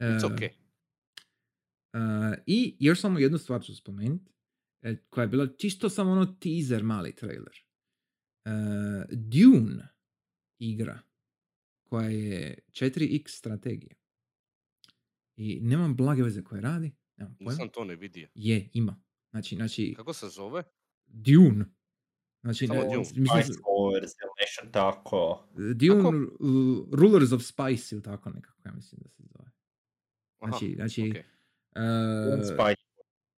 It's 0.00 0.24
E, 0.24 0.28
okay. 0.28 0.50
Uh, 1.92 2.38
I 2.46 2.76
još 2.80 3.00
samo 3.00 3.18
jednu 3.18 3.38
stvar 3.38 3.62
ću 3.62 3.76
spomenuti, 3.76 4.32
e, 4.82 4.96
koja 5.10 5.22
je 5.22 5.28
bila 5.28 5.46
čisto 5.58 5.88
samo 5.88 6.10
ono 6.10 6.26
teaser, 6.26 6.84
mali 6.84 7.14
trailer. 7.14 7.64
Uh, 8.44 9.04
Dune 9.10 9.88
igra, 10.58 11.00
koja 11.88 12.08
je 12.08 12.58
4X 12.70 13.28
strategija. 13.28 13.94
I 15.36 15.60
nemam 15.60 15.96
blage 15.96 16.22
veze 16.22 16.44
koje 16.44 16.60
radi, 16.60 16.92
nemam 17.20 17.34
pojma. 17.34 17.50
Nisam 17.50 17.68
to 17.68 17.84
ne 17.84 17.96
vidio. 17.96 18.28
Je, 18.34 18.70
ima. 18.72 19.02
Znači, 19.30 19.56
znači 19.56 19.94
Kako 19.96 20.12
se 20.12 20.28
zove? 20.28 20.62
Dune. 21.06 21.64
Znači, 22.42 22.66
Samo 22.66 22.80
ne- 22.80 22.86
Dune. 22.86 22.98
mislim, 22.98 23.26
Spice 23.26 23.52
Wars 23.60 23.94
ili 24.14 24.30
nešto 24.40 24.66
tako. 24.72 25.48
Dune 25.74 26.02
Kako? 26.02 26.08
uh, 26.40 26.88
Rulers 26.92 27.32
of 27.32 27.42
Spice 27.42 27.94
ili 27.94 28.02
tako 28.02 28.30
nekako, 28.30 28.60
ja 28.64 28.72
mislim 28.72 29.00
da 29.02 29.08
se 29.08 29.22
zove. 29.24 29.50
Aha, 30.38 30.50
Znači, 30.50 30.74
znači 30.74 31.00
okej. 31.02 31.20
uh, 31.20 32.44
Spice 32.44 32.54
Wars, 32.56 32.76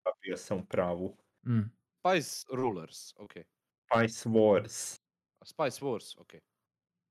pa 0.03 0.11
bio 0.23 0.37
sam 0.37 0.59
u 0.59 0.65
pravu. 0.65 1.17
mm. 1.47 1.61
Spice 1.99 2.47
Rulers, 2.53 3.15
ok. 3.17 3.33
Spice 3.33 4.29
Wars. 4.29 5.01
Spice 5.45 5.81
Wars, 5.81 6.19
ok. 6.19 6.33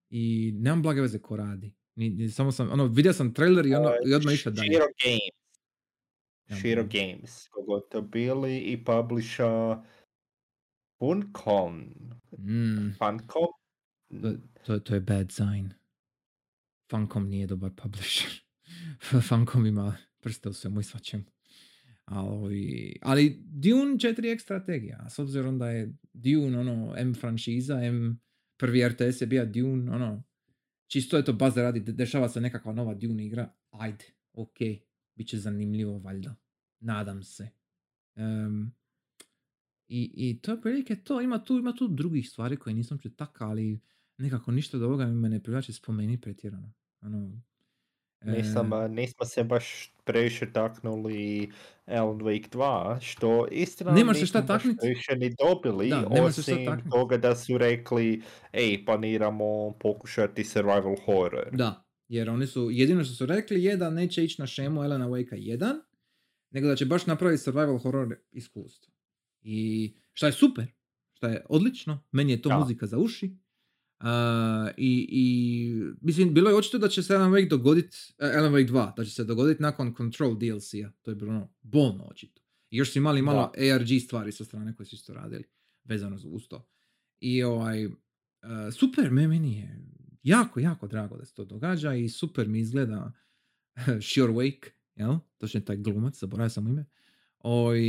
I 0.10 0.52
nemam 0.56 0.82
blage 0.82 1.02
veze 1.02 1.20
ko 1.20 1.36
radi. 1.36 1.74
Ni, 1.96 2.10
ni- 2.10 2.30
samo 2.30 2.52
sam, 2.52 2.72
ono, 2.72 2.86
vidio 2.86 3.14
sam 3.14 3.34
trailer 3.34 3.66
i, 3.66 3.76
ono, 3.76 3.88
Uh, 3.88 3.96
i 4.06 4.14
odmah 4.14 4.34
išao 4.34 4.52
dalje. 4.52 4.70
Nemam 4.70 4.88
Shiro 6.60 6.84
pojma. 6.84 6.90
Games. 6.90 7.48
Kogo 7.48 7.80
to 7.80 8.02
bili 8.02 8.60
i 8.60 8.84
publisha 8.84 9.84
Funcom. 11.00 11.94
Mm, 12.38 12.96
Funcom? 12.98 13.48
to, 14.22 14.34
to, 14.66 14.80
to 14.80 14.94
je 14.94 15.00
bad 15.00 15.32
sign. 15.32 15.74
Funcom 16.92 17.30
nije 17.30 17.48
dobar 17.48 17.72
publisher. 17.76 18.30
Funcom 19.30 19.66
ima 19.66 19.98
prste 20.20 20.50
u 20.50 20.54
svemu 20.54 20.80
i 20.80 20.84
svačemu. 20.84 21.24
Ali, 22.06 22.96
ali 23.02 23.40
Dune 23.46 23.96
4X 23.96 24.40
strategija, 24.40 25.10
s 25.10 25.20
obzirom 25.20 25.60
da 25.60 25.70
je 25.70 25.94
Dune 26.14 26.60
ono 26.60 26.94
M 26.98 27.14
franšiza, 27.14 27.84
M 27.84 28.22
prvi 28.60 28.88
RTS 28.88 29.22
je 29.22 29.28
bio 29.28 29.46
Dune, 29.46 29.92
ono, 29.92 30.24
čisto 30.88 31.18
je 31.18 31.26
to 31.26 31.34
baza 31.34 31.62
radi, 31.62 31.80
de- 31.80 31.92
dešava 31.92 32.30
se 32.30 32.42
nekakva 32.42 32.74
nova 32.74 32.94
Dune 32.94 33.26
igra, 33.26 33.54
ajde, 33.72 34.06
ok, 34.34 34.58
bit 34.60 34.91
će 35.24 35.38
zanimljivo 35.38 36.00
valjda, 36.00 36.36
nadam 36.80 37.24
se. 37.24 37.50
Em, 38.16 38.76
i, 39.88 40.12
I 40.16 40.42
to 40.42 40.52
je 40.52 40.62
prilike 40.62 40.96
to, 40.96 41.22
ima 41.22 41.44
tu, 41.44 41.58
ima 41.58 41.76
tu 41.76 41.88
drugih 41.88 42.30
stvari 42.30 42.58
koje 42.58 42.74
nisam 42.74 43.00
čuo 43.00 43.12
ali 43.40 43.82
nekako 44.18 44.52
ništa 44.52 44.78
od 44.78 44.84
ovoga 44.84 45.06
me 45.06 45.30
ne 45.30 45.44
privlači 45.44 45.74
spomeni 45.74 46.22
pretjerano. 46.22 46.74
Ono, 47.02 47.42
Nisam, 48.26 48.74
E, 48.74 48.90
nismo 48.90 49.26
se 49.26 49.44
baš 49.44 49.94
previše 50.04 50.54
taknuli 50.54 51.52
Alan 51.86 52.20
Wake 52.20 52.50
2, 52.50 53.02
što 53.02 53.48
istina 53.52 53.92
Nemaš 53.92 54.20
se 54.20 54.26
šta 54.26 54.42
nismo 54.42 54.48
baš 54.48 54.64
previše 54.80 55.16
ni 55.16 55.36
dobili, 55.40 55.90
Da, 55.90 56.06
nemaš 56.10 56.34
se 56.36 56.42
šta 56.44 56.56
osim 56.56 56.82
toga 56.90 57.18
da 57.18 57.36
su 57.36 57.58
rekli, 57.58 58.22
ej, 58.54 58.86
planiramo 58.86 59.72
pokušati 59.80 60.44
survival 60.44 60.96
horror. 61.06 61.52
Da, 61.52 61.84
jer 62.12 62.30
oni 62.30 62.48
su, 62.48 62.70
jedino 62.72 63.04
što 63.04 63.14
su 63.14 63.26
rekli 63.26 63.64
je 63.64 63.78
da 63.78 63.90
neće 63.90 64.24
ići 64.24 64.42
na 64.42 64.48
šemu 64.48 64.84
Elena 64.84 65.08
Wake 65.08 65.58
1, 65.58 65.80
nego 66.50 66.68
da 66.68 66.76
će 66.76 66.86
baš 66.86 67.06
napraviti 67.06 67.44
survival 67.44 67.78
horror 67.78 68.16
iskustvo. 68.32 68.94
I 69.42 69.94
šta 70.14 70.26
je 70.26 70.34
super, 70.34 70.66
šta 71.14 71.28
je 71.28 71.46
odlično, 71.50 72.04
meni 72.12 72.32
je 72.32 72.42
to 72.42 72.50
Da. 72.50 72.60
muzika 72.60 72.88
za 72.88 72.98
uši. 72.98 73.38
A, 74.00 74.72
i, 74.78 75.08
I, 75.10 75.24
mislim, 76.02 76.34
bilo 76.34 76.50
je 76.50 76.56
očito 76.56 76.78
da 76.78 76.88
će 76.88 77.04
se 77.04 77.16
Alan 77.16 77.32
Wake 77.32 77.50
dogodit, 77.50 77.96
eh, 78.18 78.32
Alan 78.38 78.54
Wake 78.54 78.68
2, 78.68 78.96
da 78.96 79.06
će 79.06 79.12
se 79.12 79.24
dogodit 79.24 79.60
nakon 79.60 79.94
Control 79.98 80.38
DLC-a. 80.38 80.92
To 81.02 81.12
je 81.12 81.16
bilo 81.16 81.32
ono, 81.32 81.54
bolno 81.62 82.04
očito. 82.04 82.42
I 82.70 82.78
još 82.78 82.92
su 82.92 82.98
imali 82.98 83.22
malo 83.22 83.52
ARG 83.74 83.88
stvari 84.06 84.32
sa 84.32 84.46
strane 84.46 84.76
koje 84.76 84.86
su 84.88 84.96
isto 84.96 85.14
radili, 85.14 85.44
vezano 85.84 86.18
uz 86.26 86.48
to. 86.48 86.68
I 87.20 87.44
ovaj, 87.44 87.84
eh, 87.86 87.92
super, 88.72 89.12
me, 89.12 89.28
meni 89.28 89.58
je 89.58 89.92
jako, 90.24 90.60
jako 90.60 90.88
drago 90.88 91.18
da 91.18 91.26
se 91.26 91.34
to 91.34 91.46
događa 91.46 91.94
i 91.94 92.10
super 92.10 92.48
mi 92.48 92.60
izgleda 92.60 93.12
Sure 94.02 94.34
Wake, 94.34 94.70
jel? 94.96 95.18
Točno 95.38 95.60
je 95.60 95.66
taj 95.66 95.78
glumac, 95.78 96.20
zaboravio 96.20 96.50
sam 96.50 96.68
ime. 96.68 96.86
Oj, 97.40 97.82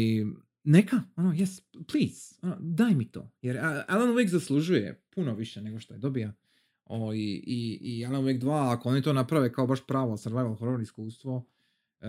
neka, 0.64 1.02
ono, 1.16 1.32
yes, 1.32 1.62
please, 1.92 2.34
ono, 2.42 2.56
daj 2.60 2.94
mi 2.94 3.10
to. 3.10 3.30
Jer 3.42 3.58
Alan 3.88 4.14
Wake 4.14 4.28
zaslužuje 4.28 5.02
puno 5.10 5.34
više 5.34 5.62
nego 5.62 5.80
što 5.80 5.94
je 5.94 5.98
dobija. 5.98 6.32
O, 6.84 7.14
i, 7.14 7.44
i, 7.46 7.78
I 7.82 8.06
Alan 8.06 8.24
Wake 8.24 8.40
2, 8.40 8.72
ako 8.72 8.88
oni 8.88 9.02
to 9.02 9.12
naprave 9.12 9.52
kao 9.52 9.66
baš 9.66 9.86
pravo 9.86 10.16
survival 10.16 10.54
horror 10.54 10.80
iskustvo, 10.80 11.46
e, 12.00 12.08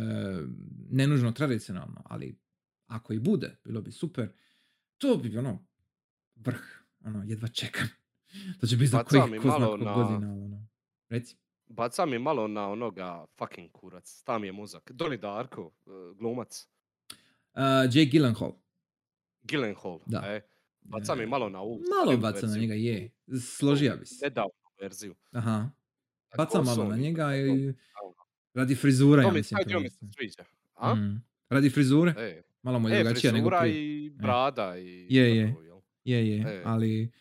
ne 0.90 1.08
nužno 1.08 1.32
tradicionalno, 1.32 2.02
ali 2.06 2.40
ako 2.88 3.14
i 3.14 3.20
bude, 3.20 3.56
bilo 3.64 3.82
bi 3.82 3.92
super. 3.92 4.32
To 4.98 5.18
bi 5.18 5.38
ono, 5.38 5.66
vrh, 6.36 6.62
ono, 7.04 7.24
jedva 7.24 7.48
čekam. 7.48 7.88
To 8.60 8.68
će 8.68 8.76
biti 8.76 8.88
za 8.88 9.04
kojih 9.04 9.24
ko 9.34 9.50
zna 9.50 9.60
na- 9.60 9.68
godina, 9.68 9.94
ono. 10.34 10.68
Reci. 11.10 11.36
Baca 11.68 12.06
mi 12.06 12.20
malo 12.20 12.48
na 12.48 12.70
onoga 12.70 13.26
fucking 13.38 13.72
kurac. 13.72 14.24
Tam 14.24 14.44
je 14.44 14.52
muzak. 14.52 14.92
Donnie 14.92 15.18
Darko, 15.18 15.62
uh, 15.86 15.94
glumac. 16.18 16.68
Uh, 17.54 17.60
Jake 17.86 18.10
Gyllenhaal. 18.10 18.54
Gyllenhaal. 19.44 20.00
Da. 20.06 20.22
E, 20.26 20.42
baca 20.82 21.16
mi 21.16 21.24
E, 21.24 21.26
malo 21.26 21.50
na 21.50 21.62
ovu. 21.62 21.80
Malo 21.90 22.18
baca 22.18 22.36
na 22.36 22.42
verziju. 22.42 22.62
njega, 22.62 22.74
je. 22.74 23.10
Složio 23.42 23.98
bi 23.98 24.06
se. 24.06 24.26
Nedavnu 24.26 24.52
verziju. 24.82 25.16
Aha. 25.32 25.70
Baca 26.38 26.62
malo 26.62 26.84
na 26.84 26.96
njega 26.98 27.24
To- 27.26 27.36
i 27.36 27.74
radi 28.54 28.76
frizura, 28.76 29.22
To 29.22 29.28
ja 29.28 29.32
mi, 29.34 29.38
mislim. 29.38 29.60
dio 29.68 29.80
mi 29.80 29.90
se 29.90 30.06
sviđa. 30.18 30.44
A? 30.76 30.96
Mm. 30.96 31.24
Radi 31.50 31.70
frizure, 31.70 32.14
E, 32.18 32.42
malo 32.64 32.80
mu 32.80 32.90
je 32.90 32.96
e 32.96 33.04
drugačija 33.04 33.34
nego 33.34 33.50
frizura 33.50 33.60
prije. 33.62 34.06
i 34.06 34.10
brada 34.10 34.78
i... 34.78 35.08
Je, 35.10 35.36
je. 35.38 35.56
Je, 36.04 36.30
je, 36.30 36.42
E. 36.44 36.62
ali 36.66 37.12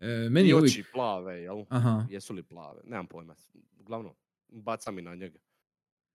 e, 0.00 0.28
meni 0.30 0.48
I 0.48 0.50
je 0.50 0.54
uvijek... 0.54 0.70
oči 0.70 0.84
plave, 0.92 1.42
jel? 1.42 1.64
Aha, 1.68 2.06
Jesu 2.10 2.34
li 2.34 2.42
plave? 2.42 2.80
Nemam 2.84 3.06
pojma. 3.06 3.34
Uglavnom, 3.80 4.12
baca 4.48 4.90
mi 4.90 5.02
na 5.02 5.14
njega. 5.14 5.38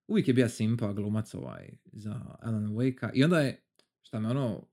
uvijek 0.07 0.27
je 0.27 0.33
bio 0.33 0.49
simpa 0.49 0.93
glumac 0.93 1.33
ovaj 1.33 1.77
za 1.91 2.37
Alan 2.41 2.67
Wake-a. 2.67 3.11
I 3.13 3.23
onda 3.23 3.39
je, 3.39 3.63
šta 4.01 4.19
me 4.19 4.29
ono, 4.29 4.67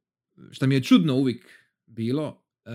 šta 0.50 0.66
mi 0.66 0.74
je 0.74 0.82
čudno 0.82 1.16
uvijek 1.16 1.50
bilo, 1.86 2.44
e, 2.64 2.70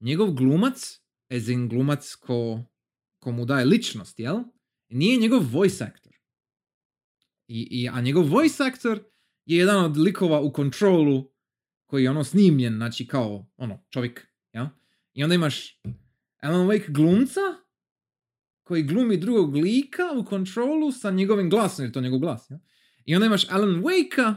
njegov 0.00 0.30
glumac, 0.30 1.00
as 1.30 1.48
in 1.48 1.68
glumac 1.68 2.14
ko, 2.14 2.64
ko 3.18 3.32
mu 3.32 3.44
daje 3.44 3.64
ličnost, 3.64 4.18
jel? 4.18 4.40
Nije 4.88 5.18
njegov 5.18 5.42
voice 5.52 5.84
actor. 5.84 6.12
I, 7.48 7.68
i, 7.70 7.88
a 7.88 8.00
njegov 8.00 8.24
voice 8.24 8.64
actor 8.64 9.04
je 9.44 9.58
jedan 9.58 9.84
od 9.84 9.96
likova 9.96 10.40
u 10.40 10.52
Controlu 10.56 11.30
koji 11.86 12.02
je 12.02 12.10
ono 12.10 12.24
snimljen, 12.24 12.74
znači 12.74 13.06
kao 13.06 13.46
ono, 13.56 13.84
čovjek? 13.90 14.35
I 15.16 15.22
onda 15.22 15.34
imaš 15.34 15.80
Alan 16.38 16.66
Wake 16.68 16.90
glumca 16.90 17.40
koji 18.62 18.82
glumi 18.82 19.16
drugog 19.16 19.54
lika 19.56 20.02
u 20.16 20.24
Controlu 20.24 20.92
sa 20.92 21.10
njegovim 21.10 21.50
glasom, 21.50 21.82
jer 21.82 21.88
je 21.88 21.92
to 21.92 22.00
njegov 22.00 22.18
glas, 22.18 22.50
jel? 22.50 22.58
I 23.04 23.14
onda 23.14 23.26
imaš 23.26 23.50
Alan 23.50 23.82
Wake-a 23.82 24.34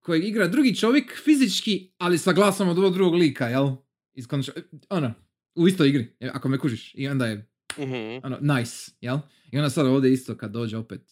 kojeg 0.00 0.24
igra 0.24 0.48
drugi 0.48 0.76
čovjek 0.76 1.12
fizički, 1.24 1.92
ali 1.98 2.18
sa 2.18 2.32
glasom 2.32 2.68
od 2.68 2.78
ovog 2.78 2.94
drugog 2.94 3.14
lika, 3.14 3.48
jel? 3.48 3.76
Iz 4.14 4.26
Control, 4.26 4.56
ono, 4.90 5.14
u 5.54 5.68
istoj 5.68 5.88
igri, 5.88 6.16
ako 6.22 6.48
me 6.48 6.58
kužiš. 6.58 6.94
I 6.94 7.08
onda 7.08 7.26
je 7.26 7.50
Mhm. 7.78 8.18
ono, 8.24 8.38
nice, 8.54 8.90
jel? 9.00 9.18
I 9.52 9.58
onda 9.58 9.70
sad 9.70 9.86
ovdje 9.86 10.12
isto 10.12 10.36
kad 10.36 10.52
dođe 10.52 10.76
opet, 10.76 11.02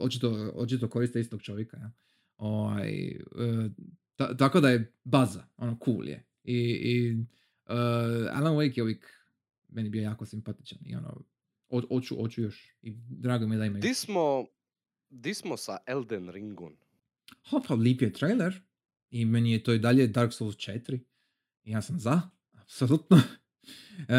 očito, 0.00 0.52
očito 0.54 0.88
koriste 0.88 1.20
istog 1.20 1.42
čovjeka, 1.42 1.76
jel? 1.76 1.88
Ovaj, 2.36 2.90
e, 3.06 3.18
ta- 4.16 4.36
tako 4.36 4.60
da 4.60 4.70
je 4.70 4.92
baza, 5.04 5.44
ono, 5.56 5.78
cool 5.84 6.08
je. 6.08 6.26
I, 6.44 6.54
i 6.56 7.16
Alan 8.32 8.54
Wake 8.54 8.72
je 8.76 8.82
uvijek 8.82 9.12
meni 9.68 9.88
bio 9.90 10.02
jako 10.02 10.26
simpatičan 10.26 10.78
i 10.86 10.96
ono, 10.96 11.24
o- 11.68 11.82
oću, 11.90 12.22
oću 12.24 12.42
još. 12.42 12.74
I 12.82 12.92
drago 13.08 13.46
mi 13.46 13.54
je 13.54 13.58
da 13.58 13.64
imaju. 13.64 13.82
Di 13.82 13.94
smo, 13.94 14.46
di 15.10 15.34
smo 15.34 15.56
sa 15.56 15.78
Elden 15.86 16.28
Ringom? 16.28 16.76
Ha, 17.42 17.60
pa 17.68 17.74
lip 17.74 18.02
je 18.02 18.12
trailer 18.12 18.60
i 19.10 19.24
meni 19.24 19.52
je 19.52 19.62
to 19.62 19.72
i 19.72 19.78
dalje 19.78 20.06
Dark 20.06 20.32
Souls 20.32 20.56
4. 20.56 21.00
I 21.64 21.70
ja 21.70 21.82
sam 21.82 21.98
za, 21.98 22.20
apsolutno. 22.52 23.20
E, 24.08 24.14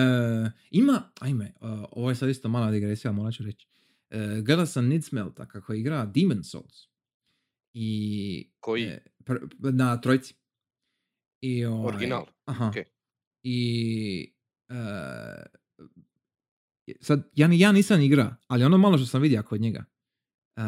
ima, 0.72 1.12
ajme, 1.20 1.46
e, 1.46 1.54
ovo 1.92 2.10
je 2.10 2.16
sad 2.16 2.30
isto 2.30 2.50
mala 2.50 2.72
digresija, 2.72 3.12
morat 3.12 3.34
ću 3.34 3.44
reći. 3.44 3.68
E, 4.10 4.42
gledao 4.42 4.66
sam 4.66 4.88
Nidsmelta 4.88 5.48
kako 5.48 5.74
igra 5.74 6.06
Demon 6.06 6.44
Souls. 6.44 6.88
I, 7.74 8.52
Koji? 8.60 8.84
e, 8.84 9.04
pr- 9.20 9.72
na 9.74 10.02
trojci. 10.02 10.34
I, 11.42 11.66
ovaj, 11.66 11.96
Original, 11.96 12.26
Aha. 12.46 12.68
okej. 12.68 12.84
I 13.48 14.34
e, 14.70 14.76
sad, 17.02 17.30
ja, 17.36 17.50
ja 17.52 17.72
nisam 17.72 18.02
igra, 18.02 18.36
ali 18.48 18.64
ono 18.64 18.78
malo 18.78 18.98
što 18.98 19.08
sam 19.08 19.22
vidio 19.22 19.44
kod 19.44 19.62
njega. 19.62 19.86
Uh, 20.58 20.64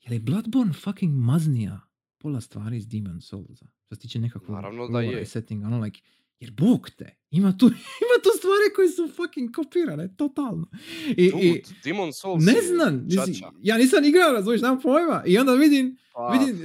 je 0.00 0.10
li 0.10 0.18
Bloodborne 0.18 0.72
fucking 0.72 1.14
maznija 1.14 1.80
pola 2.18 2.40
stvari 2.40 2.76
iz 2.76 2.88
Demon 2.88 3.20
Soulsa? 3.20 3.66
Što 3.86 3.94
se 3.94 4.00
tiče 4.00 4.18
nekakvog 4.18 4.56
Naravno 4.56 4.88
da 4.88 5.00
je. 5.00 5.22
i 5.22 5.26
settinga, 5.26 5.66
ono 5.66 5.80
like, 5.80 6.00
jer 6.40 6.50
bog 6.52 6.90
te, 6.90 7.16
ima 7.30 7.56
tu, 7.58 7.66
ima 8.04 8.16
tu 8.22 8.30
stvari 8.38 8.74
koje 8.76 8.88
su 8.88 9.08
fucking 9.16 9.54
kopirane, 9.54 10.16
totalno. 10.16 10.70
I, 11.16 11.24
i 11.24 11.30
Dude, 11.30 11.62
Demon 11.84 12.12
Souls 12.12 12.44
ne 12.44 12.54
znam, 12.62 13.06
čača. 13.10 13.50
ja 13.62 13.78
nisam 13.78 14.04
igrao, 14.04 14.32
razumiješ, 14.32 14.62
nemam 14.62 14.80
pojma. 14.80 15.22
I 15.26 15.38
onda 15.38 15.54
vidim, 15.54 15.96
Pa, 16.12 16.38
vidim, 16.38 16.62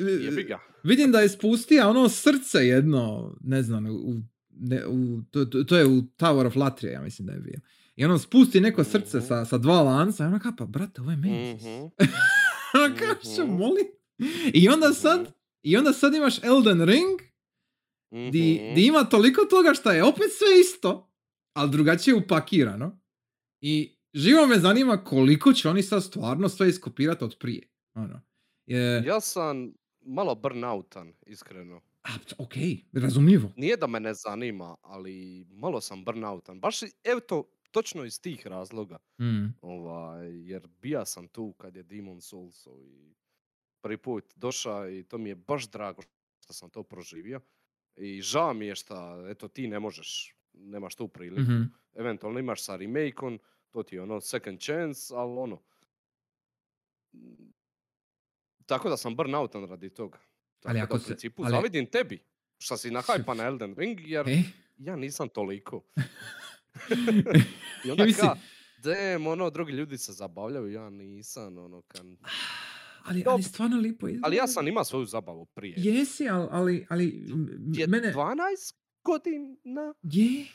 vidim 0.83 1.11
da 1.11 1.19
je 1.19 1.29
spustio 1.29 1.89
ono 1.89 2.09
srce 2.09 2.57
jedno, 2.57 3.35
ne 3.41 3.63
znam, 3.63 3.85
u, 3.85 4.21
ne, 4.59 4.87
u, 4.87 5.21
to, 5.23 5.45
to, 5.45 5.77
je 5.77 5.85
u 5.87 6.01
Tower 6.01 6.45
of 6.45 6.55
Latria, 6.55 6.91
ja 6.91 7.01
mislim 7.01 7.25
da 7.25 7.33
je 7.33 7.39
bio. 7.39 7.59
I 7.95 8.05
ono 8.05 8.17
spusti 8.17 8.61
neko 8.61 8.83
srce 8.83 9.17
Mhm. 9.17 9.27
sa, 9.27 9.45
sa 9.45 9.57
dva 9.57 9.81
lanca 9.81 10.23
i 10.23 10.27
ono 10.27 10.39
kao, 10.39 10.51
pa 10.57 10.65
brate, 10.65 11.01
ovo 11.01 11.11
je 11.11 11.17
Mages. 11.17 11.61
Mhm. 11.61 11.85
ono 12.75 12.95
kao, 12.97 13.15
što 13.25 13.43
Mhm. 13.43 13.53
molim? 13.53 13.85
I 14.53 14.69
onda 14.69 14.93
sad, 14.93 15.21
Mhm. 15.21 15.29
i 15.63 15.77
onda 15.77 15.93
sad 15.93 16.13
imaš 16.15 16.43
Elden 16.43 16.81
Ring, 16.81 17.19
di, 18.31 18.41
di 18.75 18.85
ima 18.85 19.03
toliko 19.03 19.45
toga 19.45 19.73
što 19.73 19.91
je 19.91 20.03
opet 20.03 20.27
sve 20.29 20.59
isto, 20.61 21.11
ali 21.53 21.71
drugačije 21.71 22.15
upakirano. 22.15 22.99
I 23.61 23.91
živo 24.13 24.47
me 24.47 24.59
zanima 24.59 24.97
koliko 24.97 25.53
će 25.53 25.69
oni 25.69 25.83
sad 25.83 26.03
stvarno 26.03 26.49
sve 26.49 26.69
iskopirati 26.69 27.23
od 27.23 27.37
prije. 27.39 27.67
Ono. 27.93 28.21
Je, 28.65 29.03
Ja 29.03 29.21
sam 29.21 29.73
malo 30.01 30.35
burnoutan, 30.35 31.13
iskreno. 31.21 31.81
A, 32.03 32.09
ok, 32.37 32.53
razumljivo. 32.93 33.51
Nije 33.55 33.77
da 33.77 33.87
me 33.87 33.99
ne 33.99 34.13
zanima, 34.13 34.75
ali 34.81 35.45
malo 35.49 35.81
sam 35.81 36.05
burnoutan. 36.05 36.59
Baš, 36.59 36.79
evo 37.03 37.19
to, 37.19 37.43
točno 37.71 38.05
iz 38.05 38.21
tih 38.21 38.47
razloga. 38.47 38.97
Mm. 39.21 39.45
Ovaj, 39.61 40.49
jer 40.49 40.67
bija 40.67 41.05
sam 41.05 41.27
tu 41.27 41.53
kad 41.53 41.75
je 41.75 41.83
Demon 41.83 42.21
Souls 42.21 42.67
i 42.67 43.15
prvi 43.81 43.97
put 43.97 44.33
došao 44.35 44.89
i 44.89 45.03
to 45.03 45.17
mi 45.17 45.29
je 45.29 45.35
baš 45.35 45.69
drago 45.71 46.01
što 46.39 46.53
sam 46.53 46.69
to 46.69 46.83
proživio. 46.83 47.41
I 47.95 48.21
žao 48.21 48.53
mi 48.53 48.65
je 48.65 48.75
što, 48.75 49.27
eto, 49.29 49.47
ti 49.47 49.67
ne 49.67 49.79
možeš, 49.79 50.35
nemaš 50.53 50.95
tu 50.95 51.07
priliku. 51.07 51.41
Mhm. 51.41 51.61
Eventualno 51.95 52.39
imaš 52.39 52.63
sa 52.63 52.75
remake-om, 52.75 53.39
to 53.69 53.83
ti 53.83 53.95
je 53.95 54.01
ono 54.01 54.21
second 54.21 54.59
chance, 54.59 55.13
ali 55.15 55.39
ono... 55.39 55.61
mm, 57.13 57.51
Tako 58.65 58.89
da 58.89 58.97
sam 58.97 59.15
burnoutan 59.15 59.65
radi 59.65 59.89
toga. 59.89 60.19
Ali 60.63 60.79
da 60.79 60.83
ako 60.83 60.95
u 60.95 60.99
se- 60.99 61.05
principu 61.05 61.43
ali- 61.43 61.51
zavidim 61.51 61.85
tebi, 61.87 62.19
što 62.57 62.77
si 62.77 62.91
na 62.91 63.01
hypa 63.01 63.33
na 63.35 63.43
Elden 63.43 63.75
Ring, 63.75 63.99
jer 64.01 64.29
E? 64.29 64.43
ja 64.77 64.95
nisam 64.95 65.29
toliko. 65.29 65.83
I 67.85 67.91
onda 67.91 68.05
mislim- 68.05 68.27
ka, 68.27 68.35
dem, 68.79 69.27
ono, 69.27 69.49
drugi 69.49 69.71
ljudi 69.73 69.97
se 69.97 70.13
zabavljaju, 70.13 70.67
ja 70.67 70.89
nisam, 70.89 71.57
ono, 71.57 71.81
kan... 71.81 72.17
ali, 73.05 73.23
ali 73.27 73.43
stvarno 73.43 73.77
lipo 73.77 74.07
izgleda. 74.07 74.25
Ali 74.25 74.35
ja 74.35 74.47
sam 74.47 74.67
imao 74.67 74.83
svoju 74.83 75.05
zabavu 75.05 75.45
prije. 75.45 75.75
Jesi, 75.77 76.29
ali, 76.29 76.47
ali, 76.51 76.85
ali 76.89 77.27
Je 77.73 77.87
mene... 77.87 78.13
12 78.13 78.35
godina? 79.03 79.93
Je, 80.03 80.45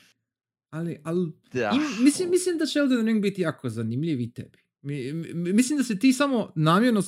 ali, 0.69 0.99
ali 1.03 1.31
Da. 1.53 1.71
im- 1.75 2.03
mislim, 2.03 2.29
mislim 2.29 2.57
da 2.57 2.65
će 2.65 2.79
Elden 2.79 3.05
Ring 3.05 3.21
biti 3.21 3.41
jako 3.41 3.69
zanimljiv 3.69 4.19
i 4.21 4.31
tebi. 4.31 4.59
Mi- 4.81 5.13
mi- 5.13 5.53
mislim 5.53 5.77
da 5.77 5.83
se 5.83 5.99
ti 5.99 6.13
samo 6.13 6.51
namjerno 6.55 7.01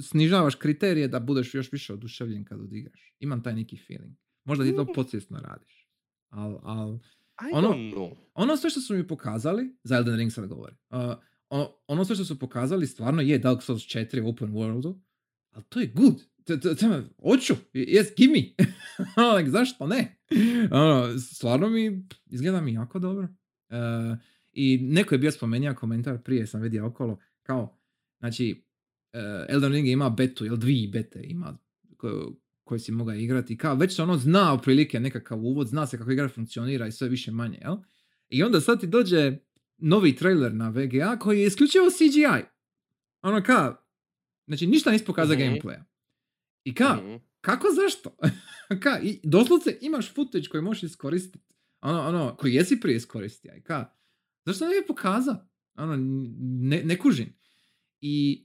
snižavaš 0.00 0.54
kriterije 0.54 1.08
da 1.08 1.20
budeš 1.20 1.54
još 1.54 1.72
više 1.72 1.92
oduševljen 1.92 2.44
kad 2.44 2.60
odigraš. 2.60 3.14
Imam 3.18 3.42
taj 3.42 3.54
neki 3.54 3.78
feeling. 3.86 4.16
Možda 4.44 4.64
ti 4.64 4.76
to 4.76 4.86
podsvjesno 4.94 5.40
radiš. 5.40 5.88
Al, 6.28 6.58
al, 6.62 6.98
Ono- 7.52 7.74
ono 8.34 8.56
sve 8.56 8.70
što 8.70 8.80
su 8.80 8.94
mi 8.94 9.06
pokazali, 9.08 9.76
za 9.84 9.96
Elden 9.96 10.16
Ring 10.16 10.32
sad 10.32 10.46
govorim, 10.46 10.76
uh, 10.90 10.98
ono, 11.48 11.70
ono 11.86 12.04
sve 12.04 12.14
što 12.14 12.24
su 12.24 12.38
pokazali 12.38 12.86
stvarno 12.86 13.22
je 13.22 13.38
Dark 13.38 13.62
Souls 13.62 13.82
4 13.82 14.20
u 14.22 14.28
open 14.28 14.52
worldu, 14.52 15.00
ali 15.50 15.64
to 15.68 15.80
je 15.80 15.92
good. 15.94 16.14
Hoću, 17.22 17.54
yes, 17.74 18.16
give 18.16 18.32
me. 18.32 18.42
like, 19.36 19.50
zašto 19.50 19.86
ne? 19.86 20.18
Ono, 20.70 21.18
stvarno 21.18 21.68
mi, 21.68 22.08
izgleda 22.26 22.60
mi 22.60 22.72
jako 22.72 22.98
dobro. 22.98 23.28
Uh, 23.68 24.18
I 24.52 24.78
neko 24.82 25.14
je 25.14 25.18
bio 25.18 25.30
spomenuo 25.30 25.74
komentar, 25.74 26.22
prije 26.22 26.46
sam 26.46 26.60
vidio 26.60 26.86
okolo, 26.86 27.18
kao, 27.42 27.78
znači, 28.18 28.64
Elden 29.48 29.72
Ring 29.72 29.88
ima 29.88 30.10
betu, 30.10 30.44
jel 30.44 30.56
dvije 30.56 30.88
bete 30.88 31.20
ima 31.24 31.58
koju, 31.96 32.36
koju 32.64 32.78
si 32.78 32.92
mogao 32.92 33.14
igrati. 33.14 33.56
Kao, 33.56 33.74
već 33.74 33.96
se 33.96 34.02
ono 34.02 34.16
zna 34.16 34.52
otprilike 34.54 35.00
nekakav 35.00 35.38
uvod, 35.40 35.68
zna 35.68 35.86
se 35.86 35.98
kako 35.98 36.10
igra 36.10 36.28
funkcionira 36.28 36.86
i 36.86 36.92
sve 36.92 37.08
više 37.08 37.30
manje, 37.30 37.58
jel? 37.62 37.76
I 38.28 38.42
onda 38.42 38.60
sad 38.60 38.80
ti 38.80 38.86
dođe 38.86 39.36
novi 39.78 40.16
trailer 40.16 40.54
na 40.54 40.68
VGA 40.68 41.16
koji 41.18 41.40
je 41.40 41.46
isključivo 41.46 41.90
CGI. 41.90 42.44
Ono 43.22 43.42
ka, 43.42 43.76
znači 44.46 44.66
ništa 44.66 44.90
nisi 44.90 45.04
pokazao 45.04 45.36
Mhm. 45.36 45.42
gameplaya. 45.44 45.82
I 46.64 46.74
ka, 46.74 46.94
Mhm. 46.94 47.14
kako 47.40 47.66
zašto? 47.70 48.16
ka, 48.82 49.00
i 49.02 49.20
doslovce 49.22 49.78
imaš 49.80 50.14
footage 50.14 50.48
koji 50.48 50.62
možeš 50.62 50.82
iskoristiti. 50.82 51.54
Ono, 51.80 52.00
ono, 52.00 52.36
koji 52.36 52.54
jesi 52.54 52.80
prije 52.80 52.96
iskoristio. 52.96 53.54
I 53.56 53.62
ka, 53.62 53.92
zašto 54.44 54.64
ne 54.64 54.80
bi 54.80 54.86
pokazao? 54.86 55.36
Ono, 55.74 55.96
ne, 56.40 56.82
ne 56.84 56.98
kužim. 56.98 57.34
I 58.00 58.44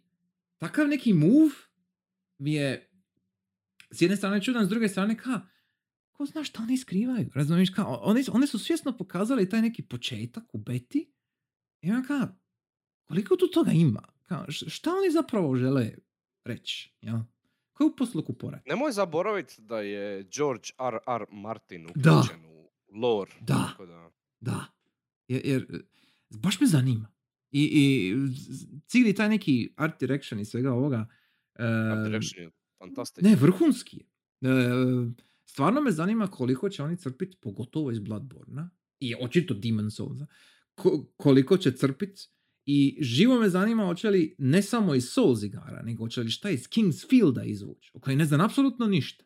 takav 0.58 0.88
neki 0.88 1.14
move 1.14 1.52
mi 2.38 2.54
je 2.54 2.90
s 3.92 4.02
jedne 4.02 4.18
strane 4.18 4.44
čudan, 4.44 4.66
s 4.66 4.70
druge 4.70 4.88
strane 4.88 5.18
ka, 5.18 5.42
ko 6.12 6.26
zna 6.26 6.44
šta 6.44 6.62
oni 6.62 6.78
skrivaju, 6.78 7.30
razumiješ, 7.36 7.70
kao, 7.70 8.00
oni, 8.04 8.24
oni 8.30 8.48
su 8.48 8.60
svjesno 8.60 8.98
pokazali 8.98 9.50
taj 9.50 9.62
neki 9.62 9.84
početak 9.84 10.44
u 10.54 10.58
beti 10.58 11.12
i 11.82 11.92
onda 11.92 12.08
ka, 12.08 12.36
koliko 13.00 13.36
tu 13.36 13.48
toga 13.48 13.72
ima, 13.72 14.02
kao, 14.22 14.46
š- 14.48 14.70
šta 14.70 14.90
oni 14.92 15.12
zapravo 15.12 15.56
žele 15.56 15.92
reći, 16.44 16.94
ja? 17.02 17.26
Koju 17.74 17.96
posluku 17.96 18.34
porad? 18.34 18.62
Nemoj 18.66 18.92
zaboraviti 18.92 19.56
da 19.60 19.80
je 19.80 20.24
George 20.26 20.68
R. 20.82 20.98
R. 21.16 21.26
Martin 21.32 21.88
Da. 21.88 21.92
uključen 22.20 22.46
u 22.46 22.70
lore. 22.92 23.32
Da. 23.42 23.68
tako 23.68 23.86
da- 23.86 24.12
Da, 24.40 24.66
jer, 25.28 25.42
jer 25.46 25.84
baš 26.32 26.60
me 26.60 26.68
zanima. 26.68 27.12
I, 27.52 27.64
i 27.64 28.14
cijeli 28.88 29.15
taj 29.15 29.30
neki 29.30 29.74
art 29.76 29.99
direction 29.99 30.40
i 30.40 30.45
svega 30.45 30.74
ovoga, 30.74 31.07
Art 31.60 32.06
direction 32.06 32.44
je 32.44 32.52
fantastičan. 32.80 33.30
Ne, 33.32 33.36
vrhunski. 33.36 34.06
E, 34.41 34.48
stvarno 35.45 35.82
me 35.82 35.91
zanima 35.91 36.28
koliko 36.28 36.69
će 36.69 36.84
oni 36.84 36.98
crpiti, 36.98 37.38
pogotovo 37.41 37.91
iz 37.91 37.99
Bloodborne 37.99 38.69
i 38.99 39.15
očito 39.22 39.53
Demon 39.53 39.91
Soulsa, 39.91 40.26
ko- 40.76 41.06
koliko 41.18 41.57
će 41.57 41.72
crpiti 41.72 42.22
i 42.65 42.98
živo 43.02 43.40
me 43.40 43.49
zanima 43.49 43.86
hoće 43.86 44.10
li 44.10 44.36
ne 44.38 44.61
samo 44.61 44.95
iz 44.95 45.10
Souls 45.10 45.44
igara, 45.44 45.82
nego 45.82 46.03
hoće 46.03 46.22
li 46.22 46.30
šta 46.30 46.49
iz 46.49 46.68
Kingsfielda 46.68 47.44
izvući, 47.44 47.91
o 47.94 47.99
koji 47.99 48.15
ne 48.15 48.26
znam 48.26 48.41
apsolutno 48.41 48.88
ništa. 48.88 49.26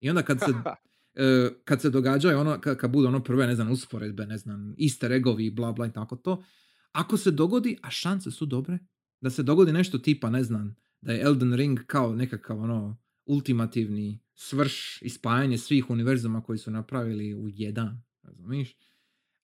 I 0.00 0.10
onda 0.10 0.22
kad 0.22 0.38
se, 0.40 0.46
e, 1.24 1.50
kad 1.64 1.80
se 1.80 1.90
događaju 1.90 2.38
ono, 2.38 2.60
kad, 2.60 2.76
kad 2.76 2.90
bude 2.92 3.08
ono 3.08 3.22
prve, 3.22 3.46
ne 3.46 3.54
znam, 3.54 3.70
usporedbe, 3.70 4.26
ne 4.26 4.38
znam, 4.38 4.74
easter 4.82 5.12
eggovi, 5.12 5.50
bla 5.50 5.72
bla 5.72 5.86
i 5.86 5.92
tako 5.92 6.16
to, 6.16 6.44
ako 6.92 7.16
se 7.16 7.30
dogodi, 7.30 7.76
a 7.82 7.90
šanse 7.90 8.30
su 8.30 8.46
dobre, 8.46 8.78
da 9.20 9.30
se 9.30 9.42
dogodi 9.42 9.72
nešto 9.72 9.98
tipa, 9.98 10.30
ne 10.30 10.42
znam, 10.42 10.76
da 11.00 11.12
je 11.12 11.22
Elden 11.22 11.54
Ring 11.54 11.78
kao 11.86 12.14
nekakav 12.14 12.60
ono 12.60 13.02
ultimativni 13.26 14.20
svrš 14.34 15.02
i 15.02 15.08
spajanje 15.08 15.58
svih 15.58 15.90
univerzuma 15.90 16.42
koji 16.42 16.58
su 16.58 16.70
napravili 16.70 17.34
u 17.34 17.48
jedan, 17.48 18.02
razumiješ? 18.22 18.76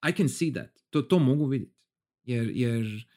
I 0.09 0.13
can 0.17 0.29
see 0.29 0.53
that. 0.53 0.71
To, 0.91 1.03
to 1.03 1.19
mogu 1.19 1.47
vidjeti. 1.47 1.75
Jer, 2.25 2.51
jer 2.55 3.09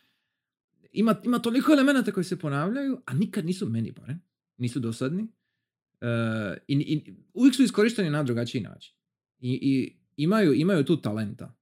ima, 0.92 1.16
ima 1.24 1.40
toliko 1.40 1.72
elemenata 1.72 2.12
koji 2.12 2.24
se 2.24 2.40
ponavljaju, 2.40 3.02
a 3.06 3.14
nikad 3.14 3.46
nisu 3.46 3.70
meni 3.70 3.92
barem. 3.92 4.22
Nisu 4.58 4.80
dosadni. 4.80 5.24
Uh, 5.24 6.58
i, 6.68 6.74
i, 6.76 7.16
uvijek 7.34 7.56
su 7.56 7.64
iskorišteni 7.64 8.10
na 8.10 8.24
drugačiji 8.24 8.62
način. 8.62 8.96
I, 9.40 9.60
i 9.62 9.98
imaju, 10.24 10.54
imaju 10.54 10.84
tu 10.84 11.02
talenta. 11.02 11.56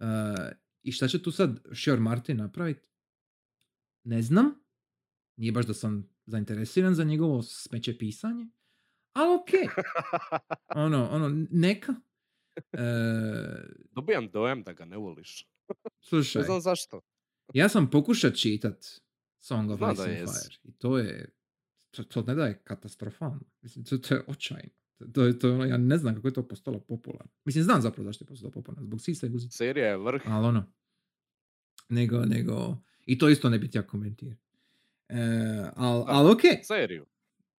Uh, 0.00 0.06
I 0.86 0.92
šta 0.92 1.08
će 1.08 1.22
tu 1.22 1.30
sad 1.32 1.60
Sure 1.74 2.00
Martin 2.00 2.36
napraviti? 2.36 2.88
Ne 4.04 4.22
znam. 4.22 4.54
Nije 5.36 5.52
baš 5.52 5.66
da 5.66 5.74
sam 5.74 6.08
zainteresiran 6.26 6.94
za 6.94 7.04
njegovo 7.04 7.42
smeće 7.42 7.98
pisanje. 7.98 8.46
Ali 9.12 9.34
ok. 9.34 9.48
Ono, 10.84 11.08
ono, 11.10 11.46
neka. 11.50 11.94
E, 12.72 12.82
Dobijam 13.90 14.30
dojam 14.30 14.62
da 14.62 14.72
ga 14.72 14.84
ne 14.84 14.96
voliš. 14.96 15.48
slušaj, 16.00 16.40
Ne 16.40 16.46
znam 16.46 16.60
zašto. 16.60 17.00
ja 17.54 17.68
sam 17.68 17.90
pokušao 17.90 18.30
čitat 18.30 18.84
Song 19.38 19.70
of 19.70 19.80
Ice 19.80 20.02
and. 20.02 20.18
Fire. 20.18 20.56
I 20.64 20.72
to 20.72 20.98
je, 20.98 21.34
to, 21.90 22.04
to 22.04 22.22
ne 22.22 22.34
da 22.34 22.46
je 22.46 22.62
katastrofalno. 22.64 23.40
Mislim, 23.62 23.84
to, 23.84 23.98
to 23.98 24.14
je 24.14 24.24
očajno. 24.26 24.70
To, 25.12 25.24
je, 25.24 25.38
to 25.38 25.48
je 25.48 25.54
ono, 25.54 25.64
ja 25.64 25.76
ne 25.76 25.98
znam 25.98 26.14
kako 26.14 26.28
je 26.28 26.34
to 26.34 26.48
postalo 26.48 26.80
popularno. 26.80 27.32
Mislim, 27.44 27.64
znam 27.64 27.82
zapravo 27.82 28.04
zašto 28.04 28.24
je 28.24 28.26
postalo 28.26 28.50
popularno. 28.50 28.86
Zbog 28.86 29.00
sisa 29.00 29.26
i 29.26 29.30
guzica. 29.30 29.56
Serija 29.56 29.86
je 29.86 29.96
vrh. 29.96 30.22
Ali 30.26 30.46
ono, 30.46 30.72
nego, 31.88 32.24
nego, 32.24 32.78
i 33.06 33.18
to 33.18 33.28
isto 33.28 33.50
ne 33.50 33.58
bi 33.58 33.70
ja 33.72 33.82
komentirao. 33.82 34.38
E, 35.08 35.20
ali 35.76 36.04
al, 36.06 36.30
ok. 36.30 36.40
Seriju. 36.62 37.06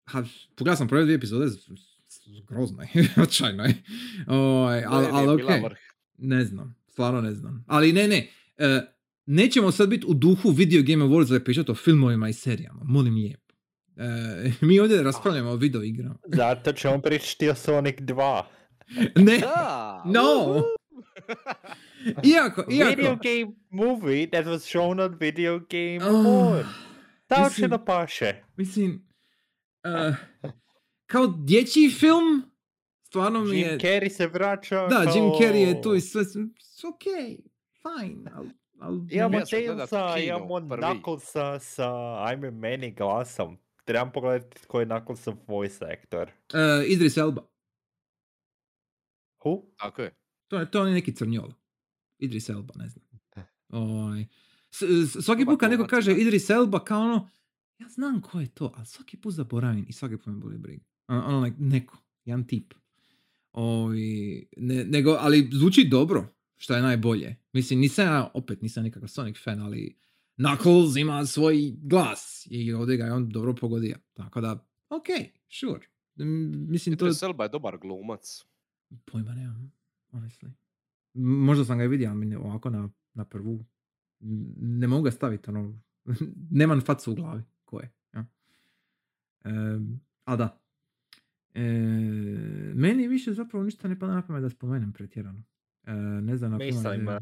Ha, 0.06 0.24
pogledao 0.56 0.78
sam 0.78 0.88
prve 0.88 1.04
dvije 1.04 1.16
epizode, 1.16 1.46
grozno 2.48 2.82
je, 2.82 3.10
očajno 3.24 3.64
je. 3.64 3.84
Ovaj, 4.28 4.84
al, 4.84 5.04
Serija 5.04 5.20
al, 5.20 5.30
je 5.30 5.38
bila 5.38 5.56
ok, 5.56 5.64
vrh. 5.64 5.78
ne 6.18 6.46
znam, 6.46 6.76
stvarno 6.88 7.22
ne 7.22 7.34
znam. 7.34 7.64
Ali 7.68 7.94
ne, 7.94 8.08
ne, 8.08 8.30
e, 8.58 8.82
nećemo 9.26 9.72
sad 9.72 9.90
biti 9.90 10.06
u 10.08 10.14
duhu 10.14 10.50
Video 10.50 10.84
Game 10.84 11.06
Awards 11.06 11.30
da 11.30 11.40
pričati 11.40 11.72
o 11.72 11.76
filmovima 11.76 12.30
i 12.30 12.34
serijama, 12.34 12.82
molim 12.84 13.16
lijepo. 13.16 13.47
E, 13.98 14.04
mi 14.62 14.80
ovdje 14.80 15.04
raspravljamo 15.04 15.50
o 15.50 15.56
video 15.56 15.84
igrama. 15.84 16.16
Zato 16.26 16.72
ćemo 16.72 17.02
pričati 17.02 17.50
o 17.50 17.56
Sonic 17.56 17.96
2. 17.98 18.44
Ne, 19.16 19.42
no! 20.06 20.22
uhu. 20.50 20.62
Iako, 22.26 22.64
Video 22.68 22.88
iako. 22.90 23.16
game 23.16 23.52
movie 23.72 24.28
that 24.28 24.46
was 24.46 24.60
shown 24.60 25.02
on 25.02 25.16
Video 25.16 25.60
Game 25.60 26.00
Oh, 26.10 26.26
Award. 26.26 26.66
Tako 27.28 27.42
će 27.42 27.50
mislim- 27.52 27.70
da 27.70 27.78
paše. 27.78 28.44
Mislim, 28.56 29.08
e, 29.84 30.14
kao 31.06 31.28
dječji 31.28 31.90
film, 31.90 32.52
stvarno 33.02 33.40
mi 33.42 33.50
Jim 33.52 33.68
je... 33.68 33.78
Carrey 33.78 34.10
se 34.10 34.28
vraća 34.28 34.88
Da, 34.88 34.98
Jim 34.98 35.06
kao- 35.06 35.40
Carrey 35.40 35.68
je 35.68 35.82
tu 35.82 35.96
i 35.96 36.02
sve, 36.02 36.24
s- 36.24 36.36
ok, 36.86 37.04
fine, 37.76 38.32
al, 38.36 38.46
al, 38.80 39.00
Imamo 39.10 39.40
kino 39.42 39.86
imamo. 40.18 40.48
Knucklesa 40.68 41.60
sa, 41.60 41.92
ajme 42.20 42.52
meni 42.52 42.92
glasom. 42.92 43.58
Trebam 43.88 44.12
pogledati 44.12 44.62
tko 44.64 44.80
je 44.80 44.86
Knucklesov 44.86 45.36
voice 45.48 45.86
actor. 45.86 46.32
E, 46.54 46.86
Idris 46.88 47.18
Elba. 47.18 47.42
Who? 49.40 49.62
Tako 49.78 50.02
je. 50.02 50.16
To 50.48 50.60
je, 50.60 50.72
to 50.72 50.86
je 50.86 50.94
neki 50.94 51.16
crnjol. 51.16 51.50
Idris 52.20 52.50
Elba, 52.50 52.74
ne 52.78 52.90
znam. 52.90 53.06
Ovaj, 53.70 54.26
s- 54.72 54.82
s- 54.82 55.26
svaki 55.26 55.46
put 55.46 55.60
kad 55.60 55.72
neko 55.72 55.88
kaže. 55.88 56.12
Idris 56.14 56.50
Elba, 56.50 56.84
kao 56.84 57.02
ono, 57.02 57.30
ja 57.80 57.88
znam 57.90 58.22
ko 58.22 58.40
je 58.40 58.48
to, 58.48 58.74
ali 58.76 58.86
svaki 58.86 59.18
put 59.18 59.34
zaboravim 59.34 59.86
i 59.90 59.94
svaki 59.94 60.18
put 60.18 60.26
me 60.26 60.34
boli 60.34 60.58
briga. 60.58 60.84
Ono, 61.08 61.26
ono 61.26 61.40
like, 61.40 61.58
neko, 61.60 61.98
jedan 62.26 62.48
tip. 62.48 62.74
Ovi, 63.52 64.48
ne, 64.58 64.84
nego, 64.86 65.18
ali 65.20 65.50
zvuči 65.54 65.88
dobro, 65.88 66.28
što 66.58 66.74
je 66.76 66.82
najbolje. 66.82 67.36
Mislim, 67.54 67.80
nisam 67.80 68.06
ja, 68.06 68.32
opet 68.34 68.62
nisam 68.62 68.84
nikakav 68.84 69.08
Sonic 69.10 69.38
fan, 69.44 69.60
ali 69.60 70.00
Knuckles 70.38 70.96
ima 70.96 71.26
svoj 71.26 71.74
glas 71.82 72.48
i 72.50 72.74
ovdje 72.74 72.98
ga 72.98 73.06
je 73.06 73.14
on 73.14 73.30
dobro 73.30 73.56
pogodio. 73.56 73.98
Tako 74.14 74.42
da, 74.42 74.68
ok, 74.90 75.06
sure. 75.50 75.88
Mislim, 76.70 76.98
to, 76.98 77.06
Idris 77.06 77.22
Elba 77.22 77.44
je 77.44 77.50
dobar 77.50 77.78
glumac. 77.78 78.46
Pojma 79.06 79.34
nemam, 79.36 79.72
honestly. 80.12 80.52
Možda 81.14 81.66
sam 81.66 81.78
ga 81.78 81.84
i 81.84 81.88
vidio, 81.88 82.10
ali 82.10 82.36
ovako 82.36 82.70
na, 82.70 82.90
na 83.14 83.26
prvu 83.26 83.66
ne 84.60 84.88
mogu 84.88 85.04
ga 85.04 85.12
staviti, 85.12 85.50
ono, 85.50 85.80
nemam 86.52 86.82
facu 86.82 87.12
u 87.12 87.16
glavi, 87.16 87.44
ko 87.66 87.80
je. 87.80 87.92
Ja. 88.14 88.26
Em, 89.44 90.02
a 90.26 90.36
da. 90.36 90.60
E, 91.54 91.62
meni 92.76 93.08
više 93.08 93.34
zapravo 93.34 93.66
ništa 93.66 93.88
ne 93.88 94.00
pada 94.00 94.14
na 94.14 94.22
pamet 94.28 94.42
da 94.42 94.50
spomenem 94.50 94.94
pretjerano. 94.94 95.44
E, 95.84 95.94
ne 95.94 96.38
znam 96.38 96.54
ideja. 96.54 96.70
eh, 97.10 97.20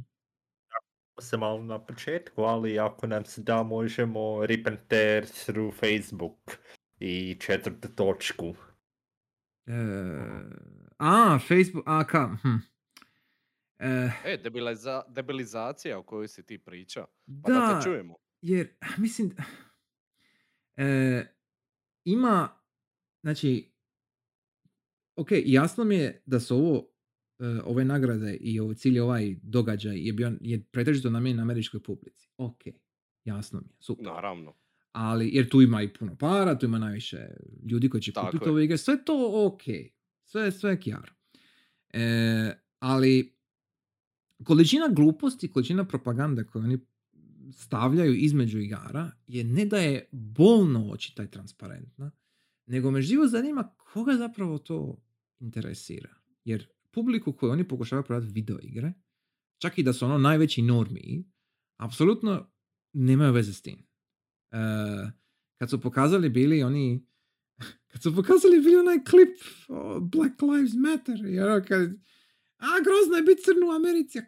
se 1.20 1.38
malo 1.38 1.64
na 1.64 1.80
početku, 1.80 2.42
ali 2.42 2.80
ako 2.80 3.08
nam 3.08 3.26
se 3.26 3.42
da 3.42 3.64
možemo 3.64 4.46
rip 4.46 4.68
and 4.68 4.78
tear 4.88 5.26
through 5.26 5.76
Facebook 5.76 6.58
i 7.00 7.38
četvrtu 7.40 7.88
točku. 7.90 8.56
E, 9.68 9.74
a, 10.98 11.40
Facebook, 11.40 11.84
a 11.88 12.04
ka, 12.04 12.38
hm. 12.42 12.56
E, 13.80 14.10
E, 14.26 14.38
debiliza- 14.38 15.04
debilizacija 15.08 16.00
o 16.00 16.04
kojoj 16.04 16.28
si 16.28 16.46
ti 16.46 16.58
priča. 16.58 17.06
Pa 17.44 17.50
da, 17.50 17.60
da, 17.60 17.80
te 17.80 17.84
čujemo. 17.84 18.16
jer, 18.42 18.68
mislim, 18.98 19.36
e, 20.78 21.24
ima, 22.04 22.50
znači, 23.22 23.72
ok, 25.16 25.28
jasno 25.32 25.84
mi 25.84 25.96
je 25.96 26.24
da 26.26 26.40
su 26.40 26.58
ovo, 26.58 26.95
ove 27.64 27.86
nagrade 27.86 28.36
i 28.36 28.60
ovo, 28.60 28.74
cijeli 28.74 29.00
ovaj 29.00 29.36
događaj 29.42 29.98
je 29.98 30.14
bio, 30.14 30.38
je 30.42 30.64
pretežito 30.64 31.10
namijenjen 31.10 31.40
američkoj 31.40 31.84
publici. 31.84 32.30
Ok, 32.38 32.62
jasno 33.24 33.60
mi 33.60 33.68
je, 33.68 33.76
super. 33.80 34.06
Naravno. 34.06 34.54
Ali, 34.92 35.30
jer 35.34 35.50
tu 35.50 35.62
ima 35.62 35.82
i 35.82 35.94
puno 35.94 36.16
para, 36.16 36.60
tu 36.60 36.66
ima 36.66 36.80
najviše 36.80 37.28
ljudi 37.72 37.90
koji 37.90 38.02
će 38.02 38.12
Tako 38.12 38.28
kupiti 38.28 38.50
je. 38.50 38.52
ove 38.52 38.64
igre, 38.64 38.78
sve 38.78 39.06
to 39.06 39.46
ok, 39.46 39.62
sve, 40.24 40.52
sve 40.52 40.72
je 40.72 40.80
kjaro. 40.80 41.14
E, 41.94 42.54
ali, 42.80 43.38
količina 44.44 44.88
gluposti, 44.88 45.52
količina 45.52 45.88
propagande 45.88 46.44
koju 46.44 46.64
oni 46.64 46.80
stavljaju 47.52 48.16
između 48.16 48.60
igara 48.60 49.12
je 49.28 49.44
ne 49.44 49.66
da 49.66 49.78
je 49.78 50.10
bolno 50.12 50.90
očita 50.92 51.24
i 51.24 51.32
transparentna, 51.32 52.12
nego 52.66 52.92
me 52.92 53.02
živo 53.02 53.28
zanima 53.28 53.76
koga 53.78 54.14
zapravo 54.18 54.58
to 54.58 55.02
interesira. 55.40 56.10
Jer 56.46 56.68
publiku 56.96 57.34
koju 57.34 57.52
oni 57.52 57.68
pokušavaju 57.68 58.06
prodati 58.06 58.34
video 58.34 58.60
igre, 58.62 58.94
čak 59.62 59.78
i 59.78 59.84
da 59.84 59.94
su 59.94 60.06
ono 60.06 60.18
najveći 60.18 60.62
normiji, 60.62 61.26
apsolutno 61.78 62.52
nemaju 62.94 63.34
veze 63.34 63.54
s 63.54 63.62
tim. 63.62 63.88
E, 64.52 64.58
kad 65.60 65.70
su 65.70 65.82
pokazali 65.82 66.30
bili 66.30 66.64
oni 66.64 67.08
kad 67.92 68.04
su 68.04 68.16
pokazali 68.16 68.60
bili 68.60 68.76
onaj 68.76 69.04
klip 69.04 69.38
o 69.68 70.00
Black 70.00 70.42
Lives 70.42 70.74
Matter 70.74 71.26
i 71.26 71.40
ono 71.40 71.66
kad 71.68 71.82
a 72.58 72.68
grozno 72.84 73.16
je 73.16 73.24
biti 73.24 73.42
crno 73.42 73.68
u 73.68 73.72
Americi 73.72 74.20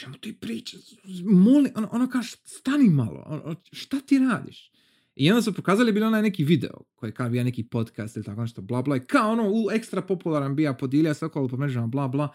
čemu 0.00 0.18
ti 0.18 0.40
pričaš 0.40 0.80
moli, 1.24 1.70
ono, 1.74 1.88
ono 1.92 2.08
kao 2.08 2.22
stani 2.44 2.88
malo 2.88 3.24
ono, 3.26 3.56
šta 3.72 4.00
ti 4.00 4.18
radiš 4.18 4.71
i 5.14 5.30
onda 5.30 5.42
su 5.42 5.54
pokazali 5.54 5.92
bili 5.92 6.06
onaj 6.06 6.22
neki 6.22 6.44
video 6.44 6.74
koji 6.94 7.10
je 7.10 7.14
kao 7.14 7.28
bio 7.30 7.44
neki 7.44 7.64
podcast 7.64 8.16
ili 8.16 8.24
tako 8.24 8.40
nešto 8.40 8.62
bla 8.62 8.82
bla 8.82 8.98
kao 8.98 9.30
ono 9.32 9.42
u 9.50 9.70
ekstra 9.72 10.02
popularan 10.02 10.56
bija 10.56 10.74
podilja 10.74 11.14
se 11.14 11.26
okolo 11.26 11.48
po 11.48 11.56
mrežama 11.56 11.86
bla 11.86 12.08
bla 12.08 12.28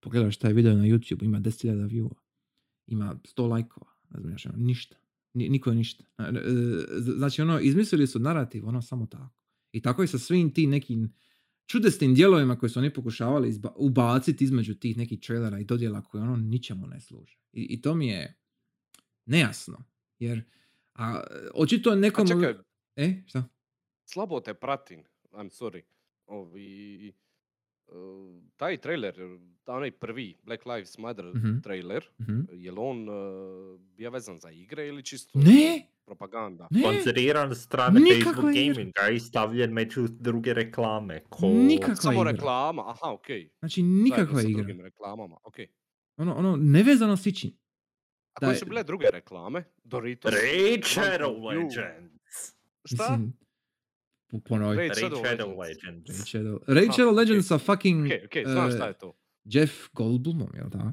pogledaš 0.00 0.36
taj 0.36 0.52
video 0.52 0.74
na 0.74 0.84
YouTube 0.84 1.24
ima 1.24 1.40
10.000 1.40 1.88
view 1.90 2.10
ima 2.86 3.20
100 3.36 3.48
lajkova 3.48 3.86
još, 4.32 4.46
ono, 4.46 4.56
ništa 4.56 4.96
Ni- 5.34 5.48
niko 5.48 5.70
je 5.70 5.76
ništa. 5.76 6.04
Znači, 7.16 7.42
ono, 7.42 7.60
izmislili 7.60 8.06
su 8.06 8.18
narativ, 8.18 8.68
ono, 8.68 8.82
samo 8.82 9.06
tako. 9.06 9.34
I 9.72 9.82
tako 9.82 10.02
je 10.02 10.08
sa 10.08 10.18
svim 10.18 10.54
tim 10.54 10.70
nekim 10.70 11.12
čudesnim 11.66 12.14
dijelovima 12.14 12.58
koje 12.58 12.70
su 12.70 12.78
oni 12.78 12.92
pokušavali 12.92 13.48
izba- 13.48 13.72
ubaciti 13.76 14.44
između 14.44 14.74
tih 14.74 14.96
nekih 14.96 15.20
trailera 15.20 15.58
i 15.58 15.64
dodjela 15.64 16.02
koje 16.02 16.22
ono 16.22 16.36
ničemu 16.36 16.86
ne 16.86 17.00
služe. 17.00 17.38
I, 17.52 17.62
i 17.70 17.80
to 17.80 17.94
mi 17.94 18.08
je 18.08 18.38
nejasno. 19.26 19.84
Jer, 20.18 20.44
a, 20.94 21.20
očito 21.54 21.90
je 21.90 21.94
A 21.94 21.96
nekom... 21.96 22.26
čekaj, 22.28 22.54
E, 22.96 23.22
šta? 23.26 23.44
slabo 24.04 24.40
te 24.40 24.54
pratim, 24.54 25.02
I'm 25.32 25.50
sorry. 25.52 25.82
Ovi, 26.26 27.12
uh, 27.88 27.94
taj 28.56 28.76
trailer, 28.78 29.14
onaj 29.66 29.90
prvi 29.92 30.36
Black 30.42 30.66
Lives 30.66 30.98
Matter 30.98 31.24
Mhm. 31.26 31.58
trailer, 31.60 32.04
Mhm. 32.20 32.40
je 32.52 32.72
li 32.72 32.78
on 32.80 33.08
uh, 33.08 33.14
bio 33.80 34.10
vezan 34.10 34.38
za 34.38 34.50
igre 34.50 34.88
ili 34.88 35.02
čisto 35.02 35.38
Ne, 35.38 35.82
propaganda? 36.04 36.68
ne, 36.70 36.80
Sponzoriran 36.80 37.50
od 37.50 37.58
strane 37.58 38.00
Nikakva 38.00 38.22
Facebook 38.32 38.56
igra. 38.56 38.74
Gaminga 38.74 39.08
i 39.10 39.20
stavljen 39.20 39.72
među 39.72 40.08
druge 40.10 40.54
reklame. 40.54 41.20
Ko... 41.20 41.46
Nikakva 41.48 41.94
Samo 41.96 42.20
igra. 42.20 42.30
reklama, 42.32 42.82
aha, 42.84 43.12
okej. 43.12 43.50
znači 43.58 43.80
Zajedno 43.80 44.02
nikakva 44.04 44.40
sa 44.40 44.48
igra. 44.48 44.58
drugim 44.58 44.80
reklamama, 44.80 45.36
okej. 45.44 45.68
Ono, 46.16 46.34
ono, 46.34 46.56
nevezano 46.56 47.16
s 47.16 47.26
ičim. 47.26 47.50
A 48.34 48.40
Da 48.40 48.46
koje 48.46 48.54
je- 48.54 48.58
su 48.58 48.66
bile 48.66 48.82
druge 48.82 49.10
reklame? 49.10 49.64
Doritos? 49.84 50.32
Raid 50.34 50.80
Shadow. 50.80 51.46
Legends. 51.46 52.54
Šta? 52.84 53.18
Ponovi. 54.44 54.76
Raid 54.76 54.92
Shadow 54.92 55.22
Legends. 55.22 55.58
Legends. 55.58 56.08
Raid 56.66 56.88
Shadow. 56.90 57.06
Raid. 57.06 57.16
Legends 57.16 57.46
sa 57.46 57.58
fucking 57.58 58.06
Okej, 58.06 58.24
okej, 58.24 58.44
znaš 58.46 58.72
e, 58.72 58.76
šta 58.76 58.86
je 58.86 58.98
to? 58.98 59.16
Jeff 59.44 59.72
Goldblumom, 59.92 60.48
jel 60.54 60.70
tako? 60.70 60.92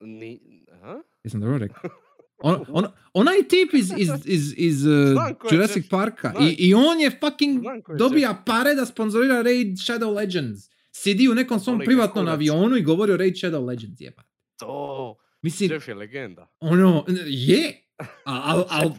Ni, 0.00 0.64
aha? 0.72 1.02
Jesam 1.24 1.40
dobro 1.40 1.58
rekao? 1.58 1.90
On, 2.44 2.64
on, 2.68 2.86
onaj 3.12 3.42
tip 3.48 3.74
iz, 3.74 3.92
iz, 3.96 4.10
iz, 4.24 4.54
iz 4.56 4.86
uh, 4.86 4.92
je 4.92 5.34
Jurassic 5.52 5.76
Jeff, 5.76 5.90
Parka. 5.90 6.34
I, 6.40 6.56
i 6.58 6.74
on 6.74 7.00
je 7.00 7.10
fucking 7.10 7.64
je 7.64 7.96
dobija 7.98 8.42
pare 8.46 8.74
da 8.74 8.86
sponzorira 8.86 9.42
Raid 9.42 9.68
Shadow 9.68 10.14
Legends. 10.14 10.60
Sidi 10.92 11.28
u 11.28 11.34
nekom 11.34 11.60
svom 11.60 11.78
privatnom 11.78 12.28
avionu 12.28 12.76
i 12.76 12.82
govori 12.82 13.12
o 13.12 13.16
Raid 13.16 13.34
Shadow 13.34 13.66
Legends, 13.66 14.00
jeba. 14.00 14.22
To, 14.58 15.16
Mislim, 15.42 15.70
Jeff 15.70 15.88
je 15.88 15.94
legenda. 15.94 16.48
ono, 16.60 17.04
je, 17.26 17.82
al, 18.24 18.42
al, 18.60 18.64
al. 18.70 18.92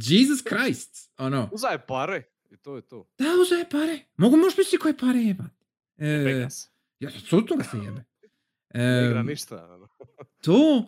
Jesus 0.00 0.42
Christ, 0.44 1.12
ono, 1.18 1.48
Uzaje 1.52 1.78
pare 1.78 2.22
i 2.50 2.56
to 2.56 2.76
je 2.76 2.82
to. 2.82 3.08
da 3.18 3.24
uzaje 3.42 3.68
pare, 3.70 3.98
mogu 4.16 4.36
možeš 4.36 4.58
misliti 4.58 4.78
koje 4.78 4.96
pare 4.96 5.18
jeba. 5.18 5.44
E, 5.96 6.34
ga 6.34 6.50
se. 6.50 6.68
ja, 7.00 7.10
apsolutno 7.14 7.56
ga 7.56 7.64
se 7.64 7.76
jebe. 7.76 8.04
Ne 8.74 9.06
igra 9.06 9.22
ništa. 9.22 9.64
ono. 9.66 9.88
to 10.44 10.84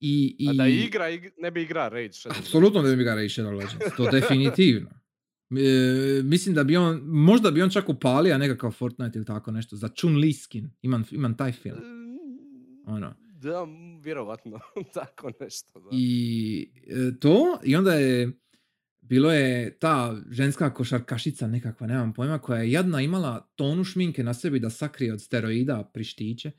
i... 0.00 0.36
i 0.38 0.48
A 0.48 0.52
da 0.52 0.66
igra, 0.66 1.04
ig- 1.04 1.30
ne 1.38 1.50
bi 1.50 1.62
igra 1.62 1.88
Raid 1.88 2.12
Shadow. 2.12 2.38
Apsolutno 2.38 2.82
ne 2.82 2.96
bi 2.96 3.04
ga 3.04 3.14
Raid 3.14 3.30
Shadow 3.30 3.52
Legends, 3.52 3.96
to 3.96 4.10
definitivno. 4.10 4.90
E, 5.50 5.64
mislim 6.22 6.54
da 6.54 6.64
bi 6.64 6.76
on, 6.76 7.00
možda 7.04 7.50
bi 7.50 7.62
on 7.62 7.70
čak 7.70 7.88
upalio 7.88 8.38
nekakav 8.38 8.70
Fortnite 8.70 9.18
ili 9.18 9.26
tako 9.26 9.50
nešto, 9.50 9.76
za 9.76 9.88
Chun-Li 9.88 10.32
skin, 10.34 10.70
imam, 10.82 11.04
imam 11.10 11.36
taj 11.36 11.52
film, 11.52 11.78
Mm, 11.78 12.12
ono. 12.86 13.14
Da, 13.42 13.66
vjerovatno, 14.02 14.58
tako 14.94 15.30
nešto. 15.40 15.80
Da. 15.80 15.88
I 15.92 16.70
e, 16.86 17.18
to, 17.20 17.58
i 17.64 17.76
onda 17.76 17.94
je, 17.94 18.32
bilo 19.00 19.32
je 19.32 19.78
ta 19.78 20.16
ženska 20.30 20.74
košarkašica 20.74 21.46
nekakva, 21.46 21.86
nemam 21.86 22.12
pojma, 22.12 22.38
koja 22.38 22.62
je 22.62 22.72
jadna 22.72 23.00
imala 23.00 23.50
tonu 23.54 23.84
šminke 23.84 24.22
na 24.22 24.34
sebi 24.34 24.58
da 24.58 24.70
sakrije 24.70 25.12
od 25.12 25.22
steroida 25.22 25.90
prištiće, 25.94 26.50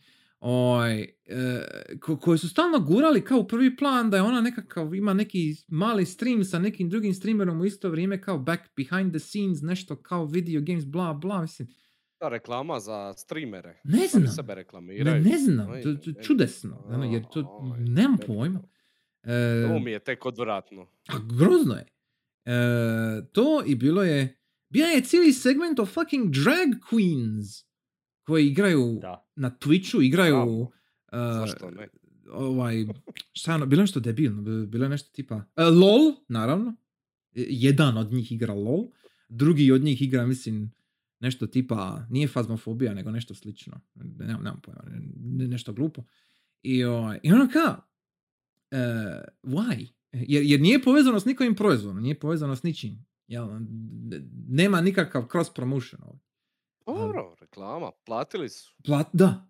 Oj, 0.46 1.02
e, 1.26 1.64
ko, 2.02 2.18
koji 2.18 2.38
su 2.38 2.50
stalno 2.50 2.80
gurali 2.80 3.24
kao 3.24 3.40
u 3.40 3.48
prvi 3.48 3.76
plan 3.76 4.10
da 4.10 4.18
je 4.18 4.24
ona 4.24 4.42
nekakav, 4.42 4.96
ima 4.96 5.14
neki 5.14 5.56
mali 5.68 6.06
stream 6.06 6.44
sa 6.44 6.60
nekim 6.60 6.90
drugim 6.90 7.14
streamerom 7.14 7.62
u 7.62 7.66
isto 7.66 7.90
vrijeme 7.90 8.22
kao 8.22 8.40
back 8.40 8.62
behind 8.78 9.12
the 9.12 9.20
scenes, 9.20 9.62
nešto 9.62 9.96
kao 9.96 10.26
video 10.26 10.62
games, 10.62 10.86
bla 10.86 11.14
bla, 11.14 11.42
mislim, 11.42 11.68
Ta 12.24 12.30
reklama 12.30 12.80
za 12.80 13.14
streamere. 13.14 13.82
ne 13.84 14.08
znam, 14.08 14.28
sebe 14.28 14.48
ne, 14.48 14.56
reklamiraju. 14.56 15.24
ne 15.24 15.38
znam, 15.38 15.70
Oj, 15.70 15.82
to, 15.82 15.96
to 15.96 16.12
čudesno, 16.14 16.84
ono, 16.86 17.06
jer 17.06 17.24
to, 17.24 17.62
nemam 17.80 18.18
pojma. 18.18 18.62
E, 19.24 19.66
To 19.68 19.80
mi 19.80 19.92
je 19.92 20.00
tek 20.00 20.26
odvratno. 20.26 20.82
A 21.08 21.14
grozno 21.30 21.76
je. 21.76 21.86
E, 22.46 22.54
to 23.26 23.64
i 23.66 23.76
bilo 23.76 24.04
je, 24.04 24.38
bio 24.70 24.86
je 24.86 25.02
cijeli 25.02 25.34
segment 25.34 25.80
o 25.80 25.86
fucking 25.86 26.26
drag 26.26 26.70
queens 26.84 27.66
koji 28.22 28.48
igraju 28.48 29.00
Da. 29.02 29.28
na 29.36 29.52
Twitchu, 29.52 30.04
igraju 30.04 30.36
Bravo. 30.36 30.60
uh, 30.62 30.70
Zašto 31.40 31.70
ne? 31.72 31.88
ovaj, 32.28 32.86
šta 33.34 33.52
je 33.52 33.56
ono, 33.56 33.66
bilo 33.66 33.80
je 33.80 33.84
nešto 33.84 34.00
debilno, 34.00 34.42
bi- 34.42 34.68
bilo 34.68 34.86
je 34.86 34.90
nešto 34.90 35.10
tipa, 35.12 35.36
e, 35.56 35.64
LOL, 35.64 36.16
naravno, 36.28 36.76
E, 37.36 37.46
jedan 37.50 37.98
od 37.98 38.12
njih 38.12 38.32
igra 38.32 38.54
LOL, 38.54 38.88
drugi 39.30 39.72
od 39.72 39.82
njih 39.82 40.02
igra, 40.02 40.26
mislim, 40.26 40.72
nešto 41.24 41.48
tipa, 41.48 42.06
nije 42.10 42.28
fazmofobija, 42.28 42.94
nego 42.94 43.12
nešto 43.12 43.36
slično, 43.36 43.82
nemam, 43.96 44.44
nemam 44.44 44.62
pojma, 44.62 44.82
ne- 45.16 45.48
nešto 45.48 45.74
glupo. 45.74 46.04
I, 46.62 46.84
ovaj, 46.84 47.20
i 47.24 47.32
ono 47.32 47.50
kao, 47.54 47.76
e, 48.72 48.78
why? 49.44 49.88
Jer, 50.12 50.44
jer 50.44 50.62
nije 50.62 50.82
povezano 50.82 51.20
s 51.20 51.26
nikojim 51.26 51.56
proizvodom, 51.56 52.04
nije 52.04 52.20
povezano 52.20 52.56
s 52.56 52.64
ničim. 52.64 53.06
Jel? 53.28 53.48
Nema 54.48 54.82
nikakav 54.82 55.28
cross 55.32 55.54
promotion. 55.54 56.02
ovdje. 56.04 56.22
Dobro, 56.86 57.36
reklama, 57.42 57.92
platili 58.06 58.50
su. 58.50 58.76
Plat, 58.84 59.08
da. 59.14 59.50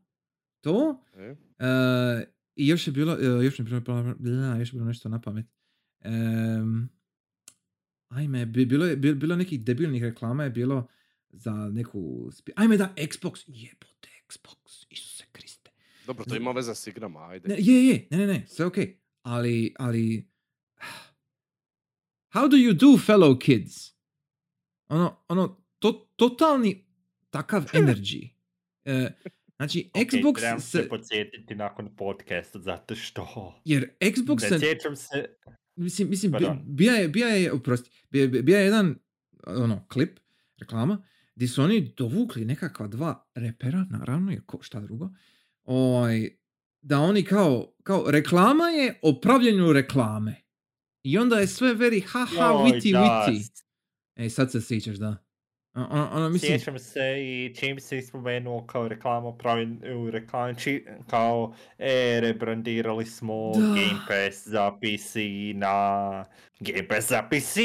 To. 0.62 1.04
E? 1.14 1.36
E, 1.60 2.34
I 2.56 2.68
još 2.68 2.88
je 2.88 2.94
bilo, 2.94 3.14
e, 3.14 3.46
još 3.46 3.60
je 3.60 3.64
bilo, 3.66 3.78
još 4.60 4.74
je 4.74 4.78
bilo 4.78 4.86
nešto 4.86 5.10
na 5.10 5.22
pamet. 5.22 5.46
Em, 6.02 6.90
ajme, 8.10 8.46
bi- 8.46 8.66
bilo 8.66 8.86
je 8.86 8.98
bi- 8.98 9.16
bilo 9.16 9.36
nekih 9.36 9.64
debilnih 9.66 10.04
reklama 10.04 10.44
je 10.44 10.50
bilo 10.50 10.88
za 11.34 11.52
neku... 11.52 12.32
Ajme 12.56 12.78
da, 12.78 12.94
Xbox, 12.98 13.44
jebote, 13.48 14.10
Xbox, 14.30 14.86
Isuse 14.90 15.24
Kriste. 15.32 15.72
Dobro, 16.08 16.26
to 16.26 16.36
ima 16.36 16.52
veze 16.52 16.76
s 16.76 16.88
igrama, 16.88 17.28
ajde. 17.28 17.48
Ne, 17.50 17.56
je, 17.60 17.88
je, 17.88 18.08
ne, 18.12 18.18
ne, 18.18 18.28
ne, 18.28 18.46
sve 18.48 18.66
okej. 18.66 19.00
Ali, 19.22 19.74
ali... 19.80 20.30
How 22.34 22.50
do 22.50 22.58
you 22.58 22.74
do, 22.74 22.88
fellow 22.88 23.40
kids? 23.40 23.94
Ono, 24.88 25.26
ono, 25.28 25.64
to, 25.80 25.92
totalni 26.16 26.86
takav 27.30 27.64
energy. 27.74 28.30
E, 28.86 29.10
znači, 29.56 29.90
Ok, 29.94 30.02
Xbox 30.02 30.36
trebam 30.40 30.60
se... 30.60 30.82
se 30.82 30.90
podsjetiti 30.90 31.56
nakon 31.56 31.96
podcasta, 31.96 32.60
zato 32.60 32.96
što... 32.96 33.62
Jer 33.66 33.90
Xbox 34.00 34.42
Ne 34.42 34.50
se... 34.50 34.60
sjećam 34.60 34.96
se... 34.96 35.36
Mislim, 35.76 36.10
mislim, 36.10 36.34
bija 36.66 36.94
je, 36.94 37.08
bija 37.08 37.28
je, 37.28 37.52
oprosti, 37.52 37.90
bija, 38.10 38.22
je- 38.22 38.42
bija 38.44 38.60
je 38.60 38.66
jedan, 38.66 38.96
ono, 39.48 39.88
klip, 39.88 40.20
reklama, 40.58 41.06
gdje 41.36 41.48
su 41.48 41.64
oni 41.64 41.94
dovukli 41.98 42.46
nekakva 42.46 42.88
dva 42.88 43.30
repera, 43.36 43.86
naravno, 43.90 44.32
jer 44.32 44.42
ko, 44.46 44.60
šta 44.62 44.80
drugo, 44.80 45.10
ovaj, 45.64 46.30
da 46.82 47.00
oni 47.00 47.24
kao, 47.24 47.74
kao, 47.84 48.12
reklama 48.12 48.64
je 48.64 49.00
o 49.02 49.20
pravljenju 49.22 49.74
reklame. 49.74 50.44
I 51.04 51.18
onda 51.18 51.40
je 51.40 51.48
sve 51.48 51.76
very 51.76 52.04
haha, 52.08 52.46
Joj, 52.46 52.72
witty, 52.72 52.94
witty. 52.94 53.64
E, 54.16 54.30
sad 54.30 54.52
se 54.52 54.62
sjećaš, 54.62 54.96
da. 54.96 55.23
Ono, 55.76 56.10
ono, 56.14 56.30
mislim, 56.30 56.52
Sjećam 56.52 56.80
se 56.80 57.00
i 57.18 57.56
čim 57.56 57.80
si 57.80 58.02
spomenuo 58.02 58.64
kao 58.64 58.88
reklamu 58.88 59.38
pravi 59.38 59.68
u 59.96 60.12
reklami, 60.12 60.56
či- 60.56 60.86
kao 61.08 61.54
e, 61.80 62.20
rebrandirali 62.22 63.06
smo 63.06 63.52
Da. 63.52 63.60
Game 63.60 64.00
Pass 64.08 64.48
za 64.48 64.72
PC 64.72 65.16
na 65.56 65.74
Game 66.60 66.88
Pass 66.88 67.10
za 67.10 67.24
PC. 67.24 67.58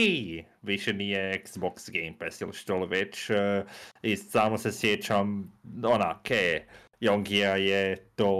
Više 0.62 0.92
nije 0.92 1.42
Xbox 1.44 1.90
Game 1.92 2.14
Pass 2.18 2.40
ili 2.40 2.52
što 2.52 2.78
li 2.78 2.86
već. 2.88 3.30
e, 3.30 3.64
I 4.02 4.16
samo 4.16 4.58
se 4.58 4.72
sjećam, 4.72 5.52
onak, 5.84 6.30
e, 6.30 6.66
Jongija 7.00 7.56
je 7.56 7.96
to 7.96 8.32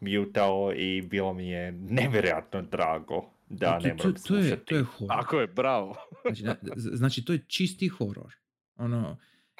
mutao 0.00 0.72
i 0.72 1.02
bilo 1.02 1.32
mi 1.34 1.48
je 1.48 1.72
nevjerojatno 1.72 2.62
drago 2.62 3.24
da 3.48 3.78
to, 3.78 3.86
ne 3.88 3.90
to, 3.90 3.96
moram 3.98 4.14
to, 4.18 4.36
je, 4.36 4.42
slušati. 4.42 4.64
to 4.64 4.76
je 4.76 4.82
horor. 4.82 5.08
Tako 5.10 5.40
je, 5.40 5.46
bravo. 5.46 5.96
Znači, 6.22 6.42
da- 6.42 6.56
znači, 6.76 7.24
to 7.24 7.32
je 7.32 7.44
čisti 7.48 7.88
horor. 7.88 8.34
Ono, 8.76 9.16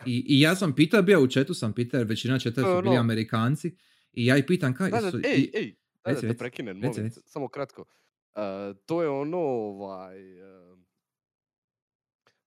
i, 0.07 0.25
I 0.29 0.41
ja 0.41 0.57
sam 0.57 0.75
pitao, 0.75 1.03
bio 1.03 1.21
u 1.23 1.27
četu 1.27 1.55
sam 1.55 1.73
pitao, 1.73 1.99
jer 1.99 2.07
većina 2.07 2.39
četa 2.39 2.61
su 2.61 2.67
bili 2.83 2.89
ono- 2.89 3.01
Amerikanci. 3.01 3.77
I 4.13 4.27
ja 4.27 4.37
ih 4.37 4.45
pitam 4.47 4.75
kaj 4.75 4.91
Da, 4.91 5.01
da, 5.01 5.11
su... 5.11 5.17
ej, 5.17 5.51
ej, 5.55 5.75
da, 6.05 6.13
da 6.13 6.21
te 6.21 6.37
prekinem, 6.37 6.77
molim 6.77 7.11
te, 7.11 7.21
samo 7.25 7.49
kratko. 7.49 7.85
E, 8.35 8.41
to 8.87 9.03
je 9.03 9.09
ono, 9.09 9.39
ovaj, 9.39 10.39
e, 10.41 10.77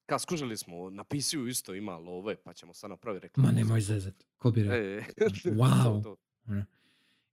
ka 0.05 0.19
skužili 0.19 0.57
smo, 0.57 0.89
na 0.89 1.03
PC-u 1.03 1.47
isto 1.47 1.73
ima 1.73 1.97
love, 1.97 2.35
pa 2.35 2.53
ćemo 2.53 2.73
sad 2.73 2.89
napraviti 2.89 3.23
reklamu. 3.23 3.47
Ma 3.47 3.53
nemoj 3.53 3.81
zezat. 3.81 4.25
Ko 4.37 4.51
bi 4.51 4.63
rekao? 4.63 4.77
E, 4.77 5.03
Wow. 5.61 6.03
to. 6.03 6.17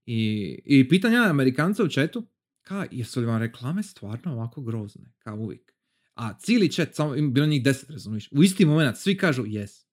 I, 0.07 0.59
I 0.65 0.89
pitan 0.89 1.13
ja 1.13 1.31
Amerikanca 1.31 1.83
u 1.83 1.89
četu, 1.89 2.27
ka, 2.63 2.87
jesu 2.91 3.21
li 3.21 3.27
vam 3.27 3.39
reklame 3.39 3.83
stvarno 3.83 4.33
ovako 4.33 4.61
grozne, 4.63 5.13
kao 5.19 5.37
uvijek? 5.37 5.76
A 6.17 6.39
cijeli 6.39 6.73
chat, 6.73 6.95
samo 6.95 7.15
im 7.15 7.33
bilo 7.33 7.47
njih 7.47 7.63
deset, 7.65 7.91
razumiješ? 7.91 8.29
U 8.33 8.43
isti 8.43 8.65
moment 8.65 8.97
svi 8.97 9.17
kažu 9.17 9.43
yes. 9.43 9.87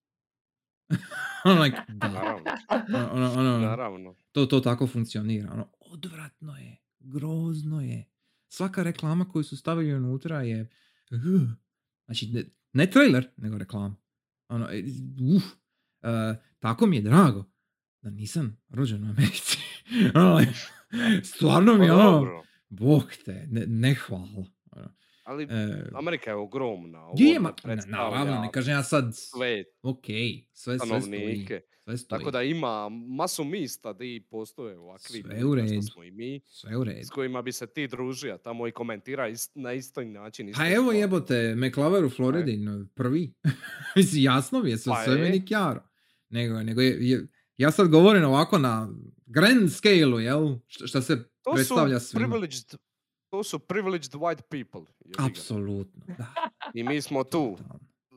ono, 1.45 1.61
like, 1.61 1.77
da. 1.87 2.07
Naravno, 2.07 2.43
Ono, 2.69 3.11
ono, 3.11 3.33
ono, 3.33 3.57
naravno. 3.57 4.15
to, 4.31 4.45
to 4.45 4.59
tako 4.59 4.87
funkcionira. 4.87 5.51
Ono, 5.53 5.69
odvratno 5.79 6.57
je, 6.57 6.77
grozno 6.99 7.81
je. 7.81 8.09
Svaka 8.47 8.83
reklama 8.83 9.29
koju 9.29 9.43
su 9.43 9.57
stavili 9.57 9.93
unutra 9.93 10.41
je, 10.41 10.69
uh, 11.11 11.49
znači 12.05 12.27
ne, 12.31 12.43
ne 12.73 12.89
trailer, 12.89 13.29
nego 13.37 13.57
reklama. 13.57 13.95
Ono, 14.47 14.69
e, 14.71 14.83
uf, 15.35 15.43
e, 16.01 16.35
tako 16.59 16.87
mi 16.87 16.95
je 16.95 17.01
drago 17.01 17.45
da 18.01 18.09
nisam 18.09 18.61
rođen 18.69 19.03
u 19.03 19.09
Americi. 19.09 19.57
Ono, 20.15 20.35
like, 20.35 20.53
stvarno 21.35 21.77
mi 21.77 21.85
je 21.85 21.91
Pa 21.91 22.07
ono, 22.07 22.43
bog 22.69 23.11
te, 23.25 23.47
ne, 23.49 23.65
ne 23.67 23.95
hvala. 23.95 24.45
Ali 25.23 25.43
e, 25.43 25.47
Amerika 25.93 26.29
je 26.29 26.35
ogromna. 26.35 26.99
ovo 27.01 27.15
je, 27.17 27.33
ne 27.33 27.39
ma, 27.39 27.49
na- 27.49 27.55
predstavlja 27.55 27.97
naravno, 28.09 28.41
ne 28.41 28.51
kažem 28.51 28.73
ja 28.73 28.83
sad, 28.83 29.05
sve 29.13 29.63
ok, 29.81 30.05
sve, 30.51 30.79
sve 30.79 31.01
stoji. 31.01 31.47
Sve 31.83 31.97
stoji. 31.97 32.19
Tako 32.19 32.31
da 32.31 32.41
ima 32.43 32.89
masu 32.89 33.43
mista 33.43 33.93
di 33.93 34.27
postoje 34.29 34.79
ovakvi 34.79 35.21
Sve 35.21 35.45
u 35.45 35.55
redu. 35.55 35.81
smo 35.83 36.03
i 36.03 36.11
mi, 36.11 36.41
Sve 36.45 36.77
u 36.77 36.83
redu. 36.83 37.03
s 37.03 37.09
kojima 37.09 37.41
bi 37.41 37.51
se 37.51 37.67
ti 37.67 37.87
družio 37.87 38.37
tamo 38.37 38.67
i 38.67 38.71
komentira 38.71 39.23
ist- 39.25 39.51
na 39.55 39.73
isti 39.73 40.05
način. 40.05 40.49
iste 40.49 40.59
Pa 40.59 40.69
evo 40.69 40.91
jebote, 40.91 41.55
McLaver 41.57 42.05
u 42.05 42.09
Floridi, 42.09 42.57
no, 42.57 42.85
prvi. 42.95 43.33
Mislim, 43.95 44.23
jasno 44.23 44.61
mi 44.61 44.69
je, 44.69 44.77
sve, 44.77 44.91
Pa 44.91 45.03
sve 45.03 45.13
je. 45.13 45.21
meni 45.21 45.45
kjaro. 45.45 45.83
Nego, 46.29 46.63
nego 46.63 46.81
je, 46.81 46.97
je- 47.01 47.27
ja 47.57 47.71
sad 47.71 47.87
govorim 47.87 48.23
ovako 48.23 48.57
na 48.57 48.89
grand 49.25 49.71
scale-u, 49.71 50.19
jel? 50.19 50.55
Šta, 50.67 50.87
šta 50.87 51.01
se 51.01 51.15
To 51.15 51.23
su 51.43 51.55
predstavlja 51.55 51.99
svima. 51.99 52.19
privileged, 52.19 52.63
to 53.33 53.43
su 53.43 53.59
privileged 53.59 54.13
white 54.13 54.41
people. 54.43 54.81
Apsolutno, 55.19 56.05
da. 56.17 56.33
I 56.73 56.83
mi 56.83 57.01
smo 57.01 57.23
tu, 57.23 57.57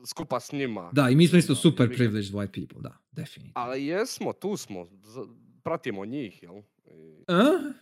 skupa 0.05 0.39
s 0.39 0.51
njima. 0.51 0.89
Da, 0.93 1.09
i 1.09 1.15
mi 1.15 1.27
smo 1.27 1.37
isto 1.37 1.55
super 1.55 1.87
privileged 1.87 2.33
white 2.33 2.51
people, 2.53 2.81
da, 2.81 2.97
definitivno. 3.11 3.51
Ali 3.55 3.85
jesmo, 3.85 4.33
tu 4.33 4.57
smo, 4.57 4.87
pratimo 5.63 6.05
njih, 6.05 6.43
jel? 6.43 6.55
I- 6.85 7.23
A? 7.27 7.73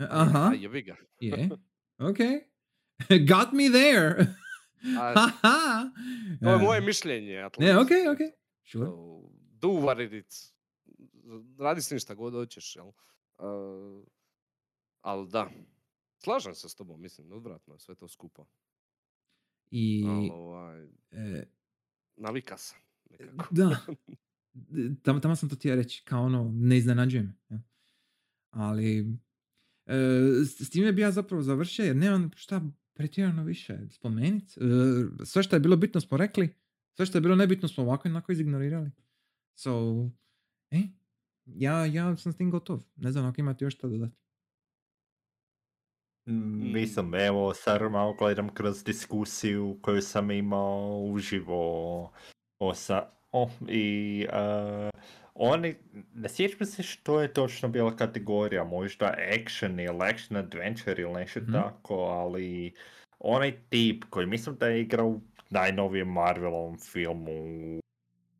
Aha, 0.00 0.48
A 0.48 0.54
jebi 0.54 0.82
ga. 0.82 0.96
je, 1.20 1.48
ok. 2.10 2.18
Got 3.28 3.52
me 3.52 3.70
there. 3.70 4.26
A, 4.98 5.14
to 6.42 6.50
je 6.50 6.58
moje 6.58 6.78
E, 6.78 6.80
mišljenje. 6.80 7.36
Atlas. 7.38 7.66
Ne, 7.66 7.78
ok, 7.78 7.90
ok. 8.12 8.18
Sure. 8.64 8.86
So, 8.86 9.20
do 9.52 9.68
what 9.68 10.06
it 10.06 10.26
is. 10.26 10.52
Radi 11.58 11.82
s 11.82 11.90
njim 11.90 11.98
šta 12.00 12.14
god 12.14 12.32
hoćeš, 12.32 12.76
jel? 12.76 12.86
Uh, 12.86 14.04
ali 15.00 15.28
da, 15.28 15.50
slažem 16.26 16.54
se 16.54 16.68
s 16.68 16.74
tobom, 16.74 17.00
mislim, 17.00 17.32
odvratno 17.32 17.74
je 17.74 17.78
sve 17.78 17.94
to 17.94 18.08
skupa. 18.08 18.44
I, 19.70 20.04
Ali, 20.08 20.30
ovaj, 20.32 20.84
e, 21.10 21.46
navika 22.16 22.56
sam. 22.58 22.78
nekako. 23.10 23.54
Da. 23.54 23.76
Tamo, 25.02 25.20
tamo 25.20 25.36
sam 25.36 25.48
to 25.48 25.56
htio 25.56 25.74
reći, 25.74 26.02
kao 26.04 26.22
ono, 26.22 26.50
ne 26.54 26.76
iznenađuje 26.78 27.22
me. 27.22 27.34
ja. 27.48 27.62
Ali, 28.50 29.18
e, 29.86 29.96
s, 30.44 30.70
time 30.70 30.92
bi 30.92 31.02
ja 31.02 31.10
zapravo 31.10 31.42
završio, 31.42 31.84
jer 31.84 31.96
nemam 31.96 32.30
šta 32.34 32.62
pretjerano 32.94 33.44
više 33.44 33.78
spomenuti. 33.90 34.54
sve 35.24 35.42
što 35.42 35.56
je 35.56 35.60
bilo 35.60 35.76
bitno 35.76 36.00
smo 36.00 36.16
rekli, 36.16 36.54
sve 36.94 37.06
što 37.06 37.18
je 37.18 37.22
bilo 37.22 37.36
nebitno 37.36 37.68
smo 37.68 37.84
ovako 37.84 38.08
onako 38.08 38.32
izignorirali. 38.32 38.90
So, 39.54 39.70
e, 40.70 40.82
ja, 41.46 41.86
ja 41.86 42.16
sam 42.16 42.32
s 42.32 42.36
tim 42.36 42.50
gotov. 42.50 42.84
Ne 42.96 43.12
znam 43.12 43.26
ako 43.26 43.40
imate 43.40 43.64
još 43.64 43.74
šta 43.74 43.88
dodati. 43.88 44.25
Mm, 46.26 46.72
Mislim, 46.72 47.14
evo, 47.14 47.54
sad 47.54 47.82
malo 47.90 48.12
gledam 48.12 48.48
kroz 48.54 48.84
diskusiju 48.84 49.78
koju 49.82 50.02
sam 50.02 50.30
imao 50.30 50.98
uživo 50.98 52.12
o 52.58 52.74
sa, 52.74 53.08
o, 53.32 53.50
i 53.68 54.26
uh, 54.28 54.90
oni, 55.34 55.74
ne 56.14 56.28
sjećam 56.28 56.66
se 56.66 56.82
što 56.82 57.20
je 57.20 57.32
točno 57.32 57.68
bila 57.68 57.96
kategorija, 57.96 58.64
možda 58.64 59.14
action 59.40 59.80
ili 59.80 59.98
action 60.12 60.36
adventure 60.36 61.02
ili 61.02 61.12
nešto 61.12 61.40
Mhm. 61.40 61.52
tako, 61.52 61.94
ali 61.94 62.72
onaj 63.18 63.56
tip 63.68 64.04
koji 64.10 64.26
mislim 64.26 64.56
da 64.56 64.66
je 64.66 64.80
igrao 64.80 65.06
u 65.06 65.20
najnovijem 65.50 66.08
Marvelovom 66.08 66.78
filmu 66.78 67.80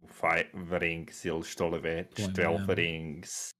Five 0.08 0.78
Rings 0.78 1.24
ili 1.24 1.42
što 1.42 1.68
li 1.68 1.80
već, 1.80 2.16
Pojma 2.16 2.32
Twelve 2.32 2.58
nemam. 2.58 2.70
Rings, 2.70 3.50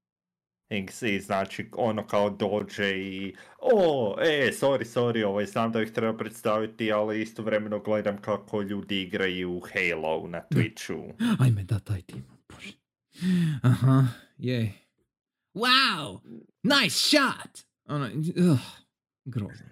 Rings 0.68 1.02
i 1.02 1.20
znači 1.20 1.68
ono 1.72 2.06
kao 2.06 2.30
dođe 2.30 2.90
i 2.93 3.34
o, 3.60 4.16
e, 4.20 4.51
sorry, 4.52 4.84
sorry, 4.86 5.24
ovaj, 5.24 5.47
znam 5.47 5.72
da 5.72 5.82
ih 5.82 5.90
treba 5.90 6.16
predstaviti, 6.16 6.93
ali 6.93 7.22
istovremeno 7.22 7.78
gledam 7.78 8.16
kako 8.18 8.62
ljudi 8.62 9.02
igraju 9.02 9.60
Halo 9.62 10.28
na 10.28 10.43
Twitchu. 10.51 11.12
Ajme, 11.38 11.64
da, 11.64 11.78
taj 11.78 12.02
tim. 12.02 12.24
Bože. 12.48 12.72
Aha, 13.62 14.06
je. 14.38 14.72
Wow! 15.55 16.18
Nice 16.62 16.97
shot! 16.98 17.59
Ono, 17.84 18.06
uh, 18.06 18.59
grozno. 19.24 19.66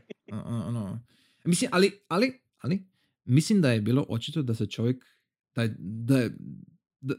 Ono, 0.67 1.01
mislim, 1.45 1.71
ali, 1.73 2.01
ali, 2.09 2.33
ali, 2.59 2.87
mislim 3.25 3.61
da 3.61 3.73
je 3.73 3.81
bilo 3.81 4.07
očito 4.09 4.43
da 4.43 4.55
se 4.55 4.67
čovjek, 4.67 5.05
da, 5.55 5.63
je- 5.63 5.75
da, 5.79 6.19
je- 6.19 6.31
da 7.01 7.15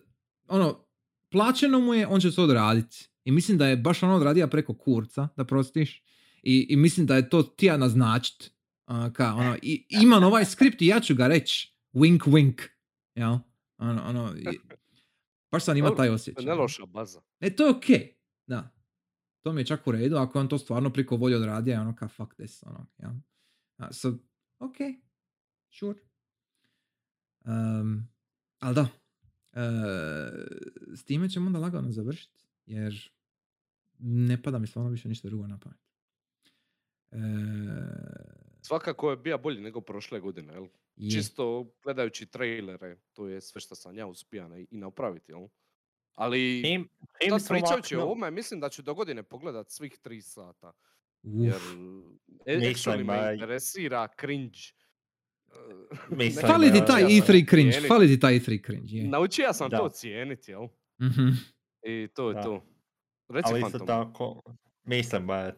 ono, 0.47 0.85
plaćeno 1.30 1.80
mu 1.80 1.93
je, 1.93 2.07
on 2.07 2.19
će 2.22 2.31
to 2.31 2.43
odraditi. 2.43 3.10
I 3.26 3.31
mislim 3.31 3.57
da 3.57 3.68
je 3.68 3.77
baš 3.77 4.03
ono 4.03 4.15
odradio 4.15 4.47
preko 4.47 4.73
kurca, 4.73 5.27
da 5.38 5.45
prostiš. 5.45 6.03
I, 6.43 6.68
i 6.69 6.76
mislim 6.76 7.06
da 7.06 7.15
je 7.15 7.30
to 7.30 7.43
tija 7.43 7.77
naznačit. 7.77 8.52
Uh, 8.88 9.14
ka, 9.14 9.34
ono, 9.34 9.57
i, 9.61 9.85
imam 9.89 10.23
ovaj 10.23 10.45
skript 10.45 10.81
i 10.81 10.88
ja 10.88 10.99
ću 10.99 11.15
ga 11.15 11.27
reći. 11.27 11.76
Wink, 11.93 12.19
wink. 12.19 12.61
Jel? 13.15 13.38
Ono, 13.77 14.03
ono, 14.06 14.34
i, 14.38 14.60
baš 15.52 15.64
sam 15.64 15.77
ima 15.77 15.95
taj 15.95 16.07
To 16.07 16.14
osjećaj. 16.14 16.43
je 16.43 16.45
Ne 16.45 16.53
loša 16.53 16.85
baza. 16.85 17.22
E, 17.39 17.56
to 17.56 17.65
je 17.65 17.69
okej. 17.69 18.15
Da. 18.47 18.76
To 19.41 19.53
mi 19.53 19.61
je 19.61 19.65
čak 19.65 19.88
u 19.88 19.91
redu, 19.91 20.15
ako 20.15 20.38
je 20.38 20.41
on 20.41 20.47
to 20.47 20.57
stvarno 20.57 20.93
priko 20.93 21.15
volje 21.15 21.38
odradio, 21.38 21.81
ono 21.81 21.95
kao 21.95 22.07
fuck 22.07 22.34
this, 22.34 22.64
ono, 22.64 22.85
jel? 22.97 23.11
A, 23.77 23.93
so, 23.93 24.14
ok, 24.60 24.76
sure. 25.69 25.99
Um, 27.45 28.07
ali 28.60 28.76
da, 28.76 28.88
e, 29.53 29.61
s 30.95 31.03
time 31.03 31.30
ćemo 31.30 31.47
onda 31.47 31.60
lagano 31.60 31.91
završiti, 31.91 32.45
jer 32.65 33.15
ne 34.00 34.42
pada 34.42 34.60
mi 34.60 34.68
stvarno 34.68 34.92
više 34.92 35.10
ništa 35.10 35.28
drugo 35.28 35.48
na 35.48 35.58
pamet. 35.58 35.80
E, 37.12 37.18
Svakako 38.62 39.12
je 39.12 39.18
bio 39.18 39.38
bolji 39.38 39.62
nego 39.62 39.82
prošle 39.82 40.20
godine, 40.20 40.54
jel? 40.54 40.68
je. 40.96 41.12
Čisto 41.12 41.72
gledajući 41.84 42.26
trailere, 42.26 42.98
to 43.14 43.28
je 43.28 43.42
sve 43.42 43.62
što 43.62 43.76
sam 43.76 43.96
ja 43.96 44.08
uspio 44.08 44.48
na- 44.48 44.58
i 44.60 44.68
napraviti, 44.72 45.32
jel? 45.32 45.48
Ali 46.14 46.62
Im, 46.62 46.90
im 47.24 47.40
sad 47.40 47.48
pričajući 47.50 47.96
o 47.96 48.02
ovome, 48.02 48.32
mislim 48.32 48.60
da 48.60 48.70
ću 48.70 48.82
do 48.82 48.94
godine 48.94 49.24
pogledat 49.24 49.70
svih 49.70 49.98
tri 49.98 50.22
sata. 50.22 50.72
Uf, 51.24 51.46
Jer 52.46 52.60
actually 52.62 53.04
me 53.06 53.34
interesira 53.34 54.08
cringe. 54.16 54.60
Fali 56.42 56.72
ti 56.72 56.80
taj 56.88 57.02
da, 57.02 57.08
E3 57.10 57.50
cringe, 57.50 57.82
fali 57.82 58.08
ti 58.08 58.20
taj 58.20 58.34
E3 58.34 58.66
cringe, 58.66 58.88
je. 58.92 59.08
Naučio 59.08 59.54
sam 59.54 59.70
Da. 59.70 59.78
to 59.78 59.90
cijeniti, 59.90 60.52
jel? 60.52 60.68
Mhm. 61.02 61.28
I 61.84 62.08
to 62.08 62.30
je 62.30 62.34
Da. 62.34 62.44
to. 62.44 62.66
Reci 63.30 63.49
ali 63.52 63.61
isto 63.61 63.80
tako, 63.80 64.41
mislim, 64.84 65.27
ba, 65.27 65.38
e, 65.38 65.53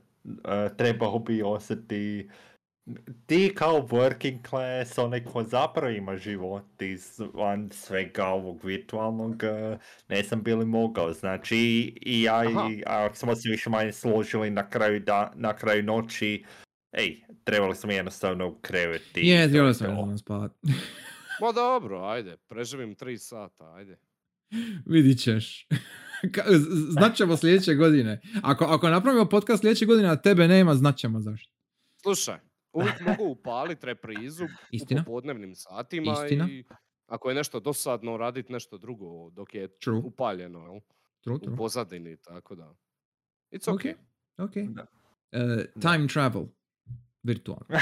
trebao 0.77 1.19
bi 1.19 1.41
ostati 1.41 2.29
ti 3.25 3.53
kao 3.55 3.87
working 3.87 4.49
class, 4.49 4.97
onaj 4.97 5.23
ko 5.23 5.43
zapravo 5.43 5.89
ima 5.89 6.17
život 6.17 6.81
izvan 6.81 7.69
svega 7.71 8.25
ovog 8.25 8.63
virtualnog, 8.63 9.43
eh, 9.43 9.77
ne 10.09 10.23
sam 10.23 10.43
bili 10.43 10.65
mogao. 10.65 11.13
Znači, 11.13 11.57
i 12.01 12.21
ja 12.23 12.35
Aha. 12.35 12.69
i 12.71 12.83
a 12.85 13.13
smo 13.13 13.35
se 13.35 13.49
više 13.49 13.69
manje 13.69 13.91
složili 13.91 14.49
na 14.49 14.69
kraju, 14.69 14.99
da, 14.99 15.31
na 15.35 15.55
kraju 15.55 15.83
noći, 15.83 16.45
ej, 16.91 17.21
trebali 17.43 17.75
smo 17.75 17.91
jednostavno 17.91 18.47
u 18.47 18.55
krevet 18.61 19.17
i 19.17 19.27
Je, 19.27 19.43
sam 19.43 19.51
to. 19.51 19.57
jednostavno 19.57 20.17
spavat. 20.17 20.51
Ma 21.41 21.51
dobro, 21.51 22.03
ajde, 22.03 22.37
preživim 22.47 22.95
tri 22.95 23.17
sata, 23.17 23.73
ajde. 23.73 23.97
Vidit 24.93 25.19
ćeš. 25.19 25.67
Ka- 26.33 26.49
z- 26.49 26.59
z- 26.59 26.91
Znat 26.91 27.15
ćemo 27.15 27.37
sljedeće 27.37 27.75
godine. 27.75 28.21
Ako, 28.43 28.65
ako 28.65 28.89
napravimo 28.89 29.25
podcast 29.25 29.61
sljedeće 29.61 29.85
godine, 29.85 30.09
a 30.09 30.15
tebe 30.15 30.47
nema, 30.47 30.75
znat 30.75 30.97
ćemo 30.97 31.19
zašto. 31.19 31.53
Slušaj, 31.97 32.39
uvijek 32.73 33.01
mogu 33.01 33.23
upaliti 33.25 33.85
reprizu 33.85 34.45
Istina. 34.71 35.01
u 35.01 35.05
popodnevnim 35.05 35.55
satima 35.55 36.13
Istina. 36.13 36.47
i 36.47 36.63
ako 37.07 37.29
je 37.29 37.35
nešto 37.35 37.59
dosadno, 37.59 38.17
raditi 38.17 38.53
nešto 38.53 38.77
drugo 38.77 39.05
dok 39.29 39.55
je 39.55 39.67
True. 39.69 39.97
upaljeno 39.99 40.59
jel? 40.61 40.79
True, 41.21 41.35
u 41.35 41.39
true. 41.39 41.57
pozadini, 41.57 42.17
tako 42.17 42.55
da. 42.55 42.73
It's 43.51 43.73
Ok, 43.73 43.81
okay. 43.81 43.93
ok. 44.37 44.75
Da. 44.75 44.85
E, 45.31 45.65
time 45.75 46.07
travel. 46.07 46.45
Virtualno. 47.23 47.65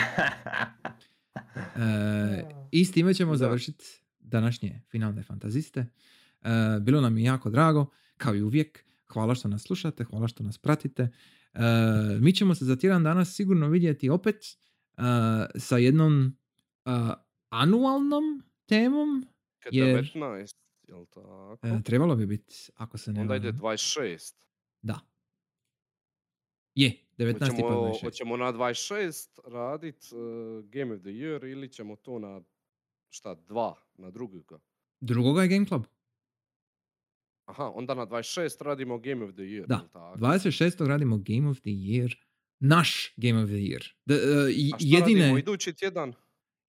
E, 1.75 2.43
I 2.71 2.85
s 2.85 2.91
time 2.91 3.13
ćemo 3.13 3.31
Da. 3.31 3.37
završiti 3.37 3.85
današnje 4.19 4.81
finalne 4.87 5.23
fantaziste. 5.23 5.79
E, 5.79 6.49
bilo 6.81 7.01
nam 7.01 7.17
je 7.17 7.23
jako 7.23 7.49
drago, 7.49 7.85
kao 8.17 8.35
i 8.35 8.41
uvijek. 8.41 8.85
Hvala 9.13 9.35
što 9.35 9.47
nas 9.47 9.61
slušate, 9.63 10.03
hvala 10.03 10.27
što 10.27 10.43
nas 10.43 10.57
pratite. 10.57 11.09
E, 11.53 11.59
mi 12.19 12.33
ćemo 12.33 12.55
se 12.55 12.65
za 12.65 12.75
tjedan 12.75 13.03
danas 13.03 13.35
sigurno 13.35 13.69
vidjeti 13.69 14.09
opet 14.09 14.35
e, 14.35 15.01
sa 15.59 15.77
jednom 15.77 16.37
e, 16.85 16.89
anualnom 17.49 18.43
temom. 18.65 19.25
Kad 19.59 19.73
Jer- 19.73 20.11
19, 20.15 20.55
jel 20.87 21.05
tako? 21.05 21.57
E, 21.63 21.83
trebalo 21.83 22.15
bi 22.15 22.25
biti, 22.25 22.69
ako 22.75 22.97
se 22.97 23.11
ne 23.13 23.21
Onda 23.21 23.35
ide 23.35 23.51
varam. 23.51 23.59
26. 23.59 24.33
Da. 24.81 24.99
Je, 26.75 26.97
19. 27.17 27.39
Hoćemo, 27.39 27.67
pa 27.67 27.73
26. 27.75 28.03
hoćemo 28.03 28.37
na 28.37 28.53
26 28.53 29.39
radit 29.45 30.05
uh, 30.11 30.65
Game 30.65 30.93
of 30.95 31.01
the 31.01 31.09
Year 31.09 31.51
ili 31.51 31.69
ćemo 31.69 31.95
to 31.95 32.19
na 32.19 32.41
šta, 33.09 33.35
dva, 33.35 33.75
na 33.97 34.11
drugoga? 34.11 34.59
Drugoga 34.99 35.41
je 35.41 35.47
Game 35.47 35.65
Club. 35.65 35.85
Aha, 37.45 37.63
onda 37.65 37.93
na 37.93 38.05
26 38.05 38.61
radimo 38.61 38.97
Game 38.99 39.25
of 39.25 39.31
the 39.31 39.41
Year, 39.43 39.65
Da, 39.67 39.77
tako? 39.83 40.17
26. 40.17 40.79
radimo 40.79 41.17
Game 41.19 41.49
of 41.49 41.57
the 41.57 41.69
Year. 41.71 42.15
Naš 42.59 43.13
Game 43.17 43.43
of 43.43 43.47
the 43.47 43.55
Year. 43.57 43.91
Da, 44.05 44.15
e, 44.15 44.19
i- 44.51 44.71
A 44.73 44.77
šta 44.77 44.87
jedine... 44.87 45.19
radimo 45.21 45.37
idući 45.37 45.73
tjedan? 45.73 46.13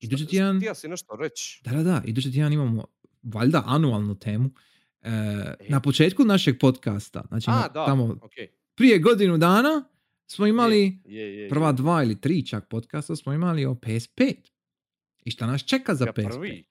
Idući 0.01 0.27
tjedan- 0.27 0.57
Htio 0.57 0.75
si 0.75 0.89
nešto 0.89 1.17
reći? 1.17 1.61
Da, 1.65 1.71
da, 1.71 1.83
da. 1.83 2.03
Idući 2.05 2.33
tjedan 2.33 2.53
imamo 2.53 2.85
valjda 3.25 3.63
anualnu 3.67 4.15
temu. 4.15 4.51
E, 5.03 5.11
na 5.69 5.81
početku 5.81 6.25
našeg 6.25 6.59
podcasta, 6.61 7.25
znači 7.29 7.51
A, 7.51 7.55
na- 7.55 7.69
da, 7.69 7.87
tamo 7.87 8.05
ok. 8.05 8.33
prije 8.75 8.99
godinu 8.99 9.39
dana 9.39 9.85
smo 10.27 10.47
imali 10.47 10.99
Je, 11.05 11.23
je, 11.25 11.37
je. 11.37 11.49
prva 11.49 11.73
dva 11.73 12.03
ili 12.03 12.21
tri 12.21 12.47
čak 12.47 12.69
podcasta 12.69 13.17
smo 13.17 13.33
imali 13.33 13.67
o 13.67 13.75
PS5. 13.77 14.35
I 15.21 15.31
šta 15.31 15.47
nas 15.47 15.63
čeka 15.63 15.95
za 15.95 16.05
Ja, 16.07 16.13
PS5? 16.13 16.31
prvi. 16.31 16.65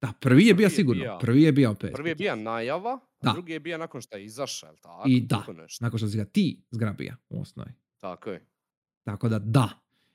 Da, 0.00 0.12
prvi 0.20 0.46
je 0.46 0.54
bio 0.54 0.70
sigurno. 0.70 1.18
Prvi 1.20 1.42
je 1.42 1.52
bio 1.52 1.70
PS5. 1.70 1.92
Prvi 1.92 2.08
je 2.08 2.14
bio 2.14 2.36
najava, 2.36 3.00
Da. 3.22 3.32
drugi 3.32 3.52
je 3.52 3.60
bio 3.60 3.78
nakon 3.78 4.00
što 4.00 4.16
je 4.16 4.24
izašao, 4.24 4.68
jel 4.68 4.76
tako? 4.76 5.08
I 5.08 5.20
da, 5.20 5.44
nešto. 5.56 5.84
nakon 5.84 5.98
što 5.98 6.08
si 6.08 6.16
ga 6.16 6.24
ti 6.24 6.62
zgrabija 6.70 7.16
u 7.28 7.40
osnovi. 7.40 7.70
Tako 7.98 8.30
je. 8.30 8.46
Tako 9.02 9.28
da 9.28 9.38
da. 9.38 9.68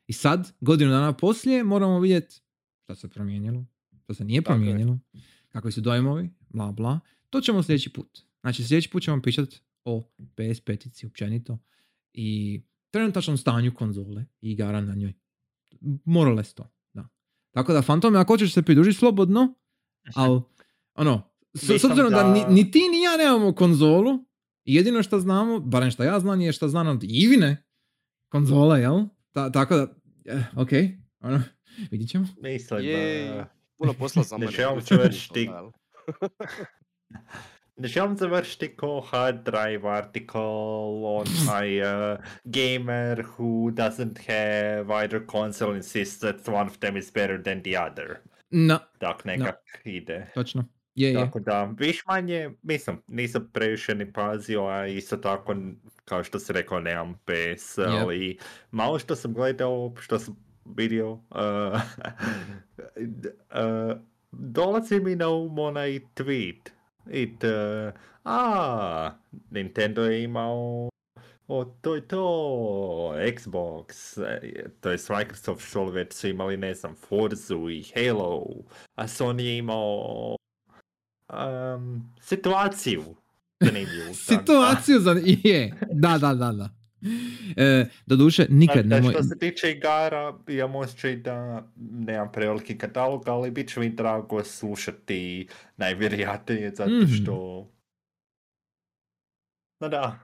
I 0.07 0.13
sad, 0.13 0.53
godinu 0.59 0.91
dana 0.91 1.13
poslije, 1.13 1.63
moramo 1.63 1.99
vidjeti 1.99 2.41
što 2.83 2.95
se 2.95 3.07
promijenilo, 3.07 3.65
što 4.03 4.13
se 4.13 4.25
nije 4.25 4.41
Tako 4.41 4.53
je. 4.53 4.55
promijenilo, 4.55 4.99
kakvi 5.49 5.71
su 5.71 5.81
dojmovi, 5.81 6.29
bla 6.49 6.71
bla. 6.71 6.99
To 7.29 7.41
ćemo 7.41 7.63
sljedeći 7.63 7.93
put. 7.93 8.19
Znači 8.41 8.63
sljedeći 8.63 8.89
put 8.89 9.03
ćemo 9.03 9.21
pričati 9.21 9.61
o 9.83 10.09
PS5 10.17 11.07
općenito 11.07 11.57
i 12.13 12.61
trenutačnom 12.91 13.37
stanju 13.37 13.73
konzole 13.75 14.25
i 14.41 14.51
igara 14.51 14.81
na 14.81 14.95
njoj. 14.95 15.13
More 16.05 16.31
or 16.31 16.37
less 16.37 16.53
to, 16.53 16.71
da. 16.93 17.07
Tako 17.51 17.73
da, 17.73 17.81
Fantome, 17.81 18.19
ako 18.19 18.33
hoćeš 18.33 18.53
se 18.53 18.61
pridružiti 18.61 18.97
slobodno, 18.97 19.53
ali, 20.15 20.41
ono, 20.95 21.34
s, 21.55 21.69
s 21.71 21.83
obzirom 21.83 22.11
da, 22.11 22.23
ni, 22.25 22.39
da- 22.41 22.47
ni 22.47 22.71
ti 22.71 22.79
ni 22.81 23.01
ja 23.01 23.17
nemamo 23.17 23.53
konzolu, 23.53 24.25
jedino 24.65 25.03
što 25.03 25.19
znamo, 25.19 25.59
barem 25.59 25.91
što 25.91 26.03
ja 26.03 26.19
znam 26.19 26.41
je 26.41 26.51
što 26.51 26.67
znam 26.67 26.87
od 26.87 27.03
Ivine 27.03 27.63
konzola, 28.29 28.77
jel? 28.77 29.01
Ta, 29.31 29.51
tako 29.51 29.75
da, 29.75 29.87
eh, 30.25 30.43
ok, 30.55 30.69
ono, 31.21 31.41
vidit 31.91 32.09
ćemo. 32.09 32.27
Mislim 32.37 32.79
Je, 32.81 33.25
da... 33.27 33.45
puno 33.77 33.93
posla 33.93 34.23
za 34.23 34.37
Ne 34.37 34.39
mene. 34.39 34.51
želim 34.51 34.77
idući 34.77 34.89
put, 34.89 34.97
završiti. 34.97 35.39
jel? 35.41 35.71
Ne 37.77 37.87
želim 37.87 38.17
završiti 38.17 38.75
ko 38.75 39.01
hard 39.01 39.35
drive 39.43 39.89
article 39.89 40.41
on 41.03 41.25
my 41.47 41.81
uh, 41.81 42.19
gamer 42.45 43.23
who 43.29 43.45
doesn't 43.71 44.17
have 44.19 44.93
either 44.95 45.21
console 45.27 45.75
insists 45.75 46.19
that 46.19 46.47
one 46.47 46.61
of 46.63 46.77
them 46.77 46.97
is 46.97 47.13
better 47.13 47.43
than 47.43 47.61
the 47.61 47.79
other. 47.81 48.15
No, 48.51 48.79
Tak 48.99 49.25
nekak 49.25 49.55
ide. 49.85 50.31
točno. 50.33 50.65
Je, 50.95 51.09
je. 51.09 51.15
Tako 51.15 51.39
da, 51.39 51.63
viš 51.79 52.05
manje, 52.05 52.51
mislim, 52.61 53.01
nisam 53.07 53.49
previše 53.53 53.95
ni 53.95 54.13
pazio, 54.13 54.65
a 54.65 54.87
isto 54.87 55.17
tako, 55.17 55.55
kao 56.05 56.23
što 56.23 56.39
si 56.39 56.53
rekao, 56.53 56.79
nemam 56.79 57.13
PS, 57.13 57.77
Yep. 57.77 58.01
ali 58.01 58.37
malo 58.71 58.99
što 58.99 59.15
sam 59.15 59.33
gledao, 59.33 59.93
što 59.99 60.19
sam 60.19 60.35
vidio, 60.65 61.11
uh, 61.11 61.21
uh, 62.95 63.97
dolazi 64.31 64.99
mi 64.99 65.15
na 65.15 65.29
um 65.29 65.59
onaj 65.59 65.99
tweet. 66.15 66.69
It, 67.11 67.43
uh, 67.43 67.93
a, 68.23 69.11
Nintendo 69.51 70.03
je 70.03 70.23
imao 70.23 70.89
o, 71.47 71.65
to 71.65 71.95
je 71.95 72.07
to, 72.07 72.27
Xbox, 73.17 74.15
to 74.81 74.91
je 74.91 74.97
Microsoft 75.09 75.67
što 75.67 75.83
li 75.83 75.91
već 75.91 76.13
su 76.13 76.27
imali, 76.27 76.57
ne 76.57 76.73
znam, 76.73 76.95
Forzu 76.95 77.69
i 77.69 77.83
Halo, 77.95 78.45
a 78.95 79.07
Sony 79.07 79.41
je 79.41 79.57
imao 79.57 80.35
um, 81.29 82.13
situaciju 82.21 83.03
zanimljivu. 83.59 84.13
Situaciju 84.29 84.99
za... 84.99 85.11
Je, 85.43 85.73
da, 85.93 86.17
da, 86.17 86.33
da, 86.33 86.51
da. 86.51 86.69
E, 87.57 87.85
doduše, 88.05 88.47
nikad 88.49 88.75
Tako 88.75 88.83
da 88.83 88.95
nemoj... 88.95 89.13
što 89.13 89.23
se 89.23 89.37
tiče 89.37 89.71
igara, 89.71 90.33
imam 90.49 90.75
osjećaj 90.75 91.15
da 91.15 91.67
nemam 91.77 92.31
preveliki 92.31 92.77
katalog, 92.77 93.27
ali 93.27 93.51
bit 93.51 93.69
će 93.69 93.79
mi 93.79 93.89
drago 93.89 94.43
slušati 94.43 95.47
najvjerojatnije 95.77 96.71
zato 96.71 96.91
Mhm. 96.91 97.13
što... 97.13 97.67
No 99.79 99.89
da. 99.89 100.19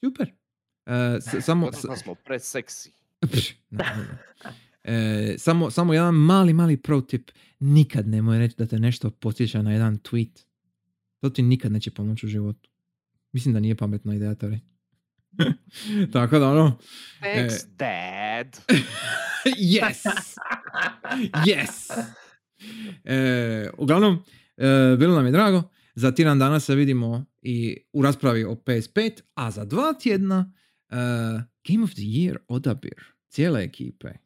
Super. 0.00 0.32
E, 0.86 0.92
s- 1.20 1.44
samo, 1.44 1.72
što 1.72 1.96
smo 1.96 2.14
preseksi. 2.14 2.92
Pš, 3.22 3.50
ne, 3.70 3.84
ne, 3.86 3.96
ne. 3.96 4.18
E, 4.86 5.34
samo, 5.38 5.70
samo 5.70 5.94
jedan 5.94 6.14
mali, 6.14 6.52
mali 6.52 6.76
pro 6.76 7.00
tip. 7.00 7.30
Nikad 7.60 8.08
nemoj 8.08 8.38
reći 8.38 8.54
da 8.58 8.66
te 8.66 8.78
nešto 8.78 9.10
podsjeća 9.10 9.62
na 9.62 9.72
jedan 9.72 9.98
tweet. 9.98 10.44
To 11.20 11.30
ti 11.30 11.42
nikad 11.42 11.72
neće 11.72 11.90
pomoći 11.90 12.26
u 12.26 12.28
životu. 12.28 12.70
Mislim 13.32 13.54
da 13.54 13.60
nije 13.60 13.74
pametna 13.74 14.14
ideja 14.14 14.34
to 14.34 14.48
reći. 14.48 14.64
Tako 16.12 16.38
da 16.38 16.50
ono, 16.50 16.78
Thanks, 17.20 17.54
dad. 17.78 18.60
yes! 19.44 20.36
Yes! 21.46 22.02
E, 23.04 23.70
uglavnom, 23.78 24.22
e, 24.56 24.96
bilo 24.98 25.14
nam 25.14 25.26
je 25.26 25.32
drago. 25.32 25.62
Za 25.94 26.12
tjedan 26.12 26.38
dana 26.38 26.60
se 26.60 26.74
vidimo 26.74 27.24
i 27.42 27.76
u 27.92 28.02
raspravi 28.02 28.44
o 28.44 28.54
PS5, 28.54 29.20
a 29.34 29.50
za 29.50 29.64
dva 29.64 29.92
tjedna 29.92 30.52
e, 30.90 30.94
Game 31.68 31.84
of 31.84 31.90
the 31.90 32.02
Year 32.02 32.36
odabir 32.48 33.04
cijele 33.28 33.62
ekipe. 33.62 34.25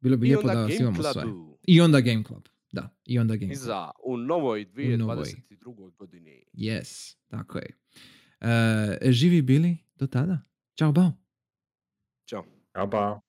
Bilo 0.00 0.16
bi 0.16 0.26
I 0.26 0.30
lijepo 0.30 0.40
onda 0.40 0.54
da 0.54 0.60
vas 0.60 0.70
Game 0.70 0.80
imamo 0.80 1.02
sve. 1.02 1.22
I 1.66 1.80
onda 1.80 2.00
Game 2.00 2.24
Club. 2.24 2.42
Da, 2.72 2.96
i 3.04 3.18
onda 3.18 3.36
Game 3.36 3.52
I 3.52 3.56
Club. 3.56 3.66
za 3.66 3.90
u 4.04 4.16
novoj 4.16 4.66
novoj. 4.98 5.16
2022. 5.16 5.92
godini. 5.98 6.44
Yes, 6.52 7.16
tako 7.28 7.58
je. 7.58 7.78
E, 8.40 9.12
živi 9.12 9.42
bili 9.42 9.76
do 9.96 10.06
tada. 10.06 10.40
Ćao, 10.78 10.92
bao. 10.92 11.12
Ćao. 12.26 12.44
Aba. 12.72 13.20